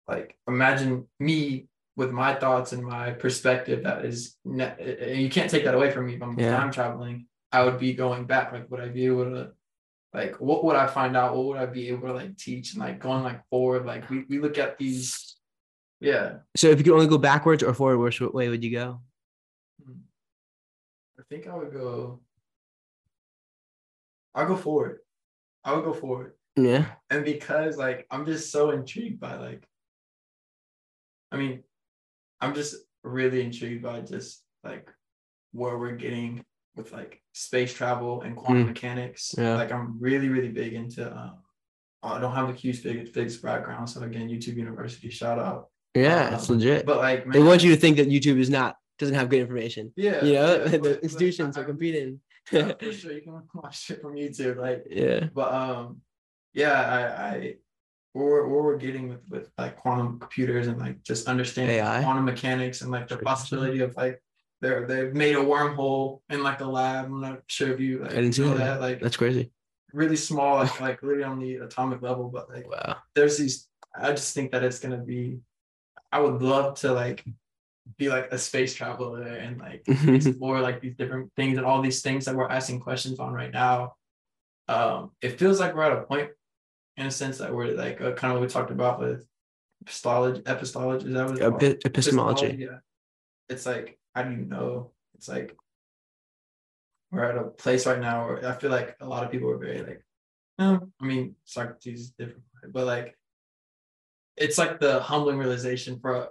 like 0.08 0.38
imagine 0.48 1.06
me 1.20 1.68
with 1.96 2.12
my 2.12 2.36
thoughts 2.36 2.74
and 2.74 2.84
my 2.84 3.12
perspective 3.12 3.84
that 3.84 4.06
is 4.06 4.38
ne- 4.46 4.76
and 5.12 5.22
you 5.22 5.30
can't 5.30 5.50
take 5.50 5.66
that 5.66 5.74
away 5.76 5.90
from 5.92 6.06
me 6.08 6.14
if 6.16 6.22
I'm 6.22 6.40
Yeah. 6.40 6.56
time 6.58 6.72
traveling. 6.72 7.28
I 7.52 7.64
would 7.64 7.80
be 7.80 7.94
going 7.94 8.26
back. 8.26 8.52
Like 8.52 8.70
would 8.70 8.80
I 8.80 8.90
be 8.90 9.06
able 9.08 9.26
to 9.36 9.52
like 10.14 10.36
what 10.40 10.64
would 10.64 10.76
I 10.76 10.88
find 10.88 11.16
out? 11.18 11.36
What 11.36 11.46
would 11.46 11.58
I 11.58 11.66
be 11.66 11.90
able 11.90 12.08
to 12.08 12.14
like 12.14 12.38
teach 12.38 12.74
and 12.74 12.82
like 12.82 13.00
going 13.00 13.24
like 13.24 13.48
forward? 13.50 13.86
Like 13.86 14.10
we, 14.10 14.24
we 14.30 14.40
look 14.40 14.58
at 14.58 14.78
these 14.78 15.36
yeah. 16.00 16.38
So 16.56 16.68
if 16.68 16.78
you 16.78 16.84
could 16.84 16.94
only 16.94 17.08
go 17.08 17.18
backwards 17.18 17.64
or 17.64 17.74
forward, 17.74 17.98
which 17.98 18.22
way 18.22 18.50
would 18.50 18.64
you 18.64 18.72
go? 18.72 19.02
Hmm. 19.84 20.00
I 21.20 21.24
think 21.30 21.48
I 21.48 21.56
would 21.56 21.74
go. 21.74 22.22
I'll 24.36 24.48
go 24.48 24.56
forward. 24.56 25.00
I 25.64 25.74
would 25.74 25.84
go 25.84 25.94
forward. 25.94 26.34
Yeah. 26.56 26.86
And 27.10 27.26
because 27.26 27.78
like 27.78 28.08
I'm 28.10 28.26
just 28.26 28.52
so 28.52 28.72
intrigued 28.72 29.20
by 29.20 29.36
like 29.36 29.68
I 31.32 31.38
mean, 31.38 31.64
I'm 32.40 32.54
just 32.54 32.76
really 33.04 33.42
intrigued 33.42 33.84
by 33.84 34.02
just 34.02 34.44
like 34.64 34.90
where 35.52 35.78
we're 35.78 35.96
getting 35.96 36.44
with 36.78 36.92
like 36.94 37.22
space 37.34 37.74
travel 37.74 38.22
and 38.22 38.36
quantum 38.36 38.64
Mm. 38.66 38.68
mechanics. 38.68 39.36
Yeah. 39.38 39.56
Like 39.56 39.72
I'm 39.72 40.00
really, 40.00 40.30
really 40.30 40.50
big 40.50 40.74
into 40.74 41.12
um 41.12 41.40
I 42.04 42.20
don't 42.20 42.34
have 42.36 42.50
a 42.50 42.54
huge 42.54 42.82
physics 42.82 43.10
physics 43.10 43.42
background. 43.42 43.90
So 43.90 44.02
again, 44.04 44.30
YouTube 44.30 44.56
University, 44.56 45.10
shout 45.10 45.40
out. 45.40 45.70
Yeah, 45.96 46.28
Um, 46.28 46.34
it's 46.36 46.50
legit. 46.50 46.86
But 46.86 46.98
like 46.98 47.30
they 47.32 47.42
want 47.42 47.64
you 47.64 47.72
to 47.74 47.80
think 47.82 47.98
that 47.98 48.08
YouTube 48.08 48.38
is 48.40 48.50
not 48.50 48.76
doesn't 49.00 49.16
have 49.16 49.30
good 49.30 49.42
information. 49.42 49.92
yeah, 49.96 50.24
You 50.24 50.34
know, 50.34 50.56
yeah, 50.56 50.68
the 50.72 50.80
but 50.80 51.04
institutions 51.04 51.58
I- 51.58 51.62
are 51.62 51.66
competing. 51.66 52.22
yeah, 52.52 52.72
for 52.80 52.92
sure. 53.00 53.12
You 53.12 53.22
can 53.22 53.42
watch 53.56 53.82
shit 53.86 54.02
from 54.02 54.14
YouTube. 54.16 54.58
Like 54.58 54.86
yeah. 54.90 55.28
but 55.34 55.52
um 55.54 56.02
yeah 56.54 56.80
i 56.98 57.02
i 57.30 57.56
where, 58.14 58.48
where 58.48 58.64
we're 58.64 58.78
getting 58.78 59.10
with 59.10 59.24
with 59.30 59.50
like 59.58 59.76
quantum 59.78 60.18
computers 60.20 60.66
and 60.68 60.80
like 60.80 61.04
just 61.04 61.28
understanding 61.28 61.78
AI? 61.78 62.02
quantum 62.04 62.26
mechanics 62.26 62.82
and 62.82 62.90
like 62.92 63.08
the 63.08 63.18
possibility 63.18 63.80
of 63.82 63.96
like 63.96 64.22
they're 64.62 64.88
they've 64.88 65.14
made 65.14 65.36
a 65.36 65.40
wormhole 65.40 66.22
in 66.30 66.42
like 66.44 66.62
a 66.62 66.66
lab 66.66 67.06
i'm 67.06 67.22
not 67.22 67.42
sure 67.48 67.72
if 67.72 67.80
you 67.80 68.00
like, 68.00 68.12
I 68.12 68.16
didn't 68.16 68.34
see 68.34 68.44
that. 68.44 68.58
that 68.58 68.82
like 68.82 69.00
That's 69.02 69.18
crazy. 69.18 69.52
really 69.94 70.16
small 70.16 70.58
like, 70.64 70.82
like 70.82 71.02
really 71.04 71.24
on 71.24 71.40
the 71.40 71.56
atomic 71.58 72.02
level 72.02 72.30
but 72.30 72.50
like 72.50 72.70
Wow. 72.70 72.98
there's 73.16 73.38
these 73.38 73.68
i 73.96 74.10
just 74.12 74.34
think 74.34 74.52
that 74.52 74.64
it's 74.64 74.80
gonna 74.80 74.98
be 74.98 75.40
i 76.12 76.20
would 76.20 76.42
love 76.42 76.80
to 76.80 76.92
like 76.92 77.24
be 77.98 78.10
like 78.10 78.28
a 78.34 78.38
space 78.38 78.74
traveler 78.76 79.22
and 79.24 79.60
like 79.60 79.84
explore 79.88 80.60
like 80.60 80.82
these 80.82 80.96
different 80.96 81.32
things 81.38 81.58
and 81.58 81.66
all 81.66 81.82
these 81.82 82.02
things 82.02 82.26
that 82.26 82.36
we're 82.36 82.50
asking 82.50 82.82
questions 82.82 83.18
on 83.18 83.32
right 83.32 83.54
now. 83.54 83.94
Um, 84.68 85.12
it 85.22 85.40
feels 85.40 85.62
like 85.62 85.74
we're 85.74 85.84
at 85.84 85.94
a 85.98 86.02
point 86.02 86.32
in 86.98 87.06
a 87.06 87.12
sense 87.12 87.38
that 87.38 87.56
we're 87.56 87.72
like 87.76 88.02
uh, 88.02 88.12
kind 88.12 88.34
of 88.34 88.40
what 88.40 88.42
we 88.42 88.52
talked 88.52 88.72
about 88.72 89.00
with 89.00 89.26
epistology, 89.82 90.42
epistology, 90.46 91.08
is 91.08 91.14
that 91.14 91.30
what? 91.54 91.64
Epi- 91.64 91.80
epistemology. 91.86 92.58
Yeah. 92.60 92.80
It's 93.48 93.66
like, 93.66 93.98
how 94.18 94.24
do 94.24 94.32
you 94.32 94.46
know? 94.46 94.92
It's 95.16 95.28
like 95.28 95.56
we're 97.12 97.24
at 97.24 97.38
a 97.38 97.44
place 97.44 97.86
right 97.86 98.00
now 98.00 98.26
where 98.26 98.46
I 98.48 98.54
feel 98.54 98.72
like 98.72 98.96
a 99.00 99.06
lot 99.08 99.24
of 99.24 99.32
people 99.32 99.50
are 99.50 99.58
very 99.58 99.82
like, 99.82 100.04
no, 100.60 100.90
I 101.02 101.06
mean, 101.06 101.36
Socrates 101.46 102.02
is 102.02 102.10
different, 102.12 102.44
but 102.74 102.86
like 102.86 103.16
it's 104.36 104.58
like 104.58 104.80
the 104.80 105.00
humbling 105.00 105.38
realization 105.38 106.00
for 106.00 106.16
a 106.16 106.28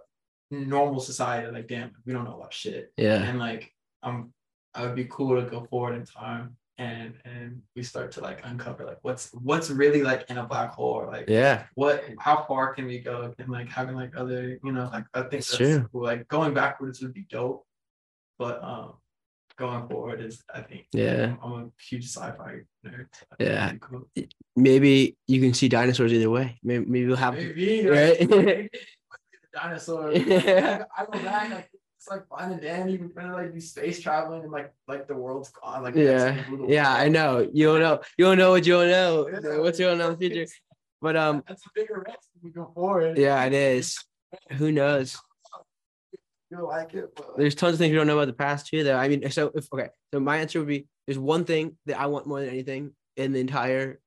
normal 0.50 1.00
society, 1.00 1.50
like, 1.50 1.68
damn, 1.68 1.90
we 2.04 2.12
don't 2.12 2.24
know 2.24 2.36
about 2.36 2.52
shit 2.52 2.92
Yeah. 2.96 3.22
and 3.22 3.38
like 3.38 3.72
um 4.02 4.32
I 4.74 4.82
would 4.82 4.94
be 4.96 5.06
cool 5.06 5.40
to 5.42 5.48
go 5.48 5.64
forward 5.70 5.94
in 5.94 6.04
time 6.04 6.56
and 6.78 7.14
and 7.24 7.62
we 7.74 7.82
start 7.82 8.12
to 8.12 8.20
like 8.20 8.40
uncover 8.44 8.84
like 8.84 8.98
what's 9.02 9.30
what's 9.32 9.70
really 9.70 10.02
like 10.02 10.28
in 10.30 10.36
a 10.38 10.44
black 10.44 10.72
hole 10.74 10.92
or 10.92 11.06
like 11.06 11.24
Yeah. 11.28 11.64
what 11.74 12.04
how 12.20 12.44
far 12.46 12.74
can 12.74 12.84
we 12.86 12.98
go 12.98 13.34
and 13.38 13.48
like 13.48 13.68
having 13.70 13.96
like 13.96 14.12
other 14.16 14.58
you 14.62 14.72
know 14.72 14.90
like 14.92 15.04
I 15.14 15.22
think 15.22 15.34
It's 15.40 15.48
that's 15.48 15.58
true. 15.58 15.88
cool. 15.90 16.02
like 16.04 16.28
going 16.28 16.52
backwards 16.52 17.00
would 17.00 17.14
be 17.14 17.26
dope 17.30 17.65
but 18.38 18.62
um 18.62 18.94
going 19.56 19.88
forward 19.88 20.20
is 20.20 20.42
I 20.52 20.60
think 20.60 20.86
Yeah. 20.92 21.36
I'm, 21.42 21.52
a 21.52 21.70
huge 21.82 22.04
sci-fi 22.04 22.60
nerd 22.84 23.06
so 23.14 23.24
Yeah. 23.40 23.72
cool. 23.80 24.08
Maybe 24.54 25.16
you 25.26 25.40
can 25.40 25.54
see 25.54 25.68
dinosaurs 25.68 26.12
either 26.12 26.28
way. 26.30 26.58
Maybe, 26.62 26.84
maybe 26.84 27.06
we'll 27.06 27.16
have. 27.16 27.34
maybe 27.34 27.86
right? 27.88 28.20
like, 28.30 28.30
maybe 28.30 28.68
dinosaur 29.54 30.12
Yeah. 30.12 30.84
I, 30.96 31.02
I 31.02 31.06
go 31.06 31.24
back 31.24 31.50
like 31.50 31.70
it's 31.98 32.08
like 32.10 32.28
fun 32.28 32.52
and 32.52 32.60
dandy. 32.60 32.98
We're 32.98 33.08
gonna 33.08 33.32
like 33.34 33.54
be 33.54 33.60
space 33.60 34.00
traveling 34.00 34.42
and 34.42 34.52
like 34.52 34.72
like 34.86 35.06
the 35.08 35.14
world's 35.16 35.48
gone. 35.50 35.82
Like 35.82 35.94
Yeah. 35.94 36.36
Yeah. 36.68 36.92
I 36.92 37.08
know. 37.08 37.48
You 37.52 37.66
don't 37.68 37.80
know. 37.80 38.00
You 38.18 38.26
don't 38.26 38.36
know 38.38 38.50
what 38.50 38.66
you 38.66 38.74
don't 38.74 38.90
know. 38.90 39.28
Yeah. 39.28 39.58
What's 39.58 39.78
going 39.78 40.00
on 40.02 40.12
in 40.12 40.18
the 40.18 40.28
future? 40.28 40.52
But 41.00 41.16
um, 41.16 41.42
That's 41.48 41.64
a 41.64 41.70
bigger 41.74 42.04
risk 42.06 42.28
if 42.36 42.42
we 42.42 42.50
go 42.50 42.70
forward. 42.74 43.16
yeah, 43.18 43.42
it 43.44 43.52
is. 43.54 44.02
Who 44.58 44.72
knows? 44.72 45.16
Feel 46.50 46.68
like 46.68 46.94
it, 46.94 47.10
but 47.16 47.36
There's 47.36 47.54
tons 47.56 47.74
of 47.74 47.78
things 47.78 47.90
we 47.90 47.96
don't 47.96 48.06
know 48.06 48.18
about 48.18 48.28
the 48.28 48.32
past 48.32 48.68
too. 48.68 48.84
Though 48.84 48.96
I 48.96 49.08
mean, 49.08 49.28
so 49.30 49.50
if 49.54 49.66
okay, 49.72 49.88
so 50.12 50.20
my 50.20 50.36
answer 50.38 50.60
would 50.60 50.68
be: 50.68 50.86
there's 51.06 51.18
one 51.18 51.44
thing 51.44 51.76
that 51.86 51.98
I 51.98 52.06
want 52.06 52.26
more 52.26 52.40
than 52.40 52.50
anything 52.50 52.94
in 53.16 53.32
the 53.32 53.40
entire 53.40 54.00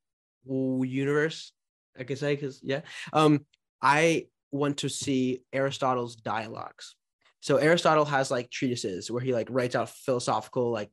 universe. 0.46 1.52
I 1.98 2.04
could 2.04 2.18
say 2.18 2.36
because 2.36 2.62
yeah, 2.64 2.82
um, 3.12 3.46
I 3.82 4.28
want 4.52 4.78
to 4.78 4.90
see 4.90 5.44
Aristotle's 5.54 6.16
dialogues. 6.16 6.96
So 7.42 7.58
Aristotle 7.58 8.06
has 8.06 8.32
like 8.32 8.50
treatises 8.50 9.10
where 9.10 9.22
he 9.22 9.34
like 9.34 9.48
writes 9.50 9.76
out 9.76 9.90
philosophical 9.90 10.72
like, 10.72 10.92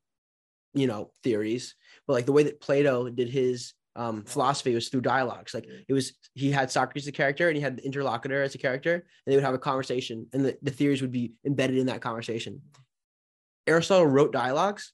you 0.75 0.87
know, 0.87 1.11
theories. 1.23 1.75
But 2.07 2.15
like 2.15 2.27
the 2.27 2.33
way 2.33 2.45
that 2.45 2.61
Plato 2.61 3.09
did 3.09 3.29
his 3.29 3.73
um, 3.97 4.23
philosophy 4.25 4.75
was 4.75 4.89
through 4.89 5.01
dialogues. 5.01 5.55
Like 5.55 5.67
it 5.89 5.93
was 5.93 6.13
he 6.35 6.51
had 6.51 6.71
Socrates 6.71 7.05
as 7.05 7.09
a 7.09 7.13
character 7.13 7.49
and 7.49 7.57
he 7.57 7.63
had 7.63 7.77
the 7.77 7.85
interlocutor 7.85 8.43
as 8.43 8.55
a 8.55 8.59
character, 8.59 8.95
and 8.95 9.03
they 9.27 9.35
would 9.35 9.45
have 9.45 9.55
a 9.55 9.59
conversation, 9.59 10.27
and 10.33 10.45
the, 10.45 10.59
the 10.63 10.71
theories 10.71 11.03
would 11.03 11.13
be 11.13 11.33
embedded 11.45 11.79
in 11.79 11.87
that 11.87 12.03
conversation. 12.03 12.61
Aristotle 13.67 14.07
wrote 14.07 14.33
dialogues. 14.33 14.93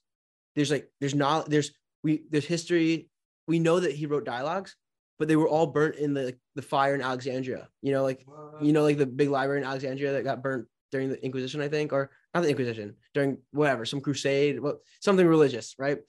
There's 0.55 0.71
like 0.71 0.89
there's 0.99 1.15
not 1.15 1.49
there's 1.49 1.71
we 2.03 2.23
there's 2.29 2.45
history. 2.45 3.09
We 3.47 3.59
know 3.59 3.79
that 3.79 3.91
he 3.91 4.05
wrote 4.05 4.25
dialogues, 4.25 4.75
but 5.19 5.27
they 5.27 5.35
were 5.35 5.47
all 5.47 5.67
burnt 5.67 5.95
in 5.95 6.13
the 6.13 6.35
the 6.55 6.61
fire 6.61 6.95
in 6.95 7.01
Alexandria. 7.01 7.67
You 7.81 7.91
know, 7.91 8.03
like 8.03 8.25
you 8.61 8.73
know, 8.73 8.83
like 8.83 8.97
the 8.97 9.05
big 9.05 9.29
library 9.29 9.61
in 9.61 9.67
Alexandria 9.67 10.13
that 10.13 10.23
got 10.23 10.41
burnt 10.41 10.67
during 10.91 11.09
the 11.09 11.23
Inquisition, 11.25 11.59
I 11.61 11.67
think, 11.67 11.91
or 11.91 12.11
not 12.33 12.41
the 12.41 12.49
Inquisition, 12.49 12.95
during 13.13 13.39
whatever, 13.51 13.83
some 13.83 13.99
crusade, 13.99 14.59
something 15.01 15.25
religious, 15.25 15.75
right? 15.79 15.99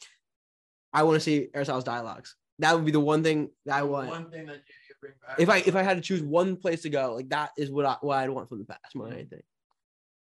I 0.93 1.03
want 1.03 1.17
to 1.17 1.21
see 1.21 1.49
Aristotle's 1.55 1.85
dialogues. 1.85 2.37
That 2.61 2.75
would 2.75 2.85
be 2.85 2.93
the 2.93 3.01
one 3.01 3.23
thing 3.23 3.51
that 3.67 3.79
I 3.79 3.83
want. 3.83 4.09
One 4.09 4.31
thing 4.31 4.47
that 4.47 4.57
you 4.89 4.95
bring 5.01 5.15
back. 5.27 5.39
If 5.41 5.49
I 5.49 5.59
if 5.59 5.75
I 5.75 5.83
had 5.83 5.97
to 5.97 6.01
choose 6.01 6.23
one 6.23 6.57
place 6.57 6.83
to 6.83 6.91
go, 6.91 7.15
like 7.15 7.29
that 7.31 7.51
is 7.57 7.71
what 7.71 7.85
I 7.87 7.97
what 8.01 8.19
I'd 8.19 8.31
want 8.31 8.49
from 8.49 8.59
the 8.59 8.65
past 8.65 8.95
more 8.95 9.09
than 9.09 9.19
anything. 9.19 9.43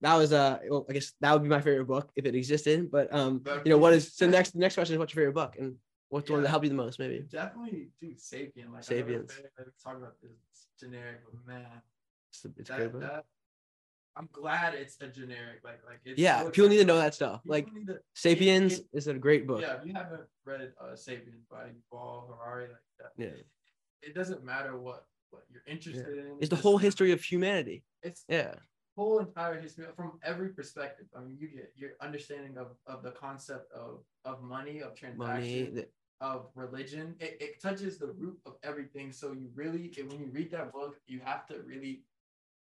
That 0.03 0.17
was 0.17 0.33
uh 0.33 0.59
well, 0.69 0.87
I 0.89 0.93
guess 0.93 1.13
that 1.21 1.33
would 1.33 1.43
be 1.43 1.49
my 1.49 1.61
favorite 1.61 1.87
book 1.87 2.11
if 2.17 2.25
it 2.25 2.35
existed. 2.35 2.91
But 2.91 3.13
um, 3.13 3.43
you 3.65 3.71
know, 3.71 3.79
what 3.79 3.93
is 3.93 4.15
so 4.15 4.29
next 4.29 4.53
the 4.53 4.59
next 4.61 4.75
question 4.75 4.95
is 4.95 4.99
what's 4.99 5.15
your 5.15 5.23
favorite 5.23 5.35
book 5.35 5.57
and 5.59 5.77
what's 6.09 6.27
the 6.27 6.33
one 6.35 6.43
that 6.43 6.49
helped 6.51 6.65
you 6.65 6.69
the 6.69 6.75
most, 6.77 6.99
maybe? 6.99 7.21
definitely 7.31 7.89
do 8.01 8.13
sapien. 8.15 8.73
Like 8.73 8.85
Sapiens. 8.85 9.33
talk 9.83 9.97
about 9.97 10.15
this 10.21 10.67
generic, 10.79 11.21
but 11.25 11.47
man, 11.47 11.67
It's, 12.31 12.45
a- 12.45 12.51
it's 12.59 12.69
that, 12.69 12.77
great 12.77 12.93
book. 12.93 13.01
that 13.01 13.25
I'm 14.17 14.29
glad 14.33 14.75
it's 14.75 14.97
a 15.01 15.09
generic. 15.09 15.61
Like 15.65 15.81
like 15.87 16.01
it's 16.05 16.19
Yeah, 16.21 16.43
so 16.43 16.51
people 16.51 16.69
need 16.69 16.79
to 16.79 16.85
know 16.85 16.99
that 16.99 17.15
stuff. 17.15 17.43
People 17.43 17.55
Like 17.55 17.67
to- 17.87 17.99
Sapiens 18.15 18.81
it- 18.81 18.87
is 18.93 19.07
a 19.07 19.15
great 19.15 19.47
book. 19.47 19.61
Yeah, 19.63 19.79
if 19.81 19.87
you 19.87 19.95
haven't 19.95 20.23
read 20.45 20.73
uh, 20.81 20.95
Sapiens 20.97 21.45
by 21.51 21.71
Yuval 21.93 22.29
Harari, 22.29 22.69
like 22.69 22.87
that, 22.99 23.13
Yeah. 23.17 23.29
it, 23.29 23.47
it 24.03 24.15
doesn't 24.15 24.45
matter 24.45 24.77
what 24.77 25.07
what 25.31 25.45
you're 25.51 25.63
interested 25.67 26.19
in. 26.19 26.37
It's 26.41 26.51
the 26.51 26.57
whole 26.57 26.77
history 26.77 27.11
of 27.13 27.23
humanity. 27.23 27.85
It's 28.03 28.25
Yeah. 28.29 28.55
whole 28.99 29.19
entire 29.21 29.59
history 29.59 29.87
from 29.97 30.19
every 30.23 30.51
perspective. 30.51 31.07
I 31.17 31.21
mean, 31.21 31.39
you 31.41 31.49
get 31.49 31.73
your 31.75 31.93
understanding 32.03 32.59
of, 32.59 32.69
of 32.87 33.03
the 33.03 33.13
concept 33.13 33.73
of 33.73 34.05
of 34.27 34.43
money, 34.43 34.81
of 34.83 34.95
transaction, 34.95 35.17
Money. 35.17 35.71
The, 35.77 35.89
of 36.21 36.51
religion. 36.55 37.17
It, 37.19 37.37
it 37.41 37.61
touches 37.61 37.99
the 37.99 38.07
root 38.09 38.39
of 38.47 38.55
everything. 38.63 39.11
So 39.11 39.33
you 39.33 39.51
really, 39.55 39.87
it- 39.87 40.07
when 40.09 40.21
you 40.21 40.31
read 40.31 40.51
that 40.53 40.71
book, 40.73 41.01
you 41.07 41.19
have 41.25 41.47
to 41.49 41.55
really 41.63 42.05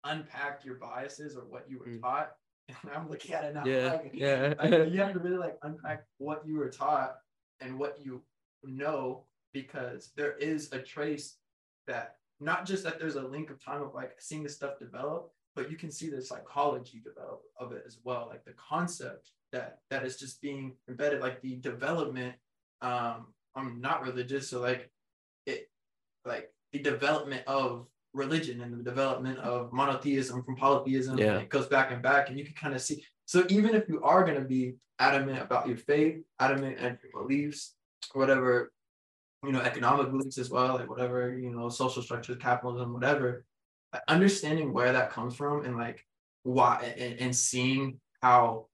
unpack 0.05 0.63
your 0.63 0.75
biases 0.75 1.35
or 1.35 1.41
what 1.41 1.69
you 1.69 1.79
were 1.79 1.87
Mm. 1.87 2.01
taught 2.01 2.31
And 2.83 2.91
I'm 2.95 3.09
looking 3.09 3.33
at 3.33 3.43
it 3.43 3.53
now. 3.53 3.63
Yeah, 3.65 3.91
like, 4.01 4.11
yeah. 4.13 4.53
you 4.83 4.99
have 5.03 5.13
to 5.13 5.19
really 5.19 5.37
like 5.37 5.57
unpack 5.61 6.05
what 6.17 6.41
you 6.47 6.57
were 6.57 6.69
taught 6.69 7.15
and 7.59 7.77
what 7.77 7.97
you 8.03 8.23
know 8.63 9.25
because 9.53 10.11
there 10.15 10.35
is 10.37 10.71
a 10.73 10.79
trace 10.79 11.37
that 11.87 12.15
not 12.39 12.65
just 12.65 12.83
that 12.83 12.99
there's 12.99 13.15
a 13.15 13.21
link 13.21 13.49
of 13.51 13.63
time 13.63 13.81
of 13.83 13.93
like 13.93 14.15
seeing 14.19 14.43
this 14.43 14.55
stuff 14.55 14.79
develop, 14.79 15.31
but 15.55 15.69
you 15.69 15.77
can 15.77 15.91
see 15.91 16.09
the 16.09 16.21
psychology 16.21 17.01
develop 17.03 17.41
of 17.59 17.71
it 17.71 17.83
as 17.85 17.99
well, 18.03 18.27
like 18.29 18.43
the 18.45 18.53
concept 18.53 19.29
that 19.51 19.79
that 19.91 20.03
is 20.03 20.17
just 20.17 20.41
being 20.41 20.73
embedded, 20.89 21.21
like 21.21 21.41
the 21.41 21.55
development. 21.57 22.33
Um, 22.81 23.27
I'm 23.55 23.79
not 23.79 24.01
religious, 24.03 24.49
so 24.49 24.59
like 24.59 24.89
it, 25.45 25.69
like 26.25 26.51
the 26.73 26.79
development 26.79 27.43
of 27.47 27.87
religion 28.15 28.61
and 28.61 28.73
the 28.73 28.83
development 28.83 29.37
of 29.39 29.71
monotheism 29.73 30.43
from 30.43 30.55
polytheism. 30.55 31.17
Yeah. 31.17 31.37
it 31.37 31.49
goes 31.49 31.67
back 31.67 31.91
and 31.91 32.01
back, 32.01 32.29
and 32.29 32.39
you 32.39 32.45
can 32.45 32.55
kind 32.55 32.73
of 32.73 32.81
see. 32.81 33.05
So 33.25 33.45
even 33.49 33.75
if 33.75 33.87
you 33.89 34.01
are 34.01 34.23
going 34.23 34.39
to 34.41 34.47
be 34.47 34.75
adamant 34.99 35.41
about 35.41 35.67
your 35.67 35.77
faith, 35.77 36.23
adamant 36.39 36.77
and 36.79 36.97
your 37.03 37.23
beliefs, 37.23 37.75
whatever, 38.13 38.71
you 39.43 39.51
know, 39.51 39.61
economic 39.61 40.11
beliefs 40.11 40.37
as 40.37 40.49
well, 40.49 40.75
like 40.75 40.89
whatever, 40.89 41.37
you 41.37 41.51
know, 41.51 41.69
social 41.69 42.01
structures, 42.01 42.37
capitalism, 42.39 42.93
whatever, 42.93 43.45
uh, 43.93 43.99
understanding 44.07 44.73
where 44.73 44.93
that 44.93 45.11
comes 45.11 45.35
from 45.35 45.65
and 45.65 45.75
like 45.75 46.05
why 46.43 46.93
and, 46.97 47.19
and 47.19 47.35
seeing 47.35 47.99
how 48.21 48.67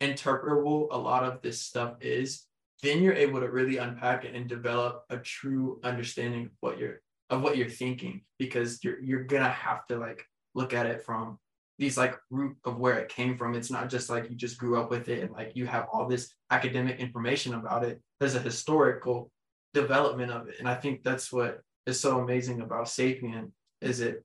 interpretable 0.00 0.88
a 0.90 0.98
lot 0.98 1.24
of 1.24 1.40
this 1.42 1.60
stuff 1.60 1.94
is, 2.00 2.46
then 2.82 3.02
you're 3.02 3.14
able 3.14 3.40
to 3.40 3.48
really 3.48 3.76
unpack 3.76 4.24
it 4.24 4.34
and 4.34 4.48
develop 4.48 5.04
a 5.10 5.16
true 5.16 5.80
understanding 5.84 6.46
of 6.46 6.50
what 6.60 6.78
you're 6.78 7.00
of 7.32 7.42
what 7.42 7.56
you're 7.56 7.68
thinking 7.68 8.22
because 8.38 8.68
you're 8.84 9.00
you're 9.00 9.24
gonna 9.24 9.48
have 9.50 9.86
to 9.86 9.96
like 9.98 10.22
look 10.54 10.72
at 10.74 10.86
it 10.86 11.02
from 11.02 11.38
these 11.78 11.96
like 11.96 12.14
root 12.30 12.54
of 12.64 12.78
where 12.78 12.98
it 12.98 13.08
came 13.08 13.36
from. 13.36 13.54
It's 13.54 13.70
not 13.70 13.88
just 13.90 14.10
like 14.10 14.28
you 14.30 14.36
just 14.36 14.58
grew 14.58 14.78
up 14.80 14.90
with 14.90 15.08
it 15.08 15.22
and 15.24 15.32
like 15.32 15.52
you 15.54 15.66
have 15.66 15.86
all 15.92 16.06
this 16.06 16.32
academic 16.50 17.00
information 17.00 17.54
about 17.54 17.82
it. 17.84 18.00
There's 18.20 18.34
a 18.36 18.40
historical 18.40 19.30
development 19.74 20.30
of 20.30 20.48
it. 20.48 20.56
And 20.60 20.68
I 20.68 20.74
think 20.74 21.02
that's 21.02 21.32
what 21.32 21.60
is 21.86 21.98
so 21.98 22.20
amazing 22.20 22.60
about 22.60 22.84
Sapien 22.86 23.50
is 23.80 24.00
it 24.00 24.22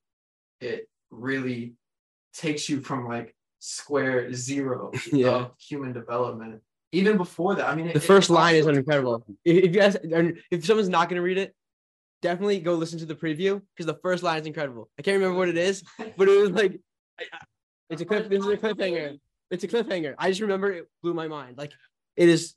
it 0.59 0.87
really 1.09 1.73
takes 2.33 2.67
you 2.69 2.81
from 2.81 3.07
like 3.07 3.33
square 3.59 4.31
zero 4.33 4.91
Yeah. 5.13 5.29
of 5.29 5.51
human 5.59 5.93
development. 5.93 6.61
Even 6.91 7.17
before 7.17 7.55
that, 7.55 7.67
I 7.67 7.75
mean, 7.75 7.87
it- 7.87 7.93
the 7.93 7.99
it 7.99 8.03
first 8.13 8.29
line 8.29 8.55
is 8.55 8.67
incredible. 8.67 9.25
If 9.45 9.63
you 9.63 9.69
guys, 9.69 9.97
if 10.51 10.65
someone's 10.65 10.89
not 10.89 11.09
gonna 11.09 11.21
read 11.21 11.37
it, 11.37 11.55
definitely 12.21 12.59
go 12.59 12.73
listen 12.73 12.99
to 12.99 13.05
the 13.05 13.15
preview 13.15 13.61
because 13.75 13.85
the 13.85 13.99
first 14.01 14.23
line 14.23 14.41
is 14.41 14.47
incredible. 14.47 14.89
I 14.97 15.01
can't 15.01 15.15
remember 15.15 15.37
what 15.37 15.49
it 15.49 15.57
is, 15.57 15.83
but 15.97 16.27
it 16.27 16.41
was 16.41 16.51
like, 16.51 16.79
it's 17.89 18.01
a 18.01 18.05
clip. 18.05 18.29
This 18.29 18.39
is 18.39 18.47
a 18.47 18.57
cliffhanger. 18.57 19.19
It's 19.49 19.63
a 19.63 19.67
cliffhanger. 19.67 20.15
I 20.17 20.29
just 20.29 20.41
remember 20.41 20.71
it 20.71 20.87
blew 21.01 21.13
my 21.13 21.27
mind. 21.27 21.57
Like 21.57 21.71
it 22.15 22.29
is, 22.29 22.55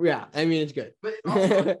yeah. 0.00 0.26
I 0.34 0.44
mean, 0.44 0.62
it's 0.62 0.72
good. 0.72 0.92
but 1.02 1.14
also, 1.26 1.76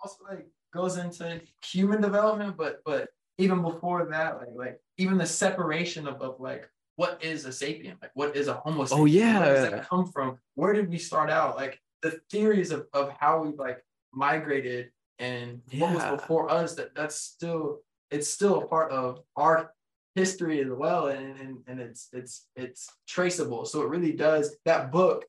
also 0.00 0.16
like 0.30 0.46
goes 0.74 0.96
into 0.96 1.40
human 1.64 2.00
development, 2.00 2.56
but 2.56 2.80
but 2.84 3.08
even 3.38 3.62
before 3.62 4.06
that, 4.06 4.38
like 4.38 4.48
like 4.54 4.80
even 4.98 5.18
the 5.18 5.26
separation 5.26 6.06
of, 6.06 6.22
of 6.22 6.40
like 6.40 6.68
what 6.96 7.22
is 7.22 7.44
a 7.44 7.50
sapien, 7.50 8.00
like 8.00 8.12
what 8.14 8.34
is 8.36 8.48
a 8.48 8.54
Homo 8.54 8.82
oh, 8.82 8.84
sapien? 8.84 8.92
Oh, 8.92 9.40
Where 9.40 9.54
does 9.54 9.64
yeah. 9.64 9.70
that 9.70 9.88
come 9.88 10.06
from? 10.06 10.38
Where 10.54 10.72
did 10.72 10.88
we 10.88 10.98
start 10.98 11.30
out? 11.30 11.56
Like 11.56 11.80
the 12.02 12.20
theories 12.30 12.70
of, 12.70 12.86
of 12.92 13.12
how 13.18 13.42
we 13.42 13.54
like 13.56 13.84
migrated 14.12 14.90
and 15.18 15.60
what 15.78 15.94
was 15.94 16.20
before 16.20 16.50
us. 16.50 16.74
That 16.74 16.94
that's 16.94 17.16
still 17.16 17.80
it's 18.10 18.28
still 18.30 18.62
a 18.62 18.66
part 18.66 18.92
of 18.92 19.20
our 19.36 19.72
history 20.14 20.60
as 20.60 20.68
well, 20.70 21.08
and 21.08 21.38
and, 21.40 21.58
and 21.66 21.80
it's 21.80 22.08
it's 22.12 22.46
it's 22.56 22.88
traceable. 23.06 23.64
So 23.64 23.82
it 23.82 23.88
really 23.88 24.12
does 24.12 24.56
that 24.64 24.92
book 24.92 25.24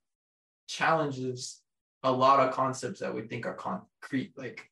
challenges 0.68 1.62
a 2.04 2.12
lot 2.12 2.40
of 2.40 2.54
concepts 2.54 3.00
that 3.00 3.14
we 3.14 3.22
think 3.24 3.46
are 3.46 3.54
concrete, 3.54 4.34
like 4.38 4.70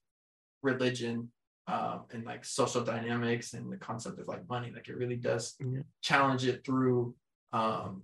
religion, 0.61 1.31
um, 1.67 2.03
and 2.13 2.25
like 2.25 2.45
social 2.45 2.83
dynamics 2.83 3.53
and 3.53 3.71
the 3.71 3.77
concept 3.77 4.19
of 4.19 4.27
like 4.27 4.47
money. 4.49 4.71
Like 4.73 4.87
it 4.89 4.97
really 4.97 5.15
does 5.17 5.55
Yeah. 5.59 5.81
challenge 6.01 6.45
it 6.45 6.65
through 6.65 7.15
um 7.53 8.03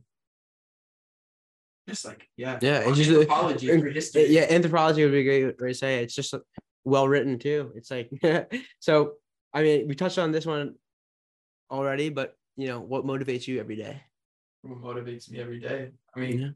just 1.88 2.06
like 2.06 2.28
yeah, 2.38 2.58
Yeah, 2.62 2.92
just- 2.94 3.10
anthropology. 3.10 3.68
Yeah, 4.30 4.46
anthropology 4.50 5.04
would 5.04 5.12
be 5.12 5.24
great 5.24 5.58
to 5.58 5.74
say. 5.74 6.04
It's 6.04 6.16
just 6.16 6.34
well 6.86 7.08
written 7.08 7.40
too. 7.40 7.72
It's 7.76 7.92
like 7.92 8.10
so. 8.80 9.14
I 9.54 9.64
mean, 9.64 9.86
we 9.90 9.96
touched 9.96 10.18
on 10.18 10.32
this 10.32 10.46
one 10.46 10.76
already, 11.70 12.10
but 12.10 12.38
you 12.56 12.68
know, 12.68 12.80
what 12.80 13.06
motivates 13.06 13.48
you 13.48 13.60
every 13.60 13.76
day? 13.76 14.02
What 14.62 14.80
motivates 14.80 15.30
me 15.30 15.40
every 15.40 15.60
day. 15.60 15.92
I 16.16 16.20
mean, 16.20 16.40
Yeah. 16.40 16.50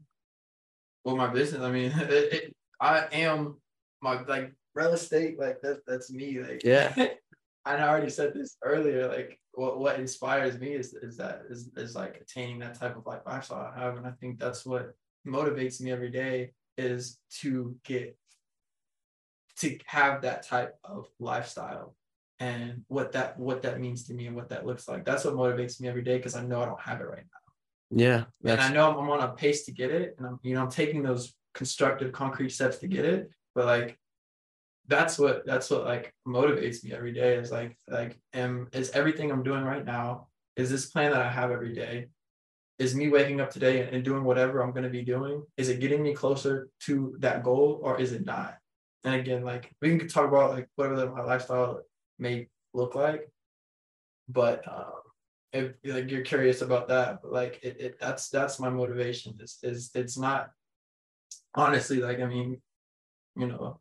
well, 1.04 1.16
my 1.16 1.26
business. 1.28 1.60
I 1.60 1.70
mean, 1.70 1.92
it, 1.94 2.32
it, 2.32 2.56
I 2.80 3.06
am 3.12 3.56
my 4.00 4.22
like 4.22 4.54
real 4.74 4.92
estate. 4.92 5.38
Like 5.38 5.60
that. 5.60 5.80
That's 5.86 6.10
me. 6.10 6.40
Like 6.40 6.62
Yeah. 6.64 6.94
and 6.96 7.82
I 7.82 7.86
already 7.86 8.08
said 8.10 8.32
this 8.32 8.56
earlier. 8.62 9.08
Like 9.08 9.38
what 9.52 9.78
what 9.78 10.00
inspires 10.00 10.58
me 10.58 10.72
is 10.74 10.94
is 10.94 11.16
that 11.18 11.42
is 11.50 11.70
is 11.76 11.94
like 11.94 12.16
attaining 12.20 12.58
that 12.60 12.78
type 12.78 12.96
of 12.96 13.04
like 13.06 13.26
lifestyle 13.26 13.72
I 13.74 13.78
have, 13.78 13.96
and 13.98 14.06
I 14.06 14.12
think 14.12 14.38
that's 14.38 14.64
what 14.64 14.94
motivates 15.26 15.80
me 15.80 15.90
every 15.92 16.10
day 16.10 16.52
is 16.78 17.18
to 17.40 17.76
get 17.84 18.16
to 19.58 19.78
have 19.86 20.22
that 20.22 20.46
type 20.46 20.76
of 20.84 21.08
lifestyle 21.18 21.94
and 22.38 22.82
what 22.88 23.12
that 23.12 23.38
what 23.38 23.62
that 23.62 23.80
means 23.80 24.04
to 24.04 24.14
me 24.14 24.26
and 24.26 24.36
what 24.36 24.50
that 24.50 24.66
looks 24.66 24.88
like. 24.88 25.04
That's 25.04 25.24
what 25.24 25.34
motivates 25.34 25.80
me 25.80 25.88
every 25.88 26.02
day 26.02 26.16
because 26.18 26.36
I 26.36 26.42
know 26.44 26.60
I 26.60 26.66
don't 26.66 26.80
have 26.80 27.00
it 27.00 27.04
right 27.04 27.24
now 27.24 27.40
Yeah, 28.42 28.52
and 28.52 28.60
I 28.60 28.72
know 28.72 28.90
I'm 28.90 29.10
on 29.10 29.20
a 29.20 29.32
pace 29.32 29.64
to 29.66 29.72
get 29.72 29.90
it, 29.90 30.16
and 30.18 30.26
I'm 30.26 30.40
you 30.42 30.54
know 30.54 30.62
I'm 30.62 30.70
taking 30.70 31.02
those 31.02 31.34
constructive, 31.54 32.12
concrete 32.12 32.50
steps 32.50 32.78
to 32.78 32.88
get 32.88 33.04
it. 33.04 33.30
But 33.54 33.66
like, 33.66 33.98
that's 34.88 35.18
what 35.18 35.46
that's 35.46 35.70
what 35.70 35.84
like 35.84 36.14
motivates 36.26 36.84
me 36.84 36.92
every 36.92 37.12
day. 37.12 37.36
Is 37.36 37.50
like 37.50 37.76
like 37.88 38.18
am 38.34 38.68
is 38.72 38.90
everything 38.90 39.30
I'm 39.30 39.42
doing 39.42 39.62
right 39.64 39.84
now 39.84 40.28
is 40.56 40.70
this 40.70 40.86
plan 40.86 41.12
that 41.12 41.22
I 41.22 41.30
have 41.30 41.50
every 41.50 41.74
day. 41.74 42.08
Is 42.78 42.94
me 42.94 43.08
waking 43.08 43.40
up 43.40 43.50
today 43.50 43.80
and, 43.80 43.94
and 43.94 44.04
doing 44.04 44.24
whatever 44.24 44.60
I'm 44.60 44.72
going 44.72 44.84
to 44.84 44.90
be 44.90 45.02
doing? 45.02 45.42
Is 45.56 45.70
it 45.70 45.80
getting 45.80 46.02
me 46.02 46.12
closer 46.12 46.68
to 46.80 47.16
that 47.20 47.42
goal 47.42 47.80
or 47.82 47.98
is 47.98 48.12
it 48.12 48.26
not? 48.26 48.58
And 49.04 49.14
again, 49.14 49.44
like 49.44 49.72
we 49.80 49.96
can 49.96 50.08
talk 50.08 50.28
about 50.28 50.50
like 50.50 50.68
whatever 50.76 51.10
my 51.10 51.22
lifestyle 51.22 51.80
may 52.18 52.48
look 52.74 52.94
like, 52.94 53.30
but 54.28 54.66
um, 54.68 54.92
if 55.56 55.72
like 55.84 56.10
you're 56.10 56.22
curious 56.22 56.62
about 56.62 56.88
that 56.88 57.22
but 57.22 57.32
like 57.32 57.58
it, 57.62 57.76
it 57.80 57.96
that's 58.00 58.28
that's 58.28 58.60
my 58.60 58.68
motivation 58.68 59.34
is 59.40 59.58
is 59.62 59.90
it's 59.94 60.18
not 60.18 60.50
honestly 61.54 61.98
like 61.98 62.20
i 62.20 62.26
mean 62.26 62.60
you 63.36 63.46
know 63.46 63.80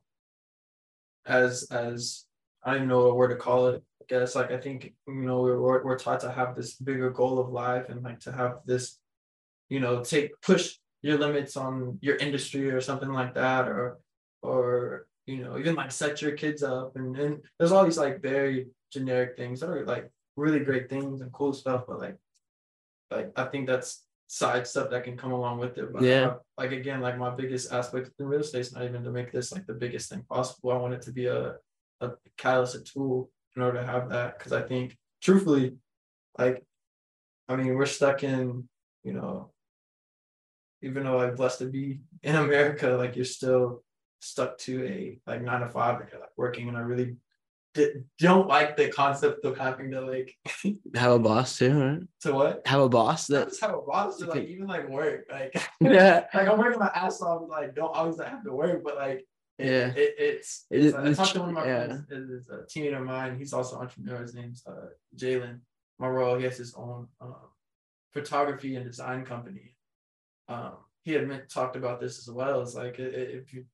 as 1.26 1.68
as 1.72 2.26
i 2.64 2.74
don't 2.74 2.88
know 2.88 3.08
what 3.08 3.18
word 3.18 3.28
to 3.30 3.36
call 3.36 3.68
it 3.68 3.84
i 4.02 4.06
guess 4.08 4.36
like 4.36 4.52
i 4.52 4.58
think 4.58 4.94
you 5.08 5.14
know 5.14 5.42
we're, 5.42 5.84
we're 5.84 6.00
taught 6.00 6.20
to 6.20 6.32
have 6.32 6.56
this 6.56 6.76
bigger 6.76 7.10
goal 7.10 7.40
of 7.40 7.50
life 7.50 7.90
and 7.90 8.04
like 8.04 8.20
to 8.20 8.32
have 8.32 8.60
this 8.66 9.00
you 9.70 9.80
know 9.80 10.04
take 10.04 10.30
push 10.42 10.78
your 11.02 11.18
limits 11.18 11.58
on 11.58 11.98
your 12.02 12.16
industry 12.18 12.70
or 12.70 12.82
something 12.82 13.12
like 13.12 13.34
that 13.36 13.68
or 13.68 13.98
or 14.46 15.08
you 15.26 15.44
know 15.44 15.58
even 15.58 15.76
like 15.76 15.92
set 15.92 16.22
your 16.22 16.34
kids 16.34 16.62
up 16.64 16.96
and 16.96 17.18
and 17.18 17.42
there's 17.58 17.72
all 17.72 17.84
these 17.84 17.98
like 17.98 18.22
very 18.22 18.68
generic 18.92 19.36
things 19.36 19.60
that 19.60 19.70
are 19.70 19.86
like 19.86 20.10
really 20.38 20.60
great 20.60 20.90
things 20.90 21.22
and 21.22 21.32
cool 21.32 21.54
stuff, 21.54 21.86
but 21.88 22.00
like, 22.00 22.18
like 23.12 23.32
I 23.38 23.46
think 23.46 23.68
that's 23.68 24.04
side 24.28 24.68
stuff 24.68 24.90
that 24.90 25.04
can 25.04 25.16
come 25.18 25.32
along 25.32 25.60
with 25.60 25.78
it. 25.78 25.94
But 25.94 26.04
Yeah. 26.04 26.28
uh, 26.28 26.38
like 26.58 26.72
again, 26.72 27.02
like 27.02 27.18
my 27.18 27.30
biggest 27.30 27.72
aspect 27.72 28.12
in 28.20 28.26
real 28.26 28.42
estate 28.42 28.62
is 28.62 28.74
not 28.74 28.84
even 28.84 29.04
to 29.04 29.12
make 29.12 29.32
this 29.32 29.52
like 29.52 29.66
the 29.66 29.74
biggest 29.74 30.10
thing 30.10 30.24
possible. 30.30 30.72
I 30.72 30.78
want 30.78 30.94
it 30.94 31.02
to 31.04 31.12
be 31.14 31.28
a 31.28 31.56
a 32.02 32.12
catalyst, 32.38 32.76
a 32.76 32.84
tool 32.84 33.32
in 33.56 33.62
order 33.62 33.80
to 33.80 33.86
have 33.88 34.10
that. 34.10 34.38
Because 34.38 34.52
I 34.52 34.62
think, 34.62 34.98
truthfully, 35.22 35.78
like, 36.38 36.66
I 37.48 37.56
mean, 37.56 37.76
we're 37.76 37.86
stuck 37.86 38.24
in, 38.24 38.68
you 39.04 39.14
know, 39.14 39.54
even 40.82 41.06
though 41.06 41.22
I'm 41.22 41.36
blessed 41.36 41.60
to 41.60 41.68
be 41.68 42.02
in 42.22 42.36
America, 42.36 42.90
like 42.90 43.16
you're 43.16 43.24
still 43.24 43.85
stuck 44.26 44.58
to 44.60 44.86
a 44.86 45.20
like 45.28 45.42
nine 45.42 45.62
to 45.62 45.70
five, 45.70 46.00
like, 46.00 46.14
like 46.14 46.30
working, 46.38 46.68
and 46.68 46.78
I 46.78 46.82
really 46.82 47.16
don't 48.20 48.48
like 48.48 48.78
the 48.78 48.90
concept 48.90 49.44
of 49.46 49.58
having 49.58 49.92
to 49.92 50.02
like 50.02 50.34
have 50.96 51.12
a 51.12 51.20
boss 51.20 51.58
too, 51.58 51.74
right? 51.80 52.02
to 52.22 52.34
what? 52.34 52.68
Have 52.68 52.82
a 52.82 52.90
boss 52.90 53.28
that 53.28 53.48
That's 53.48 53.60
how 53.60 53.80
a 53.80 53.86
boss 53.86 54.18
to 54.18 54.26
like 54.28 54.46
even 54.48 54.68
like 54.68 54.88
work. 54.90 55.26
Like 55.32 55.54
yeah, 55.82 56.26
like 56.34 56.48
I'm 56.48 56.58
working 56.58 56.80
my 56.80 56.92
ass 56.96 57.22
off, 57.22 57.44
like 57.50 57.76
don't 57.76 57.96
always 57.96 58.20
have 58.20 58.44
to 58.46 58.54
work, 58.54 58.82
but 58.84 58.96
like 58.96 59.26
it, 59.58 59.68
Yeah. 59.68 59.88
it, 59.96 60.16
it's, 60.18 60.66
It 60.72 60.86
it's 60.86 60.98
is- 60.98 61.20
I 61.20 61.24
talked 61.24 61.34
to 61.36 61.40
one 61.42 61.50
of 61.50 61.56
my 61.56 61.66
yeah. 61.66 61.86
friends, 61.86 62.12
is, 62.12 62.50
a 62.50 62.64
teammate 62.64 62.98
of 62.98 63.04
mine. 63.06 63.38
He's 63.38 63.54
also 63.54 63.76
an 63.78 63.84
entrepreneur. 63.84 64.22
His 64.22 64.34
name's 64.36 64.64
uh, 64.68 64.88
Jalen 65.16 65.60
Monroe. 66.00 66.38
He 66.38 66.44
has 66.46 66.58
his 66.58 66.74
own 66.76 67.08
um, 67.22 67.36
photography 68.14 68.76
and 68.76 68.86
design 68.86 69.26
company. 69.26 69.76
Um, 70.48 70.74
he 71.04 71.14
had 71.14 71.50
talked 71.50 71.76
about 71.76 72.00
this 72.02 72.20
as 72.20 72.30
well. 72.30 72.62
It's 72.62 72.74
like 72.76 72.96
if 73.00 73.54
you, 73.54 73.66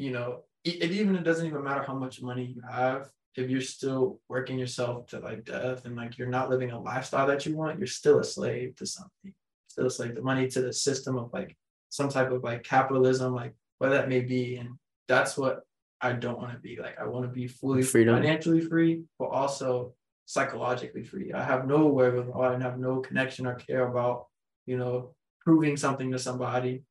you 0.00 0.10
know, 0.10 0.44
it, 0.64 0.90
even 0.90 1.14
it 1.14 1.24
doesn't 1.24 1.46
even 1.46 1.62
matter 1.62 1.82
how 1.82 1.94
much 1.94 2.22
money 2.22 2.54
you 2.56 2.62
have. 2.68 3.10
If 3.36 3.50
you're 3.50 3.60
still 3.60 4.18
working 4.28 4.58
yourself 4.58 5.06
to 5.08 5.20
like 5.20 5.44
death 5.44 5.84
and 5.84 5.94
like 5.94 6.16
you're 6.16 6.28
not 6.28 6.48
living 6.48 6.70
a 6.70 6.80
lifestyle 6.80 7.26
that 7.26 7.44
you 7.44 7.54
want, 7.54 7.78
you're 7.78 7.86
still 7.86 8.18
a 8.18 8.24
slave 8.24 8.76
to 8.76 8.86
something. 8.86 9.34
still 9.68 9.90
slave 9.90 10.14
the 10.14 10.22
money 10.22 10.48
to 10.48 10.62
the 10.62 10.72
system 10.72 11.18
of 11.18 11.30
like 11.34 11.54
some 11.90 12.08
type 12.08 12.30
of 12.32 12.42
like 12.42 12.64
capitalism, 12.64 13.34
like 13.34 13.54
whatever 13.78 13.98
that 13.98 14.08
may 14.08 14.20
be. 14.20 14.56
And 14.56 14.70
that's 15.06 15.36
what 15.36 15.60
I 16.00 16.14
don't 16.14 16.38
want 16.38 16.52
to 16.52 16.58
be. 16.58 16.78
Like 16.80 16.98
I 16.98 17.06
want 17.06 17.26
to 17.26 17.30
be 17.30 17.46
fully 17.46 17.82
Freedom. 17.82 18.16
financially 18.16 18.62
free, 18.62 19.02
but 19.18 19.26
also 19.26 19.92
psychologically 20.24 21.04
free. 21.04 21.32
I 21.32 21.44
have 21.44 21.66
no 21.66 21.88
wherewithal, 21.88 22.42
I 22.42 22.58
have 22.58 22.78
no 22.78 23.00
connection 23.00 23.46
or 23.46 23.54
care 23.54 23.86
about, 23.86 24.26
you 24.64 24.78
know, 24.78 25.14
proving 25.44 25.76
something 25.76 26.10
to 26.12 26.18
somebody, 26.18 26.84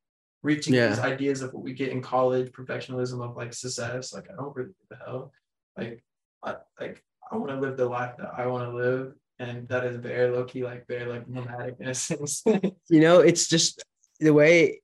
reaching 0.43 0.73
Yeah. 0.73 0.89
these 0.89 0.99
ideas 0.99 1.41
of 1.41 1.53
what 1.53 1.63
we 1.63 1.73
get 1.73 1.89
in 1.89 2.01
college, 2.01 2.51
perfectionism 2.51 3.21
of 3.27 3.35
like 3.35 3.53
success. 3.53 4.13
Like 4.13 4.29
I 4.31 4.35
don't 4.35 4.55
really 4.55 4.69
give 4.69 4.97
the 4.99 5.05
hell. 5.05 5.31
Like 5.77 6.03
I 6.43 6.55
like 6.79 7.03
I 7.31 7.37
want 7.37 7.49
to 7.51 7.59
live 7.59 7.77
the 7.77 7.85
life 7.87 8.15
that 8.17 8.31
I 8.37 8.47
want 8.47 8.69
to 8.69 8.75
live. 8.75 9.13
And 9.39 9.67
that 9.69 9.85
is 9.85 9.97
very 9.97 10.29
low 10.31 10.43
key, 10.43 10.63
like 10.63 10.85
very 10.87 11.05
like 11.11 11.27
nomadic 11.29 11.75
in 11.79 11.87
a 11.87 11.93
sense. 12.07 12.43
you 12.45 12.99
know 12.99 13.19
it's 13.19 13.47
just 13.47 13.83
the 14.19 14.33
way 14.33 14.81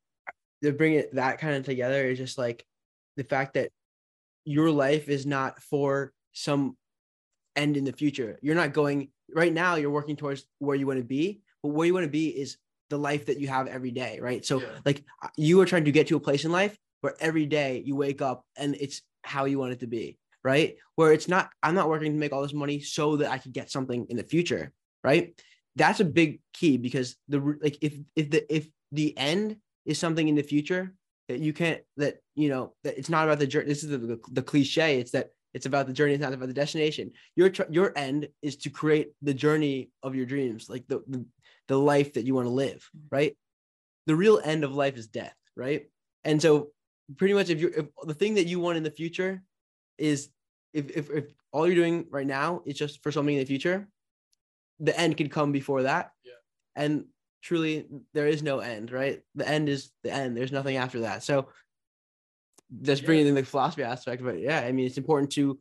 to 0.63 0.71
bring 0.71 0.93
it 0.93 1.13
that 1.15 1.39
kind 1.39 1.55
of 1.55 1.63
together 1.65 2.05
is 2.05 2.17
just 2.17 2.37
like 2.37 2.65
the 3.17 3.23
fact 3.23 3.53
that 3.55 3.71
your 4.45 4.71
life 4.71 5.09
is 5.09 5.25
not 5.25 5.61
for 5.61 6.13
some 6.33 6.77
end 7.55 7.77
in 7.77 7.83
the 7.83 7.91
future 7.93 8.37
you're 8.41 8.55
not 8.55 8.73
going 8.73 9.09
right 9.33 9.53
now 9.53 9.75
you're 9.75 9.89
working 9.89 10.15
towards 10.15 10.45
where 10.59 10.75
you 10.75 10.85
want 10.87 10.99
to 10.99 11.03
be 11.05 11.39
but 11.63 11.69
where 11.69 11.85
you 11.87 11.93
want 11.93 12.03
to 12.05 12.09
be 12.11 12.27
is 12.29 12.57
the 12.89 12.97
life 12.97 13.25
that 13.27 13.39
you 13.39 13.47
have 13.47 13.67
every 13.67 13.91
day 13.91 14.19
right? 14.21 14.45
So 14.45 14.61
Yeah. 14.61 14.79
like 14.85 15.03
uh, 15.23 15.29
you 15.37 15.59
are 15.61 15.65
trying 15.65 15.85
to 15.85 15.91
get 15.91 16.07
to 16.07 16.15
a 16.17 16.19
place 16.19 16.45
in 16.45 16.51
life 16.51 16.77
where 17.01 17.15
every 17.19 17.45
day 17.45 17.83
you 17.85 17.95
wake 17.95 18.21
up 18.21 18.45
and 18.57 18.75
it's 18.75 19.01
how 19.23 19.45
you 19.45 19.59
want 19.59 19.73
it 19.73 19.79
to 19.81 19.87
be 19.87 20.17
right? 20.43 20.75
Where 20.95 21.11
it's 21.11 21.27
not 21.27 21.49
i'm 21.63 21.75
not 21.75 21.89
working 21.89 22.11
to 22.11 22.17
make 22.17 22.31
all 22.33 22.41
this 22.43 22.53
money 22.53 22.79
so 22.79 23.17
that 23.17 23.31
i 23.31 23.37
could 23.37 23.53
get 23.53 23.71
something 23.71 24.05
in 24.09 24.17
the 24.17 24.23
future 24.23 24.71
right? 25.03 25.39
That's 25.75 25.99
a 25.99 26.05
big 26.05 26.39
key 26.53 26.77
because 26.77 27.15
the 27.27 27.39
like 27.61 27.77
if 27.81 27.93
if 28.15 28.29
the 28.31 28.41
if 28.53 28.67
the 28.91 29.15
end 29.17 29.57
is 29.85 29.99
something 29.99 30.27
in 30.27 30.35
the 30.35 30.43
future 30.43 30.93
that 31.27 31.39
you 31.39 31.53
can't 31.53 31.81
that 31.97 32.17
you 32.35 32.49
know 32.49 32.73
that 32.83 32.97
it's 32.97 33.09
not 33.09 33.25
about 33.25 33.39
the 33.39 33.47
journey 33.47 33.67
this 33.67 33.83
is 33.83 33.89
the, 33.89 33.97
the, 33.97 34.19
the 34.31 34.41
cliche 34.41 34.99
it's 34.99 35.11
that 35.11 35.29
it's 35.53 35.65
about 35.65 35.87
the 35.87 35.93
journey 35.93 36.13
it's 36.13 36.21
not 36.21 36.33
about 36.33 36.47
the 36.47 36.53
destination. 36.53 37.11
Your 37.35 37.51
your 37.69 37.93
end 37.97 38.27
is 38.41 38.57
to 38.57 38.69
create 38.69 39.11
the 39.21 39.33
journey 39.33 39.89
of 40.03 40.15
your 40.15 40.25
dreams 40.25 40.69
like 40.69 40.85
the 40.87 41.01
the, 41.07 41.25
the 41.67 41.77
life 41.77 42.13
that 42.13 42.25
you 42.25 42.33
want 42.35 42.45
to 42.47 42.51
live 42.51 42.87
mm. 42.95 43.01
right? 43.11 43.35
The 44.07 44.15
real 44.15 44.39
end 44.43 44.63
of 44.63 44.75
life 44.75 44.97
is 44.97 45.07
death 45.07 45.35
right? 45.55 45.89
And 46.23 46.41
so 46.41 46.69
pretty 47.17 47.33
much 47.33 47.49
if 47.49 47.59
you're 47.59 47.71
if 47.71 47.85
the 48.03 48.13
thing 48.13 48.35
that 48.35 48.47
you 48.47 48.59
want 48.59 48.77
in 48.77 48.83
the 48.83 48.91
future 48.91 49.43
is 49.97 50.29
if 50.73 50.89
if, 50.95 51.09
if 51.09 51.25
all 51.51 51.65
you're 51.65 51.75
doing 51.75 52.07
right 52.09 52.27
now 52.27 52.61
is 52.65 52.77
just 52.77 53.01
for 53.03 53.11
something 53.11 53.35
in 53.35 53.39
the 53.39 53.45
future 53.45 53.87
the 54.79 54.97
end 54.99 55.15
could 55.15 55.31
come 55.31 55.51
before 55.53 55.83
that. 55.83 56.11
Yeah. 56.25 56.33
and 56.75 57.05
truly 57.41 57.85
there 58.13 58.27
is 58.27 58.43
no 58.43 58.59
end 58.59 58.91
right? 58.91 59.21
The 59.35 59.47
end 59.47 59.69
is 59.69 59.91
the 60.03 60.11
end. 60.11 60.35
There's 60.35 60.51
nothing 60.51 60.77
after 60.77 61.01
that. 61.01 61.23
So 61.23 61.49
just 62.81 63.03
Yeah. 63.03 63.05
bringing 63.07 63.27
in 63.27 63.35
the 63.35 63.43
philosophy 63.43 63.83
aspect 63.83 64.23
but 64.23 64.39
yeah 64.39 64.59
i 64.59 64.71
mean 64.71 64.87
it's 64.87 64.97
important 64.97 65.31
to 65.31 65.59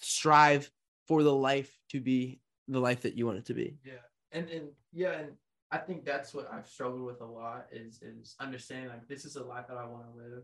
strive 0.00 0.70
for 1.06 1.22
the 1.22 1.34
life 1.34 1.70
to 1.90 2.00
be 2.00 2.40
the 2.68 2.80
life 2.80 3.02
that 3.02 3.16
you 3.16 3.26
want 3.26 3.38
it 3.38 3.46
to 3.46 3.54
be. 3.54 3.78
Yeah, 3.84 3.94
and 4.32 4.48
and 4.48 4.68
yeah, 4.92 5.12
and 5.12 5.32
I 5.70 5.78
think 5.78 6.04
that's 6.04 6.32
what 6.34 6.50
I've 6.52 6.66
struggled 6.66 7.02
with 7.02 7.20
a 7.20 7.26
lot 7.26 7.66
is 7.72 8.00
is 8.02 8.34
understanding 8.40 8.88
like 8.88 9.06
this 9.08 9.24
is 9.24 9.36
a 9.36 9.44
life 9.44 9.66
that 9.68 9.76
I 9.76 9.86
want 9.86 10.04
to 10.10 10.22
live. 10.22 10.42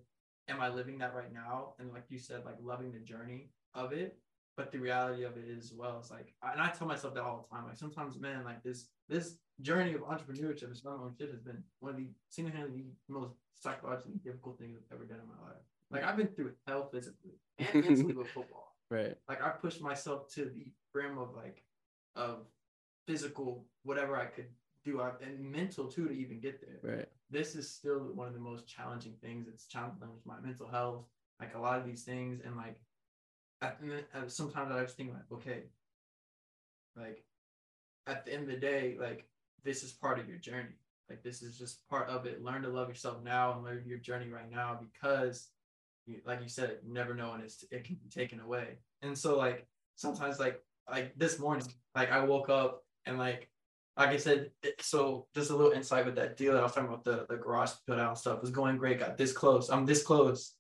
Am 0.49 0.61
I 0.61 0.69
living 0.69 0.99
that 0.99 1.15
right 1.15 1.33
now? 1.33 1.75
And 1.79 1.91
like 1.93 2.05
you 2.09 2.19
said, 2.19 2.45
like 2.45 2.57
loving 2.63 2.93
the 2.93 2.99
journey 2.99 3.51
of 3.75 3.93
it. 3.93 4.19
But 4.57 4.71
the 4.71 4.79
reality 4.79 5.25
of 5.25 5.37
it 5.37 5.49
is, 5.49 5.73
well, 5.77 5.97
it's 5.99 6.13
like, 6.13 6.33
and 6.41 6.61
I 6.61 6.69
tell 6.69 6.87
myself 6.87 7.15
that 7.15 7.25
all 7.25 7.49
the 7.51 7.57
time. 7.57 7.67
Like 7.67 7.77
sometimes, 7.77 8.21
man, 8.21 8.45
like 8.45 8.63
this 8.63 8.89
this 9.09 9.39
journey 9.63 9.95
of 9.95 10.03
entrepreneurship 10.03 10.65
and 10.65 10.77
starting 10.77 11.01
my 11.01 11.07
own 11.07 11.15
shit 11.19 11.31
has 11.31 11.41
been 11.41 11.63
one 11.81 11.91
of 11.91 11.97
the 11.97 12.09
single-handedly 12.29 12.85
most 13.09 13.35
psychologically 13.55 14.21
difficult 14.23 14.59
things 14.59 14.77
I've 14.77 14.97
ever 14.97 15.05
done 15.05 15.19
in 15.21 15.29
my 15.29 15.49
life. 15.49 15.63
Like 15.91 16.05
I've 16.05 16.17
been 16.17 16.29
through 16.29 16.53
hell 16.67 16.89
physically 16.93 17.39
and 17.59 17.75
mentally 17.75 18.15
with 18.15 18.29
football 18.29 18.75
right 18.91 19.15
like 19.29 19.43
I 19.43 19.51
pushed 19.51 19.81
myself 19.81 20.29
to 20.35 20.47
the 20.47 20.73
brim 20.93 21.19
of 21.19 21.35
like 21.35 21.63
of 22.17 22.47
physical 23.07 23.65
whatever 23.83 24.17
I 24.17 24.27
could 24.27 24.47
do 24.85 25.01
I, 25.01 25.11
and 25.23 25.41
mental 25.41 25.87
too 25.87 26.09
to 26.09 26.13
even 26.13 26.41
get 26.41 26.61
there. 26.61 26.97
right 26.97 27.09
This 27.31 27.55
is 27.55 27.71
still 27.71 28.01
one 28.15 28.29
of 28.29 28.35
the 28.35 28.41
most 28.41 28.67
challenging 28.67 29.15
things. 29.23 29.49
It's 29.49 29.67
challenging 29.67 30.09
my 30.25 30.41
mental 30.43 30.69
health, 30.69 31.07
like 31.41 31.55
a 31.55 31.59
lot 31.59 31.79
of 31.79 31.87
these 31.87 32.03
things, 32.03 32.41
and 32.45 32.57
like 32.57 32.79
at, 33.63 33.79
and 33.81 33.91
then, 33.91 34.05
uh, 34.15 34.29
sometimes 34.29 34.71
I 34.73 34.83
just 34.83 34.97
think 34.97 35.13
like, 35.13 35.31
okay, 35.33 35.65
like 36.97 37.25
at 38.07 38.25
the 38.25 38.35
end 38.35 38.43
of 38.45 38.49
the 38.49 38.57
day, 38.57 38.97
like 39.01 39.27
this 39.65 39.83
is 39.83 39.93
part 39.93 40.19
of 40.19 40.29
your 40.29 40.39
journey. 40.39 40.77
Like 41.09 41.23
this 41.23 41.43
is 41.43 41.59
just 41.59 41.87
part 41.89 42.09
of 42.09 42.27
it. 42.27 42.43
Learn 42.43 42.63
to 42.63 42.69
love 42.69 42.89
yourself 42.89 43.23
now 43.23 43.53
and 43.55 43.65
learn 43.65 43.85
your 43.87 43.99
journey 43.99 44.29
right 44.29 44.51
now 44.51 44.79
because, 44.81 45.49
you, 46.07 46.21
like 46.27 46.43
you 46.43 46.49
said, 46.49 46.79
you 46.87 46.93
never 46.93 47.15
know 47.15 47.31
when 47.31 47.41
it's 47.41 47.65
it 47.71 47.85
can 47.85 47.97
be 47.97 48.09
taken 48.09 48.41
away. 48.41 48.79
And 49.03 49.17
so 49.17 49.37
like 49.37 49.67
sometimes 49.97 50.39
like 50.39 50.63
like 50.91 51.19
this 51.19 51.39
morning, 51.39 51.67
like 51.95 52.11
I 52.11 52.25
woke 52.25 52.49
up 52.51 52.84
and 53.07 53.19
like 53.19 53.51
like 53.97 54.09
I 54.09 54.17
said, 54.17 54.51
so 54.81 55.29
just 55.37 55.51
a 55.51 55.57
little 55.57 55.73
insight 55.73 56.05
with 56.05 56.17
that 56.17 56.37
deal 56.37 56.53
that 56.53 56.61
I 56.61 56.63
was 56.65 56.73
talking 56.73 56.89
about 56.89 57.05
the 57.05 57.27
the 57.29 57.37
garage 57.37 57.71
put 57.87 57.99
out 57.99 58.19
stuff 58.19 58.41
was 58.41 58.51
going 58.51 58.77
great. 58.77 58.99
Got 58.99 59.17
this 59.17 59.33
close. 59.33 59.71
I'm 59.71 59.87
this 59.87 60.03
close. 60.03 60.55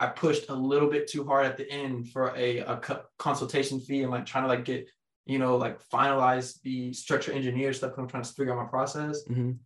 I 0.00 0.08
pushed 0.08 0.48
a 0.48 0.54
little 0.54 0.90
bit 0.90 1.06
too 1.06 1.24
hard 1.24 1.46
at 1.46 1.56
the 1.56 1.70
end 1.70 2.08
for 2.10 2.34
a, 2.36 2.58
a 2.58 2.80
consultation 3.18 3.78
fee 3.78 4.02
and 4.02 4.10
like 4.10 4.26
trying 4.26 4.44
to 4.44 4.48
like 4.48 4.64
get 4.64 4.88
you 5.26 5.38
know 5.38 5.56
like 5.56 5.80
finalize 5.90 6.60
the 6.62 6.92
structure 6.92 7.30
engineer 7.32 7.72
stuff. 7.72 7.92
I'm 7.96 8.08
trying 8.08 8.24
to 8.24 8.32
figure 8.32 8.52
out 8.52 8.64
my 8.64 8.68
process. 8.68 9.22
Mhm. 9.28 9.58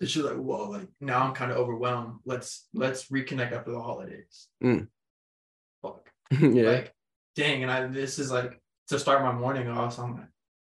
And 0.00 0.10
she's 0.10 0.24
like, 0.24 0.36
whoa, 0.36 0.70
like 0.70 0.88
now 1.00 1.22
I'm 1.22 1.34
kind 1.34 1.52
of 1.52 1.58
overwhelmed. 1.58 2.18
Let's 2.24 2.68
let's 2.74 3.08
reconnect 3.10 3.52
after 3.52 3.70
the 3.70 3.80
holidays. 3.80 4.48
Mm. 4.62 4.88
Fuck. 5.82 6.10
yeah 6.40 6.70
Like, 6.70 6.94
dang, 7.36 7.62
and 7.62 7.70
I 7.70 7.86
this 7.86 8.18
is 8.18 8.30
like 8.30 8.60
to 8.88 8.98
start 8.98 9.22
my 9.22 9.32
morning 9.32 9.68
off. 9.68 9.94
So 9.94 10.02
I'm 10.02 10.14
like, 10.16 10.28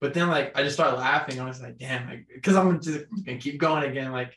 but 0.00 0.14
then 0.14 0.28
like 0.28 0.56
I 0.58 0.62
just 0.62 0.74
started 0.74 0.96
laughing. 0.98 1.40
I 1.40 1.44
was 1.46 1.60
like, 1.60 1.78
damn, 1.78 2.08
like 2.08 2.26
because 2.32 2.56
I'm 2.56 2.80
just 2.80 3.06
gonna 3.24 3.38
keep 3.38 3.58
going 3.58 3.84
again. 3.84 4.12
Like, 4.12 4.36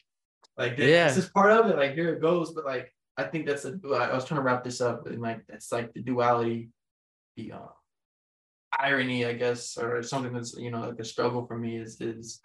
like 0.58 0.78
dang, 0.78 0.90
Yeah. 0.90 1.08
this 1.08 1.18
is 1.18 1.30
part 1.30 1.52
of 1.52 1.70
it. 1.70 1.78
Like 1.78 1.94
here 1.94 2.14
it 2.14 2.22
goes. 2.22 2.52
But 2.54 2.66
like 2.66 2.94
I 3.18 3.24
think 3.24 3.46
that's 3.46 3.66
a. 3.66 3.80
I 3.86 4.14
was 4.14 4.26
trying 4.26 4.40
to 4.40 4.44
wrap 4.44 4.64
this 4.64 4.82
up 4.82 5.08
and 5.08 5.22
like 5.22 5.46
that's 5.48 5.72
like 5.72 5.94
the 5.94 6.02
duality, 6.02 6.70
the 7.36 7.52
uh, 7.54 7.68
irony, 8.78 9.26
I 9.26 9.34
guess, 9.34 9.78
or 9.78 10.02
something 10.04 10.34
that's 10.34 10.56
you 10.58 10.72
know 10.72 10.88
like 10.88 11.00
a 11.00 11.04
struggle 11.06 11.46
for 11.46 11.58
me 11.58 11.78
is 11.78 12.00
is 12.00 12.40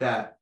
that 0.00 0.35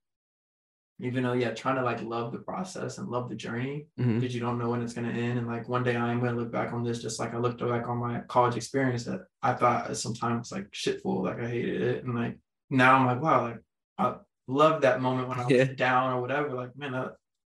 even 1.00 1.24
though 1.24 1.32
yeah, 1.32 1.50
trying 1.52 1.76
to 1.76 1.82
like 1.82 2.00
love 2.02 2.32
the 2.32 2.38
process 2.38 2.98
and 2.98 3.08
love 3.08 3.28
the 3.28 3.34
journey 3.34 3.86
Mhm. 3.98 4.20
because 4.20 4.34
you 4.34 4.40
don't 4.40 4.58
know 4.58 4.70
when 4.70 4.82
it's 4.82 4.92
gonna 4.94 5.10
end. 5.10 5.38
And 5.38 5.46
like 5.48 5.68
one 5.68 5.82
day 5.82 5.96
I 5.96 6.10
am 6.12 6.20
gonna 6.20 6.36
look 6.36 6.52
back 6.52 6.72
on 6.72 6.84
this 6.84 7.02
just 7.02 7.18
like 7.18 7.34
I 7.34 7.38
looked 7.38 7.60
back 7.60 7.88
on 7.88 7.98
my 7.98 8.20
college 8.28 8.56
experience 8.56 9.04
that 9.04 9.22
I 9.42 9.54
thought 9.54 9.96
sometimes 9.96 10.52
like 10.52 10.70
shitful, 10.70 11.24
like 11.24 11.40
I 11.40 11.48
hated 11.48 11.82
it. 11.82 12.04
And 12.04 12.14
like 12.14 12.38
now 12.70 12.94
I'm 12.96 13.06
like, 13.06 13.20
wow, 13.22 13.42
like 13.42 13.58
I 13.98 14.16
love 14.46 14.82
that 14.82 15.00
moment 15.00 15.28
when 15.28 15.40
I 15.40 15.42
was 15.44 15.50
Yeah. 15.52 15.64
down 15.64 16.12
or 16.12 16.20
whatever. 16.20 16.50
Like, 16.54 16.76
man, 16.76 16.92
that, 16.92 17.12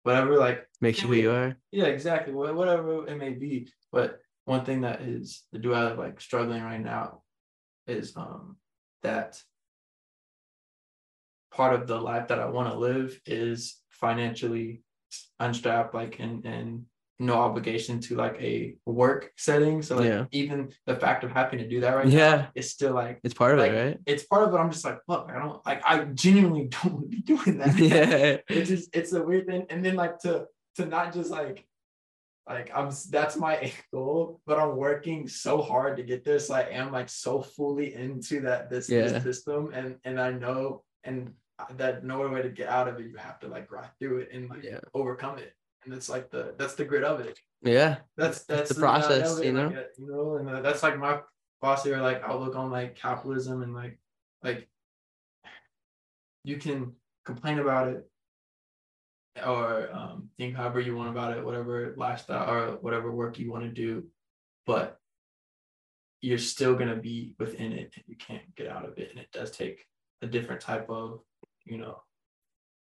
whatever, 0.05 0.37
like 0.37 0.69
makes 0.81 1.03
you 1.03 1.09
who 1.09 1.15
you 1.15 1.31
are 1.33 1.57
yeah, 1.73 1.87
exactly. 1.87 2.33
Whatever 2.33 3.07
it 3.09 3.17
may 3.17 3.31
be. 3.31 3.69
But 3.91 4.21
one 4.45 4.65
thing 4.65 4.83
that 4.83 5.01
is 5.03 5.43
the 5.53 5.59
duality 5.59 5.93
of 5.95 5.99
like 5.99 6.21
struggling 6.21 6.63
right 6.63 6.81
now 6.81 7.23
is 7.87 8.17
um 8.17 8.57
that 9.03 9.43
part 11.55 11.75
of 11.75 11.87
the 11.87 11.99
life 12.11 12.29
that 12.29 12.41
I 12.41 12.47
want 12.47 12.73
to 12.73 12.79
live 12.79 13.19
is 13.27 13.81
financially 13.91 14.83
unstrapped, 15.41 15.95
like 15.95 16.19
and 16.19 16.45
and 16.45 16.87
no 17.21 17.35
obligation 17.35 18.01
to 18.01 18.17
like 18.17 18.37
a 18.41 18.75
work 18.87 19.33
setting. 19.37 19.83
So 19.83 19.97
like 19.97 20.07
Yeah. 20.07 20.25
even 20.33 20.73
the 20.87 20.97
fact 20.97 21.23
of 21.25 21.31
having 21.31 21.61
to 21.61 21.69
do 21.69 21.81
that 21.81 21.95
right 21.95 22.07
now 22.09 22.13
yeah 22.13 22.47
is 22.57 22.71
still 22.73 22.93
like 22.93 23.21
it's 23.23 23.35
part 23.35 23.53
of 23.55 23.61
like, 23.61 23.71
it 23.73 23.85
right 23.85 23.99
it's 24.05 24.25
part 24.25 24.43
of 24.49 24.53
it. 24.53 24.59
I'm 24.59 24.71
just 24.73 24.85
like, 24.85 24.99
fuck, 25.07 25.31
I 25.33 25.39
don't 25.39 25.65
like 25.65 25.81
I 25.85 26.05
genuinely 26.07 26.67
don't 26.75 26.93
want 26.95 27.05
to 27.05 27.17
be 27.17 27.23
doing 27.23 27.59
that 27.59 27.79
yeah 27.79 28.39
it's 28.49 28.69
just 28.69 28.91
it's 28.97 29.13
a 29.13 29.23
weird 29.23 29.47
thing 29.47 29.67
and 29.71 29.85
then 29.85 29.95
like 29.95 30.19
to 30.21 30.47
to 30.77 30.87
not 30.87 31.13
just 31.15 31.31
like 31.31 31.65
like 32.49 32.69
i'm 32.75 32.91
that's 33.11 33.37
my 33.37 33.73
goal 33.95 34.41
but 34.45 34.59
i'm 34.59 34.77
working 34.77 35.29
so 35.29 35.63
hard 35.63 35.97
to 35.97 36.03
get 36.03 36.25
there 36.25 36.39
so 36.41 36.53
i 36.55 36.63
am 36.63 36.91
like 36.93 37.09
so 37.09 37.41
fully 37.41 37.95
into 37.95 38.41
that 38.41 38.69
this, 38.71 38.91
Yeah. 38.91 39.03
this 39.07 39.23
system 39.23 39.71
and 39.73 39.97
and 40.05 40.21
i 40.21 40.31
know 40.33 40.83
and 41.05 41.33
that 41.77 42.05
no 42.05 42.29
way 42.29 42.43
to 42.43 42.49
get 42.49 42.69
out 42.69 42.89
of 42.89 42.99
it 42.99 43.07
you 43.07 43.17
have 43.17 43.39
to 43.41 43.49
like 43.49 43.69
grind 43.69 43.91
through 43.99 44.19
it 44.19 44.29
and 44.33 44.49
like 44.49 44.63
Yeah. 44.63 44.81
overcome 44.95 45.39
it 45.39 45.53
and 45.85 45.95
it's 45.95 46.09
like 46.09 46.31
the 46.31 46.55
that's 46.59 46.75
the 46.75 46.85
grit 46.85 47.05
of 47.05 47.21
it 47.21 47.39
yeah 47.63 47.97
that's 48.17 48.45
that's 48.45 48.75
the 48.75 48.81
reality 48.83 49.21
process, 49.21 49.45
you 49.45 49.53
know? 49.53 49.67
like, 49.69 49.77
uh, 49.77 49.83
you 49.99 50.07
know 50.11 50.37
and 50.37 50.49
uh, 50.49 50.61
that's 50.61 50.83
like 50.83 50.99
my 50.99 51.21
philosophy 51.61 51.93
or 51.93 52.01
like 52.03 52.23
outlook 52.23 52.57
on 52.57 52.71
like 52.71 52.95
capitalism 52.97 53.63
and 53.63 53.75
like 53.75 53.99
like 54.43 54.69
you 56.45 56.57
can 56.59 56.93
complain 57.25 57.59
about 57.59 57.89
it 57.89 58.09
or 59.47 59.91
um, 59.93 60.29
think 60.39 60.55
however 60.55 60.81
you 60.81 60.95
want 60.95 61.09
about 61.11 61.37
it 61.37 61.45
whatever 61.45 61.95
lifestyle 61.97 62.49
or 62.51 62.77
whatever 62.77 63.11
work 63.11 63.39
you 63.39 63.51
want 63.51 63.65
to 63.65 63.71
do 63.71 64.05
but 64.67 64.99
you're 66.21 66.39
still 66.39 66.75
going 66.75 66.89
to 66.89 66.97
be 66.97 67.35
within 67.39 67.73
it 67.73 67.93
and 67.97 68.05
you 68.07 68.17
can't 68.17 68.55
get 68.57 68.69
out 68.69 68.87
of 68.87 68.97
it 68.99 69.11
and 69.11 69.19
it 69.19 69.31
does 69.33 69.51
take 69.51 69.87
a 70.23 70.27
different 70.27 70.61
type 70.61 70.89
of 70.89 71.21
you 71.65 71.79
know 71.79 72.01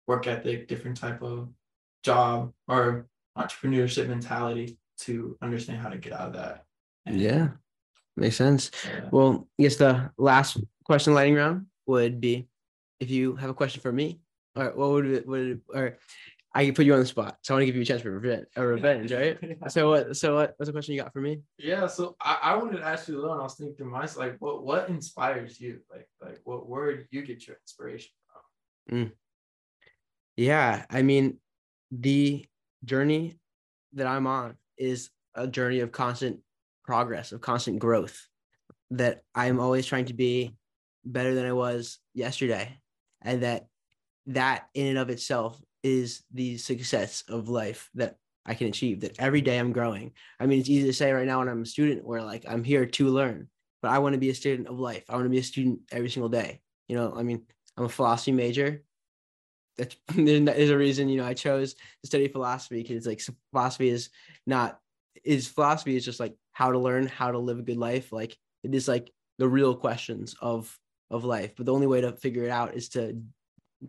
work 0.07 0.27
ethic, 0.27 0.69
different 0.69 0.97
type 0.97 1.23
of 1.23 1.49
job 2.03 2.53
or 2.67 3.07
entrepreneurship 3.37 4.09
mentality 4.09 4.79
to 4.99 5.37
understand 5.43 5.79
how 5.79 5.89
to 5.89 5.99
get 5.99 6.13
out 6.13 6.29
of 6.29 6.33
that. 6.35 6.65
And, 7.07 7.21
Yeah. 7.21 7.49
Makes 8.17 8.37
sense. 8.37 8.71
uh, 8.85 9.09
Well, 9.13 9.47
I 9.59 9.63
guess 9.63 9.77
the 9.77 10.11
last 10.19 10.59
question 10.85 11.15
lightning 11.15 11.37
round 11.37 11.67
would 11.87 12.21
be 12.21 12.49
if 12.99 13.11
you 13.11 13.37
have 13.37 13.51
a 13.51 13.55
question 13.55 13.81
for 13.81 13.93
me, 13.93 14.21
or 14.57 14.73
what 14.75 14.91
would 14.91 15.07
it, 15.07 15.27
would 15.27 15.47
it, 15.47 15.61
or 15.73 15.99
I 16.53 16.65
can 16.65 16.75
put 16.75 16.85
you 16.85 16.95
on 16.95 17.01
the 17.01 17.07
spot. 17.07 17.39
So 17.43 17.55
I 17.55 17.57
want 17.57 17.63
to 17.63 17.67
give 17.67 17.77
you 17.77 17.83
a 17.83 17.85
chance 17.85 18.03
for 18.03 18.11
revenge, 18.11 18.47
a 18.57 18.67
revenge, 18.67 19.13
right? 19.13 19.39
So 19.69 19.91
what? 19.91 20.17
So 20.17 20.35
what? 20.35 20.55
What's 20.57 20.69
the 20.69 20.73
question 20.73 20.95
you 20.95 21.03
got 21.03 21.13
for 21.13 21.21
me? 21.21 21.43
Yeah, 21.59 21.87
so 21.87 22.17
I, 22.21 22.39
I 22.43 22.57
wanted 22.57 22.79
to 22.79 22.85
ask 22.85 23.07
you 23.07 23.21
though, 23.21 23.33
and 23.33 23.41
I 23.41 23.45
was 23.45 23.55
thinking 23.55 23.77
to 23.77 23.85
myself, 23.85 24.17
like, 24.17 24.37
what 24.41 24.65
what 24.65 24.89
inspires 24.89 25.61
you? 25.61 25.81
Like, 25.93 26.09
like 26.21 26.41
what 26.43 26.69
where 26.69 26.97
do 26.97 27.05
you 27.11 27.23
get 27.23 27.47
your 27.47 27.57
inspiration 27.63 28.11
from? 28.89 29.13
Yeah, 30.37 30.85
I 30.89 31.03
mean, 31.03 31.39
the 31.91 32.47
journey 32.85 33.39
that 33.95 34.07
I'm 34.07 34.27
on 34.27 34.57
is 34.77 35.11
a 35.35 35.47
journey 35.47 35.81
of 35.81 35.93
constant 35.93 36.41
progress, 36.85 37.33
of 37.33 37.41
constant 37.41 37.79
growth. 37.79 38.27
That 38.93 39.23
I'm 39.35 39.61
always 39.61 39.85
trying 39.85 40.07
to 40.07 40.15
be 40.15 40.55
better 41.05 41.35
than 41.35 41.45
I 41.45 41.53
was 41.53 41.99
yesterday, 42.15 42.79
and 43.23 43.43
that 43.43 43.67
that 44.27 44.69
in 44.75 44.87
and 44.87 44.99
of 44.99 45.11
itself 45.11 45.61
is 45.83 46.23
the 46.33 46.57
success 46.59 47.25
of 47.29 47.49
life 47.49 47.91
that 47.95 48.17
I 48.47 48.55
can 48.55 48.69
achieve. 48.69 49.01
That 49.01 49.19
every 49.19 49.41
day 49.41 49.59
I'm 49.59 49.73
growing. 49.73 50.13
I 50.41 50.47
mean, 50.47 50.61
it's 50.61 50.71
easy 50.71 50.87
to 50.87 50.93
say 50.93 51.13
right 51.13 51.27
now 51.27 51.41
when 51.41 51.49
I'm 51.49 51.63
a 51.63 51.67
student, 51.67 52.07
where 52.07 52.23
like 52.23 52.45
I'm 52.49 52.65
here 52.65 52.87
to 52.87 53.09
learn, 53.09 53.49
but 53.83 53.91
I 53.91 53.99
want 53.99 54.15
to 54.15 54.21
be 54.21 54.31
a 54.31 54.35
student 54.35 54.69
of 54.69 54.79
life. 54.79 55.05
I 55.09 55.15
want 55.15 55.27
to 55.27 55.31
be 55.31 55.39
a 55.39 55.43
student 55.43 55.81
every 55.93 56.11
single 56.11 56.31
day. 56.31 56.61
You 56.89 56.97
know, 56.97 57.13
I 57.15 57.23
mean, 57.23 57.43
I'm 57.79 57.85
a 57.85 57.89
philosophy 57.89 58.33
major. 58.33 58.83
There's 60.15 60.71
a 60.71 60.77
reason 60.77 61.09
you 61.09 61.19
know 61.19 61.27
I 61.27 61.35
chose 61.35 61.75
to 61.75 62.07
study 62.07 62.27
philosophy 62.27 62.83
because 62.83 63.07
like 63.07 63.23
philosophy 63.53 63.89
is 63.89 64.11
not 64.47 64.81
is 65.25 65.47
philosophy 65.47 65.97
is 65.97 66.05
just 66.05 66.19
like 66.19 66.35
how 66.53 66.73
to 66.73 66.79
learn 66.79 67.07
how 67.07 67.31
to 67.31 67.39
live 67.39 67.61
a 67.61 67.63
good 67.63 67.77
life. 67.77 68.11
Like 68.11 68.37
it 68.65 68.75
is 68.75 68.89
like 68.89 69.13
the 69.39 69.49
real 69.49 69.77
questions 69.77 70.35
of 70.41 70.77
of 71.11 71.25
life. 71.25 71.55
But 71.57 71.67
the 71.67 71.73
only 71.73 71.87
way 71.87 72.01
to 72.01 72.13
figure 72.13 72.45
it 72.45 72.51
out 72.51 72.75
is 72.75 72.89
to 72.91 73.23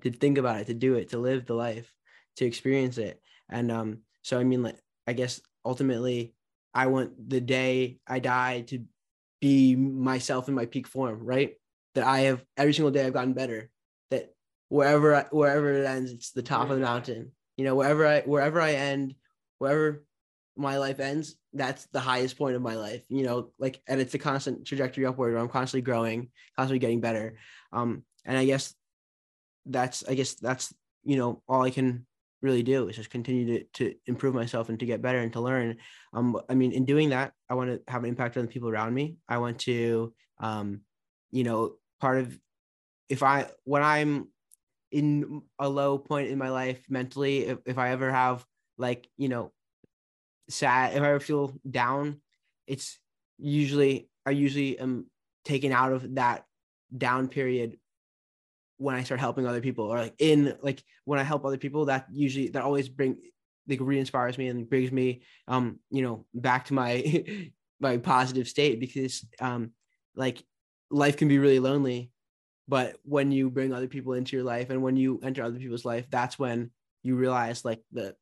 to 0.02 0.12
think 0.12 0.38
about 0.38 0.60
it 0.60 0.68
to 0.68 0.76
do 0.76 0.94
it 0.94 1.10
to 1.10 1.18
live 1.18 1.48
the 1.48 1.56
life 1.56 1.92
to 2.36 2.46
experience 2.46 3.00
it. 3.00 3.20
And 3.50 3.72
um 3.72 4.00
so 4.22 4.40
I 4.40 4.44
mean 4.44 4.62
like 4.62 4.78
I 5.08 5.14
guess 5.14 5.42
ultimately 5.66 6.36
I 6.72 6.86
want 6.86 7.30
the 7.30 7.42
day 7.42 8.00
I 8.06 8.20
die 8.20 8.62
to 8.68 8.86
be 9.42 9.76
myself 9.76 10.48
in 10.48 10.54
my 10.54 10.68
peak 10.68 10.86
form 10.86 11.26
right? 11.26 11.56
That 11.96 12.04
I 12.06 12.20
have 12.30 12.46
every 12.56 12.74
single 12.74 12.92
day 12.92 13.08
I've 13.08 13.14
gotten 13.14 13.34
better 13.34 13.72
wherever 14.70 15.16
I, 15.16 15.26
wherever 15.32 15.74
it 15.74 15.86
ends, 15.86 16.12
it's 16.12 16.32
the 16.32 16.42
top 16.42 16.70
of 16.70 16.78
the 16.78 16.86
mountain. 16.86 17.32
You 17.58 17.66
know, 17.66 17.76
wherever 17.76 18.08
I 18.08 18.22
wherever 18.22 18.62
I 18.62 18.74
end, 18.74 19.16
wherever 19.58 20.06
my 20.56 20.78
life 20.78 21.00
ends, 21.00 21.36
that's 21.54 21.86
the 21.88 22.00
highest 22.00 22.38
point 22.38 22.56
of 22.56 22.62
my 22.62 22.76
life. 22.76 23.02
You 23.10 23.24
know, 23.24 23.52
like 23.60 23.82
and 23.88 24.00
it's 24.00 24.14
a 24.14 24.20
constant 24.20 24.66
trajectory 24.66 25.06
upward. 25.06 25.34
Where 25.34 25.42
I'm 25.42 25.50
constantly 25.50 25.82
growing, 25.82 26.30
constantly 26.56 26.80
getting 26.80 27.02
better. 27.02 27.38
Um, 27.74 28.04
and 28.26 28.38
I 28.38 28.46
guess 28.46 28.74
that's 29.66 30.04
I 30.08 30.14
guess 30.14 30.36
that's 30.36 30.74
you 31.04 31.18
know 31.18 31.42
all 31.48 31.64
I 31.64 31.72
can 31.72 32.06
really 32.42 32.64
do 32.64 32.88
is 32.88 32.96
just 32.96 33.10
continue 33.10 33.46
to 33.60 33.64
to 33.74 33.96
improve 34.06 34.34
myself 34.34 34.70
and 34.70 34.80
to 34.80 34.86
get 34.86 35.02
better 35.02 35.20
and 35.20 35.34
to 35.34 35.42
learn. 35.42 35.78
Um, 36.14 36.40
I 36.50 36.56
mean, 36.56 36.72
in 36.72 36.86
doing 36.86 37.10
that, 37.10 37.34
I 37.50 37.56
want 37.56 37.70
to 37.70 37.92
have 37.92 38.04
an 38.04 38.10
impact 38.10 38.38
on 38.38 38.46
the 38.46 38.52
people 38.52 38.70
around 38.70 38.94
me. 38.94 39.18
I 39.28 39.40
want 39.40 39.60
to, 39.60 40.14
um, 40.40 40.82
you 41.32 41.44
know, 41.44 41.74
part 42.00 42.20
of 42.20 42.40
if 43.10 43.24
I 43.24 43.48
when 43.66 43.84
I'm 43.84 44.30
in 44.92 45.42
a 45.60 45.70
low 45.70 45.98
point 45.98 46.30
in 46.30 46.38
my 46.38 46.50
life 46.50 46.82
mentally, 46.90 47.46
if, 47.46 47.60
if 47.66 47.78
I 47.78 47.92
ever 47.92 48.12
have 48.12 48.46
like, 48.78 49.08
you 49.18 49.30
know, 49.30 49.52
sad, 50.50 50.96
if 50.96 51.02
I 51.02 51.10
ever 51.10 51.20
feel 51.20 51.54
down, 51.70 52.22
it's 52.68 53.00
usually 53.38 54.10
I 54.26 54.32
usually 54.32 54.80
am 54.80 55.08
taken 55.46 55.72
out 55.72 55.94
of 55.94 56.16
that 56.16 56.46
down 56.96 57.28
period 57.28 57.78
when 58.78 58.96
I 58.96 59.04
start 59.04 59.20
helping 59.20 59.46
other 59.46 59.62
people 59.62 59.86
or 59.86 59.98
like 59.98 60.16
in 60.20 60.56
like 60.62 60.84
when 61.06 61.20
I 61.20 61.24
help 61.24 61.46
other 61.46 61.58
people, 61.58 61.86
that 61.86 62.08
usually 62.12 62.50
that 62.50 62.64
always 62.64 62.90
bring 62.90 63.18
like 63.68 63.80
re-inspires 63.82 64.38
me 64.38 64.48
and 64.48 64.70
brings 64.70 64.92
me 64.92 65.22
um, 65.48 65.80
you 65.92 66.02
know, 66.02 66.26
back 66.34 66.66
to 66.66 66.74
my 66.74 67.26
my 67.80 67.98
positive 67.98 68.48
state 68.48 68.80
because 68.80 69.26
um 69.40 69.72
like 70.16 70.44
life 70.92 71.18
can 71.18 71.28
be 71.28 71.38
really 71.38 71.60
lonely 71.60 72.12
but 72.70 72.98
when 73.04 73.32
you 73.32 73.50
bring 73.50 73.74
other 73.74 73.88
people 73.88 74.14
into 74.14 74.36
your 74.36 74.46
life 74.46 74.70
and 74.70 74.82
when 74.82 74.96
you 74.96 75.20
enter 75.24 75.44
other 75.44 75.58
people's 75.58 75.86
life 75.86 76.06
that's 76.10 76.38
when 76.38 76.70
you 77.04 77.16
realize 77.16 77.66
like 77.66 77.82
the 77.92 78.16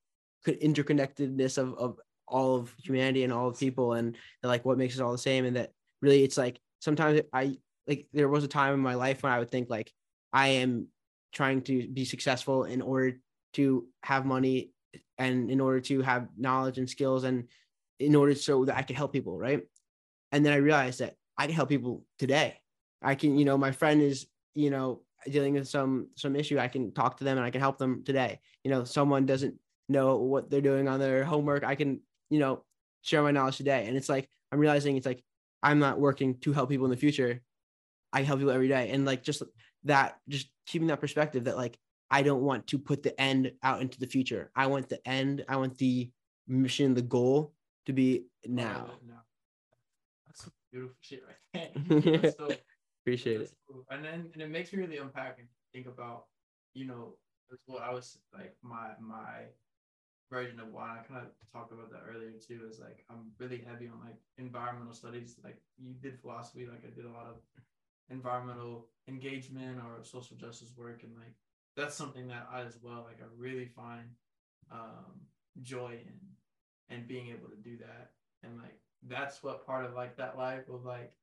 interconnectedness 0.47 1.57
of, 1.57 1.77
of 1.77 1.99
all 2.27 2.55
of 2.55 2.73
humanity 2.81 3.23
and 3.23 3.33
all 3.33 3.49
of 3.49 3.59
people 3.59 3.93
and, 3.93 4.15
like 4.43 4.63
what 4.65 4.77
makes 4.77 4.95
us 4.95 5.01
all 5.01 5.11
the 5.11 5.17
same 5.17 5.45
and 5.45 5.57
that 5.57 5.71
really 6.01 6.23
it's 6.23 6.37
like 6.37 6.59
sometimes 6.79 7.19
i 7.33 7.55
like 7.85 8.07
there 8.13 8.29
was 8.29 8.43
a 8.45 8.47
time 8.47 8.73
in 8.73 8.79
my 8.79 8.95
life 8.95 9.23
when 9.23 9.31
i 9.31 9.39
would 9.39 9.51
think 9.51 9.69
like 9.69 9.91
i 10.31 10.47
am 10.47 10.87
trying 11.33 11.61
to 11.61 11.87
be 11.89 12.05
successful 12.05 12.63
in 12.63 12.81
order 12.81 13.19
to 13.53 13.85
have 14.03 14.25
money 14.25 14.71
and 15.17 15.51
in 15.51 15.59
order 15.59 15.81
to 15.81 16.01
have 16.01 16.29
knowledge 16.37 16.77
and 16.77 16.89
skills 16.89 17.25
and 17.25 17.49
in 17.99 18.15
order 18.15 18.33
so 18.33 18.63
that 18.63 18.77
i 18.77 18.81
can 18.81 18.95
help 18.95 19.11
people 19.11 19.37
right? 19.37 19.63
And 20.31 20.45
then 20.45 20.53
i 20.53 20.57
realized 20.57 20.99
that 20.99 21.15
i 21.37 21.45
can 21.45 21.55
help 21.55 21.69
people 21.69 22.05
today. 22.19 22.59
I 23.01 23.15
can 23.15 23.37
you 23.37 23.43
know 23.45 23.57
my 23.57 23.71
friend 23.71 24.01
is 24.01 24.27
you 24.57 24.71
know 24.71 25.01
dealing 25.29 25.53
with 25.53 25.67
some 25.67 26.07
some 26.15 26.35
issue 26.35 26.57
i 26.57 26.67
can 26.67 26.91
talk 26.91 27.17
to 27.17 27.23
them 27.23 27.37
and 27.37 27.45
i 27.45 27.51
can 27.51 27.61
help 27.61 27.77
them 27.77 28.03
today. 28.03 28.39
You 28.63 28.71
know 28.71 28.83
someone 28.83 29.25
doesn't 29.25 29.55
know 29.87 30.17
what 30.17 30.49
they're 30.49 30.61
doing 30.61 30.87
on 30.87 30.99
their 30.99 31.23
homework 31.23 31.63
i 31.63 31.75
can 31.75 32.01
you 32.29 32.39
know 32.39 32.63
share 33.03 33.21
my 33.21 33.31
knowledge 33.31 33.57
today. 33.57 33.85
And 33.87 33.95
it's 33.95 34.09
like 34.09 34.27
i'm 34.51 34.59
realizing 34.59 34.97
it's 34.97 35.05
like 35.05 35.23
i'm 35.61 35.79
not 35.79 35.99
working 35.99 36.39
to 36.39 36.53
help 36.53 36.69
people 36.69 36.85
in 36.85 36.91
the 36.91 36.97
future. 36.97 37.41
I 38.11 38.23
help 38.23 38.39
people 38.39 38.53
every 38.53 38.67
day. 38.67 38.89
And 38.91 39.05
like 39.05 39.21
just 39.23 39.43
that 39.83 40.17
just 40.27 40.47
keeping 40.65 40.87
that 40.87 40.99
perspective 40.99 41.43
that 41.45 41.55
like 41.55 41.77
i 42.09 42.21
don't 42.23 42.41
want 42.41 42.65
to 42.67 42.79
put 42.79 43.03
the 43.03 43.19
end 43.21 43.51
out 43.61 43.81
into 43.81 43.99
the 43.99 44.07
future. 44.07 44.49
I 44.55 44.65
want 44.67 44.89
the 44.89 45.05
end. 45.07 45.45
I 45.47 45.57
want 45.57 45.77
the 45.77 46.09
mission 46.47 46.95
the 46.95 47.01
goal 47.01 47.53
to 47.85 47.93
be 47.93 48.25
now 48.45 48.89
now. 49.07 49.23
That's 50.25 50.43
some 50.43 50.53
beautiful 50.71 50.97
shit 51.01 51.21
right 51.27 51.71
there. 52.33 52.57
appreciate 53.07 53.41
it 53.41 53.51
cool. 53.67 53.85
And 53.89 54.03
then 54.03 54.29
and 54.33 54.41
it 54.41 54.49
makes 54.49 54.73
me 54.73 54.79
really 54.79 54.97
unpack 54.97 55.37
and 55.39 55.47
think 55.73 55.87
about, 55.87 56.25
you 56.73 56.85
know, 56.85 57.13
that's 57.49 57.63
what 57.65 57.81
I 57.81 57.93
was 57.93 58.17
like 58.33 58.55
my 58.61 58.89
my 58.99 59.47
version 60.29 60.59
of 60.59 60.73
why 60.73 60.99
I 60.99 61.07
kind 61.07 61.25
of 61.25 61.31
talked 61.53 61.71
about 61.71 61.89
that 61.91 62.01
earlier 62.09 62.33
too. 62.45 62.67
Is 62.69 62.79
like 62.79 63.05
I'm 63.09 63.31
really 63.39 63.63
heavy 63.65 63.87
on 63.87 63.99
like 64.03 64.17
environmental 64.37 64.93
studies. 64.93 65.37
Like 65.43 65.57
you 65.77 65.93
did 65.93 66.19
philosophy, 66.19 66.67
like 66.69 66.83
I 66.85 66.93
did 66.93 67.05
a 67.05 67.11
lot 67.11 67.27
of 67.27 67.35
environmental 68.09 68.87
engagement 69.07 69.79
or 69.79 70.03
social 70.03 70.35
justice 70.35 70.73
work, 70.75 71.03
and 71.03 71.15
like 71.15 71.33
that's 71.77 71.95
something 71.95 72.27
that 72.27 72.49
I 72.51 72.61
as 72.61 72.77
well 72.81 73.05
like 73.07 73.21
I 73.21 73.27
really 73.37 73.69
find 73.73 74.09
um, 74.69 75.21
joy 75.61 75.99
in 76.05 76.19
and 76.89 77.07
being 77.07 77.27
able 77.27 77.49
to 77.49 77.55
do 77.55 77.77
that 77.77 78.11
and 78.43 78.57
like 78.57 78.79
that's 79.07 79.43
what 79.43 79.65
part 79.65 79.85
of 79.85 79.93
like 79.93 80.17
that 80.17 80.37
life 80.37 80.67
of 80.69 80.85
like 80.85 81.13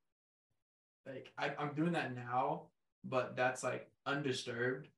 like 1.06 1.32
I, 1.38 1.52
I'm 1.58 1.74
doing 1.74 1.92
that 1.92 2.14
now, 2.14 2.68
but 3.04 3.36
that's 3.36 3.62
like 3.62 3.88
undisturbed. 4.06 4.88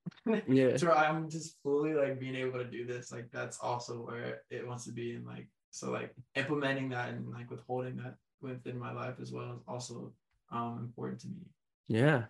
Yeah. 0.49 0.77
so 0.77 0.93
I'm 0.93 1.29
just 1.29 1.57
fully 1.63 1.95
like 1.95 2.21
being 2.21 2.37
able 2.37 2.59
to 2.59 2.65
do 2.65 2.87
this. 2.87 3.13
Like 3.13 3.31
that's 3.33 3.59
also 3.59 3.95
where 3.95 4.43
it 4.51 4.67
wants 4.67 4.85
to 4.85 4.93
be, 4.93 5.15
and 5.15 5.27
like 5.27 5.49
so 5.71 5.91
like 5.91 6.15
implementing 6.35 6.89
that 6.91 7.11
and 7.11 7.29
like 7.31 7.51
withholding 7.51 7.97
that 7.97 8.17
within 8.41 8.79
my 8.79 8.93
life 8.93 9.15
as 9.21 9.33
well 9.33 9.53
is 9.53 9.63
also 9.67 10.13
um 10.51 10.79
important 10.81 11.21
to 11.21 11.29
me. 11.29 11.47
Yeah. 11.89 12.25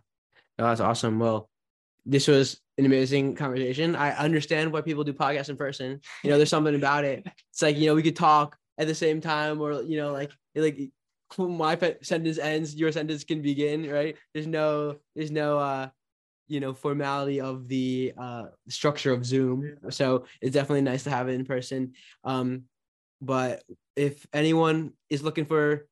Oh, 0.59 0.65
that's 0.65 0.81
awesome. 0.81 1.19
Well, 1.19 1.51
this 2.07 2.28
was 2.28 2.61
an 2.78 2.86
amazing 2.86 3.35
conversation. 3.35 3.97
I 3.97 4.12
understand 4.12 4.73
why 4.73 4.81
people 4.81 5.05
do 5.05 5.12
podcasts 5.12 5.48
in 5.48 5.57
person. 5.57 6.01
You 6.23 6.31
know, 6.31 6.36
there's 6.36 6.51
something 6.51 6.74
about 6.74 7.05
it. 7.05 7.27
It's 7.51 7.62
like, 7.62 7.77
you 7.77 7.86
know, 7.86 7.94
we 7.94 8.03
could 8.03 8.16
talk 8.16 8.57
at 8.78 8.86
the 8.86 8.94
same 8.94 9.20
time 9.20 9.61
or, 9.61 9.82
you 9.82 9.97
know, 9.97 10.12
like, 10.12 10.31
like 10.55 10.90
my 11.39 11.78
sentence 12.03 12.39
ends, 12.39 12.74
your 12.74 12.93
sentence 12.93 13.24
can 13.24 13.43
begin, 13.43 13.90
right? 13.90 14.16
There's 14.32 14.47
no, 14.47 14.97
there's 15.15 15.31
no, 15.31 15.59
uh, 15.59 15.89
you 16.48 16.61
know, 16.61 16.74
formality 16.74 17.40
of 17.40 17.66
the 17.69 18.12
uh, 18.16 18.44
structure 18.69 19.12
of 19.12 19.27
Zoom. 19.27 19.77
So 19.90 20.27
it's 20.40 20.55
definitely 20.55 20.82
nice 20.82 21.05
to 21.05 21.11
have 21.11 21.28
it 21.28 21.32
in 21.32 21.44
person. 21.44 21.94
Um, 22.23 22.65
but 23.20 23.65
if 23.97 24.27
anyone 24.32 24.93
is 25.11 25.23
looking 25.23 25.47
for 25.47 25.89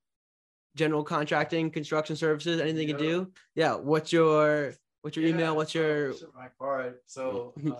general 0.76 1.04
contracting, 1.04 1.70
construction 1.70 2.16
services, 2.16 2.60
anything 2.60 2.88
you 2.88 2.94
can 2.94 3.02
do, 3.02 3.32
yeah. 3.54 3.74
What's 3.74 4.12
your 4.12 4.74
what's 5.02 5.16
your 5.16 5.26
Yeah, 5.26 5.32
email? 5.32 5.56
What's 5.56 5.74
your 5.74 6.12
so 6.12 6.28
my 6.34 6.48
card. 6.58 6.96
So 7.06 7.54
uh, 7.66 7.74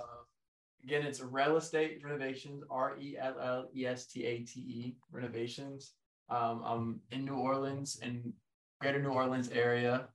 again, 0.82 1.02
it's 1.02 1.20
RellEstate 1.20 2.02
renovations. 2.05 2.64
R 2.70 2.97
E 3.01 3.16
L 3.18 3.36
L 3.40 3.68
E 3.74 3.86
S 3.86 4.06
T 4.06 4.24
A 4.24 4.39
T 4.40 4.60
E 4.60 4.97
renovations. 5.12 5.93
Um, 6.28 6.62
I'm 6.64 7.01
in 7.10 7.24
New 7.24 7.36
Orleans 7.36 7.98
in 8.02 8.34
Greater 8.80 9.02
New 9.02 9.10
Orleans 9.10 9.48
area. 9.51 10.09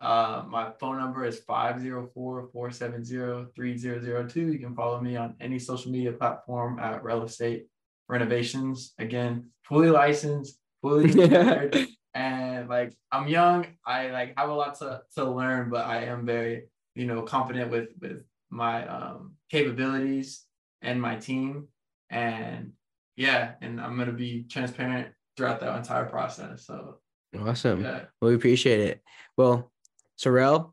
Uh, 0.00 0.44
my 0.48 0.70
phone 0.78 0.96
number 0.96 1.24
is 1.24 1.40
504-470-3002. 1.40 4.36
You 4.36 4.60
can 4.60 4.76
follow 4.76 5.00
me 5.00 5.16
on 5.16 5.34
any 5.40 5.58
social 5.58 5.90
media 5.90 6.12
platform 6.12 6.78
at 6.78 7.02
RellEstate 7.02 7.64
Renovations. 8.08 8.94
Again, 8.98 9.50
fully 9.64 9.90
licensed, 9.90 10.60
fully 10.80 11.04
insured, 11.10 11.76
and 12.14 12.68
like 12.68 12.94
I'm 13.12 13.28
young. 13.28 13.66
I 13.84 14.10
like 14.10 14.34
have 14.38 14.48
a 14.48 14.54
lot 14.54 14.78
to, 14.78 15.02
to 15.16 15.24
learn, 15.24 15.68
but 15.68 15.84
I 15.84 16.04
am 16.04 16.24
very, 16.24 16.68
you 16.94 17.04
know, 17.06 17.22
confident 17.22 17.70
with 17.70 17.88
with 18.00 18.22
my 18.50 18.86
um 18.86 19.34
capabilities 19.50 20.46
and 20.80 21.02
my 21.02 21.16
team. 21.16 21.66
And 22.08 22.72
yeah, 23.16 23.54
and 23.60 23.80
I'm 23.80 23.98
gonna 23.98 24.12
be 24.12 24.44
transparent 24.48 25.08
throughout 25.38 25.60
that 25.60 25.76
entire 25.76 26.04
process. 26.04 26.66
So 26.66 26.96
Awesome. 27.38 27.82
yeah. 27.82 28.06
Well, 28.20 28.30
we 28.30 28.34
appreciate 28.34 28.80
it. 28.80 29.00
Well, 29.36 29.70
Sorrell, 30.18 30.72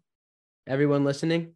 everyone 0.67 1.03
listening, 1.03 1.53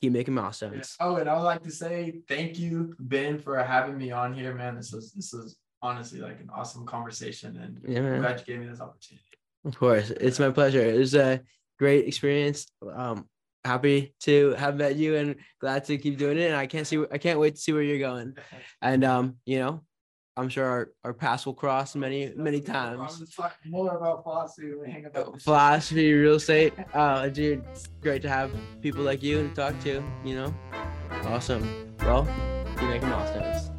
keep 0.00 0.12
making 0.12 0.34
milestones. 0.34 0.94
Oh, 1.00 1.16
and 1.16 1.30
I 1.30 1.34
would 1.34 1.44
like 1.44 1.62
to 1.62 1.70
say 1.70 2.20
thank 2.28 2.58
you, 2.58 2.94
Ben, 3.00 3.38
for 3.38 3.56
having 3.62 3.96
me 3.96 4.10
on 4.10 4.34
here, 4.34 4.54
man. 4.54 4.76
This 4.76 4.92
was 4.92 5.12
this 5.12 5.32
was 5.32 5.56
honestly 5.80 6.20
like 6.20 6.40
an 6.40 6.50
awesome 6.54 6.84
conversation, 6.84 7.56
and 7.56 7.80
Yeah, 7.88 8.00
I'm 8.14 8.20
glad 8.20 8.40
you 8.40 8.46
gave 8.46 8.60
me 8.60 8.66
this 8.66 8.80
opportunity. 8.80 9.24
Of 9.64 9.78
course, 9.78 10.10
it's 10.10 10.38
my 10.38 10.50
pleasure. 10.50 10.80
It 10.82 10.98
was 10.98 11.14
a 11.14 11.40
great 11.78 12.06
experience. 12.06 12.66
Um, 12.94 13.28
happy 13.64 14.14
to 14.20 14.54
have 14.58 14.76
met 14.76 14.96
you 14.96 15.16
and 15.16 15.36
glad 15.60 15.84
to 15.84 15.96
keep 15.96 16.18
doing 16.18 16.36
it. 16.36 16.48
And 16.48 16.56
I 16.56 16.66
can't 16.66 16.86
see, 16.86 17.02
I 17.12 17.16
can't 17.18 17.38
wait 17.38 17.54
to 17.54 17.60
see 17.60 17.72
where 17.72 17.82
you're 17.82 17.98
going. 18.10 18.36
And 18.82 19.04
um, 19.04 19.36
you 19.46 19.60
know, 19.60 19.84
I'm 20.36 20.48
sure 20.48 20.64
our, 20.64 20.90
our 21.04 21.12
paths 21.12 21.44
will 21.44 21.52
cross 21.52 21.94
many, 21.94 22.32
many 22.36 22.58
I'm 22.58 22.64
times. 22.64 23.34
talk 23.34 23.54
more 23.66 23.96
about 23.96 24.22
philosophy 24.22 24.70
when 24.70 24.86
we 24.86 24.90
hang 24.90 25.04
about. 25.04 25.42
Philosophy, 25.42 26.10
real 26.14 26.36
estate. 26.36 26.72
Uh, 26.94 27.28
dude, 27.28 27.62
it's 27.70 27.88
great 28.00 28.22
to 28.22 28.30
have 28.30 28.50
people 28.80 29.02
like 29.02 29.22
you 29.22 29.46
to 29.46 29.54
talk 29.54 29.78
to. 29.80 30.02
You 30.24 30.34
know, 30.34 30.54
awesome. 31.24 31.94
Well, 32.00 32.26
keep 32.78 32.88
making 32.88 33.10
milestones. 33.10 33.70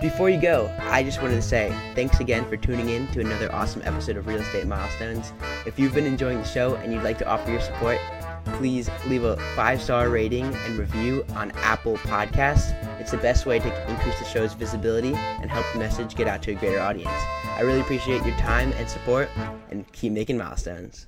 Before 0.00 0.30
you 0.30 0.40
go, 0.40 0.74
I 0.80 1.02
just 1.02 1.20
wanted 1.20 1.36
to 1.36 1.42
say 1.42 1.70
thanks 1.94 2.20
again 2.20 2.48
for 2.48 2.56
tuning 2.56 2.88
in 2.88 3.06
to 3.08 3.20
another 3.20 3.52
awesome 3.54 3.82
episode 3.84 4.16
of 4.16 4.26
Real 4.26 4.40
Estate 4.40 4.66
Milestones. 4.66 5.34
If 5.66 5.78
you've 5.78 5.94
been 5.94 6.06
enjoying 6.06 6.38
the 6.38 6.44
show 6.44 6.76
and 6.76 6.92
you'd 6.94 7.02
like 7.02 7.18
to 7.18 7.28
offer 7.28 7.50
your 7.50 7.60
support, 7.60 7.98
please 8.46 8.88
leave 9.06 9.24
a 9.24 9.36
five 9.54 9.82
star 9.82 10.08
rating 10.08 10.44
and 10.44 10.78
review 10.78 11.24
on 11.34 11.50
Apple 11.52 11.96
Podcasts. 11.98 12.72
It's 13.04 13.10
the 13.10 13.18
best 13.18 13.44
way 13.44 13.58
to 13.58 13.90
increase 13.90 14.18
the 14.18 14.24
show's 14.24 14.54
visibility 14.54 15.12
and 15.12 15.50
help 15.50 15.66
the 15.74 15.78
message 15.78 16.16
get 16.16 16.26
out 16.26 16.40
to 16.44 16.52
a 16.52 16.54
greater 16.54 16.80
audience. 16.80 17.12
I 17.54 17.60
really 17.60 17.82
appreciate 17.82 18.24
your 18.24 18.34
time 18.38 18.72
and 18.78 18.88
support, 18.88 19.28
and 19.70 19.86
keep 19.92 20.10
making 20.10 20.38
milestones. 20.38 21.06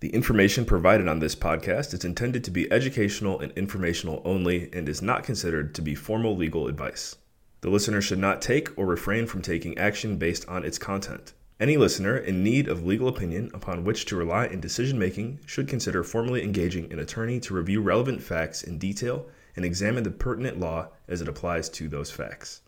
The 0.00 0.08
information 0.08 0.64
provided 0.64 1.06
on 1.06 1.18
this 1.18 1.34
podcast 1.34 1.92
is 1.92 2.06
intended 2.06 2.44
to 2.44 2.50
be 2.50 2.72
educational 2.72 3.38
and 3.40 3.52
informational 3.58 4.22
only 4.24 4.70
and 4.72 4.88
is 4.88 5.02
not 5.02 5.22
considered 5.22 5.74
to 5.74 5.82
be 5.82 5.94
formal 5.94 6.34
legal 6.34 6.66
advice. 6.66 7.16
The 7.60 7.68
listener 7.68 8.00
should 8.00 8.18
not 8.18 8.40
take 8.40 8.70
or 8.78 8.86
refrain 8.86 9.26
from 9.26 9.42
taking 9.42 9.76
action 9.76 10.16
based 10.16 10.48
on 10.48 10.64
its 10.64 10.78
content. 10.78 11.34
Any 11.60 11.76
listener 11.76 12.16
in 12.16 12.42
need 12.42 12.68
of 12.68 12.86
legal 12.86 13.08
opinion 13.08 13.50
upon 13.52 13.84
which 13.84 14.06
to 14.06 14.16
rely 14.16 14.46
in 14.46 14.60
decision 14.60 14.98
making 14.98 15.40
should 15.44 15.68
consider 15.68 16.02
formally 16.02 16.42
engaging 16.42 16.90
an 16.90 17.00
attorney 17.00 17.38
to 17.40 17.52
review 17.52 17.82
relevant 17.82 18.22
facts 18.22 18.62
in 18.62 18.78
detail 18.78 19.26
and 19.56 19.64
examine 19.64 20.04
the 20.04 20.10
pertinent 20.10 20.60
law 20.60 20.88
as 21.08 21.20
it 21.20 21.28
applies 21.28 21.68
to 21.70 21.88
those 21.88 22.10
facts. 22.10 22.60